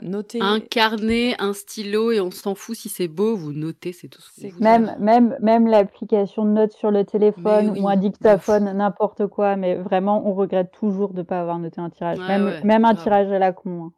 noter. 0.02 0.40
Un 0.40 0.60
carnet, 0.60 1.34
un 1.38 1.52
stylo 1.52 2.12
et 2.12 2.20
on 2.20 2.30
s'en 2.30 2.54
fout 2.54 2.76
si 2.76 2.88
c'est 2.88 3.08
beau, 3.08 3.36
vous 3.36 3.52
notez, 3.52 3.92
c'est 3.92 4.08
tout 4.08 4.22
ce 4.22 4.40
que 4.40 4.62
même, 4.62 4.96
même, 4.98 5.36
même 5.40 5.66
l'application 5.66 6.44
de 6.44 6.50
notes 6.50 6.72
sur 6.72 6.90
le 6.90 7.04
téléphone 7.04 7.78
ou 7.78 7.88
un 7.88 7.96
dictaphone, 7.96 8.72
n'importe 8.72 9.26
quoi, 9.26 9.56
mais 9.56 9.74
vraiment, 9.74 10.26
on 10.26 10.34
regrette 10.34 10.72
toujours 10.72 11.12
de 11.12 11.18
ne 11.18 11.22
pas 11.22 11.40
avoir 11.40 11.58
noté 11.58 11.80
un 11.80 11.90
tirage. 11.90 12.18
même, 12.18 12.60
même 12.64 12.84
un 12.84 12.94
tirage 12.94 13.30
à 13.30 13.38
la 13.38 13.52
con. 13.52 13.86
Hein. 13.86 13.92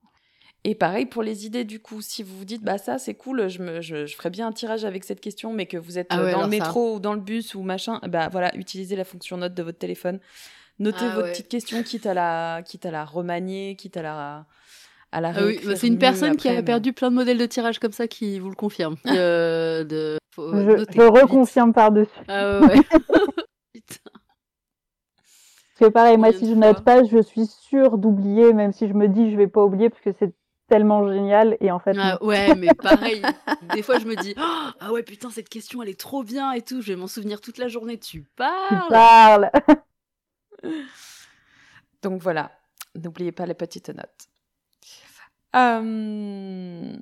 Et 0.65 0.75
pareil 0.75 1.07
pour 1.07 1.23
les 1.23 1.47
idées, 1.47 1.65
du 1.65 1.81
coup, 1.81 2.03
si 2.03 2.23
vous 2.23 2.37
vous 2.37 2.45
dites, 2.45 2.63
bah 2.63 2.79
ça 2.79 2.99
c'est 2.99 3.15
cool, 3.15 3.49
je, 3.49 3.63
me, 3.63 3.81
je, 3.81 4.07
ferais 4.07 4.31
bien 4.31 4.49
un 4.49 4.53
tirage 4.53 4.85
avec 4.85 5.05
cette 5.05 5.21
question, 5.21 5.53
mais 5.53 5.67
que 5.67 5.77
vous 5.77 5.99
êtes 5.99 6.09
ah 6.11 6.31
dans 6.33 6.43
le 6.43 6.49
métro 6.49 6.97
ou 6.97 7.01
dans 7.01 7.15
le 7.15 7.21
bus 7.21 7.55
ou 7.55 7.63
machin, 7.63 8.01
bah 8.09 8.29
voilà, 8.31 8.55
utilisez 8.57 8.97
la 8.97 9.05
fonction 9.05 9.37
note 9.37 9.55
de 9.55 9.63
votre 9.63 9.79
téléphone. 9.79 10.19
Notez 10.81 11.05
ah 11.05 11.15
votre 11.15 11.29
petite 11.31 11.49
question, 11.49 11.83
quitte 11.83 12.07
à 12.07 12.15
la, 12.15 12.63
quitte 12.65 12.87
à 12.87 12.91
la 12.91 13.05
remanier, 13.05 13.77
quitte 13.77 13.97
à 13.97 14.03
la, 14.03 14.47
ah 15.13 15.33
oui, 15.45 15.61
bah, 15.65 15.77
c'est 15.77 15.87
une 15.87 15.99
personne 15.99 16.37
qui 16.37 16.49
a 16.49 16.63
perdu 16.63 16.93
plein 16.93 17.11
de 17.11 17.15
modèles 17.15 17.39
de 17.39 17.47
tirage 17.47 17.79
comme 17.79 17.93
ça 17.93 18.07
qui 18.09 18.39
vous 18.39 18.51
le 18.51 18.57
confirme. 18.57 18.97
Euh, 19.09 19.85
de... 19.85 20.19
je, 20.37 21.09
reconfirme 21.09 21.73
par-dessus. 21.73 22.11
Ah 22.29 22.61
ouais. 22.61 22.77
C'est 25.79 25.91
pareil, 25.91 26.17
moi 26.17 26.33
si 26.33 26.49
je 26.49 26.55
note 26.55 26.83
pas, 26.85 27.05
je 27.05 27.23
suis 27.23 27.47
sûre 27.47 27.99
d'oublier, 27.99 28.53
même 28.53 28.73
si 28.73 28.89
je 28.89 28.95
me 28.95 29.09
dis 29.09 29.31
je 29.31 29.37
vais 29.37 29.47
pas 29.47 29.63
oublier 29.63 29.91
parce 29.91 30.03
que 30.03 30.11
c'est 30.19 30.35
tellement 30.69 31.09
génial 31.09 31.57
et 31.61 31.71
en 31.71 31.79
fait. 31.79 31.97
Ah, 31.99 32.23
ouais, 32.23 32.55
mais 32.57 32.69
pareil. 32.75 33.23
des 33.73 33.83
fois 33.83 33.99
je 33.99 34.07
me 34.07 34.17
dis 34.17 34.35
oh, 34.37 34.71
ah 34.81 34.93
ouais 34.93 35.03
putain 35.03 35.31
cette 35.31 35.49
question 35.49 35.83
elle 35.83 35.89
est 35.89 35.99
trop 35.99 36.23
bien 36.25 36.53
et 36.53 36.63
tout, 36.63 36.83
je 36.83 36.93
vais 36.93 36.97
m'en 36.97 37.07
souvenir 37.07 37.41
toute 37.41 37.59
la 37.59 37.69
journée. 37.69 37.99
Tu 37.99 38.23
parles. 38.37 38.67
Tu 38.71 38.89
parles. 38.89 39.51
Donc 42.03 42.21
voilà, 42.23 42.53
n'oubliez 42.97 43.33
pas 43.33 43.47
les 43.47 43.55
petites 43.55 43.89
notes. 43.89 44.28
Euh, 45.57 46.93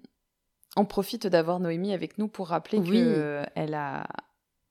on 0.76 0.84
profite 0.84 1.26
d'avoir 1.26 1.61
Noémie 1.61 1.92
avec 1.92 2.18
nous 2.18 2.28
pour 2.28 2.49
rappeler 2.49 2.82
qu'elle 2.82 3.74
a, 3.74 4.07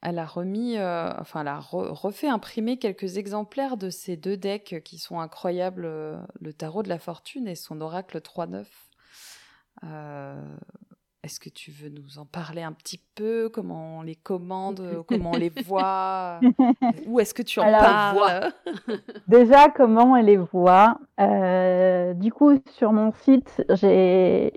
elle 0.02 0.20
a 0.20 0.26
remis, 0.26 0.78
euh, 0.78 1.12
enfin, 1.20 1.42
elle 1.42 1.48
a 1.48 1.60
refait 1.60 2.28
imprimer 2.28 2.78
quelques 2.78 3.18
exemplaires 3.18 3.76
de 3.78 3.90
ces 3.90 4.16
deux 4.18 4.38
decks 4.38 4.82
qui 4.84 4.98
sont 4.98 5.20
incroyables, 5.20 5.86
euh, 5.86 6.18
le 6.40 6.54
tarot 6.54 6.84
de 6.84 6.90
la 6.90 7.00
fortune 7.00 7.48
et 7.48 7.56
son 7.56 7.82
oracle 7.82 8.20
3-9. 8.22 8.66
Est-ce 11.26 11.40
que 11.40 11.50
tu 11.50 11.72
veux 11.72 11.90
nous 11.90 12.20
en 12.20 12.26
parler 12.26 12.62
un 12.62 12.72
petit 12.72 13.02
peu? 13.16 13.50
Comment 13.50 13.98
on 13.98 14.02
les 14.04 14.16
commande? 14.16 15.04
Comment 15.08 15.32
on 15.32 15.38
les 15.38 15.50
voit? 15.66 16.40
Où 17.08 17.20
est-ce 17.20 17.34
que 17.34 17.42
tu 17.42 17.60
en 17.60 17.64
parles? 17.64 18.54
Déjà, 19.28 19.70
comment 19.70 20.12
on 20.12 20.22
les 20.22 20.38
voit? 20.38 21.00
Euh, 21.20 22.14
Du 22.14 22.32
coup, 22.32 22.62
sur 22.70 22.94
mon 22.94 23.12
site, 23.12 23.64
j'ai 23.70 24.54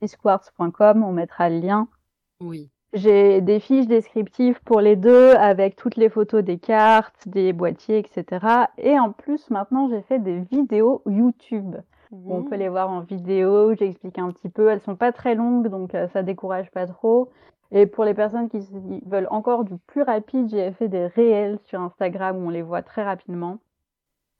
disquartz.com, 0.00 1.04
on 1.04 1.12
mettra 1.12 1.50
le 1.50 1.58
lien. 1.58 1.88
Oui. 2.40 2.70
J'ai 2.94 3.42
des 3.42 3.60
fiches 3.60 3.86
descriptives 3.86 4.58
pour 4.64 4.80
les 4.80 4.96
deux 4.96 5.32
avec 5.32 5.76
toutes 5.76 5.96
les 5.96 6.08
photos 6.08 6.42
des 6.42 6.58
cartes, 6.58 7.28
des 7.28 7.52
boîtiers, 7.52 7.98
etc. 7.98 8.46
Et 8.78 8.98
en 8.98 9.12
plus, 9.12 9.50
maintenant, 9.50 9.90
j'ai 9.90 10.00
fait 10.00 10.18
des 10.18 10.40
vidéos 10.50 11.02
YouTube. 11.04 11.76
On 12.12 12.42
peut 12.42 12.56
les 12.56 12.68
voir 12.68 12.90
en 12.90 13.00
vidéo, 13.00 13.74
j'explique 13.74 14.18
un 14.18 14.30
petit 14.32 14.48
peu. 14.48 14.68
Elles 14.68 14.80
sont 14.80 14.96
pas 14.96 15.12
très 15.12 15.34
longues, 15.34 15.68
donc 15.68 15.94
euh, 15.94 16.08
ça 16.08 16.22
décourage 16.22 16.70
pas 16.70 16.86
trop. 16.86 17.30
Et 17.70 17.86
pour 17.86 18.04
les 18.04 18.14
personnes 18.14 18.48
qui 18.48 18.58
veulent 19.06 19.28
encore 19.30 19.64
du 19.64 19.76
plus 19.86 20.02
rapide, 20.02 20.48
j'ai 20.48 20.72
fait 20.72 20.88
des 20.88 21.06
réels 21.06 21.58
sur 21.64 21.80
Instagram 21.80 22.36
où 22.36 22.48
on 22.48 22.50
les 22.50 22.62
voit 22.62 22.82
très 22.82 23.04
rapidement, 23.04 23.58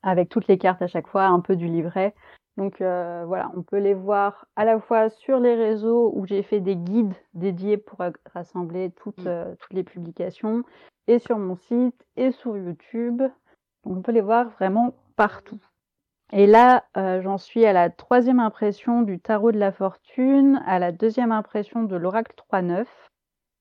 avec 0.03 0.27
toutes 0.27 0.47
les 0.47 0.57
cartes 0.57 0.81
à 0.81 0.87
chaque 0.87 1.07
fois, 1.07 1.25
un 1.25 1.39
peu 1.39 1.55
du 1.55 1.67
livret. 1.67 2.13
Donc 2.57 2.81
euh, 2.81 3.23
voilà, 3.25 3.49
on 3.55 3.61
peut 3.61 3.79
les 3.79 3.93
voir 3.93 4.45
à 4.57 4.65
la 4.65 4.79
fois 4.81 5.09
sur 5.09 5.39
les 5.39 5.55
réseaux 5.55 6.11
où 6.13 6.25
j'ai 6.25 6.43
fait 6.43 6.59
des 6.59 6.75
guides 6.75 7.15
dédiés 7.33 7.77
pour 7.77 7.99
rassembler 8.33 8.91
toutes, 8.97 9.23
mm. 9.23 9.27
euh, 9.27 9.55
toutes 9.59 9.73
les 9.73 9.83
publications, 9.83 10.63
et 11.07 11.19
sur 11.19 11.37
mon 11.37 11.55
site, 11.55 12.05
et 12.17 12.31
sur 12.31 12.57
YouTube. 12.57 13.21
Donc 13.85 13.97
on 13.97 14.01
peut 14.01 14.11
les 14.11 14.21
voir 14.21 14.49
vraiment 14.49 14.93
partout. 15.15 15.59
Et 16.33 16.47
là, 16.47 16.85
euh, 16.97 17.21
j'en 17.21 17.37
suis 17.37 17.65
à 17.65 17.73
la 17.73 17.89
troisième 17.89 18.39
impression 18.39 19.01
du 19.01 19.19
tarot 19.19 19.51
de 19.51 19.59
la 19.59 19.71
fortune, 19.71 20.61
à 20.65 20.79
la 20.79 20.91
deuxième 20.91 21.31
impression 21.31 21.83
de 21.83 21.95
l'oracle 21.95 22.33
3.9. 22.51 22.85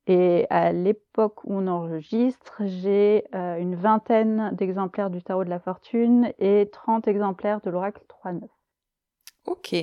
Et 0.06 0.46
à 0.50 0.72
l'époque 0.72 1.44
où 1.44 1.54
on 1.54 1.66
enregistre, 1.66 2.62
j'ai 2.64 3.24
euh, 3.34 3.58
une 3.58 3.74
vingtaine 3.74 4.50
d'exemplaires 4.54 5.10
du 5.10 5.22
tarot 5.22 5.44
de 5.44 5.50
la 5.50 5.60
fortune 5.60 6.32
et 6.38 6.68
30 6.72 7.06
exemplaires 7.06 7.60
de 7.60 7.70
l'oracle 7.70 8.02
3.9. 8.24 8.42
Ok. 9.46 9.74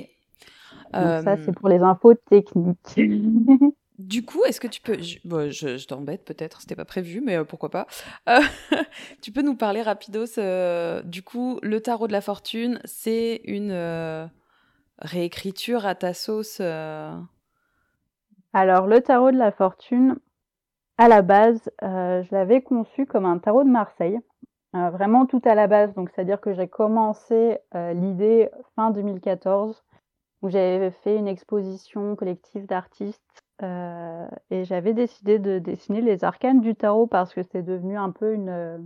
Donc 0.92 1.24
ça, 1.24 1.36
c'est 1.36 1.52
pour 1.52 1.68
les 1.68 1.80
infos 1.80 2.14
techniques. 2.14 2.96
Du 3.98 4.24
coup, 4.24 4.44
est-ce 4.44 4.60
que 4.60 4.68
tu 4.68 4.80
peux, 4.80 5.00
je, 5.00 5.84
t'embête 5.84 6.24
peut-être, 6.24 6.60
c'était 6.60 6.76
pas 6.76 6.84
prévu, 6.84 7.20
mais 7.20 7.36
euh, 7.36 7.44
pourquoi 7.44 7.68
pas. 7.68 7.88
Euh, 8.28 8.38
tu 9.22 9.32
peux 9.32 9.42
nous 9.42 9.56
parler 9.56 9.82
rapidos. 9.82 10.38
Euh, 10.38 11.02
du 11.02 11.24
coup, 11.24 11.58
le 11.62 11.80
tarot 11.80 12.06
de 12.06 12.12
la 12.12 12.20
fortune, 12.20 12.80
c'est 12.84 13.40
une 13.44 14.30
réécriture 15.00 15.84
à 15.84 15.96
ta 15.96 16.14
sauce. 16.14 16.60
Alors, 16.60 17.26
le 18.86 19.00
tarot 19.00 19.32
de 19.32 19.36
la 19.36 19.50
fortune, 19.50 20.16
à 20.96 21.08
la 21.08 21.22
base, 21.22 21.68
je 21.82 22.32
l'avais 22.32 22.62
conçu 22.62 23.04
comme 23.04 23.26
un 23.26 23.38
tarot 23.38 23.64
de 23.64 23.68
Marseille, 23.68 24.20
vraiment 24.74 25.26
tout 25.26 25.42
à 25.44 25.56
la 25.56 25.66
base. 25.66 25.92
Donc, 25.94 26.10
c'est-à-dire 26.14 26.40
que 26.40 26.54
j'ai 26.54 26.68
commencé 26.68 27.58
l'idée 27.74 28.48
fin 28.76 28.92
2014, 28.92 29.82
où 30.42 30.50
j'avais 30.50 30.92
fait 30.92 31.16
une 31.16 31.26
exposition 31.26 32.14
collective 32.14 32.64
d'artistes 32.66 33.42
euh, 33.62 34.28
et 34.50 34.64
j'avais 34.64 34.94
décidé 34.94 35.38
de 35.38 35.58
dessiner 35.58 36.00
les 36.00 36.22
arcanes 36.24 36.60
du 36.60 36.74
tarot 36.74 37.06
parce 37.06 37.34
que 37.34 37.42
c'était 37.42 37.62
devenu 37.62 37.96
un 37.96 38.10
peu 38.10 38.32
une, 38.32 38.48
euh, 38.48 38.78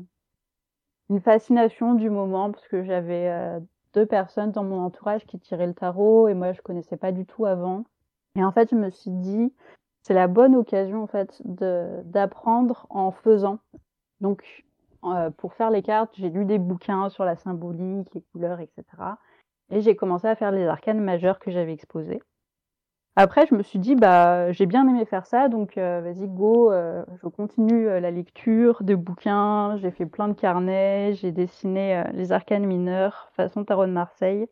fascination 1.23 1.95
du 1.95 2.09
moment, 2.09 2.51
parce 2.51 2.67
que 2.69 2.83
j'avais 2.83 3.29
euh, 3.29 3.61
deux 3.93 4.07
personnes 4.07 4.51
dans 4.51 4.65
mon 4.65 4.81
entourage 4.81 5.27
qui 5.27 5.39
tiraient 5.39 5.67
le 5.67 5.75
tarot 5.75 6.29
et 6.29 6.35
moi 6.35 6.55
je 6.55 6.63
connaissais 6.63 6.97
pas 6.97 7.13
du 7.13 7.27
tout 7.27 7.45
avant. 7.45 7.85
Et 8.35 8.43
en 8.43 8.51
fait, 8.51 8.71
je 8.71 8.77
me 8.77 8.89
suis 8.89 9.11
dit, 9.11 9.53
c'est 10.03 10.15
la 10.15 10.27
bonne 10.27 10.57
occasion 10.57 11.03
en 11.03 11.07
fait 11.07 11.43
d'apprendre 11.45 12.87
en 12.89 13.13
faisant. 13.13 13.59
Donc, 14.23 14.65
pour 15.37 15.53
faire 15.53 15.71
les 15.71 15.83
cartes, 15.83 16.15
j'ai 16.15 16.31
lu 16.31 16.47
des 16.47 16.59
bouquins 16.59 17.11
sur 17.11 17.25
la 17.27 17.37
symbolique, 17.37 18.09
les 18.15 18.23
couleurs, 18.33 18.61
etc. 18.61 18.85
Et 19.71 19.83
j'ai 19.83 19.97
commencé 19.97 20.27
à 20.27 20.35
faire 20.35 20.51
les 20.51 20.65
arcanes 20.65 21.01
majeures 21.01 21.39
que 21.39 21.51
j'avais 21.51 21.75
exposées. 21.75 22.23
Après, 23.15 23.47
je 23.47 23.55
me 23.55 23.63
suis 23.63 23.79
dit, 23.79 23.95
bah, 23.95 24.53
j'ai 24.53 24.65
bien 24.65 24.89
aimé 24.89 25.05
faire 25.05 25.27
ça, 25.27 25.49
donc 25.49 25.77
euh, 25.77 26.01
vas-y, 26.01 26.29
go, 26.29 26.73
euh, 26.73 27.05
je 27.23 27.29
continue 27.29 27.87
euh, 27.87 28.01
la 28.01 28.11
lecture 28.11 28.83
de 28.83 28.95
bouquins, 28.95 29.77
j'ai 29.77 29.91
fait 29.91 30.07
plein 30.07 30.29
de 30.29 30.33
carnets, 30.33 31.13
j'ai 31.15 31.31
dessiné 31.31 32.05
les 32.15 32.33
arcanes 32.33 32.65
mineurs 32.65 33.31
façon 33.37 33.65
tarot 33.65 33.85
de 33.85 33.93
Marseille. 33.93 34.47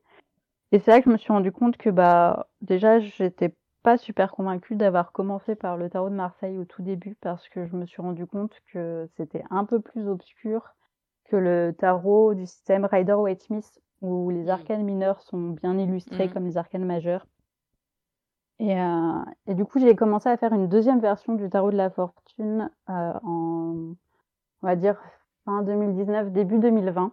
Et 0.73 0.78
c'est 0.78 0.91
là 0.91 1.01
que 1.01 1.07
je 1.07 1.11
me 1.11 1.16
suis 1.16 1.32
rendu 1.32 1.53
compte 1.53 1.78
que 1.78 1.91
bah 1.91 2.49
déjà 2.61 3.01
j'étais 3.01 3.55
pas 3.82 3.97
super 3.97 4.31
convaincue 4.32 4.77
d'avoir 4.77 5.11
commencé 5.12 5.55
par 5.55 5.77
le 5.77 5.89
tarot 5.89 6.11
de 6.11 6.15
Marseille 6.15 6.59
au 6.59 6.65
tout 6.65 6.82
début 6.82 7.16
parce 7.20 7.49
que 7.49 7.66
je 7.66 7.74
me 7.74 7.87
suis 7.87 8.03
rendu 8.03 8.27
compte 8.27 8.53
que 8.73 9.09
c'était 9.16 9.43
un 9.51 9.65
peu 9.65 9.81
plus 9.81 10.07
obscur 10.07 10.74
que 11.24 11.37
le 11.37 11.74
tarot 11.77 12.35
du 12.35 12.47
système 12.47 12.85
Rider-Waite-Smith 12.85 13.81
où 14.03 14.31
les 14.31 14.49
arcanes 14.49 14.85
mineurs 14.85 15.23
sont 15.23 15.49
bien 15.49 15.78
illustrés 15.78 16.28
mmh. 16.28 16.32
comme 16.32 16.47
les 16.47 16.57
arcanes 16.59 16.85
majeurs. 16.85 17.27
Et, 18.61 18.78
euh, 18.78 19.24
et 19.47 19.55
du 19.55 19.65
coup, 19.65 19.81
j'ai 19.81 19.97
commencé 19.97 20.28
à 20.28 20.37
faire 20.37 20.53
une 20.53 20.69
deuxième 20.69 21.01
version 21.01 21.35
du 21.35 21.49
tarot 21.49 21.70
de 21.70 21.78
la 21.78 21.89
fortune 21.89 22.70
euh, 22.91 23.12
en, 23.24 23.95
on 24.62 24.66
va 24.66 24.77
dire, 24.77 25.01
fin 25.47 25.62
2019, 25.62 26.31
début 26.31 26.59
2020. 26.59 27.11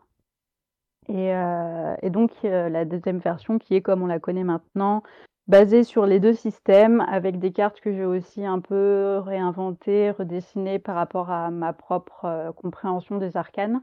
Et, 1.07 1.33
euh, 1.33 1.95
et 2.01 2.09
donc, 2.09 2.31
la 2.43 2.83
deuxième 2.83 3.19
version 3.19 3.59
qui 3.59 3.75
est 3.75 3.81
comme 3.81 4.03
on 4.03 4.07
la 4.07 4.19
connaît 4.19 4.43
maintenant, 4.43 5.03
basée 5.47 5.85
sur 5.85 6.05
les 6.05 6.19
deux 6.19 6.33
systèmes, 6.33 6.99
avec 7.07 7.39
des 7.39 7.53
cartes 7.53 7.79
que 7.79 7.93
j'ai 7.93 8.03
aussi 8.03 8.45
un 8.45 8.59
peu 8.59 9.19
réinventées, 9.23 10.11
redessinées 10.11 10.79
par 10.79 10.95
rapport 10.95 11.31
à 11.31 11.49
ma 11.49 11.71
propre 11.71 12.51
compréhension 12.57 13.19
des 13.19 13.37
arcanes. 13.37 13.81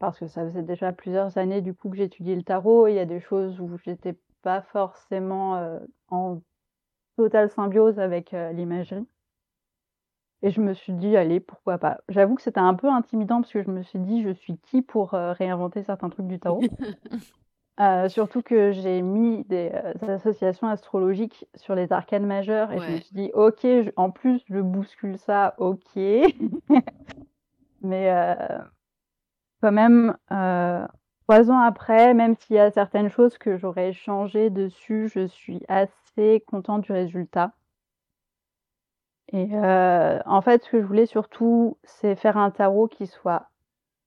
Parce 0.00 0.18
que 0.18 0.26
ça 0.26 0.44
faisait 0.44 0.62
déjà 0.62 0.92
plusieurs 0.92 1.38
années 1.38 1.62
du 1.62 1.72
coup 1.72 1.88
que 1.88 1.96
j'étudiais 1.96 2.36
le 2.36 2.42
tarot. 2.42 2.88
Il 2.88 2.94
y 2.94 2.98
a 2.98 3.06
des 3.06 3.20
choses 3.20 3.58
où 3.58 3.78
j'étais 3.78 4.18
pas 4.42 4.60
forcément 4.60 5.78
en 6.10 6.40
totale 7.16 7.50
symbiose 7.50 7.98
avec 7.98 8.34
euh, 8.34 8.52
l'imagerie. 8.52 9.06
Et 10.44 10.50
je 10.50 10.60
me 10.60 10.74
suis 10.74 10.92
dit, 10.92 11.16
allez, 11.16 11.40
pourquoi 11.40 11.78
pas. 11.78 12.02
J'avoue 12.10 12.34
que 12.34 12.42
c'était 12.42 12.60
un 12.60 12.74
peu 12.74 12.90
intimidant 12.90 13.40
parce 13.40 13.50
que 13.50 13.62
je 13.62 13.70
me 13.70 13.82
suis 13.82 13.98
dit, 13.98 14.22
je 14.22 14.28
suis 14.28 14.58
qui 14.58 14.82
pour 14.82 15.14
euh, 15.14 15.32
réinventer 15.32 15.82
certains 15.82 16.10
trucs 16.10 16.26
du 16.26 16.38
tarot 16.38 16.60
euh, 17.80 18.10
Surtout 18.10 18.42
que 18.42 18.70
j'ai 18.70 19.00
mis 19.00 19.42
des, 19.44 19.70
euh, 19.72 20.14
associations 20.14 20.68
astrologiques 20.68 21.46
sur 21.54 21.74
les 21.74 21.94
arcanes 21.94 22.26
majeures 22.26 22.70
et 22.72 22.78
je 22.78 22.90
me 22.90 22.96
suis 22.98 23.14
dit, 23.14 23.30
ok, 23.32 23.66
en 23.96 24.10
plus 24.10 24.42
je 24.50 24.60
bouscule 24.60 25.16
ça, 25.16 25.54
ok. 25.56 25.96
Mais 27.80 28.36
quand 29.62 29.72
même, 29.72 30.14
trois 30.28 31.50
ans 31.50 31.60
après, 31.60 32.12
même 32.12 32.34
s'il 32.36 32.56
y 32.56 32.58
a 32.58 32.70
certaines 32.70 33.08
choses 33.08 33.38
que 33.38 33.56
j'aurais 33.56 33.94
changé 33.94 34.50
dessus, 34.50 35.08
je 35.08 35.26
suis 35.26 35.62
assez 35.68 36.03
contente 36.46 36.82
du 36.82 36.92
résultat. 36.92 37.52
Et 39.32 39.48
euh, 39.52 40.18
en 40.26 40.42
fait, 40.42 40.62
ce 40.64 40.70
que 40.70 40.80
je 40.80 40.86
voulais 40.86 41.06
surtout, 41.06 41.78
c'est 41.84 42.14
faire 42.14 42.36
un 42.36 42.50
tarot 42.50 42.88
qui 42.88 43.06
soit 43.06 43.48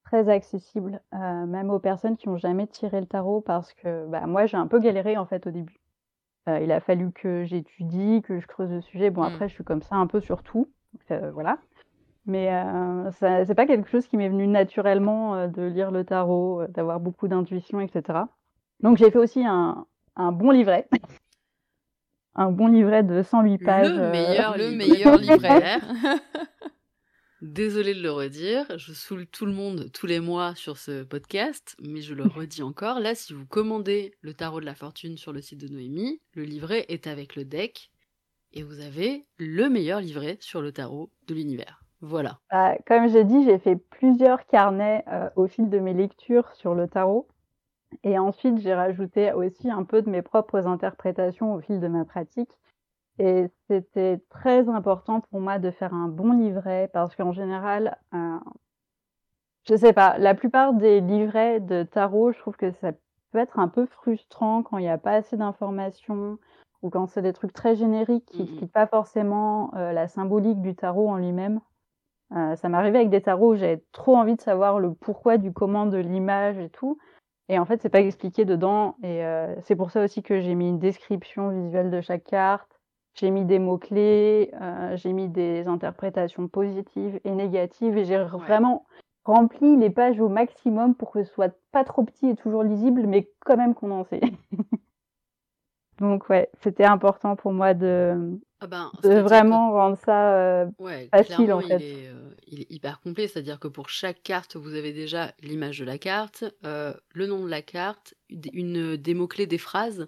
très 0.05 0.29
accessible, 0.29 1.01
euh, 1.13 1.45
même 1.45 1.69
aux 1.69 1.79
personnes 1.79 2.15
qui 2.15 2.29
n'ont 2.29 2.38
jamais 2.38 2.67
tiré 2.67 3.01
le 3.01 3.07
tarot, 3.07 3.41
parce 3.41 3.73
que 3.73 4.05
bah, 4.07 4.25
moi, 4.25 4.45
j'ai 4.45 4.57
un 4.57 4.67
peu 4.67 4.79
galéré 4.79 5.17
en 5.17 5.25
fait 5.25 5.45
au 5.47 5.51
début. 5.51 5.81
Euh, 6.47 6.59
il 6.61 6.71
a 6.71 6.79
fallu 6.79 7.11
que 7.11 7.43
j'étudie, 7.43 8.21
que 8.21 8.39
je 8.39 8.47
creuse 8.47 8.71
le 8.71 8.81
sujet. 8.81 9.09
Bon, 9.09 9.21
mmh. 9.21 9.34
après, 9.34 9.49
je 9.49 9.53
suis 9.53 9.65
comme 9.65 9.81
ça 9.81 9.95
un 9.95 10.07
peu 10.07 10.21
sur 10.21 10.43
tout, 10.43 10.69
voilà. 11.09 11.57
Mais 12.25 12.49
ce 13.11 13.43
c'est 13.47 13.55
pas 13.55 13.65
quelque 13.65 13.89
chose 13.89 14.05
qui 14.05 14.17
m'est 14.17 14.27
venu 14.27 14.47
naturellement 14.47 15.47
de 15.47 15.61
lire 15.61 15.91
le 15.91 16.03
tarot, 16.03 16.67
d'avoir 16.67 16.99
beaucoup 16.99 17.29
d'intuition, 17.29 17.79
etc. 17.79 18.19
Donc 18.81 18.97
j'ai 18.97 19.09
fait 19.11 19.17
aussi 19.17 19.45
un, 19.45 19.85
un 20.17 20.34
bon 20.34 20.51
livret 20.51 20.89
un 22.38 22.51
bon 22.51 22.68
livret 22.68 23.03
de 23.03 23.22
108 23.22 23.57
pages. 23.57 23.89
Le 23.89 23.99
euh, 23.99 24.11
meilleur, 24.11 24.57
le 24.57 24.72
meilleur 24.72 25.18
livret. 25.18 25.80
Désolée 27.41 27.93
de 27.93 28.01
le 28.01 28.11
redire, 28.11 28.65
je 28.77 28.93
saoule 28.93 29.27
tout 29.27 29.45
le 29.45 29.51
monde 29.51 29.91
tous 29.93 30.07
les 30.07 30.19
mois 30.19 30.55
sur 30.55 30.77
ce 30.77 31.03
podcast, 31.03 31.76
mais 31.80 32.01
je 32.01 32.15
le 32.15 32.23
redis 32.35 32.64
encore. 32.64 32.99
Là, 32.99 33.14
si 33.14 33.34
vous 33.34 33.45
commandez 33.45 34.15
le 34.22 34.34
tarot 34.34 34.59
de 34.59 34.65
la 34.65 34.76
fortune 34.76 35.18
sur 35.18 35.34
le 35.34 35.41
site 35.41 35.59
de 35.61 35.68
Noémie, 35.68 36.19
le 36.34 36.43
livret 36.43 36.85
est 36.89 37.05
avec 37.05 37.35
le 37.35 37.45
deck 37.45 37.91
et 38.53 38.64
vous 38.64 38.80
avez 38.80 39.26
le 39.38 39.69
meilleur 39.69 39.99
livret 39.99 40.38
sur 40.39 40.61
le 40.61 40.72
tarot 40.72 41.11
de 41.27 41.35
l'univers. 41.35 41.84
Voilà. 42.01 42.39
Bah, 42.51 42.76
comme 42.88 43.07
j'ai 43.09 43.23
dit, 43.23 43.43
j'ai 43.43 43.57
fait 43.57 43.76
plusieurs 43.76 44.45
carnets 44.47 45.03
euh, 45.11 45.30
au 45.35 45.47
fil 45.47 45.69
de 45.69 45.80
mes 45.80 45.93
lectures 45.93 46.51
sur 46.53 46.73
le 46.73 46.88
tarot. 46.88 47.27
Et 48.03 48.18
ensuite, 48.19 48.60
j'ai 48.60 48.74
rajouté 48.74 49.34
aussi 49.34 49.69
un 49.69 49.84
peu 49.84 50.02
de 50.02 50.10
mes 50.10 50.22
propres 50.22 50.68
interprétations 50.68 51.53
au 51.53 51.61
fil 51.61 51.80
de 51.80 51.88
ma 51.88 52.06
pratique. 52.06 52.52
Et 53.19 53.48
c'était 53.68 54.22
très 54.30 54.69
important 54.69 55.22
pour 55.22 55.40
moi 55.40 55.57
de 55.57 55.72
faire 55.72 55.94
un 55.94 56.07
bon 56.07 56.34
livret 56.34 56.90
parce 56.94 57.15
qu'en 57.15 57.32
général, 57.32 57.98
euh, 58.14 58.38
je 59.68 59.76
sais 59.76 59.94
pas, 59.94 60.18
la 60.19 60.36
plupart 60.36 60.74
des 60.74 61.02
livrets 61.02 61.60
de 61.60 61.84
tarot, 61.84 62.32
je 62.32 62.40
trouve 62.40 62.56
que 62.56 62.72
ça 62.74 62.91
peut 63.32 63.40
être 63.40 63.60
un 63.60 63.68
peu 63.68 63.86
frustrant 63.86 64.61
quand 64.61 64.78
il 64.78 64.84
n'y 64.84 64.90
a 64.90 64.99
pas 64.99 65.14
assez 65.14 65.36
d'informations 65.36 66.38
ou 66.84 66.90
quand 66.90 67.07
c'est 67.07 67.24
des 67.24 67.34
trucs 67.34 67.53
très 67.53 67.76
génériques 67.76 68.26
qui 68.28 68.40
n'expliquent 68.40 68.69
mmh 68.69 68.74
pas 68.74 68.88
forcément 68.88 69.74
euh, 69.76 69.94
la 69.94 70.07
symbolique 70.07 70.61
du 70.61 70.76
tarot 70.76 71.10
en 71.10 71.18
lui-même. 71.18 71.60
Euh, 72.36 72.56
ça 72.56 72.69
m'arrivait 72.69 72.99
avec 72.99 73.10
des 73.10 73.22
tarots 73.22 73.53
où 73.53 73.56
j'avais 73.56 73.84
trop 73.94 74.15
envie 74.15 74.36
de 74.36 74.41
savoir 74.41 74.80
le 74.80 74.94
pourquoi 74.94 75.38
du 75.38 75.53
comment 75.53 75.86
de 75.86 75.98
l'image 75.98 76.57
et 76.60 76.69
tout. 76.69 76.98
Et 77.49 77.60
en 77.60 77.65
fait, 77.65 77.82
c'est 77.82 77.90
pas 77.90 78.02
expliqué 78.02 78.45
dedans. 78.45 78.95
Et 79.03 79.24
euh, 79.24 79.56
c'est 79.61 79.76
pour 79.76 79.91
ça 79.91 80.03
aussi 80.03 80.24
que 80.24 80.40
j'ai 80.40 80.56
mis 80.56 80.69
une 80.69 80.80
description 80.80 81.49
visuelle 81.49 81.91
de 81.91 82.02
chaque 82.02 82.26
carte. 82.26 82.80
J'ai 83.14 83.32
mis 83.32 83.45
des 83.45 83.57
mots-clés, 83.57 84.52
euh, 84.61 84.95
j'ai 84.95 85.11
mis 85.11 85.28
des 85.28 85.68
interprétations 85.68 86.48
positives 86.48 87.19
et 87.24 87.32
négatives. 87.32 87.98
Et 87.98 88.06
j'ai 88.06 88.18
vraiment 88.24 88.86
rempli 89.26 89.76
les 89.76 89.90
pages 89.90 90.19
au 90.19 90.30
maximum 90.30 90.95
pour 90.95 91.11
que 91.11 91.24
ce 91.24 91.32
soit 91.34 91.53
pas 91.72 91.84
trop 91.84 92.03
petit 92.03 92.30
et 92.30 92.36
toujours 92.36 92.64
lisible, 92.64 93.07
mais 93.07 93.30
quand 93.45 93.57
même 93.57 93.76
condensé. 93.76 94.22
Donc 95.99 96.30
ouais, 96.30 96.49
c'était 96.61 96.86
important 96.86 97.36
pour 97.36 97.53
moi 97.53 97.74
de, 97.74 98.40
ah 98.60 98.68
ben, 98.68 98.91
de 99.03 99.19
vraiment 99.19 99.72
rendre 99.72 99.98
ça 99.98 100.36
euh, 100.36 100.68
facile 101.11 101.53
en 101.53 101.61
fait. 101.61 101.78
Il 101.80 101.84
est, 101.84 102.07
euh, 102.07 102.30
il 102.48 102.61
est 102.61 102.72
hyper 102.72 103.02
complet, 103.02 103.28
c'est-à-dire 103.28 103.60
que 103.60 103.68
pour 103.68 103.90
chaque 103.90 104.22
carte, 104.24 104.56
vous 104.56 104.76
avez 104.76 104.94
déjà 104.94 105.34
l'image 105.41 105.80
de 105.80 105.86
la 105.86 105.98
carte, 105.98 106.44
euh, 106.65 106.94
le 107.14 107.28
nom 107.28 107.44
de 107.44 107.49
la 107.49 107.61
carte, 107.61 108.14
une, 108.30 108.95
des 108.95 109.14
mots-clés, 109.14 109.48
des 109.48 109.57
phrases 109.57 110.07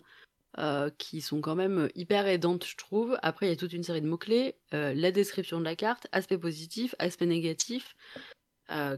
qui 0.97 1.21
sont 1.21 1.39
quand 1.39 1.55
même 1.55 1.87
hyper 1.95 2.27
aidantes, 2.27 2.65
je 2.65 2.75
trouve. 2.75 3.17
Après, 3.21 3.45
il 3.45 3.49
y 3.49 3.53
a 3.53 3.55
toute 3.55 3.71
une 3.71 3.83
série 3.83 4.01
de 4.01 4.09
mots-clés, 4.09 4.55
la 4.73 5.11
description 5.11 5.57
de 5.57 5.63
la 5.63 5.77
carte, 5.77 6.07
aspect 6.11 6.37
positif, 6.37 6.95
aspect 6.99 7.27
négatif. 7.27 7.95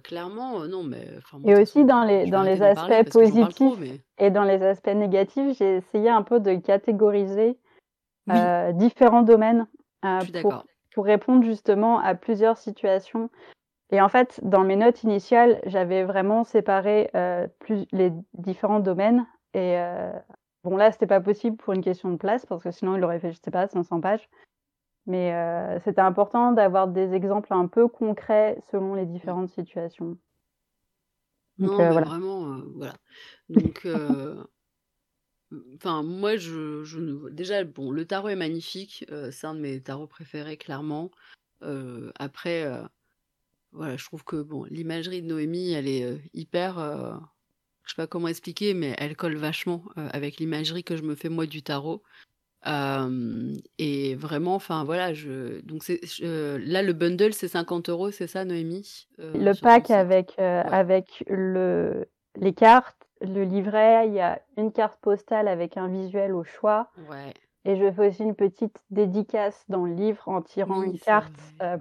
Clairement, 0.04 0.66
non, 0.68 0.84
mais. 0.84 1.08
Et 1.46 1.56
aussi 1.56 1.86
dans 1.86 2.04
les, 2.04 2.26
dans 2.26 2.44
les 2.44 2.62
aspects 2.62 3.10
positifs 3.12 4.02
et 4.18 4.30
dans 4.30 4.44
les 4.44 4.62
aspects 4.64 4.88
négatifs, 4.88 5.58
j'ai 5.58 5.78
essayé 5.78 6.10
un 6.10 6.24
peu 6.24 6.40
de 6.40 6.56
catégoriser 6.56 7.58
différents 8.74 9.24
domaines 9.24 9.68
pour, 10.42 10.64
pour, 10.94 11.06
répondre 11.06 11.44
justement 11.44 12.00
à 12.00 12.16
plusieurs 12.16 12.58
situations. 12.58 13.30
Et 13.92 14.02
en 14.02 14.10
fait, 14.10 14.40
dans 14.44 14.64
mes 14.64 14.78
notes 14.78 15.04
initiales, 15.04 15.60
j'avais 15.66 16.04
vraiment 16.04 16.44
séparé 16.44 17.10
plus 17.60 17.86
les 17.92 18.12
différents 18.34 18.80
domaines. 18.80 19.26
Et 19.54 19.78
bon, 20.64 20.78
là, 20.78 20.92
c'était 20.92 21.08
pas 21.08 21.22
possible 21.22 21.58
pour 21.58 21.74
une 21.74 21.84
question 21.84 22.10
de 22.10 22.18
place 22.18 22.46
parce 22.46 22.64
que 22.64 22.72
sinon, 22.72 22.96
il 22.96 23.04
aurait 23.04 23.20
fait, 23.20 23.32
je 23.32 23.40
sais 23.44 23.52
pas, 23.52 23.68
500 23.68 24.02
pages. 24.02 24.28
Mais 25.08 25.34
euh, 25.34 25.80
c'était 25.84 26.02
important 26.02 26.52
d'avoir 26.52 26.88
des 26.88 27.14
exemples 27.14 27.54
un 27.54 27.68
peu 27.68 27.88
concrets 27.88 28.62
selon 28.72 28.94
les 28.94 29.06
différentes 29.06 29.50
situations. 29.50 30.18
Donc, 31.58 31.72
non, 31.72 31.80
euh, 31.80 31.92
voilà. 31.92 32.08
vraiment, 32.08 32.54
euh, 32.54 32.62
voilà. 32.76 32.94
Donc, 33.50 33.88
enfin, 35.76 36.04
moi, 36.04 36.38
je, 36.38 36.84
je, 36.84 37.30
déjà, 37.30 37.64
bon, 37.64 37.92
le 37.92 38.06
tarot 38.06 38.30
est 38.30 38.36
magnifique. 38.36 39.06
c'est 39.32 39.48
un 39.48 39.56
de 39.56 39.60
mes 39.60 39.82
tarots 39.82 40.08
préférés, 40.08 40.58
clairement. 40.58 41.10
après, 42.16 42.68
voilà, 43.72 43.98
je 43.98 44.06
trouve 44.06 44.24
que 44.24 44.42
bon, 44.42 44.66
l'imagerie 44.66 45.22
de 45.22 45.28
Noémie, 45.28 45.72
elle 45.72 45.88
est 45.88 46.22
hyper. 46.34 46.76
je 47.84 47.90
sais 47.90 47.96
pas 47.96 48.08
comment 48.08 48.28
expliquer, 48.28 48.74
mais 48.74 48.96
elle 48.98 49.16
colle 49.16 49.36
vachement 49.36 49.84
avec 49.96 50.38
l'imagerie 50.38 50.84
que 50.84 50.96
je 50.96 51.04
me 51.04 51.16
fais 51.16 51.30
moi 51.30 51.48
du 51.48 51.64
tarot 51.64 52.04
et 52.66 54.16
vraiment, 54.16 54.56
enfin 54.56 54.84
voilà, 54.84 55.14
je 55.14 55.62
donc 55.62 55.84
là 55.88 56.82
le 56.84 56.94
bundle 56.94 57.34
c'est 57.34 57.48
50 57.48 57.90
euros, 57.90 58.12
c'est 58.12 58.28
ça 58.28 58.46
Noémie 58.46 59.08
Le 59.18 59.54
pack 59.60 59.90
avec 59.90 60.38
avec 60.38 61.24
le 61.28 62.08
les 62.36 62.54
cartes, 62.54 63.08
le 63.22 63.44
livret, 63.44 64.08
il 64.08 64.14
y 64.14 64.20
a 64.20 64.42
une 64.58 64.72
carte 64.72 65.00
postale 65.02 65.48
avec 65.48 65.76
un 65.78 65.88
visuel 65.88 66.34
au 66.34 66.44
choix. 66.44 66.90
Ouais. 67.10 67.34
Et 67.66 67.76
je 67.76 67.92
fais 67.92 68.08
aussi 68.08 68.24
une 68.24 68.36
petite 68.36 68.82
dédicace 68.90 69.66
dans 69.70 69.86
le 69.86 69.94
livre 69.94 70.28
en 70.28 70.42
tirant 70.42 70.82
une 70.82 70.98
carte 70.98 71.34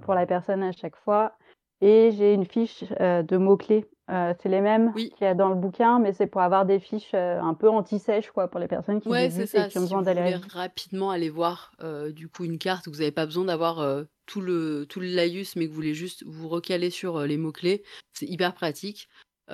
pour 0.03 0.13
la 0.13 0.25
personne 0.25 0.61
à 0.61 0.71
chaque 0.71 0.95
fois. 0.95 1.33
Et 1.79 2.11
j'ai 2.11 2.33
une 2.33 2.45
fiche 2.45 2.83
de 2.89 3.37
mots-clés 3.37 3.85
euh, 4.11 4.33
c'est 4.41 4.49
les 4.49 4.59
mêmes 4.59 4.93
qu'il 4.93 5.13
y 5.21 5.25
a 5.25 5.33
dans 5.33 5.47
le 5.47 5.55
bouquin, 5.55 5.99
mais 5.99 6.11
c'est 6.11 6.27
pour 6.27 6.41
avoir 6.41 6.65
des 6.65 6.79
fiches 6.79 7.13
euh, 7.13 7.39
un 7.39 7.53
peu 7.53 7.69
anti-sèches 7.69 8.31
quoi, 8.31 8.49
pour 8.49 8.59
les 8.59 8.67
personnes 8.67 8.99
qui 8.99 9.07
ouais, 9.07 9.27
et 9.27 9.67
qui 9.69 9.77
ont 9.77 9.81
besoin 9.81 10.01
d'aller 10.01 10.35
rapidement 10.51 11.11
aller 11.11 11.29
voir 11.29 11.71
euh, 11.81 12.11
du 12.11 12.27
coup 12.27 12.43
une 12.43 12.57
carte, 12.57 12.87
vous 12.87 12.95
n'avez 12.95 13.11
pas 13.11 13.25
besoin 13.25 13.45
d'avoir 13.45 14.05
tout 14.25 14.41
le 14.41 14.85
tout 14.85 14.99
le 14.99 15.07
laïus, 15.07 15.55
mais 15.55 15.65
que 15.65 15.69
vous 15.69 15.75
voulez 15.75 15.93
juste 15.93 16.25
vous 16.25 16.49
recaler 16.49 16.89
sur 16.89 17.21
les 17.21 17.37
mots 17.37 17.53
clés, 17.53 17.83
c'est 18.13 18.25
hyper 18.25 18.53
pratique. 18.53 19.07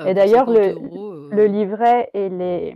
et 0.06 0.14
d'ailleurs 0.16 0.50
le, 0.50 0.76
le 1.32 1.46
livret 1.46 2.10
et 2.14 2.30
les 2.30 2.76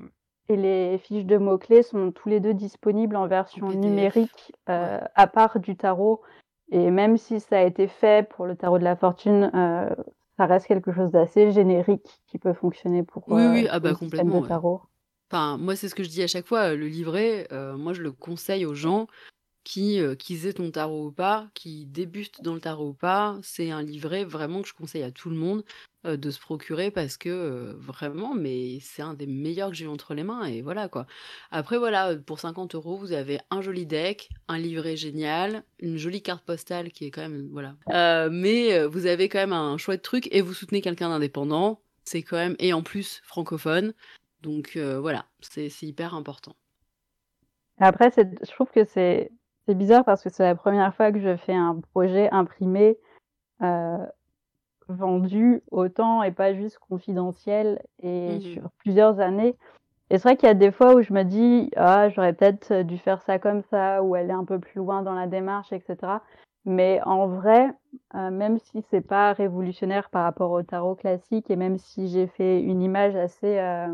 et 0.49 0.57
les 0.57 0.97
fiches 0.99 1.25
de 1.25 1.37
mots-clés 1.37 1.81
sont 1.81 2.11
tous 2.11 2.29
les 2.29 2.41
deux 2.41 2.53
disponibles 2.53 3.15
en 3.15 3.25
version 3.25 3.69
numérique 3.69 4.53
à 4.67 5.27
part 5.27 5.59
du 5.59 5.75
tarot. 5.75 6.21
Et 6.73 6.89
même 6.89 7.17
si 7.17 7.39
ça 7.39 7.57
a 7.57 7.63
été 7.63 7.87
fait 7.87 8.29
pour 8.29 8.45
le 8.45 8.55
tarot 8.55 8.77
de 8.77 8.83
la 8.83 8.95
fortune, 8.95 9.51
ça 10.41 10.47
reste 10.47 10.65
quelque 10.65 10.91
chose 10.91 11.11
d'assez 11.11 11.51
générique 11.51 12.21
qui 12.25 12.39
peut 12.39 12.53
fonctionner 12.53 13.03
pour 13.03 13.29
oui, 13.29 13.43
oui. 13.53 13.67
Ah 13.69 13.79
bah, 13.79 13.93
complètement, 13.93 14.41
de 14.41 14.47
tarot. 14.47 14.81
Enfin, 15.29 15.57
moi, 15.57 15.75
c'est 15.75 15.87
ce 15.87 15.93
que 15.93 16.03
je 16.03 16.09
dis 16.09 16.23
à 16.23 16.27
chaque 16.27 16.47
fois, 16.47 16.73
le 16.73 16.87
livret, 16.87 17.47
moi, 17.77 17.93
je 17.93 18.01
le 18.01 18.11
conseille 18.11 18.65
aux 18.65 18.73
gens 18.73 19.07
qui, 19.63 19.99
euh, 19.99 20.15
qu'ils 20.15 20.47
aient 20.47 20.53
ton 20.53 20.71
tarot 20.71 21.07
ou 21.07 21.11
pas, 21.11 21.49
qui 21.53 21.85
débutent 21.85 22.41
dans 22.41 22.53
le 22.53 22.59
tarot 22.59 22.89
ou 22.89 22.93
pas, 22.93 23.37
c'est 23.43 23.71
un 23.71 23.81
livret 23.81 24.25
vraiment 24.25 24.61
que 24.61 24.67
je 24.67 24.73
conseille 24.73 25.03
à 25.03 25.11
tout 25.11 25.29
le 25.29 25.35
monde 25.35 25.63
euh, 26.05 26.17
de 26.17 26.31
se 26.31 26.39
procurer 26.39 26.91
parce 26.91 27.17
que 27.17 27.29
euh, 27.29 27.73
vraiment, 27.77 28.33
mais 28.33 28.79
c'est 28.81 29.01
un 29.01 29.13
des 29.13 29.27
meilleurs 29.27 29.69
que 29.69 29.75
j'ai 29.75 29.87
entre 29.87 30.13
les 30.13 30.23
mains 30.23 30.43
et 30.45 30.61
voilà 30.61 30.87
quoi. 30.87 31.05
Après 31.51 31.77
voilà, 31.77 32.15
pour 32.15 32.39
50 32.39 32.75
euros, 32.75 32.97
vous 32.97 33.11
avez 33.11 33.39
un 33.49 33.61
joli 33.61 33.85
deck, 33.85 34.29
un 34.47 34.57
livret 34.57 34.95
génial, 34.95 35.63
une 35.79 35.97
jolie 35.97 36.21
carte 36.21 36.43
postale 36.43 36.91
qui 36.91 37.05
est 37.05 37.11
quand 37.11 37.21
même 37.21 37.49
voilà. 37.51 38.29
mais 38.29 38.85
vous 38.85 39.05
avez 39.05 39.29
quand 39.29 39.39
même 39.39 39.53
un 39.53 39.77
chouette 39.77 40.01
truc 40.01 40.27
et 40.31 40.41
vous 40.41 40.53
soutenez 40.53 40.81
quelqu'un 40.81 41.09
d'indépendant, 41.09 41.81
c'est 42.03 42.21
quand 42.23 42.37
même 42.37 42.55
et 42.59 42.73
en 42.73 42.81
plus 42.81 43.21
francophone, 43.23 43.93
donc 44.41 44.77
voilà, 44.77 45.25
c'est 45.41 45.69
hyper 45.83 46.15
important. 46.15 46.55
Après, 47.79 48.11
je 48.15 48.51
trouve 48.51 48.69
que 48.69 48.83
c'est 48.85 49.31
bizarre 49.67 50.05
parce 50.05 50.23
que 50.23 50.29
c'est 50.29 50.43
la 50.43 50.55
première 50.55 50.93
fois 50.95 51.11
que 51.11 51.19
je 51.19 51.35
fais 51.37 51.53
un 51.53 51.79
projet 51.93 52.29
imprimé, 52.31 52.97
euh, 53.61 53.97
vendu 54.91 55.61
autant 55.71 56.23
et 56.23 56.31
pas 56.31 56.53
juste 56.53 56.79
confidentiel 56.89 57.81
et 58.01 58.37
mmh 58.37 58.41
sur 58.41 58.69
plusieurs 58.79 59.19
années. 59.19 59.55
Et 60.11 60.17
c'est 60.17 60.23
vrai 60.29 60.37
qu'il 60.37 60.47
y 60.47 60.51
a 60.51 60.55
des 60.55 60.71
fois 60.71 60.95
où 60.95 61.01
je 61.01 61.13
me 61.13 61.23
dis: 61.23 61.71
«Ah, 61.77 62.09
j'aurais 62.09 62.33
peut-être 62.33 62.83
dû 62.83 62.97
faire 62.97 63.21
ça 63.23 63.39
comme 63.39 63.63
ça» 63.63 64.03
ou 64.03 64.15
aller 64.15 64.31
un 64.33 64.45
peu 64.45 64.59
plus 64.59 64.77
loin 64.79 65.01
dans 65.03 65.13
la 65.15 65.27
démarche 65.27 65.71
etc. 65.73 66.21
Mais 66.65 67.01
en 67.05 67.27
vrai, 67.27 67.69
euh, 68.15 68.29
même 68.31 68.59
si 68.59 68.83
c'est 68.91 69.01
pas 69.01 69.33
révolutionnaire 69.33 70.09
par 70.11 70.23
rapport 70.23 70.51
au 70.51 70.61
tarot 70.63 70.95
classique 70.95 71.49
et 71.49 71.55
même 71.55 71.77
si 71.79 72.07
j'ai 72.09 72.27
fait 72.27 72.61
une 72.61 72.81
image 72.83 73.15
assez, 73.15 73.57
euh, 73.59 73.87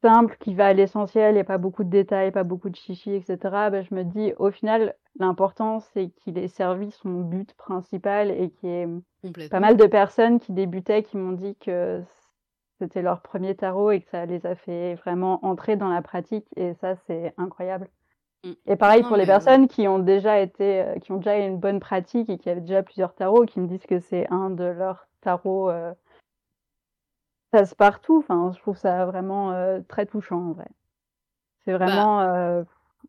simple, 0.00 0.36
qui 0.40 0.54
va 0.54 0.66
à 0.66 0.72
l'essentiel 0.72 1.36
et 1.36 1.44
pas 1.44 1.58
beaucoup 1.58 1.84
de 1.84 1.90
détails, 1.90 2.30
pas 2.30 2.44
beaucoup 2.44 2.70
de 2.70 2.76
chichi, 2.76 3.14
etc., 3.14 3.38
bah, 3.42 3.82
je 3.82 3.94
me 3.94 4.04
dis, 4.04 4.32
au 4.38 4.50
final, 4.50 4.94
l'important, 5.18 5.80
c'est 5.80 6.08
qu'il 6.08 6.38
ait 6.38 6.48
servi 6.48 6.90
son 6.90 7.20
but 7.20 7.52
principal 7.54 8.30
et 8.30 8.50
qu'il 8.50 8.68
y 8.68 8.72
ait 8.72 9.48
pas 9.48 9.60
mal 9.60 9.76
de 9.76 9.86
personnes 9.86 10.40
qui 10.40 10.52
débutaient, 10.52 11.02
qui 11.02 11.16
m'ont 11.16 11.32
dit 11.32 11.56
que 11.56 12.02
c'était 12.78 13.02
leur 13.02 13.20
premier 13.20 13.54
tarot 13.54 13.90
et 13.90 14.00
que 14.00 14.08
ça 14.08 14.24
les 14.26 14.46
a 14.46 14.54
fait 14.54 14.94
vraiment 14.94 15.44
entrer 15.44 15.76
dans 15.76 15.88
la 15.88 16.02
pratique. 16.02 16.46
Et 16.56 16.74
ça, 16.74 16.96
c'est 17.06 17.34
incroyable. 17.36 17.88
Mmh. 18.44 18.52
Et 18.66 18.76
pareil 18.76 19.02
pour 19.02 19.16
les 19.16 19.26
personnes 19.26 19.68
qui 19.68 19.86
ont 19.86 19.98
déjà 19.98 20.40
été, 20.40 20.82
euh, 20.82 20.98
qui 20.98 21.12
ont 21.12 21.18
déjà 21.18 21.36
une 21.36 21.58
bonne 21.58 21.78
pratique 21.78 22.30
et 22.30 22.38
qui 22.38 22.48
avaient 22.48 22.62
déjà 22.62 22.82
plusieurs 22.82 23.14
tarots, 23.14 23.44
qui 23.44 23.60
me 23.60 23.66
disent 23.66 23.86
que 23.86 24.00
c'est 24.00 24.26
un 24.30 24.48
de 24.48 24.64
leurs 24.64 25.08
tarots 25.20 25.68
euh, 25.68 25.92
passe 27.50 27.74
partout. 27.74 28.18
Enfin, 28.18 28.52
je 28.54 28.60
trouve 28.60 28.76
ça 28.76 29.04
vraiment 29.06 29.52
euh, 29.52 29.80
très 29.88 30.06
touchant 30.06 30.50
en 30.50 30.52
vrai. 30.52 30.68
C'est 31.64 31.72
bah 31.72 31.78
vraiment. 31.78 32.20
Euh, 32.20 32.62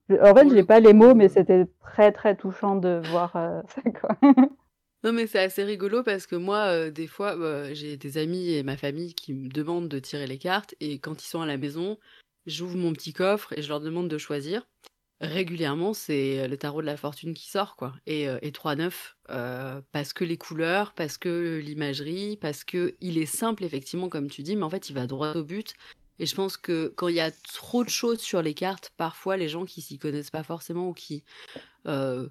en 0.09 0.35
fait, 0.35 0.49
j'ai 0.49 0.63
pas 0.63 0.79
les 0.79 0.93
mots, 0.93 1.15
mais 1.15 1.29
c'était 1.29 1.67
très 1.81 2.11
très 2.11 2.35
touchant 2.35 2.75
de 2.75 3.01
voir 3.09 3.35
euh, 3.35 3.61
ça 3.67 3.81
quoi. 3.91 4.17
Non 5.03 5.13
mais 5.13 5.25
c'est 5.25 5.39
assez 5.39 5.63
rigolo 5.63 6.03
parce 6.03 6.27
que 6.27 6.35
moi, 6.35 6.91
des 6.91 7.07
fois, 7.07 7.35
bah, 7.35 7.73
j'ai 7.73 7.97
des 7.97 8.19
amis 8.19 8.53
et 8.53 8.61
ma 8.61 8.77
famille 8.77 9.15
qui 9.15 9.33
me 9.33 9.49
demandent 9.49 9.87
de 9.87 9.97
tirer 9.97 10.27
les 10.27 10.37
cartes 10.37 10.75
et 10.79 10.99
quand 10.99 11.23
ils 11.23 11.27
sont 11.27 11.41
à 11.41 11.47
la 11.47 11.57
maison, 11.57 11.97
j'ouvre 12.45 12.77
mon 12.77 12.93
petit 12.93 13.11
coffre 13.11 13.51
et 13.57 13.63
je 13.63 13.69
leur 13.69 13.79
demande 13.79 14.09
de 14.09 14.19
choisir 14.19 14.67
régulièrement, 15.21 15.93
c'est 15.93 16.47
le 16.47 16.57
tarot 16.57 16.81
de 16.81 16.87
la 16.87 16.97
fortune 16.97 17.33
qui 17.33 17.49
sort, 17.49 17.75
quoi. 17.75 17.93
Et, 18.07 18.27
euh, 18.27 18.39
et 18.41 18.51
3-9, 18.51 19.17
euh, 19.29 19.81
parce 19.91 20.13
que 20.13 20.23
les 20.23 20.37
couleurs, 20.37 20.93
parce 20.93 21.17
que 21.17 21.59
l'imagerie, 21.63 22.37
parce 22.37 22.63
que 22.63 22.95
il 23.01 23.17
est 23.17 23.27
simple, 23.27 23.63
effectivement, 23.63 24.09
comme 24.09 24.29
tu 24.29 24.41
dis, 24.41 24.55
mais 24.55 24.63
en 24.63 24.69
fait, 24.69 24.89
il 24.89 24.93
va 24.93 25.07
droit 25.07 25.33
au 25.33 25.43
but. 25.43 25.75
Et 26.19 26.25
je 26.25 26.35
pense 26.35 26.57
que 26.57 26.93
quand 26.95 27.07
il 27.07 27.15
y 27.15 27.19
a 27.19 27.31
trop 27.31 27.83
de 27.83 27.89
choses 27.89 28.19
sur 28.19 28.41
les 28.41 28.53
cartes, 28.53 28.91
parfois, 28.97 29.37
les 29.37 29.47
gens 29.49 29.65
qui 29.65 29.81
s'y 29.81 29.97
connaissent 29.99 30.31
pas 30.31 30.43
forcément 30.43 30.89
ou 30.89 30.93
qui 30.93 31.23
euh, 31.87 32.29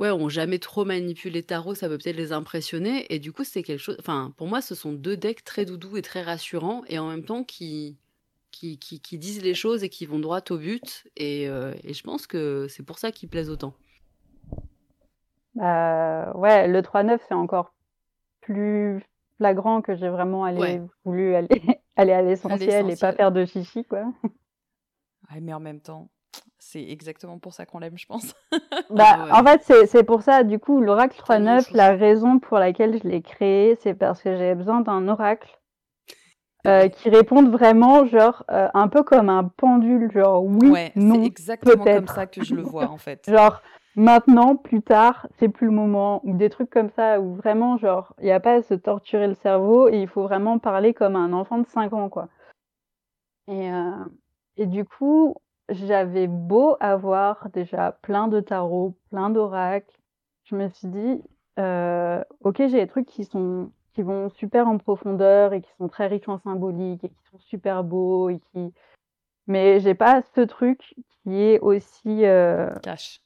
ouais, 0.00 0.10
ont 0.10 0.28
jamais 0.28 0.58
trop 0.58 0.84
manipulé 0.84 1.42
tarot, 1.42 1.74
ça 1.74 1.88
peut 1.88 1.98
peut-être 1.98 2.16
les 2.16 2.32
impressionner. 2.32 3.12
Et 3.14 3.18
du 3.18 3.32
coup, 3.32 3.44
c'est 3.44 3.62
quelque 3.62 3.80
chose. 3.80 3.96
Enfin, 4.00 4.34
pour 4.36 4.48
moi, 4.48 4.62
ce 4.62 4.74
sont 4.74 4.92
deux 4.92 5.16
decks 5.16 5.44
très 5.44 5.64
doudous 5.66 5.96
et 5.98 6.02
très 6.02 6.22
rassurants, 6.22 6.84
et 6.88 6.98
en 6.98 7.08
même 7.08 7.24
temps 7.24 7.44
qui 7.44 7.98
qui, 8.52 8.78
qui, 8.78 9.18
disent 9.18 9.42
les 9.42 9.54
choses 9.54 9.82
et 9.82 9.88
qui 9.88 10.06
vont 10.06 10.20
droit 10.20 10.40
au 10.50 10.58
but. 10.58 11.08
Et, 11.16 11.48
euh, 11.48 11.72
et 11.82 11.94
je 11.94 12.02
pense 12.04 12.26
que 12.26 12.66
c'est 12.68 12.84
pour 12.84 12.98
ça 12.98 13.10
qu'ils 13.10 13.28
plaisent 13.28 13.50
autant. 13.50 13.74
Bah, 15.54 16.32
ouais, 16.36 16.68
le 16.68 16.80
3-9, 16.80 17.18
c'est 17.26 17.34
encore 17.34 17.74
plus 18.40 19.02
flagrant 19.38 19.82
que 19.82 19.94
j'ai 19.94 20.08
vraiment 20.08 20.44
allé, 20.44 20.80
voulu 21.04 21.34
aller, 21.34 21.48
aller 21.96 22.12
à 22.12 22.22
l'essentiel 22.22 22.90
et 22.90 22.96
pas 22.96 23.12
faire 23.12 23.32
de 23.32 23.44
chichi, 23.44 23.84
quoi. 23.84 24.04
Ouais, 25.30 25.40
mais 25.40 25.52
en 25.52 25.60
même 25.60 25.80
temps, 25.80 26.08
c'est 26.58 26.82
exactement 26.82 27.38
pour 27.38 27.54
ça 27.54 27.66
qu'on 27.66 27.78
l'aime, 27.80 27.98
je 27.98 28.06
pense. 28.06 28.34
bah, 28.90 29.28
En 29.32 29.44
fait, 29.44 29.86
c'est 29.86 30.04
pour 30.04 30.22
ça, 30.22 30.44
du 30.44 30.58
coup, 30.58 30.80
l'oracle 30.80 31.20
3-9, 31.20 31.74
la 31.74 31.94
raison 31.96 32.38
pour 32.38 32.58
laquelle 32.58 32.98
je 33.02 33.08
l'ai 33.08 33.22
créé, 33.22 33.76
c'est 33.80 33.94
parce 33.94 34.22
que 34.22 34.30
j'avais 34.30 34.54
besoin 34.54 34.80
d'un 34.80 35.08
oracle 35.08 35.61
euh, 36.64 36.88
qui 36.88 37.10
répondent 37.10 37.50
vraiment, 37.50 38.06
genre, 38.06 38.44
euh, 38.52 38.68
un 38.72 38.86
peu 38.86 39.02
comme 39.02 39.28
un 39.28 39.44
pendule, 39.44 40.12
genre 40.12 40.44
oui, 40.44 40.70
ouais, 40.70 40.92
non, 40.94 41.16
c'est 41.16 41.26
exactement 41.26 41.84
comme 41.84 42.06
ça 42.06 42.26
que 42.26 42.44
je 42.44 42.54
le 42.54 42.62
vois, 42.62 42.88
en 42.88 42.98
fait. 42.98 43.24
genre, 43.28 43.62
maintenant, 43.96 44.54
plus 44.54 44.80
tard, 44.80 45.26
c'est 45.38 45.48
plus 45.48 45.66
le 45.66 45.72
moment, 45.72 46.20
ou 46.24 46.36
des 46.36 46.50
trucs 46.50 46.70
comme 46.70 46.90
ça, 46.90 47.20
où 47.20 47.34
vraiment, 47.34 47.78
genre, 47.78 48.14
il 48.20 48.26
n'y 48.26 48.30
a 48.30 48.38
pas 48.38 48.54
à 48.54 48.62
se 48.62 48.74
torturer 48.74 49.26
le 49.26 49.34
cerveau, 49.34 49.88
et 49.88 50.00
il 50.00 50.06
faut 50.06 50.22
vraiment 50.22 50.60
parler 50.60 50.94
comme 50.94 51.16
un 51.16 51.32
enfant 51.32 51.58
de 51.58 51.66
5 51.66 51.92
ans, 51.94 52.08
quoi. 52.08 52.28
Et, 53.48 53.72
euh, 53.72 54.04
et 54.56 54.66
du 54.66 54.84
coup, 54.84 55.34
j'avais 55.68 56.28
beau 56.28 56.76
avoir 56.78 57.48
déjà 57.50 57.98
plein 58.02 58.28
de 58.28 58.38
tarots, 58.38 58.96
plein 59.10 59.30
d'oracles, 59.30 59.98
je 60.44 60.54
me 60.54 60.68
suis 60.68 60.86
dit, 60.86 61.22
ok, 61.58 62.56
j'ai 62.58 62.68
des 62.68 62.86
trucs 62.86 63.06
qui 63.06 63.24
sont 63.24 63.72
qui 63.92 64.02
vont 64.02 64.28
super 64.30 64.66
en 64.66 64.78
profondeur 64.78 65.52
et 65.52 65.60
qui 65.60 65.70
sont 65.78 65.88
très 65.88 66.06
riches 66.06 66.28
en 66.28 66.38
symbolique 66.38 67.04
et 67.04 67.08
qui 67.08 67.24
sont 67.30 67.38
super 67.38 67.84
beaux 67.84 68.28
et 68.30 68.40
qui 68.52 68.72
mais 69.46 69.80
j'ai 69.80 69.94
pas 69.94 70.22
ce 70.34 70.40
truc 70.40 70.94
qui 71.22 71.42
est 71.42 71.58
aussi 71.60 72.24
euh... 72.24 72.72
cash. 72.82 73.22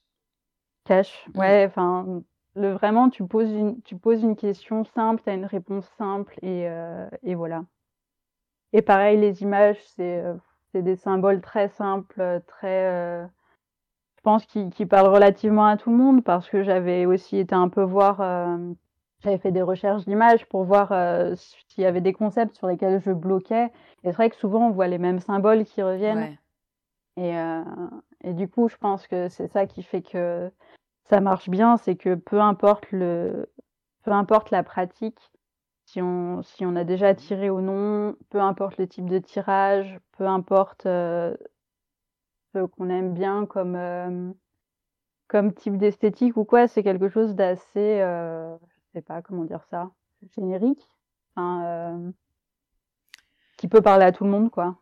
cash. 0.84 1.26
Mmh. 1.28 1.38
ouais 1.38 1.64
enfin 1.66 2.22
le 2.54 2.72
vraiment 2.72 3.10
tu 3.10 3.24
poses 3.24 3.50
une 3.50 3.80
tu 3.82 3.96
poses 3.96 4.22
une 4.22 4.36
question 4.36 4.84
simple 4.84 5.22
tu 5.22 5.30
as 5.30 5.34
une 5.34 5.44
réponse 5.44 5.86
simple 5.98 6.34
et, 6.42 6.68
euh, 6.68 7.08
et 7.22 7.34
voilà. 7.34 7.64
Et 8.72 8.82
pareil 8.82 9.18
les 9.18 9.42
images 9.42 9.80
c'est 9.96 10.20
euh, 10.20 10.34
c'est 10.72 10.82
des 10.82 10.96
symboles 10.96 11.40
très 11.40 11.68
simples 11.68 12.42
très 12.46 12.86
euh, 12.86 13.26
je 14.16 14.22
pense 14.22 14.46
qui, 14.46 14.70
qui 14.70 14.86
parlent 14.86 15.12
relativement 15.14 15.66
à 15.66 15.76
tout 15.76 15.90
le 15.90 15.96
monde 15.96 16.24
parce 16.24 16.48
que 16.48 16.62
j'avais 16.62 17.06
aussi 17.06 17.36
été 17.36 17.54
un 17.54 17.68
peu 17.68 17.82
voir 17.82 18.20
j'avais 19.22 19.38
fait 19.38 19.52
des 19.52 19.62
recherches 19.62 20.04
d'images 20.04 20.46
pour 20.46 20.64
voir 20.64 20.92
euh, 20.92 21.34
s'il 21.68 21.84
y 21.84 21.86
avait 21.86 22.00
des 22.00 22.12
concepts 22.12 22.56
sur 22.56 22.66
lesquels 22.66 23.00
je 23.00 23.12
bloquais. 23.12 23.66
Et 23.66 24.10
c'est 24.10 24.12
vrai 24.12 24.30
que 24.30 24.36
souvent, 24.36 24.68
on 24.68 24.70
voit 24.70 24.88
les 24.88 24.98
mêmes 24.98 25.20
symboles 25.20 25.64
qui 25.64 25.82
reviennent. 25.82 26.36
Et, 27.16 27.36
euh, 27.36 27.62
et, 28.24 28.34
du 28.34 28.48
coup, 28.48 28.68
je 28.68 28.76
pense 28.76 29.06
que 29.06 29.28
c'est 29.28 29.48
ça 29.48 29.66
qui 29.66 29.82
fait 29.82 30.02
que 30.02 30.50
ça 31.04 31.20
marche 31.20 31.48
bien, 31.48 31.78
c'est 31.78 31.96
que 31.96 32.14
peu 32.14 32.40
importe, 32.40 32.90
le, 32.92 33.50
peu 34.02 34.12
importe 34.12 34.50
la 34.50 34.62
pratique, 34.62 35.18
si 35.86 36.02
on, 36.02 36.42
si 36.42 36.66
on 36.66 36.76
a 36.76 36.84
déjà 36.84 37.14
tiré 37.14 37.48
ou 37.48 37.62
non, 37.62 38.16
peu 38.28 38.40
importe 38.40 38.76
le 38.76 38.86
type 38.86 39.08
de 39.08 39.18
tirage, 39.18 39.98
peu 40.18 40.26
importe 40.26 40.84
euh, 40.84 41.34
ce 42.54 42.66
qu'on 42.66 42.90
aime 42.90 43.14
bien 43.14 43.46
comme, 43.46 44.34
comme 45.28 45.54
type 45.54 45.78
d'esthétique 45.78 46.36
ou 46.36 46.44
quoi, 46.44 46.68
c'est 46.68 46.82
quelque 46.82 47.08
chose 47.08 47.34
d'assez 47.34 48.02
sais 48.96 49.02
pas 49.02 49.20
comment 49.22 49.44
dire 49.44 49.62
ça, 49.70 49.90
générique, 50.34 50.82
euh, 51.38 52.10
qui 53.58 53.68
peut 53.68 53.82
parler 53.82 54.04
à 54.04 54.12
tout 54.12 54.24
le 54.24 54.30
monde, 54.30 54.50
quoi. 54.50 54.80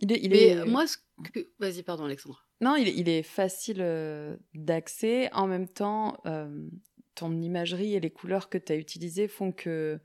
Il 0.00 0.12
est, 0.12 0.20
il 0.22 0.34
est... 0.34 0.64
moi, 0.66 0.86
ce 0.86 0.98
que... 1.32 1.40
vas-y, 1.58 1.82
pardon, 1.82 2.04
Alexandre. 2.04 2.46
Non, 2.60 2.76
il 2.76 2.88
est, 2.88 2.94
il 2.94 3.08
est 3.08 3.22
facile 3.22 3.80
euh, 3.80 4.36
d'accès. 4.54 5.32
En 5.32 5.46
même 5.46 5.68
temps, 5.68 6.18
euh, 6.26 6.68
ton 7.14 7.32
imagerie 7.40 7.94
et 7.94 8.00
les 8.00 8.10
couleurs 8.10 8.48
que 8.48 8.58
tu 8.58 8.72
as 8.72 8.76
utilisées 8.76 9.28
font 9.28 9.52
que 9.52 9.98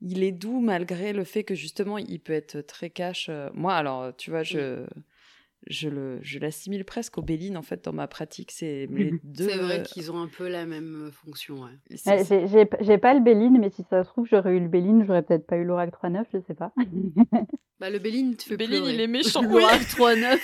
il 0.00 0.22
est 0.22 0.32
doux 0.32 0.60
malgré 0.60 1.12
le 1.12 1.24
fait 1.24 1.44
que 1.44 1.54
justement 1.54 1.96
il 1.96 2.20
peut 2.20 2.34
être 2.34 2.60
très 2.60 2.90
cash. 2.90 3.30
Moi, 3.54 3.74
alors, 3.74 4.14
tu 4.16 4.30
vois, 4.30 4.42
je 4.42 4.86
je 5.66 5.88
le 5.88 6.18
je 6.22 6.38
l'assimile 6.38 6.84
presque 6.84 7.18
au 7.18 7.22
Béline 7.22 7.56
en 7.56 7.62
fait 7.62 7.84
dans 7.84 7.92
ma 7.92 8.06
pratique. 8.06 8.50
C'est 8.52 8.86
les 8.90 9.14
deux 9.22 9.48
c'est 9.48 9.58
vrai 9.58 9.82
qu'ils 9.82 10.10
ont 10.12 10.20
un 10.20 10.28
peu 10.28 10.48
la 10.48 10.66
même 10.66 11.10
fonction 11.12 11.62
ouais. 11.62 12.24
j'ai 12.80 12.98
pas 12.98 13.14
le 13.14 13.20
Béline 13.20 13.58
mais 13.60 13.70
si 13.70 13.84
ça 13.88 14.04
se 14.04 14.08
trouve 14.08 14.26
j'aurais 14.30 14.56
eu 14.56 14.60
le 14.60 14.68
Béline 14.68 15.04
j'aurais 15.06 15.22
peut-être 15.22 15.46
pas 15.46 15.56
eu 15.56 15.64
l'Oracle 15.64 15.96
3.9 16.02 16.24
je 16.32 16.38
sais 16.46 16.54
pas. 16.54 16.72
Bah 17.80 17.90
le 17.90 17.98
Béline 17.98 18.36
tu 18.36 18.48
fais 18.48 18.56
Béline 18.56 18.84
il 18.84 19.00
est 19.00 19.08
méchant 19.08 19.42
l'Oracle 19.50 19.84
3.9 19.84 20.38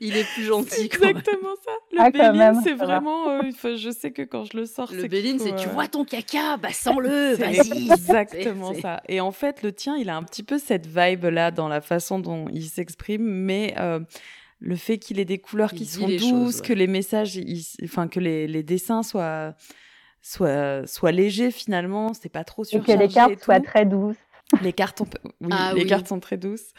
il 0.00 0.16
est 0.16 0.26
plus 0.34 0.42
gentil 0.42 0.86
exactement 0.86 1.54
ça. 1.64 1.70
Le 1.92 1.98
ah, 2.00 2.10
Béline 2.10 2.60
c'est 2.64 2.74
vraiment 2.74 3.30
euh, 3.30 3.42
je 3.76 3.90
sais 3.90 4.10
que 4.10 4.22
quand 4.22 4.44
je 4.44 4.56
le 4.56 4.66
sors 4.66 4.92
le 4.92 5.06
Béline 5.06 5.38
c'est 5.38 5.54
tu 5.54 5.68
vois 5.68 5.86
ton 5.86 6.04
caca 6.04 6.56
bah 6.56 6.72
sens-le 6.72 7.34
vas-y. 7.34 7.92
exactement 7.92 8.74
ça. 8.74 9.00
et 9.08 9.20
en 9.20 9.30
fait 9.30 9.62
le 9.62 9.72
tien 9.72 9.96
il 9.96 10.10
a 10.10 10.16
un 10.16 10.24
petit 10.24 10.42
peu 10.42 10.58
cette 10.58 10.86
vibe 10.86 11.26
là 11.26 11.52
dans 11.52 11.68
la 11.68 11.80
façon 11.80 12.18
dont 12.18 12.48
il 12.52 12.64
s'exprime 12.64 13.22
mais 13.22 13.74
euh, 13.78 14.00
le 14.60 14.76
fait 14.76 14.98
qu'il 14.98 15.18
ait 15.20 15.24
des 15.24 15.38
couleurs 15.38 15.72
qui 15.72 15.86
sont 15.86 16.08
douces, 16.08 16.60
que 16.60 16.72
les 16.72 16.86
messages, 16.86 17.38
enfin 17.84 18.08
que 18.08 18.20
les, 18.20 18.62
dessins 18.62 19.02
soient, 19.02 19.54
soient, 20.20 20.86
soient 20.86 21.12
légers 21.12 21.50
finalement, 21.50 22.12
c'est 22.14 22.28
pas 22.28 22.44
trop 22.44 22.64
surchargé. 22.64 22.92
Et 22.92 22.96
que 22.96 23.02
les 23.02 23.08
cartes 23.08 23.44
soient 23.44 23.60
très 23.60 23.86
douces. 23.86 24.16
Les 24.62 24.72
cartes, 24.72 25.02
oui, 25.40 25.48
ah 25.52 25.72
les 25.74 25.84
cartes 25.84 26.08
sont 26.08 26.20
très 26.20 26.38
douces. 26.38 26.72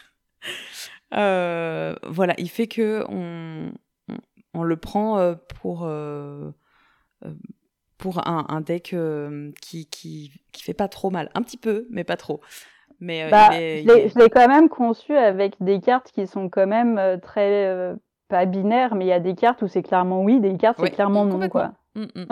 Euh, 1.14 1.96
voilà, 2.08 2.34
il 2.38 2.50
fait 2.50 2.68
que 2.68 3.04
on, 3.10 3.72
on, 4.54 4.64
le 4.64 4.78
prend 4.78 5.20
euh, 5.20 5.36
pour 5.60 5.86
euh, 5.86 6.52
pour 7.98 8.28
un, 8.28 8.62
deck 8.62 8.96
qui, 9.62 9.86
qui 9.88 10.32
qui 10.52 10.64
fait 10.64 10.74
pas 10.74 10.88
trop 10.88 11.10
mal, 11.12 11.30
un 11.36 11.42
petit 11.42 11.58
peu, 11.58 11.88
mais 11.92 12.04
pas 12.04 12.18
trop. 12.18 12.42
Mais 13.00 13.24
euh, 13.24 13.30
bah, 13.30 13.50
je 13.52 14.20
l'ai 14.20 14.30
quand 14.30 14.48
même 14.48 14.70
conçu 14.70 15.16
avec 15.16 15.56
des 15.62 15.80
cartes 15.80 16.12
qui 16.12 16.28
sont 16.28 16.50
quand 16.50 16.68
même 16.68 16.98
euh, 16.98 17.18
très 17.18 17.68
euh, 17.68 17.96
pas 18.28 18.46
binaires, 18.46 18.96
mais 18.96 19.06
il 19.06 19.10
y 19.10 19.14
a 19.14 19.20
des 19.20 19.36
cartes 19.36 19.62
où 19.62 19.68
c'est 19.68 19.84
clairement 19.84 20.22
oui, 20.24 20.40
des 20.40 20.58
cartes 20.58 20.80
c'est 20.84 20.92
clairement 20.92 21.26
non 21.26 21.48
quoi. 21.50 21.74
Mmh, 21.96 22.04
mmh. 22.04 22.26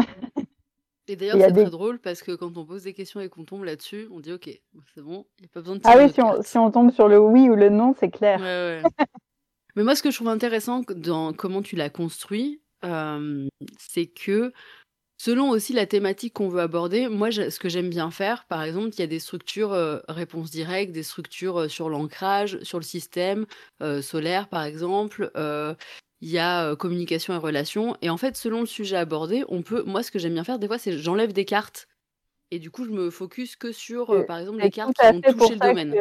Et 1.09 1.15
d'ailleurs, 1.15 1.37
c'est 1.39 1.53
très 1.53 1.69
drôle 1.69 1.99
parce 1.99 2.21
que 2.21 2.33
quand 2.33 2.57
on 2.57 2.65
pose 2.65 2.83
des 2.83 2.93
questions 2.93 3.21
et 3.21 3.29
qu'on 3.29 3.45
tombe 3.45 3.63
là-dessus, 3.63 4.09
on 4.11 4.19
dit 4.19 4.33
ok, 4.33 4.49
c'est 4.93 5.01
bon, 5.01 5.25
il 5.39 5.43
n'y 5.43 5.45
a 5.45 5.49
pas 5.53 5.61
besoin 5.61 5.77
de 5.77 5.81
Ah 5.85 5.95
oui, 5.97 6.11
si 6.11 6.21
on, 6.21 6.41
si 6.41 6.57
on, 6.57 6.69
tombe 6.69 6.91
sur 6.91 7.07
le 7.07 7.17
oui 7.17 7.49
ou 7.49 7.55
le 7.55 7.69
non, 7.69 7.95
c'est 7.97 8.09
clair. 8.09 8.41
Ouais, 8.41 8.83
ouais. 8.83 8.83
mais 9.77 9.83
moi, 9.83 9.95
ce 9.95 10.03
que 10.03 10.11
je 10.11 10.17
trouve 10.17 10.27
intéressant 10.27 10.81
dans 10.89 11.31
comment 11.31 11.61
tu 11.61 11.77
l'as 11.77 11.89
construit, 11.89 12.61
c'est 13.77 14.07
que 14.07 14.51
Selon 15.19 15.49
aussi 15.49 15.73
la 15.73 15.87
thématique 15.87 16.33
qu'on 16.33 16.47
veut 16.47 16.61
aborder, 16.61 17.07
moi, 17.09 17.31
ce 17.31 17.59
que 17.59 17.69
j'aime 17.69 17.89
bien 17.89 18.11
faire, 18.11 18.45
par 18.45 18.61
exemple, 18.61 18.89
il 18.93 18.99
y 18.99 19.03
a 19.03 19.07
des 19.07 19.19
structures 19.19 19.73
euh, 19.73 19.97
réponse 20.07 20.51
directe, 20.51 20.91
des 20.91 21.01
structures 21.01 21.61
euh, 21.61 21.67
sur 21.67 21.89
l'ancrage, 21.89 22.59
sur 22.61 22.77
le 22.77 22.83
système 22.83 23.47
euh, 23.81 24.03
solaire, 24.03 24.47
par 24.47 24.63
exemple. 24.63 25.31
il 26.21 26.29
y 26.29 26.37
a 26.39 26.75
communication 26.75 27.33
et 27.33 27.37
relations. 27.37 27.95
Et 28.01 28.09
en 28.09 28.17
fait, 28.17 28.35
selon 28.37 28.61
le 28.61 28.65
sujet 28.67 28.97
abordé, 28.97 29.43
on 29.49 29.63
peut. 29.63 29.83
Moi, 29.83 30.03
ce 30.03 30.11
que 30.11 30.19
j'aime 30.19 30.33
bien 30.33 30.43
faire, 30.43 30.59
des 30.59 30.67
fois, 30.67 30.77
c'est 30.77 30.97
j'enlève 30.97 31.33
des 31.33 31.45
cartes. 31.45 31.87
Et 32.51 32.59
du 32.59 32.71
coup, 32.71 32.85
je 32.85 32.91
me 32.91 33.09
focus 33.09 33.55
que 33.55 33.71
sur, 33.71 34.25
par 34.25 34.37
exemple, 34.37 34.59
les 34.59 34.71
cartes 34.71 34.93
qui 34.97 35.07
vont 35.07 35.21
toucher 35.21 35.55
le 35.55 35.59
domaine. 35.59 35.95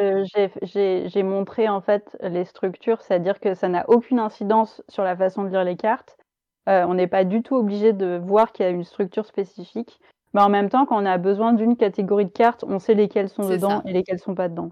J'ai 1.09 1.23
montré 1.23 1.67
en 1.69 1.81
fait 1.81 2.17
les 2.21 2.45
structures, 2.45 3.01
c'est-à-dire 3.01 3.39
que 3.39 3.53
ça 3.53 3.67
n'a 3.67 3.89
aucune 3.89 4.19
incidence 4.19 4.81
sur 4.89 5.03
la 5.03 5.17
façon 5.17 5.43
de 5.43 5.49
lire 5.49 5.63
les 5.63 5.75
cartes. 5.75 6.16
Euh, 6.67 6.85
on 6.85 6.95
n'est 6.95 7.07
pas 7.07 7.23
du 7.23 7.41
tout 7.41 7.55
obligé 7.55 7.93
de 7.93 8.19
voir 8.21 8.51
qu'il 8.51 8.65
y 8.65 8.67
a 8.67 8.71
une 8.71 8.83
structure 8.83 9.25
spécifique. 9.25 9.99
Mais 10.33 10.41
en 10.41 10.49
même 10.49 10.69
temps, 10.69 10.85
quand 10.85 11.01
on 11.01 11.05
a 11.05 11.17
besoin 11.17 11.53
d'une 11.53 11.77
catégorie 11.77 12.25
de 12.25 12.31
cartes, 12.31 12.65
on 12.67 12.79
sait 12.79 12.93
lesquelles 12.93 13.29
sont 13.29 13.47
dedans 13.47 13.81
et 13.85 13.93
lesquelles 13.93 14.19
sont 14.19 14.35
pas 14.35 14.49
dedans. 14.49 14.71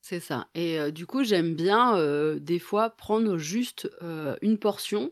C'est 0.00 0.20
ça. 0.20 0.46
Et 0.54 0.80
euh, 0.80 0.90
du 0.90 1.06
coup, 1.06 1.24
j'aime 1.24 1.54
bien 1.54 1.96
euh, 1.96 2.38
des 2.38 2.58
fois 2.58 2.90
prendre 2.90 3.36
juste 3.36 3.90
une 4.40 4.58
portion 4.58 5.10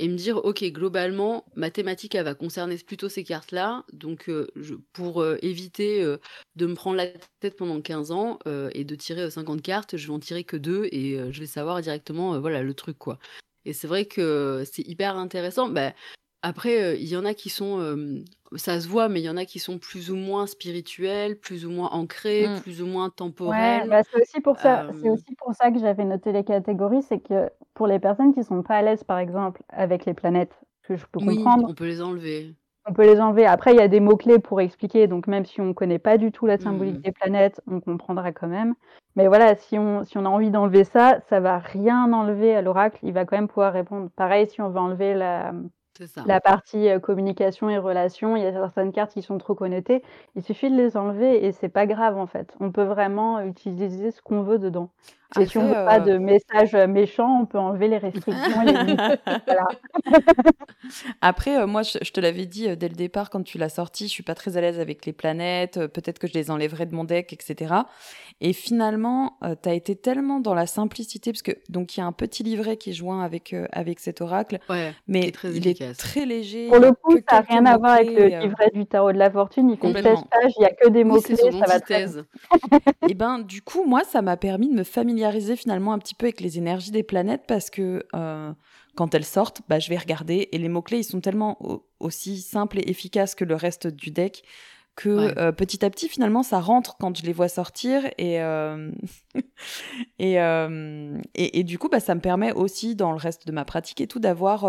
et 0.00 0.08
me 0.08 0.16
dire, 0.16 0.38
ok, 0.38 0.62
globalement, 0.66 1.44
ma 1.56 1.70
thématique, 1.70 2.14
elle 2.14 2.24
va 2.24 2.34
concerner 2.34 2.76
plutôt 2.78 3.08
ces 3.08 3.24
cartes-là. 3.24 3.84
Donc, 3.92 4.30
pour 4.92 5.26
éviter 5.42 6.04
de 6.54 6.66
me 6.66 6.74
prendre 6.74 6.96
la 6.96 7.08
tête 7.40 7.56
pendant 7.56 7.80
15 7.80 8.12
ans 8.12 8.38
et 8.46 8.84
de 8.84 8.94
tirer 8.94 9.28
50 9.28 9.60
cartes, 9.60 9.96
je 9.96 10.06
vais 10.06 10.12
en 10.12 10.20
tirer 10.20 10.44
que 10.44 10.56
deux 10.56 10.84
et 10.92 11.18
je 11.32 11.40
vais 11.40 11.46
savoir 11.46 11.80
directement, 11.82 12.38
voilà, 12.38 12.62
le 12.62 12.74
truc, 12.74 12.96
quoi. 12.96 13.18
Et 13.68 13.74
c'est 13.74 13.86
vrai 13.86 14.06
que 14.06 14.64
c'est 14.64 14.86
hyper 14.86 15.16
intéressant. 15.16 15.68
Bah, 15.68 15.92
après, 16.40 16.98
il 17.00 17.06
y 17.06 17.16
en 17.16 17.24
a 17.26 17.34
qui 17.34 17.50
sont, 17.50 18.24
ça 18.56 18.80
se 18.80 18.88
voit, 18.88 19.08
mais 19.08 19.20
il 19.20 19.24
y 19.24 19.28
en 19.28 19.36
a 19.36 19.44
qui 19.44 19.58
sont 19.58 19.78
plus 19.78 20.10
ou 20.10 20.16
moins 20.16 20.46
spirituels, 20.46 21.38
plus 21.38 21.66
ou 21.66 21.70
moins 21.70 21.90
ancrés, 21.90 22.48
mmh. 22.48 22.60
plus 22.60 22.80
ou 22.80 22.86
moins 22.86 23.10
temporels. 23.10 23.82
Ouais, 23.82 23.88
bah, 23.88 24.02
c'est 24.10 24.22
aussi 24.22 24.40
pour 24.40 24.58
ça. 24.58 24.88
C'est 25.02 25.10
aussi 25.10 25.34
pour 25.36 25.54
ça 25.54 25.70
que 25.70 25.78
j'avais 25.78 26.04
noté 26.04 26.32
les 26.32 26.44
catégories, 26.44 27.02
c'est 27.02 27.20
que 27.20 27.50
pour 27.74 27.86
les 27.86 27.98
personnes 27.98 28.32
qui 28.34 28.42
sont 28.42 28.62
pas 28.62 28.76
à 28.76 28.82
l'aise, 28.82 29.04
par 29.04 29.18
exemple, 29.18 29.62
avec 29.68 30.06
les 30.06 30.14
planètes, 30.14 30.54
que 30.84 30.96
je 30.96 31.04
peux 31.12 31.20
comprendre. 31.20 31.66
on 31.68 31.74
peut 31.74 31.86
les 31.86 32.00
enlever. 32.00 32.54
On 32.88 32.94
peut 32.94 33.04
les 33.04 33.20
enlever. 33.20 33.46
Après, 33.46 33.72
il 33.72 33.76
y 33.76 33.82
a 33.82 33.88
des 33.88 34.00
mots-clés 34.00 34.38
pour 34.38 34.60
expliquer. 34.60 35.06
Donc, 35.06 35.26
même 35.26 35.44
si 35.44 35.60
on 35.60 35.66
ne 35.66 35.72
connaît 35.72 35.98
pas 35.98 36.16
du 36.16 36.32
tout 36.32 36.46
la 36.46 36.56
symbolique 36.56 36.98
mmh. 36.98 37.02
des 37.02 37.12
planètes, 37.12 37.60
on 37.70 37.80
comprendra 37.80 38.32
quand 38.32 38.48
même. 38.48 38.74
Mais 39.14 39.26
voilà, 39.28 39.54
si 39.56 39.78
on, 39.78 40.04
si 40.04 40.16
on 40.16 40.24
a 40.24 40.28
envie 40.28 40.50
d'enlever 40.50 40.84
ça, 40.84 41.18
ça 41.28 41.40
va 41.40 41.58
rien 41.58 42.12
enlever 42.12 42.54
à 42.54 42.62
l'oracle. 42.62 42.98
Il 43.02 43.12
va 43.12 43.24
quand 43.24 43.36
même 43.36 43.48
pouvoir 43.48 43.72
répondre. 43.72 44.08
Pareil, 44.16 44.48
si 44.48 44.62
on 44.62 44.70
veut 44.70 44.78
enlever 44.78 45.12
la, 45.14 45.52
la 46.26 46.40
partie 46.40 46.88
euh, 46.88 46.98
communication 46.98 47.68
et 47.68 47.78
relations, 47.78 48.36
il 48.36 48.42
y 48.42 48.46
a 48.46 48.52
certaines 48.52 48.92
cartes 48.92 49.12
qui 49.12 49.22
sont 49.22 49.38
trop 49.38 49.54
connotées. 49.54 50.02
Il 50.36 50.42
suffit 50.42 50.70
de 50.70 50.76
les 50.76 50.96
enlever 50.96 51.44
et 51.44 51.52
c'est 51.52 51.68
pas 51.68 51.86
grave 51.86 52.16
en 52.16 52.26
fait. 52.26 52.54
On 52.60 52.70
peut 52.70 52.84
vraiment 52.84 53.40
utiliser 53.40 54.10
ce 54.10 54.22
qu'on 54.22 54.42
veut 54.42 54.58
dedans. 54.58 54.90
Et 55.38 55.46
si 55.46 55.58
on 55.58 55.68
veut 55.68 55.74
pas 55.74 56.00
de 56.00 56.12
euh, 56.12 56.18
messages 56.18 56.74
euh, 56.74 56.86
méchants, 56.86 57.42
on 57.42 57.46
peut 57.46 57.58
enlever 57.58 57.88
les 57.88 57.98
restrictions 57.98 58.62
et 58.62 58.72
les 58.72 58.72
Après, 61.20 61.66
moi, 61.66 61.82
je, 61.82 62.10
te 62.10 62.20
l'avais 62.20 62.46
dit 62.46 62.74
dès 62.76 62.88
le 62.88 62.94
départ 62.94 63.28
quand 63.28 63.42
tu 63.42 63.58
l'as 63.58 63.68
sorti, 63.68 64.04
je 64.04 64.12
suis 64.12 64.22
pas 64.22 64.34
très 64.34 64.56
à 64.56 64.62
l'aise 64.62 64.80
avec 64.80 65.04
les 65.04 65.12
planètes. 65.12 65.86
Peut-être 65.88 66.18
que 66.18 66.26
je 66.26 66.32
les 66.32 66.50
enlèverai 66.50 66.86
de 66.86 66.94
mon 66.94 67.04
deck, 67.04 67.32
etc. 67.32 67.74
Et 68.40 68.54
finalement, 68.54 69.38
tu 69.62 69.68
as 69.68 69.74
été 69.74 69.96
tellement 69.96 70.40
dans 70.40 70.54
la 70.54 70.66
simplicité 70.66 71.32
parce 71.32 71.42
que 71.42 71.52
donc 71.68 71.96
il 71.96 72.00
y 72.00 72.02
a 72.02 72.06
un 72.06 72.12
petit 72.12 72.42
livret 72.42 72.76
qui 72.76 72.90
est 72.90 72.94
joint 72.94 73.22
avec 73.22 73.54
avec 73.72 74.00
cet 74.00 74.20
oracle, 74.20 74.58
mais 75.06 75.32
il 75.44 75.68
est 75.68 75.98
très 75.98 76.24
léger. 76.24 76.68
Pour 76.68 76.78
le 76.78 76.92
coup, 76.92 77.16
ça 77.28 77.36
n'a 77.36 77.40
rien 77.40 77.66
à 77.66 77.76
voir 77.76 77.92
avec 77.92 78.10
le 78.10 78.22
euh, 78.22 78.40
livret 78.40 78.70
du 78.72 78.86
tarot 78.86 79.12
de 79.12 79.18
la 79.18 79.30
fortune. 79.30 79.70
Il 79.70 79.78
fait 79.78 80.02
16 80.02 80.02
pages, 80.04 80.52
il 80.56 80.60
n'y 80.60 80.66
a 80.66 80.70
que 80.70 80.88
des 80.88 81.04
mots-clés, 81.04 81.36
ça 81.36 81.66
va 81.66 81.80
très 81.80 82.06
Et 83.08 83.14
ben, 83.14 83.40
du 83.40 83.62
coup, 83.62 83.84
moi, 83.84 84.02
ça 84.04 84.22
m'a 84.22 84.36
permis 84.36 84.68
de 84.68 84.74
me 84.74 84.84
familiariser 84.84 85.17
finalement 85.56 85.92
un 85.92 85.98
petit 85.98 86.14
peu 86.14 86.26
avec 86.26 86.40
les 86.40 86.58
énergies 86.58 86.90
des 86.90 87.02
planètes 87.02 87.44
parce 87.46 87.70
que 87.70 88.04
euh, 88.14 88.52
quand 88.96 89.14
elles 89.14 89.24
sortent, 89.24 89.62
bah, 89.68 89.78
je 89.78 89.88
vais 89.88 89.98
regarder 89.98 90.48
et 90.52 90.58
les 90.58 90.68
mots-clés, 90.68 90.98
ils 90.98 91.04
sont 91.04 91.20
tellement 91.20 91.58
aussi 92.00 92.40
simples 92.40 92.78
et 92.78 92.90
efficaces 92.90 93.34
que 93.34 93.44
le 93.44 93.54
reste 93.54 93.86
du 93.86 94.10
deck 94.10 94.42
que 94.96 95.38
euh, 95.38 95.52
petit 95.52 95.84
à 95.84 95.90
petit 95.90 96.08
finalement 96.08 96.42
ça 96.42 96.58
rentre 96.58 96.96
quand 96.98 97.16
je 97.16 97.22
les 97.22 97.32
vois 97.32 97.46
sortir 97.46 98.02
et 98.18 98.38
et, 100.18 100.34
et, 100.34 101.58
et, 101.60 101.62
du 101.62 101.78
coup 101.78 101.88
bah, 101.88 102.00
ça 102.00 102.16
me 102.16 102.20
permet 102.20 102.52
aussi 102.52 102.96
dans 102.96 103.12
le 103.12 103.18
reste 103.18 103.46
de 103.46 103.52
ma 103.52 103.64
pratique 103.64 104.00
et 104.00 104.08
tout 104.08 104.18
d'avoir 104.18 104.64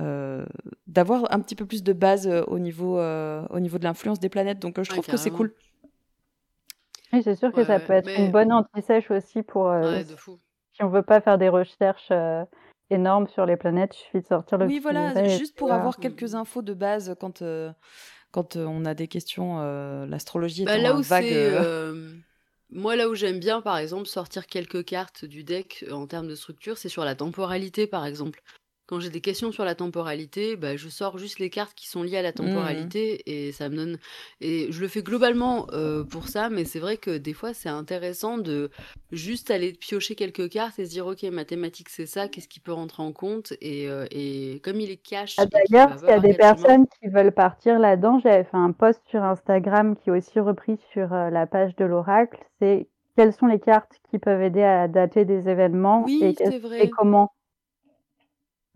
euh, 0.00 0.44
d'avoir 0.88 1.32
un 1.32 1.38
petit 1.38 1.54
peu 1.54 1.66
plus 1.66 1.84
de 1.84 1.92
base 1.92 2.26
euh, 2.26 2.42
au 2.48 2.58
niveau, 2.58 2.98
euh, 2.98 3.46
au 3.50 3.60
niveau 3.60 3.78
de 3.78 3.84
l'influence 3.84 4.18
des 4.18 4.28
planètes. 4.28 4.58
Donc 4.58 4.82
je 4.82 4.90
trouve 4.90 5.06
que 5.06 5.16
c'est 5.16 5.30
cool. 5.30 5.54
Oui, 7.14 7.22
c'est 7.22 7.36
sûr 7.36 7.52
que 7.52 7.64
ça 7.64 7.80
peut 7.80 7.92
être 7.92 8.10
une 8.18 8.30
bonne 8.30 8.52
anti-sèche 8.52 9.10
aussi 9.10 9.42
pour 9.42 9.72
si 10.72 10.82
on 10.82 10.88
veut 10.88 11.02
pas 11.02 11.20
faire 11.20 11.38
des 11.38 11.48
recherches 11.48 12.12
énormes 12.90 13.28
sur 13.28 13.46
les 13.46 13.56
planètes, 13.56 13.94
il 13.94 13.98
suffit 14.04 14.20
de 14.20 14.26
sortir 14.26 14.58
le 14.58 14.66
Oui, 14.66 14.80
voilà, 14.80 15.36
juste 15.36 15.56
pour 15.56 15.72
avoir 15.72 15.98
quelques 15.98 16.34
infos 16.34 16.62
de 16.62 16.74
base 16.74 17.14
quand, 17.20 17.42
quand 18.32 18.56
on 18.56 18.84
a 18.84 18.94
des 18.94 19.08
questions, 19.08 19.58
l'astrologie 20.06 20.64
bah, 20.64 20.76
est 20.76 20.82
là 20.82 20.94
où 20.94 21.02
vague. 21.02 22.14
Moi, 22.70 22.96
là 22.96 23.08
où 23.08 23.14
j'aime 23.14 23.38
bien, 23.38 23.60
par 23.60 23.78
exemple, 23.78 24.06
sortir 24.06 24.46
quelques 24.46 24.84
cartes 24.84 25.24
du 25.24 25.44
deck 25.44 25.84
en 25.92 26.08
termes 26.08 26.26
de 26.26 26.34
structure, 26.34 26.76
c'est 26.76 26.88
sur 26.88 27.04
la 27.04 27.14
temporalité, 27.14 27.86
par 27.86 28.04
exemple. 28.04 28.42
Quand 28.94 29.00
j'ai 29.00 29.10
des 29.10 29.20
questions 29.20 29.50
sur 29.50 29.64
la 29.64 29.74
temporalité, 29.74 30.54
bah, 30.54 30.76
je 30.76 30.88
sors 30.88 31.18
juste 31.18 31.40
les 31.40 31.50
cartes 31.50 31.74
qui 31.74 31.88
sont 31.88 32.04
liées 32.04 32.18
à 32.18 32.22
la 32.22 32.30
mmh 32.30 32.34
temporalité 32.34 33.22
et 33.26 33.50
ça 33.50 33.68
me 33.68 33.74
donne. 33.74 33.98
Et 34.40 34.70
je 34.70 34.80
le 34.80 34.86
fais 34.86 35.02
globalement 35.02 35.66
pour 36.08 36.28
ça, 36.28 36.48
mais 36.48 36.64
c'est 36.64 36.78
vrai 36.78 36.96
que 36.96 37.18
des 37.18 37.32
fois 37.32 37.54
c'est 37.54 37.68
intéressant 37.68 38.38
de 38.38 38.70
juste 39.10 39.50
aller 39.50 39.72
piocher 39.72 40.14
quelques 40.14 40.48
cartes 40.48 40.78
et 40.78 40.84
se 40.84 40.90
dire 40.90 41.08
ok 41.08 41.24
ma 41.24 41.44
thématique 41.44 41.88
c'est 41.88 42.06
ça, 42.06 42.28
qu'est-ce 42.28 42.46
qui 42.46 42.60
peut 42.60 42.72
rentrer 42.72 43.02
en 43.02 43.12
compte 43.12 43.52
et, 43.60 43.88
et 44.12 44.60
comme 44.62 44.80
il 44.80 44.92
est 44.92 45.02
cash. 45.02 45.34
Ah, 45.38 45.46
d'ailleurs, 45.46 45.98
s'il 45.98 46.08
y 46.08 46.12
a 46.12 46.20
des 46.20 46.34
personnes 46.34 46.86
qui 46.86 47.08
veulent 47.08 47.32
partir 47.32 47.80
là-dedans, 47.80 48.20
j'avais 48.22 48.44
fait 48.44 48.56
un 48.56 48.70
post 48.70 49.00
sur 49.10 49.24
Instagram 49.24 49.96
qui 49.96 50.10
est 50.10 50.12
aussi 50.12 50.38
repris 50.38 50.78
sur 50.92 51.08
la 51.08 51.46
page 51.48 51.74
de 51.74 51.84
l'oracle. 51.84 52.38
C'est 52.60 52.86
quelles 53.16 53.32
sont 53.32 53.46
les 53.46 53.58
cartes 53.58 54.00
qui 54.10 54.20
peuvent 54.20 54.42
aider 54.42 54.62
à 54.62 54.86
dater 54.86 55.24
des 55.24 55.48
événements 55.48 56.06
et, 56.08 56.36
et 56.80 56.90
comment 56.90 57.32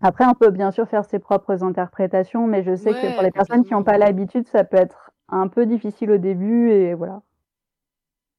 après, 0.01 0.25
on 0.27 0.35
peut 0.35 0.51
bien 0.51 0.71
sûr 0.71 0.89
faire 0.89 1.05
ses 1.05 1.19
propres 1.19 1.65
interprétations, 1.65 2.47
mais 2.47 2.63
je 2.63 2.77
sais 2.77 2.93
que 2.93 3.13
pour 3.15 3.23
les 3.23 3.33
personnes 3.33 3.65
qui 3.65 3.73
n'ont 3.73 3.83
pas 3.83 3.99
l'habitude, 3.99 4.47
ça 4.47 4.65
peut 4.65 4.77
être 4.77 5.11
un 5.29 5.49
peu 5.49 5.67
difficile 5.67 6.11
au 6.13 6.19
début 6.19 6.71
et 6.71 6.95
voilà. 6.95 7.23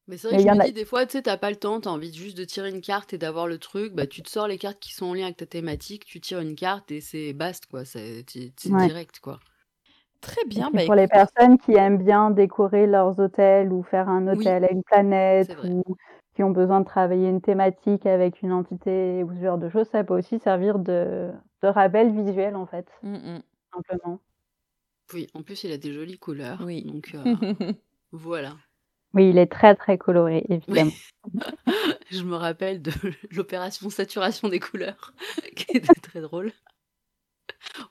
Mais 0.07 0.17
c'est 0.17 0.27
vrai 0.29 0.37
que 0.37 0.43
je 0.43 0.47
me 0.47 0.65
dis 0.65 0.73
des 0.73 0.85
fois, 0.85 1.05
tu 1.05 1.11
sais, 1.11 1.21
t'as 1.21 1.37
pas 1.37 1.51
le 1.51 1.55
temps, 1.55 1.79
t'as 1.81 1.91
envie 1.91 2.11
juste 2.11 2.35
de 2.37 2.43
tirer 2.43 2.69
une 2.69 2.81
carte 2.81 3.13
et 3.13 3.19
d'avoir 3.19 3.45
le 3.45 3.59
truc, 3.59 3.93
bah 3.93 4.07
tu 4.07 4.23
te 4.23 4.29
sors 4.29 4.47
les 4.47 4.57
cartes 4.57 4.79
qui 4.79 4.93
sont 4.93 5.05
en 5.05 5.13
lien 5.13 5.25
avec 5.25 5.37
ta 5.37 5.45
thématique, 5.45 6.05
tu 6.05 6.19
tires 6.19 6.39
une 6.39 6.55
carte 6.55 6.89
et 6.91 6.99
c'est 6.99 7.33
bast 7.33 7.67
quoi, 7.67 7.85
c'est 7.85 8.25
direct 8.65 9.19
quoi. 9.19 9.39
Très 10.21 10.43
bien. 10.47 10.71
Bah, 10.73 10.81
pour 10.85 10.95
les 10.95 11.07
personnes 11.07 11.57
qui 11.59 11.73
aiment 11.75 12.03
bien 12.03 12.31
décorer 12.31 12.87
leurs 12.87 13.19
hôtels 13.19 13.71
ou 13.71 13.83
faire 13.83 14.09
un 14.09 14.27
hôtel 14.27 14.65
à 14.65 14.71
une 14.71 14.83
planète 14.83 15.55
ou 15.63 15.83
qui 16.35 16.43
ont 16.43 16.51
besoin 16.51 16.79
de 16.79 16.85
travailler 16.85 17.29
une 17.29 17.41
thématique 17.41 18.05
avec 18.05 18.41
une 18.41 18.51
entité 18.51 19.23
ou 19.23 19.33
ce 19.33 19.41
genre 19.41 19.57
de 19.57 19.69
choses, 19.69 19.87
ça 19.87 20.03
peut 20.03 20.17
aussi 20.17 20.39
servir 20.39 20.79
de, 20.79 21.31
de 21.61 21.67
rappel 21.67 22.11
visuel 22.11 22.55
en 22.55 22.65
fait, 22.65 22.87
mmh, 23.03 23.13
mmh. 23.13 23.41
simplement. 23.73 24.19
Oui, 25.13 25.27
en 25.33 25.43
plus 25.43 25.63
il 25.63 25.71
a 25.71 25.77
des 25.77 25.93
jolies 25.93 26.19
couleurs. 26.19 26.59
Oui. 26.63 26.83
Donc 26.83 27.15
euh, 27.15 27.23
voilà. 28.11 28.55
Oui, 29.13 29.29
il 29.29 29.37
est 29.39 29.51
très 29.51 29.75
très 29.75 29.97
coloré, 29.97 30.45
évidemment. 30.49 30.91
Je 32.11 32.23
me 32.23 32.35
rappelle 32.35 32.81
de 32.81 32.91
l'opération 33.31 33.89
saturation 33.89 34.49
des 34.49 34.59
couleurs, 34.59 35.13
qui 35.55 35.77
était 35.77 35.99
très 36.01 36.21
drôle. 36.21 36.51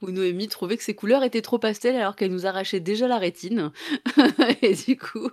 Où 0.01 0.11
Noémie 0.11 0.49
trouvait 0.49 0.77
que 0.77 0.85
ses 0.85 0.95
couleurs 0.95 1.25
étaient 1.25 1.43
trop 1.43 1.59
pastel 1.59 1.97
alors 1.97 2.15
qu'elle 2.15 2.31
nous 2.31 2.47
arrachait 2.47 2.81
déjà 2.81 3.09
la 3.09 3.19
rétine. 3.19 3.73
Et 4.63 4.75
du 4.75 4.97
coup. 4.97 5.29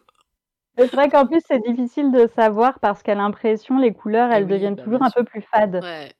C'est 0.78 0.91
vrai 0.91 1.10
qu'en 1.10 1.26
plus, 1.26 1.41
c'est 1.48 1.62
difficile 1.62 2.12
de 2.12 2.28
savoir 2.36 2.80
parce 2.80 3.02
qu'à 3.02 3.16
l'impression, 3.16 3.78
les 3.78 3.94
couleurs, 3.94 4.32
elles 4.32 4.48
deviennent 4.48 4.76
bah, 4.76 4.84
toujours 4.84 5.03
un 5.03 5.12
peu 5.12 5.24
plus 5.24 5.41
fades. 5.41 5.80
Ouais. 5.82 6.14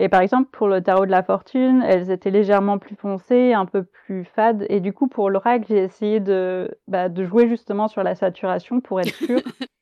Et 0.00 0.08
par 0.08 0.20
exemple, 0.20 0.48
pour 0.52 0.68
le 0.68 0.80
tarot 0.80 1.06
de 1.06 1.10
la 1.10 1.24
fortune, 1.24 1.82
elles 1.84 2.10
étaient 2.10 2.30
légèrement 2.30 2.78
plus 2.78 2.94
foncées, 2.94 3.52
un 3.52 3.66
peu 3.66 3.82
plus 3.82 4.24
fades. 4.24 4.64
Et 4.68 4.80
du 4.80 4.92
coup, 4.92 5.08
pour 5.08 5.28
l'oracle, 5.28 5.66
j'ai 5.68 5.78
essayé 5.78 6.20
de, 6.20 6.70
bah, 6.86 7.08
de 7.08 7.24
jouer 7.24 7.48
justement 7.48 7.88
sur 7.88 8.04
la 8.04 8.14
saturation 8.14 8.80
pour 8.80 9.00
être 9.00 9.14
sûre. 9.14 9.40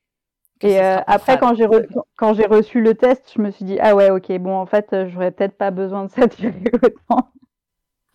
Et 0.61 0.81
euh, 0.81 0.97
après, 1.05 1.37
quand 1.37 1.53
j'ai, 1.53 1.67
quand 2.15 2.33
j'ai 2.33 2.47
reçu 2.47 2.81
le 2.81 2.95
test, 2.95 3.31
je 3.35 3.39
me 3.39 3.51
suis 3.51 3.63
dit, 3.63 3.77
ah 3.79 3.95
ouais, 3.95 4.09
ok, 4.09 4.35
bon, 4.39 4.55
en 4.55 4.65
fait, 4.65 4.87
j'aurais 5.07 5.29
peut-être 5.29 5.55
pas 5.55 5.69
besoin 5.69 6.05
de 6.05 6.09
saturer 6.11 6.63
autant. 6.81 7.29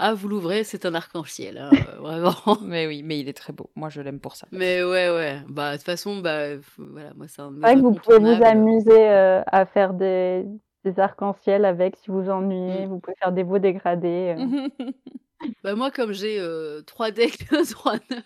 Ah, 0.00 0.14
vous 0.14 0.26
l'ouvrez, 0.26 0.64
c'est 0.64 0.84
un 0.84 0.96
arc-en-ciel, 0.96 1.58
hein, 1.58 1.70
euh, 1.88 2.00
vraiment. 2.00 2.58
mais 2.64 2.88
oui, 2.88 3.04
mais 3.04 3.20
il 3.20 3.28
est 3.28 3.36
très 3.36 3.52
beau. 3.52 3.70
Moi, 3.76 3.90
je 3.90 4.00
l'aime 4.00 4.18
pour 4.18 4.34
ça. 4.34 4.48
Mais 4.50 4.82
ouais, 4.82 5.08
ouais. 5.10 5.38
Bah, 5.48 5.70
de 5.70 5.76
toute 5.76 5.86
façon, 5.86 6.18
bah, 6.18 6.56
voilà, 6.76 7.14
moi, 7.14 7.26
c'est 7.28 7.42
un. 7.42 7.52
C'est 7.54 7.60
vrai 7.60 7.74
que 7.76 7.80
vous 7.80 7.92
pouvez 7.92 8.18
vous 8.18 8.42
amuser 8.42 9.08
euh, 9.08 9.42
à 9.46 9.64
faire 9.64 9.94
des, 9.94 10.44
des 10.84 10.98
arcs-en-ciel 10.98 11.64
avec 11.64 11.96
si 11.96 12.10
vous 12.10 12.28
ennuyez. 12.28 12.86
Mm. 12.86 12.88
Vous 12.88 12.98
pouvez 12.98 13.16
faire 13.16 13.32
des 13.32 13.44
beaux 13.44 13.58
dégradés. 13.58 14.34
Euh. 14.38 14.68
bah 15.64 15.74
moi, 15.74 15.90
comme 15.90 16.12
j'ai 16.12 16.38
euh, 16.38 16.82
3 16.82 17.10
decks 17.10 17.46
3 17.70 17.94
9. 17.94 18.02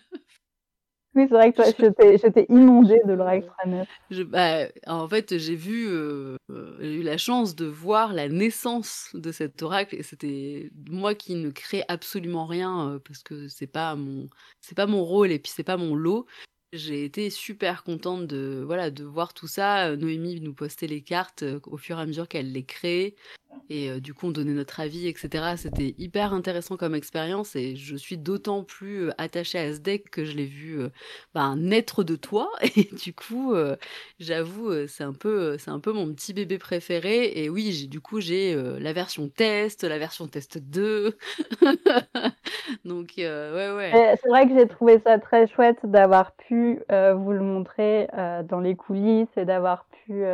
Oui, 1.15 1.25
c'est 1.27 1.33
vrai 1.33 1.51
que 1.51 1.55
toi, 1.55 2.15
j'étais 2.21 2.45
inondée 2.47 3.01
de 3.03 3.13
l'oracle 3.13 3.47
3 3.47 3.71
9. 3.71 3.87
Je, 4.11 4.21
bah, 4.21 4.67
en 4.85 5.07
fait, 5.07 5.35
j'ai 5.39 5.55
vu, 5.55 5.87
euh, 5.89 6.37
j'ai 6.79 6.93
eu 6.93 7.01
la 7.01 7.17
chance 7.17 7.55
de 7.55 7.65
voir 7.65 8.13
la 8.13 8.29
naissance 8.29 9.09
de 9.15 9.31
cet 9.31 9.63
oracle 9.63 9.95
et 9.95 10.03
c'était 10.03 10.69
moi 10.87 11.15
qui 11.15 11.33
ne 11.33 11.49
crée 11.49 11.83
absolument 11.87 12.45
rien 12.45 12.99
parce 13.03 13.23
que 13.23 13.47
c'est 13.47 13.65
pas 13.65 13.95
mon, 13.95 14.29
c'est 14.61 14.75
pas 14.75 14.85
mon 14.85 15.03
rôle 15.03 15.31
et 15.31 15.39
puis 15.39 15.51
c'est 15.55 15.63
pas 15.63 15.77
mon 15.77 15.95
lot. 15.95 16.27
J'ai 16.73 17.05
été 17.05 17.29
super 17.29 17.83
contente 17.83 18.27
de, 18.27 18.61
voilà, 18.65 18.91
de 18.91 19.05
voir 19.05 19.33
tout 19.33 19.47
ça. 19.47 19.95
Noémie 19.95 20.41
nous 20.41 20.53
postait 20.53 20.87
les 20.87 21.01
cartes 21.01 21.45
au 21.65 21.77
fur 21.77 21.97
et 21.97 22.01
à 22.01 22.05
mesure 22.05 22.27
qu'elle 22.27 22.51
les 22.51 22.65
créait. 22.65 23.15
Et 23.69 23.99
du 23.99 24.13
coup, 24.13 24.27
on 24.27 24.31
donnait 24.31 24.53
notre 24.53 24.79
avis, 24.79 25.07
etc. 25.07 25.55
C'était 25.57 25.95
hyper 25.97 26.33
intéressant 26.33 26.77
comme 26.77 26.95
expérience 26.95 27.55
et 27.55 27.75
je 27.75 27.95
suis 27.95 28.17
d'autant 28.17 28.63
plus 28.63 29.09
attachée 29.17 29.57
à 29.59 29.73
ce 29.73 29.79
deck 29.79 30.09
que 30.09 30.25
je 30.25 30.35
l'ai 30.37 30.45
vu 30.45 30.79
bah, 31.33 31.53
naître 31.57 32.03
de 32.03 32.15
toi. 32.15 32.51
Et 32.77 32.89
du 32.95 33.13
coup, 33.13 33.55
j'avoue, 34.19 34.87
c'est 34.87 35.03
un, 35.03 35.13
peu, 35.13 35.57
c'est 35.57 35.71
un 35.71 35.79
peu 35.79 35.91
mon 35.91 36.13
petit 36.13 36.33
bébé 36.33 36.57
préféré. 36.57 37.31
Et 37.35 37.49
oui, 37.49 37.87
du 37.87 37.99
coup, 37.99 38.21
j'ai 38.21 38.55
la 38.55 38.93
version 38.93 39.27
test, 39.27 39.83
la 39.83 39.97
version 39.97 40.27
test 40.27 40.57
2. 40.59 41.17
Donc, 42.85 43.13
ouais, 43.17 43.71
ouais. 43.75 44.15
C'est 44.21 44.29
vrai 44.29 44.47
que 44.47 44.57
j'ai 44.57 44.67
trouvé 44.67 44.99
ça 45.05 45.17
très 45.17 45.47
chouette 45.47 45.79
d'avoir 45.83 46.33
pu 46.35 46.56
vous 46.89 47.31
le 47.31 47.41
montrer 47.41 48.07
dans 48.45 48.59
les 48.59 48.75
coulisses 48.75 49.35
et 49.37 49.45
d'avoir 49.45 49.85
pu 49.85 50.25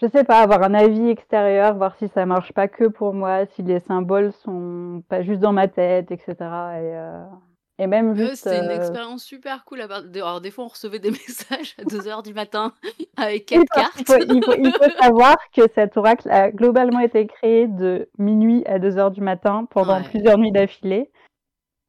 je 0.00 0.06
sais 0.06 0.24
pas, 0.24 0.40
avoir 0.40 0.62
un 0.62 0.74
avis 0.74 1.10
extérieur, 1.10 1.74
voir 1.74 1.94
si 1.96 2.08
ça 2.08 2.24
marche 2.24 2.52
pas 2.52 2.68
que 2.68 2.84
pour 2.84 3.12
moi, 3.12 3.44
si 3.54 3.62
les 3.62 3.80
symboles 3.80 4.32
sont 4.32 5.02
pas 5.08 5.22
juste 5.22 5.40
dans 5.40 5.52
ma 5.52 5.68
tête, 5.68 6.10
etc. 6.10 6.34
Et, 6.38 6.44
euh, 6.46 7.22
et 7.78 7.86
même 7.86 8.14
juste. 8.14 8.44
C'était 8.44 8.60
une 8.60 8.70
euh, 8.70 8.76
expérience 8.76 9.22
super 9.22 9.64
cool. 9.66 9.82
Alors, 9.82 10.40
des 10.40 10.50
fois, 10.50 10.64
on 10.64 10.68
recevait 10.68 11.00
des 11.00 11.10
messages 11.28 11.74
à 11.78 11.82
2h 11.82 12.24
du 12.24 12.32
matin 12.32 12.72
avec 13.18 13.46
quatre 13.46 13.68
cartes. 13.74 13.98
Il 13.98 14.06
faut, 14.42 14.54
il, 14.56 14.72
faut, 14.72 15.02
savoir 15.02 15.36
que 15.54 15.62
cet 15.74 15.98
oracle 15.98 16.30
a 16.30 16.50
globalement 16.50 17.00
été 17.00 17.26
créé 17.26 17.66
de 17.66 18.08
minuit 18.16 18.64
à 18.66 18.78
2h 18.78 19.12
du 19.12 19.20
matin 19.20 19.66
pendant 19.70 20.02
plusieurs 20.02 20.38
nuits 20.38 20.52
d'affilée. 20.52 21.10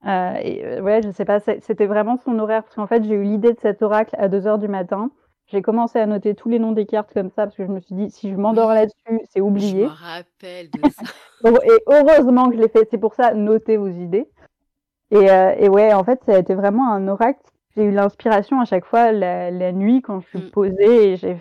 Euh, 0.05 0.33
et 0.41 0.81
ouais, 0.81 1.01
je 1.03 1.11
sais 1.11 1.25
pas, 1.25 1.39
c'était 1.39 1.85
vraiment 1.85 2.17
son 2.17 2.37
horaire 2.39 2.63
parce 2.63 2.75
qu'en 2.75 2.87
fait, 2.87 3.03
j'ai 3.03 3.13
eu 3.13 3.23
l'idée 3.23 3.53
de 3.53 3.59
cet 3.59 3.81
oracle 3.81 4.15
à 4.17 4.27
2h 4.29 4.59
du 4.59 4.67
matin. 4.67 5.11
J'ai 5.47 5.61
commencé 5.61 5.99
à 5.99 6.05
noter 6.05 6.33
tous 6.33 6.49
les 6.49 6.59
noms 6.59 6.71
des 6.71 6.85
cartes 6.85 7.13
comme 7.13 7.29
ça 7.29 7.43
parce 7.43 7.55
que 7.55 7.65
je 7.65 7.71
me 7.71 7.79
suis 7.81 7.93
dit 7.93 8.09
si 8.09 8.31
je 8.31 8.35
m'endors 8.35 8.73
là-dessus, 8.73 9.19
c'est 9.29 9.41
oublié. 9.41 9.83
Je 9.83 9.89
me 9.89 9.89
rappelle 9.89 10.69
de 10.71 10.89
ça. 10.89 11.03
et 11.65 11.83
heureusement 11.87 12.49
que 12.49 12.55
je 12.55 12.61
l'ai 12.61 12.69
fait. 12.69 12.87
C'est 12.89 12.97
pour 12.97 13.13
ça, 13.13 13.33
notez 13.33 13.77
vos 13.77 13.89
idées. 13.89 14.29
Et, 15.11 15.29
euh, 15.29 15.53
et, 15.57 15.67
ouais, 15.67 15.93
en 15.93 16.05
fait, 16.05 16.21
ça 16.25 16.35
a 16.35 16.39
été 16.39 16.55
vraiment 16.55 16.89
un 16.89 17.05
oracle. 17.09 17.41
J'ai 17.75 17.83
eu 17.83 17.91
l'inspiration 17.91 18.61
à 18.61 18.65
chaque 18.65 18.85
fois 18.85 19.11
la, 19.11 19.51
la, 19.51 19.73
nuit 19.73 20.01
quand 20.01 20.21
je 20.21 20.27
suis 20.27 20.39
mm. 20.39 20.51
posée 20.51 21.11
et 21.11 21.15
j'ai 21.17 21.37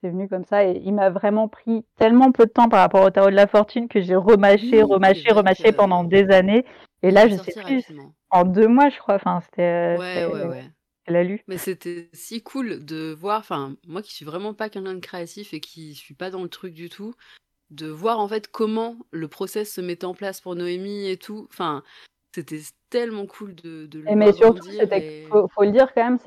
c'est 0.00 0.10
venu 0.10 0.28
comme 0.28 0.44
ça 0.44 0.64
et 0.64 0.80
il 0.84 0.94
m'a 0.94 1.10
vraiment 1.10 1.48
pris 1.48 1.84
tellement 1.98 2.30
peu 2.30 2.46
de 2.46 2.50
temps 2.50 2.68
par 2.68 2.80
rapport 2.80 3.04
au 3.04 3.10
tarot 3.10 3.30
de 3.30 3.34
la 3.34 3.48
fortune 3.48 3.88
que 3.88 4.00
j'ai 4.00 4.14
remâché, 4.14 4.82
remâché, 4.82 5.32
remâché 5.32 5.72
pendant 5.72 6.04
des 6.04 6.30
années. 6.30 6.64
Et 7.02 7.10
là, 7.10 7.28
je 7.28 7.36
sais 7.36 7.62
plus, 7.62 7.84
en 8.30 8.44
deux 8.44 8.68
mois, 8.68 8.90
je 8.90 8.98
crois. 8.98 9.14
Enfin, 9.14 9.40
c'était. 9.40 9.96
Ouais, 9.98 10.26
ouais, 10.26 10.44
ouais 10.46 10.70
lu. 11.10 11.42
Mais 11.48 11.58
c'était 11.58 12.08
si 12.12 12.42
cool 12.42 12.84
de 12.84 13.12
voir, 13.12 13.40
enfin, 13.40 13.74
moi 13.86 14.02
qui 14.02 14.14
suis 14.14 14.24
vraiment 14.24 14.54
pas 14.54 14.68
quelqu'un 14.68 14.94
de 14.94 15.00
créatif 15.00 15.52
et 15.52 15.60
qui 15.60 15.94
suis 15.94 16.14
pas 16.14 16.30
dans 16.30 16.42
le 16.42 16.48
truc 16.48 16.72
du 16.74 16.88
tout, 16.88 17.14
de 17.70 17.88
voir 17.88 18.20
en 18.20 18.28
fait 18.28 18.48
comment 18.48 18.96
le 19.10 19.28
process 19.28 19.72
se 19.72 19.80
mettait 19.80 20.06
en 20.06 20.14
place 20.14 20.40
pour 20.40 20.54
Noémie 20.54 21.08
et 21.08 21.16
tout. 21.16 21.46
Enfin, 21.50 21.82
c'était 22.34 22.60
tellement 22.90 23.26
cool 23.26 23.54
de, 23.56 23.86
de 23.86 24.00
le 24.00 24.14
Mais 24.14 24.32
surtout, 24.32 24.68
il 24.68 25.26
faut, 25.28 25.64
le 25.64 25.72
dire 25.72 25.92
quand 25.94 26.04
même, 26.04 26.18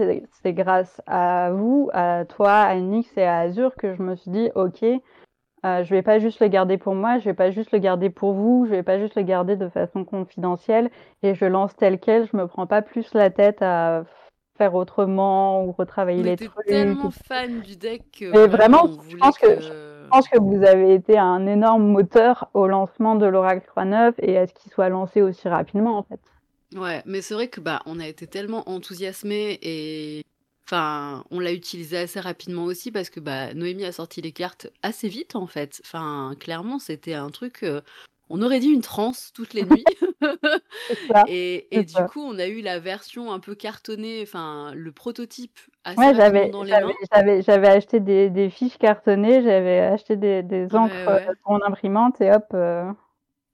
c'est 0.41 0.53
grâce 0.53 1.01
à 1.05 1.51
vous, 1.51 1.89
à 1.93 2.25
toi, 2.25 2.53
à 2.53 2.75
Nix 2.75 3.09
et 3.17 3.23
à 3.23 3.39
Azur 3.39 3.75
que 3.75 3.95
je 3.95 4.01
me 4.01 4.15
suis 4.15 4.31
dit, 4.31 4.49
ok, 4.55 4.83
euh, 5.65 5.83
je 5.83 5.89
vais 5.93 6.01
pas 6.01 6.19
juste 6.19 6.41
le 6.41 6.47
garder 6.47 6.77
pour 6.77 6.93
moi, 6.93 7.19
je 7.19 7.25
vais 7.25 7.33
pas 7.33 7.51
juste 7.51 7.71
le 7.71 7.79
garder 7.79 8.09
pour 8.09 8.33
vous, 8.33 8.65
je 8.65 8.71
vais 8.71 8.83
pas 8.83 8.99
juste 8.99 9.15
le 9.15 9.23
garder 9.23 9.55
de 9.55 9.69
façon 9.69 10.03
confidentielle 10.03 10.91
et 11.21 11.35
je 11.35 11.45
lance 11.45 11.75
tel 11.75 11.99
quel, 11.99 12.27
je 12.29 12.35
me 12.35 12.47
prends 12.47 12.67
pas 12.67 12.81
plus 12.81 13.13
la 13.13 13.29
tête 13.29 13.61
à 13.61 14.03
faire 14.57 14.75
autrement 14.75 15.63
ou 15.63 15.71
retravailler 15.71 16.23
les 16.23 16.35
trucs. 16.35 16.51
tellement 16.67 17.11
fan 17.11 17.61
du 17.61 17.75
deck. 17.75 18.03
Mais 18.21 18.47
vraiment, 18.47 18.87
je 19.09 19.17
pense 19.17 19.37
que... 19.37 19.59
je 19.59 20.09
pense 20.09 20.27
que 20.27 20.39
vous 20.39 20.63
avez 20.63 20.93
été 20.93 21.17
un 21.17 21.47
énorme 21.47 21.87
moteur 21.87 22.49
au 22.53 22.67
lancement 22.67 23.15
de 23.15 23.25
l'Oracle 23.25 23.65
3.9 23.75 24.13
et 24.19 24.37
à 24.37 24.45
ce 24.45 24.53
qu'il 24.53 24.71
soit 24.71 24.89
lancé 24.89 25.21
aussi 25.21 25.47
rapidement 25.47 25.97
en 25.97 26.03
fait. 26.03 26.19
Ouais, 26.75 27.01
mais 27.05 27.21
c'est 27.21 27.35
vrai 27.35 27.47
que 27.47 27.61
bah 27.61 27.81
on 27.85 27.99
a 27.99 28.07
été 28.07 28.27
tellement 28.27 28.67
enthousiasmés 28.67 29.59
et 29.61 30.23
enfin 30.65 31.23
on 31.31 31.39
l'a 31.39 31.53
utilisé 31.53 31.97
assez 31.97 32.19
rapidement 32.19 32.63
aussi 32.63 32.91
parce 32.91 33.09
que 33.09 33.19
bah 33.19 33.53
Noémie 33.53 33.85
a 33.85 33.91
sorti 33.91 34.21
les 34.21 34.31
cartes 34.31 34.67
assez 34.81 35.07
vite 35.07 35.35
en 35.35 35.47
fait. 35.47 35.81
Enfin 35.85 36.35
clairement 36.39 36.79
c'était 36.79 37.13
un 37.13 37.29
truc 37.29 37.63
euh, 37.63 37.81
on 38.29 38.41
aurait 38.41 38.59
dit 38.59 38.69
une 38.69 38.81
transe 38.81 39.31
toutes 39.33 39.53
les 39.53 39.63
nuits. 39.63 39.83
et, 41.27 41.83
du 41.83 42.03
coup, 42.09 42.21
on 42.21 42.39
a 42.39 42.47
eu 42.47 42.61
la 42.61 42.79
version 42.79 43.31
un 43.31 43.39
peu 43.39 43.53
cartonnée, 43.53 44.21
enfin 44.23 44.71
le 44.73 44.91
prototype 44.91 45.59
assez 45.83 45.99
ouais, 45.99 46.15
j'avais, 46.15 46.49
dans 46.49 46.63
les 46.63 46.71
mains. 46.71 46.93
J'avais, 47.45 47.67
acheté 47.67 47.99
des, 47.99 48.49
fiches 48.49 48.77
cartonnées, 48.77 49.43
j'avais 49.43 49.79
acheté 49.81 50.15
des, 50.15 50.67
encres 50.73 50.93
pour 51.43 51.53
mon 51.53 51.61
imprimante 51.63 52.21
et 52.21 52.31
hop. 52.31 52.45
Euh, 52.53 52.91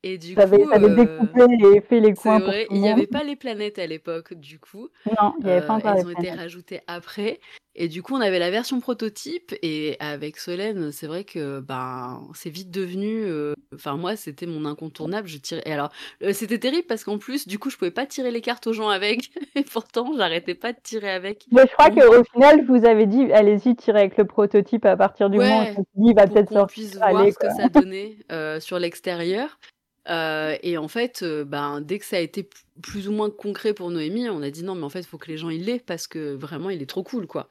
et 0.01 0.17
du 0.17 0.34
coup, 0.34 0.41
euh, 0.41 0.95
découpé 0.95 1.41
et 1.76 1.81
fait 1.81 1.99
les 1.99 2.13
coins. 2.13 2.39
Vrai, 2.39 2.67
il 2.71 2.80
n'y 2.80 2.89
avait 2.89 3.07
pas 3.07 3.23
les 3.23 3.35
planètes 3.35 3.80
à 3.80 3.85
l'époque, 3.85 4.34
du 4.34 4.57
coup. 4.57 4.88
Non, 5.05 5.34
il 5.39 5.45
n'y 5.45 5.51
avait 5.51 5.65
pas 5.67 5.73
encore 5.73 5.95
Elles 5.97 6.05
ont 6.05 6.09
été 6.09 6.31
rajoutées 6.31 6.80
après. 6.88 7.41
Et 7.76 7.89
du 7.89 8.01
coup, 8.01 8.15
on 8.15 8.21
avait 8.21 8.39
la 8.39 8.49
version 8.49 8.80
prototype. 8.80 9.53
Et 9.61 9.97
avec 9.99 10.38
Solène, 10.38 10.93
c'est 10.93 11.07
vrai 11.07 11.26
que 11.26 11.59
ben, 11.59 12.21
c'est 12.34 12.49
vite 12.49 12.71
devenu. 12.71 13.26
Euh, 13.26 13.55
enfin, 13.76 13.97
moi, 13.97 14.15
c'était 14.15 14.45
mon 14.45 14.63
incontournable. 14.63 15.27
Je 15.27 15.38
tirais. 15.38 15.63
Et 15.65 15.73
alors, 15.73 15.91
euh, 16.23 16.31
c'était 16.31 16.59
terrible 16.59 16.88
parce 16.88 17.03
qu'en 17.03 17.17
plus, 17.17 17.45
du 17.45 17.59
coup, 17.59 17.69
je 17.69 17.76
pouvais 17.76 17.91
pas 17.91 18.05
tirer 18.05 18.31
les 18.31 18.41
cartes 18.41 18.67
aux 18.67 18.73
gens 18.73 18.88
avec. 18.88 19.31
et 19.55 19.63
pourtant, 19.63 20.13
j'arrêtais 20.15 20.55
pas 20.55 20.71
de 20.71 20.80
tirer 20.81 21.11
avec. 21.11 21.45
Mais 21.51 21.63
je 21.63 21.73
crois 21.73 21.89
qu'au 21.89 22.23
final, 22.34 22.65
je 22.65 22.71
vous 22.71 22.85
avez 22.85 23.05
dit, 23.05 23.34
allez-y, 23.34 23.76
tirez 23.76 23.99
avec 23.99 24.17
le 24.17 24.23
prototype 24.23 24.85
à 24.85 24.95
partir 24.95 25.30
du 25.30 25.39
moment 25.39 25.71
où 25.93 26.09
il 26.09 26.15
va 26.15 26.26
peut-être 26.26 26.53
sortir. 26.53 26.67
puisse 26.67 26.95
voir 26.95 27.27
ce 27.27 27.38
que 27.38 27.53
ça 27.53 27.67
donnait 27.67 28.17
sur 28.61 28.80
l'extérieur. 28.80 29.59
Euh, 30.07 30.55
et 30.63 30.77
en 30.77 30.88
fait, 30.88 31.21
euh, 31.23 31.43
ben, 31.43 31.81
dès 31.81 31.99
que 31.99 32.05
ça 32.05 32.17
a 32.17 32.19
été 32.19 32.49
plus 32.81 33.07
ou 33.07 33.11
moins 33.11 33.30
concret 33.30 33.73
pour 33.73 33.91
Noémie, 33.91 34.30
on 34.30 34.41
a 34.41 34.49
dit 34.49 34.63
non, 34.63 34.76
mais 34.76 34.84
en 34.84 34.89
fait, 34.89 35.01
il 35.01 35.05
faut 35.05 35.17
que 35.17 35.27
les 35.27 35.38
gens 35.38 35.49
l'aient 35.49 35.80
parce 35.85 36.07
que 36.07 36.34
vraiment, 36.34 36.69
il 36.69 36.81
est 36.81 36.89
trop 36.89 37.03
cool, 37.03 37.27
quoi. 37.27 37.47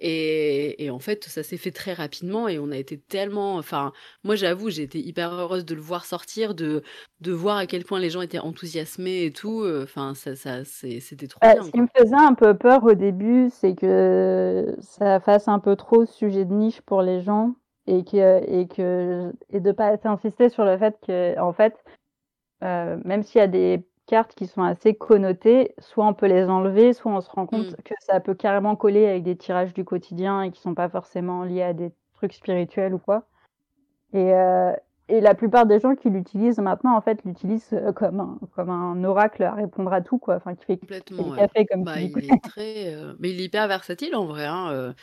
Et, 0.00 0.90
en 0.92 1.00
fait, 1.00 1.24
ça 1.24 1.42
s'est 1.42 1.56
fait 1.56 1.72
très 1.72 1.92
rapidement 1.92 2.46
et 2.46 2.60
on 2.60 2.70
a 2.70 2.76
été 2.76 2.98
tellement. 2.98 3.56
Enfin, 3.56 3.92
moi, 4.22 4.36
j'avoue, 4.36 4.70
j'ai 4.70 4.84
été 4.84 5.00
hyper 5.00 5.34
heureuse 5.34 5.64
de 5.64 5.74
le 5.74 5.80
voir 5.80 6.04
sortir, 6.04 6.54
de, 6.54 6.84
de 7.20 7.32
voir 7.32 7.56
à 7.56 7.66
quel 7.66 7.84
point 7.84 7.98
les 7.98 8.08
gens 8.08 8.20
étaient 8.20 8.38
enthousiasmés 8.38 9.24
et 9.24 9.32
tout. 9.32 9.66
Enfin, 9.82 10.14
ça, 10.14 10.36
ça 10.36 10.64
c'était 10.64 11.26
trop 11.26 11.40
bien. 11.42 11.64
Ce 11.64 11.72
qui 11.72 11.80
me 11.80 11.88
faisait 11.96 12.14
un 12.14 12.34
peu 12.34 12.54
peur 12.54 12.84
au 12.84 12.94
début, 12.94 13.50
c'est 13.50 13.74
que 13.74 14.72
ça 14.78 15.18
fasse 15.18 15.48
un 15.48 15.58
peu 15.58 15.74
trop 15.74 16.06
sujet 16.06 16.44
de 16.44 16.54
niche 16.54 16.80
pour 16.82 17.02
les 17.02 17.20
gens 17.20 17.56
et 17.88 18.04
que 18.04 18.42
et 18.46 18.68
que 18.68 19.32
et 19.50 19.60
de 19.60 19.72
pas 19.72 19.96
insister 20.04 20.50
sur 20.50 20.64
le 20.64 20.76
fait 20.76 20.98
que 21.04 21.38
en 21.40 21.52
fait, 21.52 21.82
euh, 22.62 22.98
même 23.04 23.22
s'il 23.22 23.38
y 23.38 23.42
a 23.42 23.48
des 23.48 23.82
cartes 24.06 24.34
qui 24.34 24.46
sont 24.46 24.62
assez 24.62 24.94
connotées, 24.94 25.74
soit 25.78 26.06
on 26.06 26.14
peut 26.14 26.26
les 26.26 26.44
enlever, 26.44 26.92
soit 26.92 27.12
on 27.12 27.20
se 27.20 27.30
rend 27.30 27.46
compte 27.46 27.72
mmh. 27.72 27.82
que 27.84 27.94
ça 28.00 28.20
peut 28.20 28.34
carrément 28.34 28.76
coller 28.76 29.06
avec 29.06 29.22
des 29.22 29.36
tirages 29.36 29.72
du 29.72 29.84
quotidien 29.84 30.42
et 30.42 30.50
qui 30.50 30.60
sont 30.60 30.74
pas 30.74 30.88
forcément 30.88 31.44
liés 31.44 31.62
à 31.62 31.72
des 31.72 31.92
trucs 32.14 32.34
spirituels 32.34 32.94
ou 32.94 32.98
quoi. 32.98 33.26
Et, 34.12 34.32
euh, 34.32 34.72
et 35.08 35.20
la 35.20 35.34
plupart 35.34 35.66
des 35.66 35.80
gens 35.80 35.94
qui 35.94 36.10
l'utilisent 36.10 36.58
maintenant, 36.58 36.96
en 36.96 37.00
fait, 37.02 37.22
l'utilisent 37.24 37.72
euh, 37.74 37.92
comme 37.92 38.20
un, 38.20 38.38
comme 38.54 38.70
un 38.70 39.04
oracle 39.04 39.42
à 39.42 39.54
répondre 39.54 39.92
à 39.92 40.00
tout, 40.00 40.18
quoi. 40.18 40.36
Enfin, 40.36 40.54
qui 40.54 40.64
fait 40.64 40.76
complètement 40.78 41.32
café 41.32 41.66
comme 41.66 41.84
bah, 41.84 42.00
il 42.00 42.18
est 42.18 42.42
très, 42.42 42.94
euh, 42.94 43.14
mais 43.18 43.30
il 43.30 43.40
est 43.40 43.44
hyper 43.44 43.68
versatile 43.68 44.16
en 44.16 44.24
vrai. 44.24 44.46
Hein. 44.46 44.94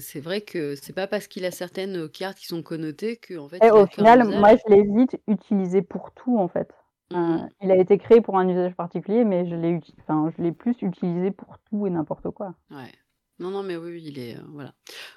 C'est 0.00 0.20
vrai 0.20 0.40
que 0.40 0.74
c'est 0.74 0.92
pas 0.92 1.06
parce 1.06 1.26
qu'il 1.26 1.44
a 1.44 1.50
certaines 1.50 2.08
cartes 2.08 2.38
qui 2.38 2.46
sont 2.46 2.62
connotées 2.62 3.16
que 3.16 3.38
en 3.38 3.48
fait. 3.48 3.62
Et 3.64 3.70
au 3.70 3.86
final, 3.86 4.24
moi, 4.24 4.56
je 4.56 4.74
l'ai 4.74 4.82
vite 4.82 5.20
utilisé 5.26 5.82
pour 5.82 6.12
tout, 6.12 6.38
en 6.38 6.48
fait. 6.48 6.70
Mmh. 7.10 7.48
il 7.60 7.70
a 7.70 7.76
été 7.76 7.98
créé 7.98 8.22
pour 8.22 8.38
un 8.38 8.48
usage 8.48 8.74
particulier, 8.74 9.24
mais 9.24 9.46
je 9.46 9.54
l'ai 9.54 9.78
enfin, 10.00 10.32
je 10.34 10.42
l'ai 10.42 10.52
plus 10.52 10.74
utilisé 10.80 11.30
pour 11.30 11.58
tout 11.68 11.86
et 11.86 11.90
n'importe 11.90 12.30
quoi. 12.30 12.54
Ouais. 12.70 12.90
Non, 13.38 13.50
non, 13.50 13.62
mais 13.62 13.76
oui, 13.76 14.02
il 14.04 14.18
est. 14.18 14.36
Euh, 14.36 14.42
voilà. 14.48 14.72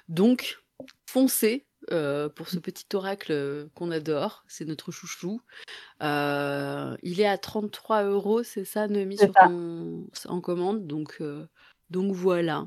Donc, 0.08 0.58
foncez 1.06 1.66
euh, 1.92 2.28
pour 2.28 2.48
ce 2.48 2.58
petit 2.58 2.84
oracle 2.94 3.32
euh, 3.32 3.68
qu'on 3.74 3.90
adore. 3.90 4.44
C'est 4.48 4.64
notre 4.64 4.90
chouchou. 4.90 5.40
il 6.00 7.20
est 7.20 7.26
à 7.26 7.38
33 7.38 8.04
euros, 8.04 8.42
c'est 8.42 8.64
ça, 8.64 8.88
Noémie, 8.88 9.16
sur 9.16 9.32
en 10.26 10.40
commande? 10.40 10.86
Donc, 10.86 11.22
donc 11.90 12.12
voilà. 12.12 12.66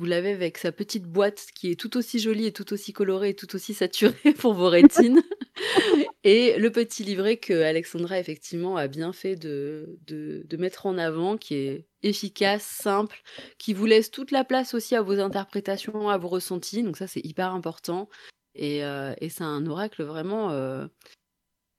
Vous 0.00 0.06
l'avez 0.06 0.30
avec 0.30 0.56
sa 0.56 0.72
petite 0.72 1.04
boîte 1.04 1.48
qui 1.54 1.70
est 1.70 1.78
tout 1.78 1.98
aussi 1.98 2.20
jolie 2.20 2.46
et 2.46 2.52
tout 2.52 2.72
aussi 2.72 2.94
colorée 2.94 3.28
et 3.28 3.34
tout 3.34 3.54
aussi 3.54 3.74
saturée 3.74 4.32
pour 4.38 4.54
vos 4.54 4.70
rétines. 4.70 5.20
et 6.24 6.56
le 6.56 6.72
petit 6.72 7.04
livret 7.04 7.36
que 7.36 7.52
Alexandra 7.52 8.18
effectivement 8.18 8.78
a 8.78 8.88
bien 8.88 9.12
fait 9.12 9.36
de, 9.36 9.98
de, 10.06 10.56
mettre 10.56 10.86
en 10.86 10.96
avant, 10.96 11.36
qui 11.36 11.54
est 11.54 11.86
efficace, 12.02 12.62
simple, 12.62 13.20
qui 13.58 13.74
vous 13.74 13.84
laisse 13.84 14.10
toute 14.10 14.30
la 14.30 14.42
place 14.42 14.72
aussi 14.72 14.96
à 14.96 15.02
vos 15.02 15.20
interprétations, 15.20 16.08
à 16.08 16.16
vos 16.16 16.28
ressentis. 16.28 16.82
Donc 16.82 16.96
ça 16.96 17.06
c'est 17.06 17.22
hyper 17.22 17.52
important. 17.52 18.08
Et, 18.54 18.82
euh, 18.82 19.12
et 19.20 19.28
c'est 19.28 19.44
un 19.44 19.66
oracle 19.66 20.02
vraiment... 20.02 20.50
Euh, 20.50 20.86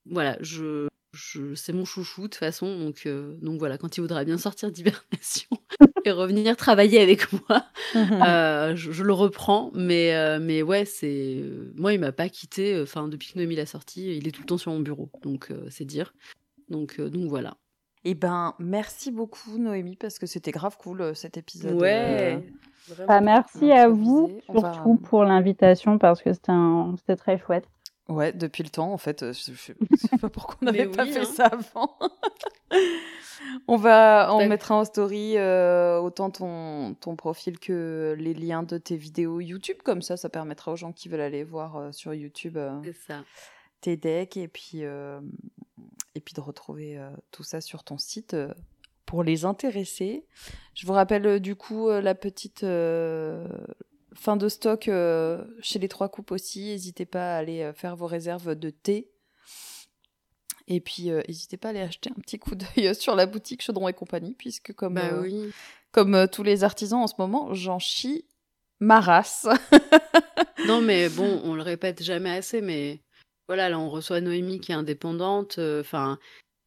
voilà, 0.05 0.37
je, 0.41 0.89
c'est 1.13 1.73
mon 1.73 1.85
chouchou 1.85 2.21
de 2.21 2.27
toute 2.27 2.35
façon, 2.35 2.77
donc, 2.79 3.03
euh, 3.05 3.35
donc 3.41 3.59
voilà, 3.59 3.77
quand 3.77 3.97
il 3.97 4.01
voudra 4.01 4.23
bien 4.23 4.37
sortir 4.37 4.71
d'hibernation 4.71 5.49
et 6.05 6.11
revenir 6.11 6.55
travailler 6.55 7.01
avec 7.01 7.31
moi, 7.33 7.65
euh, 7.95 8.75
je, 8.75 9.03
le 9.03 9.13
reprends. 9.13 9.71
Mais, 9.73 10.15
euh, 10.15 10.39
mais 10.41 10.61
ouais, 10.61 10.85
c'est 10.85 11.43
moi, 11.75 11.93
il 11.93 11.99
m'a 11.99 12.11
pas 12.11 12.29
quitté. 12.29 12.79
Enfin, 12.81 13.07
depuis 13.07 13.33
que 13.33 13.39
Noémie 13.39 13.55
l'a 13.55 13.65
sorti, 13.65 14.15
il 14.15 14.27
est 14.27 14.31
tout 14.31 14.41
le 14.41 14.47
temps 14.47 14.57
sur 14.57 14.71
mon 14.71 14.79
bureau, 14.79 15.09
donc 15.21 15.49
c'est 15.69 15.85
dire. 15.85 16.13
Donc, 16.69 17.01
donc 17.01 17.27
voilà. 17.29 17.57
Et 18.03 18.11
eh 18.11 18.15
ben, 18.15 18.55
merci 18.57 19.11
beaucoup 19.11 19.59
Noémie 19.59 19.95
parce 19.95 20.17
que 20.17 20.25
c'était 20.25 20.51
grave 20.51 20.75
cool 20.77 21.15
cet 21.15 21.37
épisode. 21.37 21.79
Ouais. 21.79 22.43
Bah, 23.07 23.21
merci 23.21 23.71
à 23.71 23.89
vous 23.89 24.39
surtout 24.49 24.95
pour 24.95 25.23
l'invitation 25.23 25.99
parce 25.99 26.21
que 26.23 26.31
c'était 26.33 27.15
très 27.15 27.37
chouette. 27.37 27.67
Ouais, 28.11 28.33
depuis 28.33 28.63
le 28.63 28.69
temps, 28.69 28.91
en 28.91 28.97
fait. 28.97 29.23
Euh, 29.23 29.33
je, 29.33 29.53
sais 29.53 30.17
pas 30.19 30.29
pourquoi 30.29 30.57
on 30.61 30.65
n'avait 30.65 30.87
pas 30.87 31.05
fait 31.05 31.21
hein. 31.21 31.25
ça 31.25 31.45
avant. 31.45 31.97
on 33.69 33.77
va, 33.77 34.33
on 34.33 34.47
mettra 34.47 34.75
en 34.75 34.83
story 34.83 35.37
euh, 35.37 35.97
autant 35.97 36.29
ton, 36.29 36.93
ton 36.95 37.15
profil 37.15 37.57
que 37.57 38.13
les 38.19 38.33
liens 38.33 38.63
de 38.63 38.77
tes 38.77 38.97
vidéos 38.97 39.39
YouTube. 39.39 39.77
Comme 39.83 40.01
ça, 40.01 40.17
ça 40.17 40.27
permettra 40.27 40.73
aux 40.73 40.75
gens 40.75 40.91
qui 40.91 41.07
veulent 41.07 41.21
aller 41.21 41.45
voir 41.45 41.77
euh, 41.77 41.91
sur 41.93 42.13
YouTube 42.13 42.59
tes 43.79 43.95
decks 43.95 44.35
et 44.35 44.47
puis, 44.49 44.81
et 44.81 46.19
puis 46.19 46.33
de 46.35 46.41
retrouver 46.41 47.01
tout 47.31 47.41
ça 47.41 47.61
sur 47.61 47.83
ton 47.83 47.97
site 47.97 48.35
pour 49.07 49.23
les 49.23 49.43
intéresser. 49.43 50.23
Je 50.75 50.85
vous 50.85 50.93
rappelle 50.93 51.39
du 51.39 51.55
coup 51.55 51.89
la 51.89 52.13
petite 52.13 52.63
Fin 54.13 54.35
de 54.35 54.49
stock 54.49 54.89
euh, 54.89 55.43
chez 55.61 55.79
les 55.79 55.87
Trois 55.87 56.09
Coupes 56.09 56.31
aussi. 56.31 56.65
N'hésitez 56.65 57.05
pas 57.05 57.35
à 57.35 57.37
aller 57.37 57.61
euh, 57.61 57.73
faire 57.73 57.95
vos 57.95 58.07
réserves 58.07 58.55
de 58.55 58.69
thé. 58.69 59.09
Et 60.67 60.81
puis, 60.81 61.11
euh, 61.11 61.21
n'hésitez 61.27 61.55
pas 61.55 61.69
à 61.69 61.71
aller 61.71 61.79
acheter 61.79 62.09
un 62.09 62.19
petit 62.19 62.37
coup 62.37 62.55
d'œil 62.55 62.93
sur 62.95 63.15
la 63.15 63.25
boutique 63.25 63.61
Chaudron 63.61 63.87
et 63.87 63.93
compagnie, 63.93 64.33
puisque 64.33 64.73
comme, 64.73 64.95
bah 64.95 65.19
oui. 65.21 65.51
comme 65.91 66.27
tous 66.29 66.43
les 66.43 66.63
artisans 66.63 66.99
en 66.99 67.07
ce 67.07 67.15
moment, 67.19 67.53
j'en 67.53 67.79
chie 67.79 68.25
ma 68.79 68.99
race. 68.99 69.47
non, 70.67 70.81
mais 70.81 71.07
bon, 71.09 71.41
on 71.45 71.55
le 71.55 71.61
répète 71.61 72.03
jamais 72.03 72.31
assez, 72.31 72.61
mais 72.61 73.01
voilà, 73.47 73.69
là, 73.69 73.79
on 73.79 73.89
reçoit 73.89 74.19
Noémie 74.19 74.59
qui 74.59 74.73
est 74.73 74.75
indépendante. 74.75 75.57
Enfin, 75.57 76.19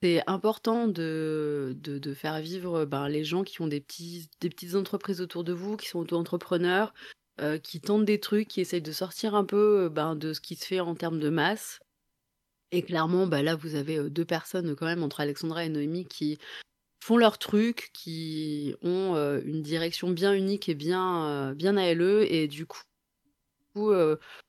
c'est 0.03 0.23
important 0.27 0.89
de, 0.89 1.77
de, 1.79 1.99
de, 1.99 2.15
faire 2.15 2.41
vivre 2.41 2.85
ben, 2.85 3.09
les 3.09 3.25
gens 3.25 3.43
qui 3.43 3.61
ont 3.61 3.67
des, 3.67 3.81
petits, 3.81 4.29
des 4.41 4.49
petites 4.49 4.75
entreprises 4.75 5.21
autour 5.21 5.45
de 5.45 5.53
vous, 5.53 5.77
qui 5.77 5.89
sont 5.89 6.01
auto-entrepreneurs, 6.01 6.93
euh, 7.41 7.59
qui 7.59 7.81
tentent 7.81 8.05
des 8.05 8.21
trucs, 8.21 8.49
qui 8.49 8.61
essayent 8.61 8.81
de 8.81 8.93
sortir 8.93 9.35
un 9.35 9.45
peu 9.45 9.85
euh, 9.85 9.89
ben, 9.89 10.15
de 10.15 10.33
ce 10.33 10.41
qui 10.41 10.55
se 10.55 10.65
fait 10.67 10.81
en 10.81 10.95
termes 10.95 11.19
de 11.19 11.31
masse. 11.31 11.81
Et 12.71 12.83
clairement, 12.83 13.27
bah, 13.27 13.43
là, 13.43 13.57
vous 13.57 13.75
avez 13.75 13.99
euh, 13.99 14.09
deux 14.11 14.25
personnes 14.25 14.77
quand 14.77 14.87
même 14.87 15.03
entre 15.03 15.21
Alexandra 15.21 15.65
et 15.65 15.69
Noémie 15.69 16.07
qui 16.07 16.39
font 17.03 17.17
leur 17.17 17.39
truc, 17.39 17.91
qui 17.93 18.75
ont 18.83 19.15
une 19.45 19.61
direction 19.61 20.11
bien 20.11 20.33
unique 20.33 20.71
et 20.71 20.75
bien, 20.75 21.53
bien 21.53 21.77
à. 21.77 22.23
Et 22.23 22.49
du 22.49 22.65
coup, 22.65 23.93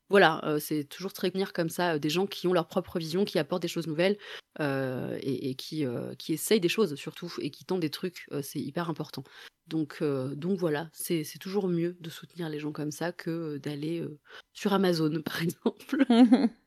voilà, 0.09 0.57
c'est 0.59 0.83
toujours 0.83 1.13
très 1.13 1.29
venir 1.29 1.51
comme 1.51 1.69
ça, 1.69 1.97
des 1.97 2.09
gens 2.09 2.27
qui 2.27 2.47
ont 2.47 2.53
leur 2.53 2.67
propre 2.67 2.99
vision, 2.99 3.25
qui 3.25 3.39
apportent 3.39 3.63
des 3.63 3.67
choses 3.67 3.87
nouvelles 3.87 4.17
et, 4.59 5.55
qui, 5.55 5.85
qui 6.19 6.33
essayent 6.33 6.59
des 6.59 6.69
choses 6.69 6.95
surtout 6.95 7.31
et 7.41 7.49
qui 7.49 7.65
tentent 7.65 7.79
des 7.79 7.89
trucs, 7.89 8.27
c'est 8.41 8.59
hyper 8.59 8.89
important. 8.89 9.23
Donc, 9.67 9.97
euh, 10.01 10.35
donc 10.35 10.59
voilà, 10.59 10.89
c'est 10.93 11.25
toujours 11.39 11.67
mieux 11.67 11.97
de 11.99 12.09
soutenir 12.09 12.49
les 12.49 12.59
gens 12.59 12.71
comme 12.71 12.91
ça 12.91 13.11
que 13.11 13.29
euh, 13.55 13.59
d'aller 13.59 13.99
euh, 13.99 14.19
sur 14.53 14.73
Amazon, 14.73 15.21
par 15.25 15.41
exemple. 15.41 16.05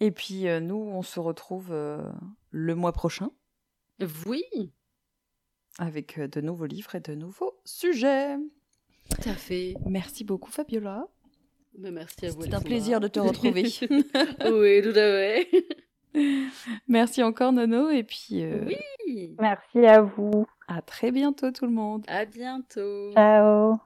Et 0.00 0.12
puis 0.12 0.44
nous, 0.60 0.76
on 0.76 1.02
se 1.02 1.18
retrouve 1.18 1.72
le 1.72 2.74
mois 2.76 2.92
prochain. 2.92 3.32
Oui. 4.26 4.44
Avec 5.76 6.20
de 6.20 6.40
nouveaux 6.40 6.66
livres 6.66 6.94
et 6.94 7.00
de 7.00 7.16
nouveaux 7.16 7.60
sujets. 7.64 8.36
Tout 9.10 9.28
à 9.28 9.34
fait. 9.34 9.74
Merci 9.86 10.22
beaucoup, 10.22 10.52
Fabiola. 10.52 11.08
Mais 11.76 11.90
merci 11.90 12.26
à 12.26 12.30
vous. 12.30 12.42
C'est 12.42 12.54
un 12.54 12.60
plaisir 12.60 13.00
de 13.00 13.08
te 13.08 13.20
retrouver. 13.20 13.62
oui, 13.90 14.82
tout 14.82 14.90
à 14.90 14.94
fait. 14.94 15.48
Merci 16.88 17.22
encore, 17.22 17.52
Nono. 17.52 17.90
Et 17.90 18.02
puis. 18.02 18.44
Oui. 18.44 19.36
Merci 19.38 19.86
à 19.86 20.00
vous. 20.00 20.46
À 20.66 20.82
très 20.82 21.10
bientôt 21.10 21.50
tout 21.50 21.66
le 21.66 21.72
monde. 21.72 22.04
À 22.08 22.24
bientôt. 22.24 23.12
Ciao. 23.12 23.78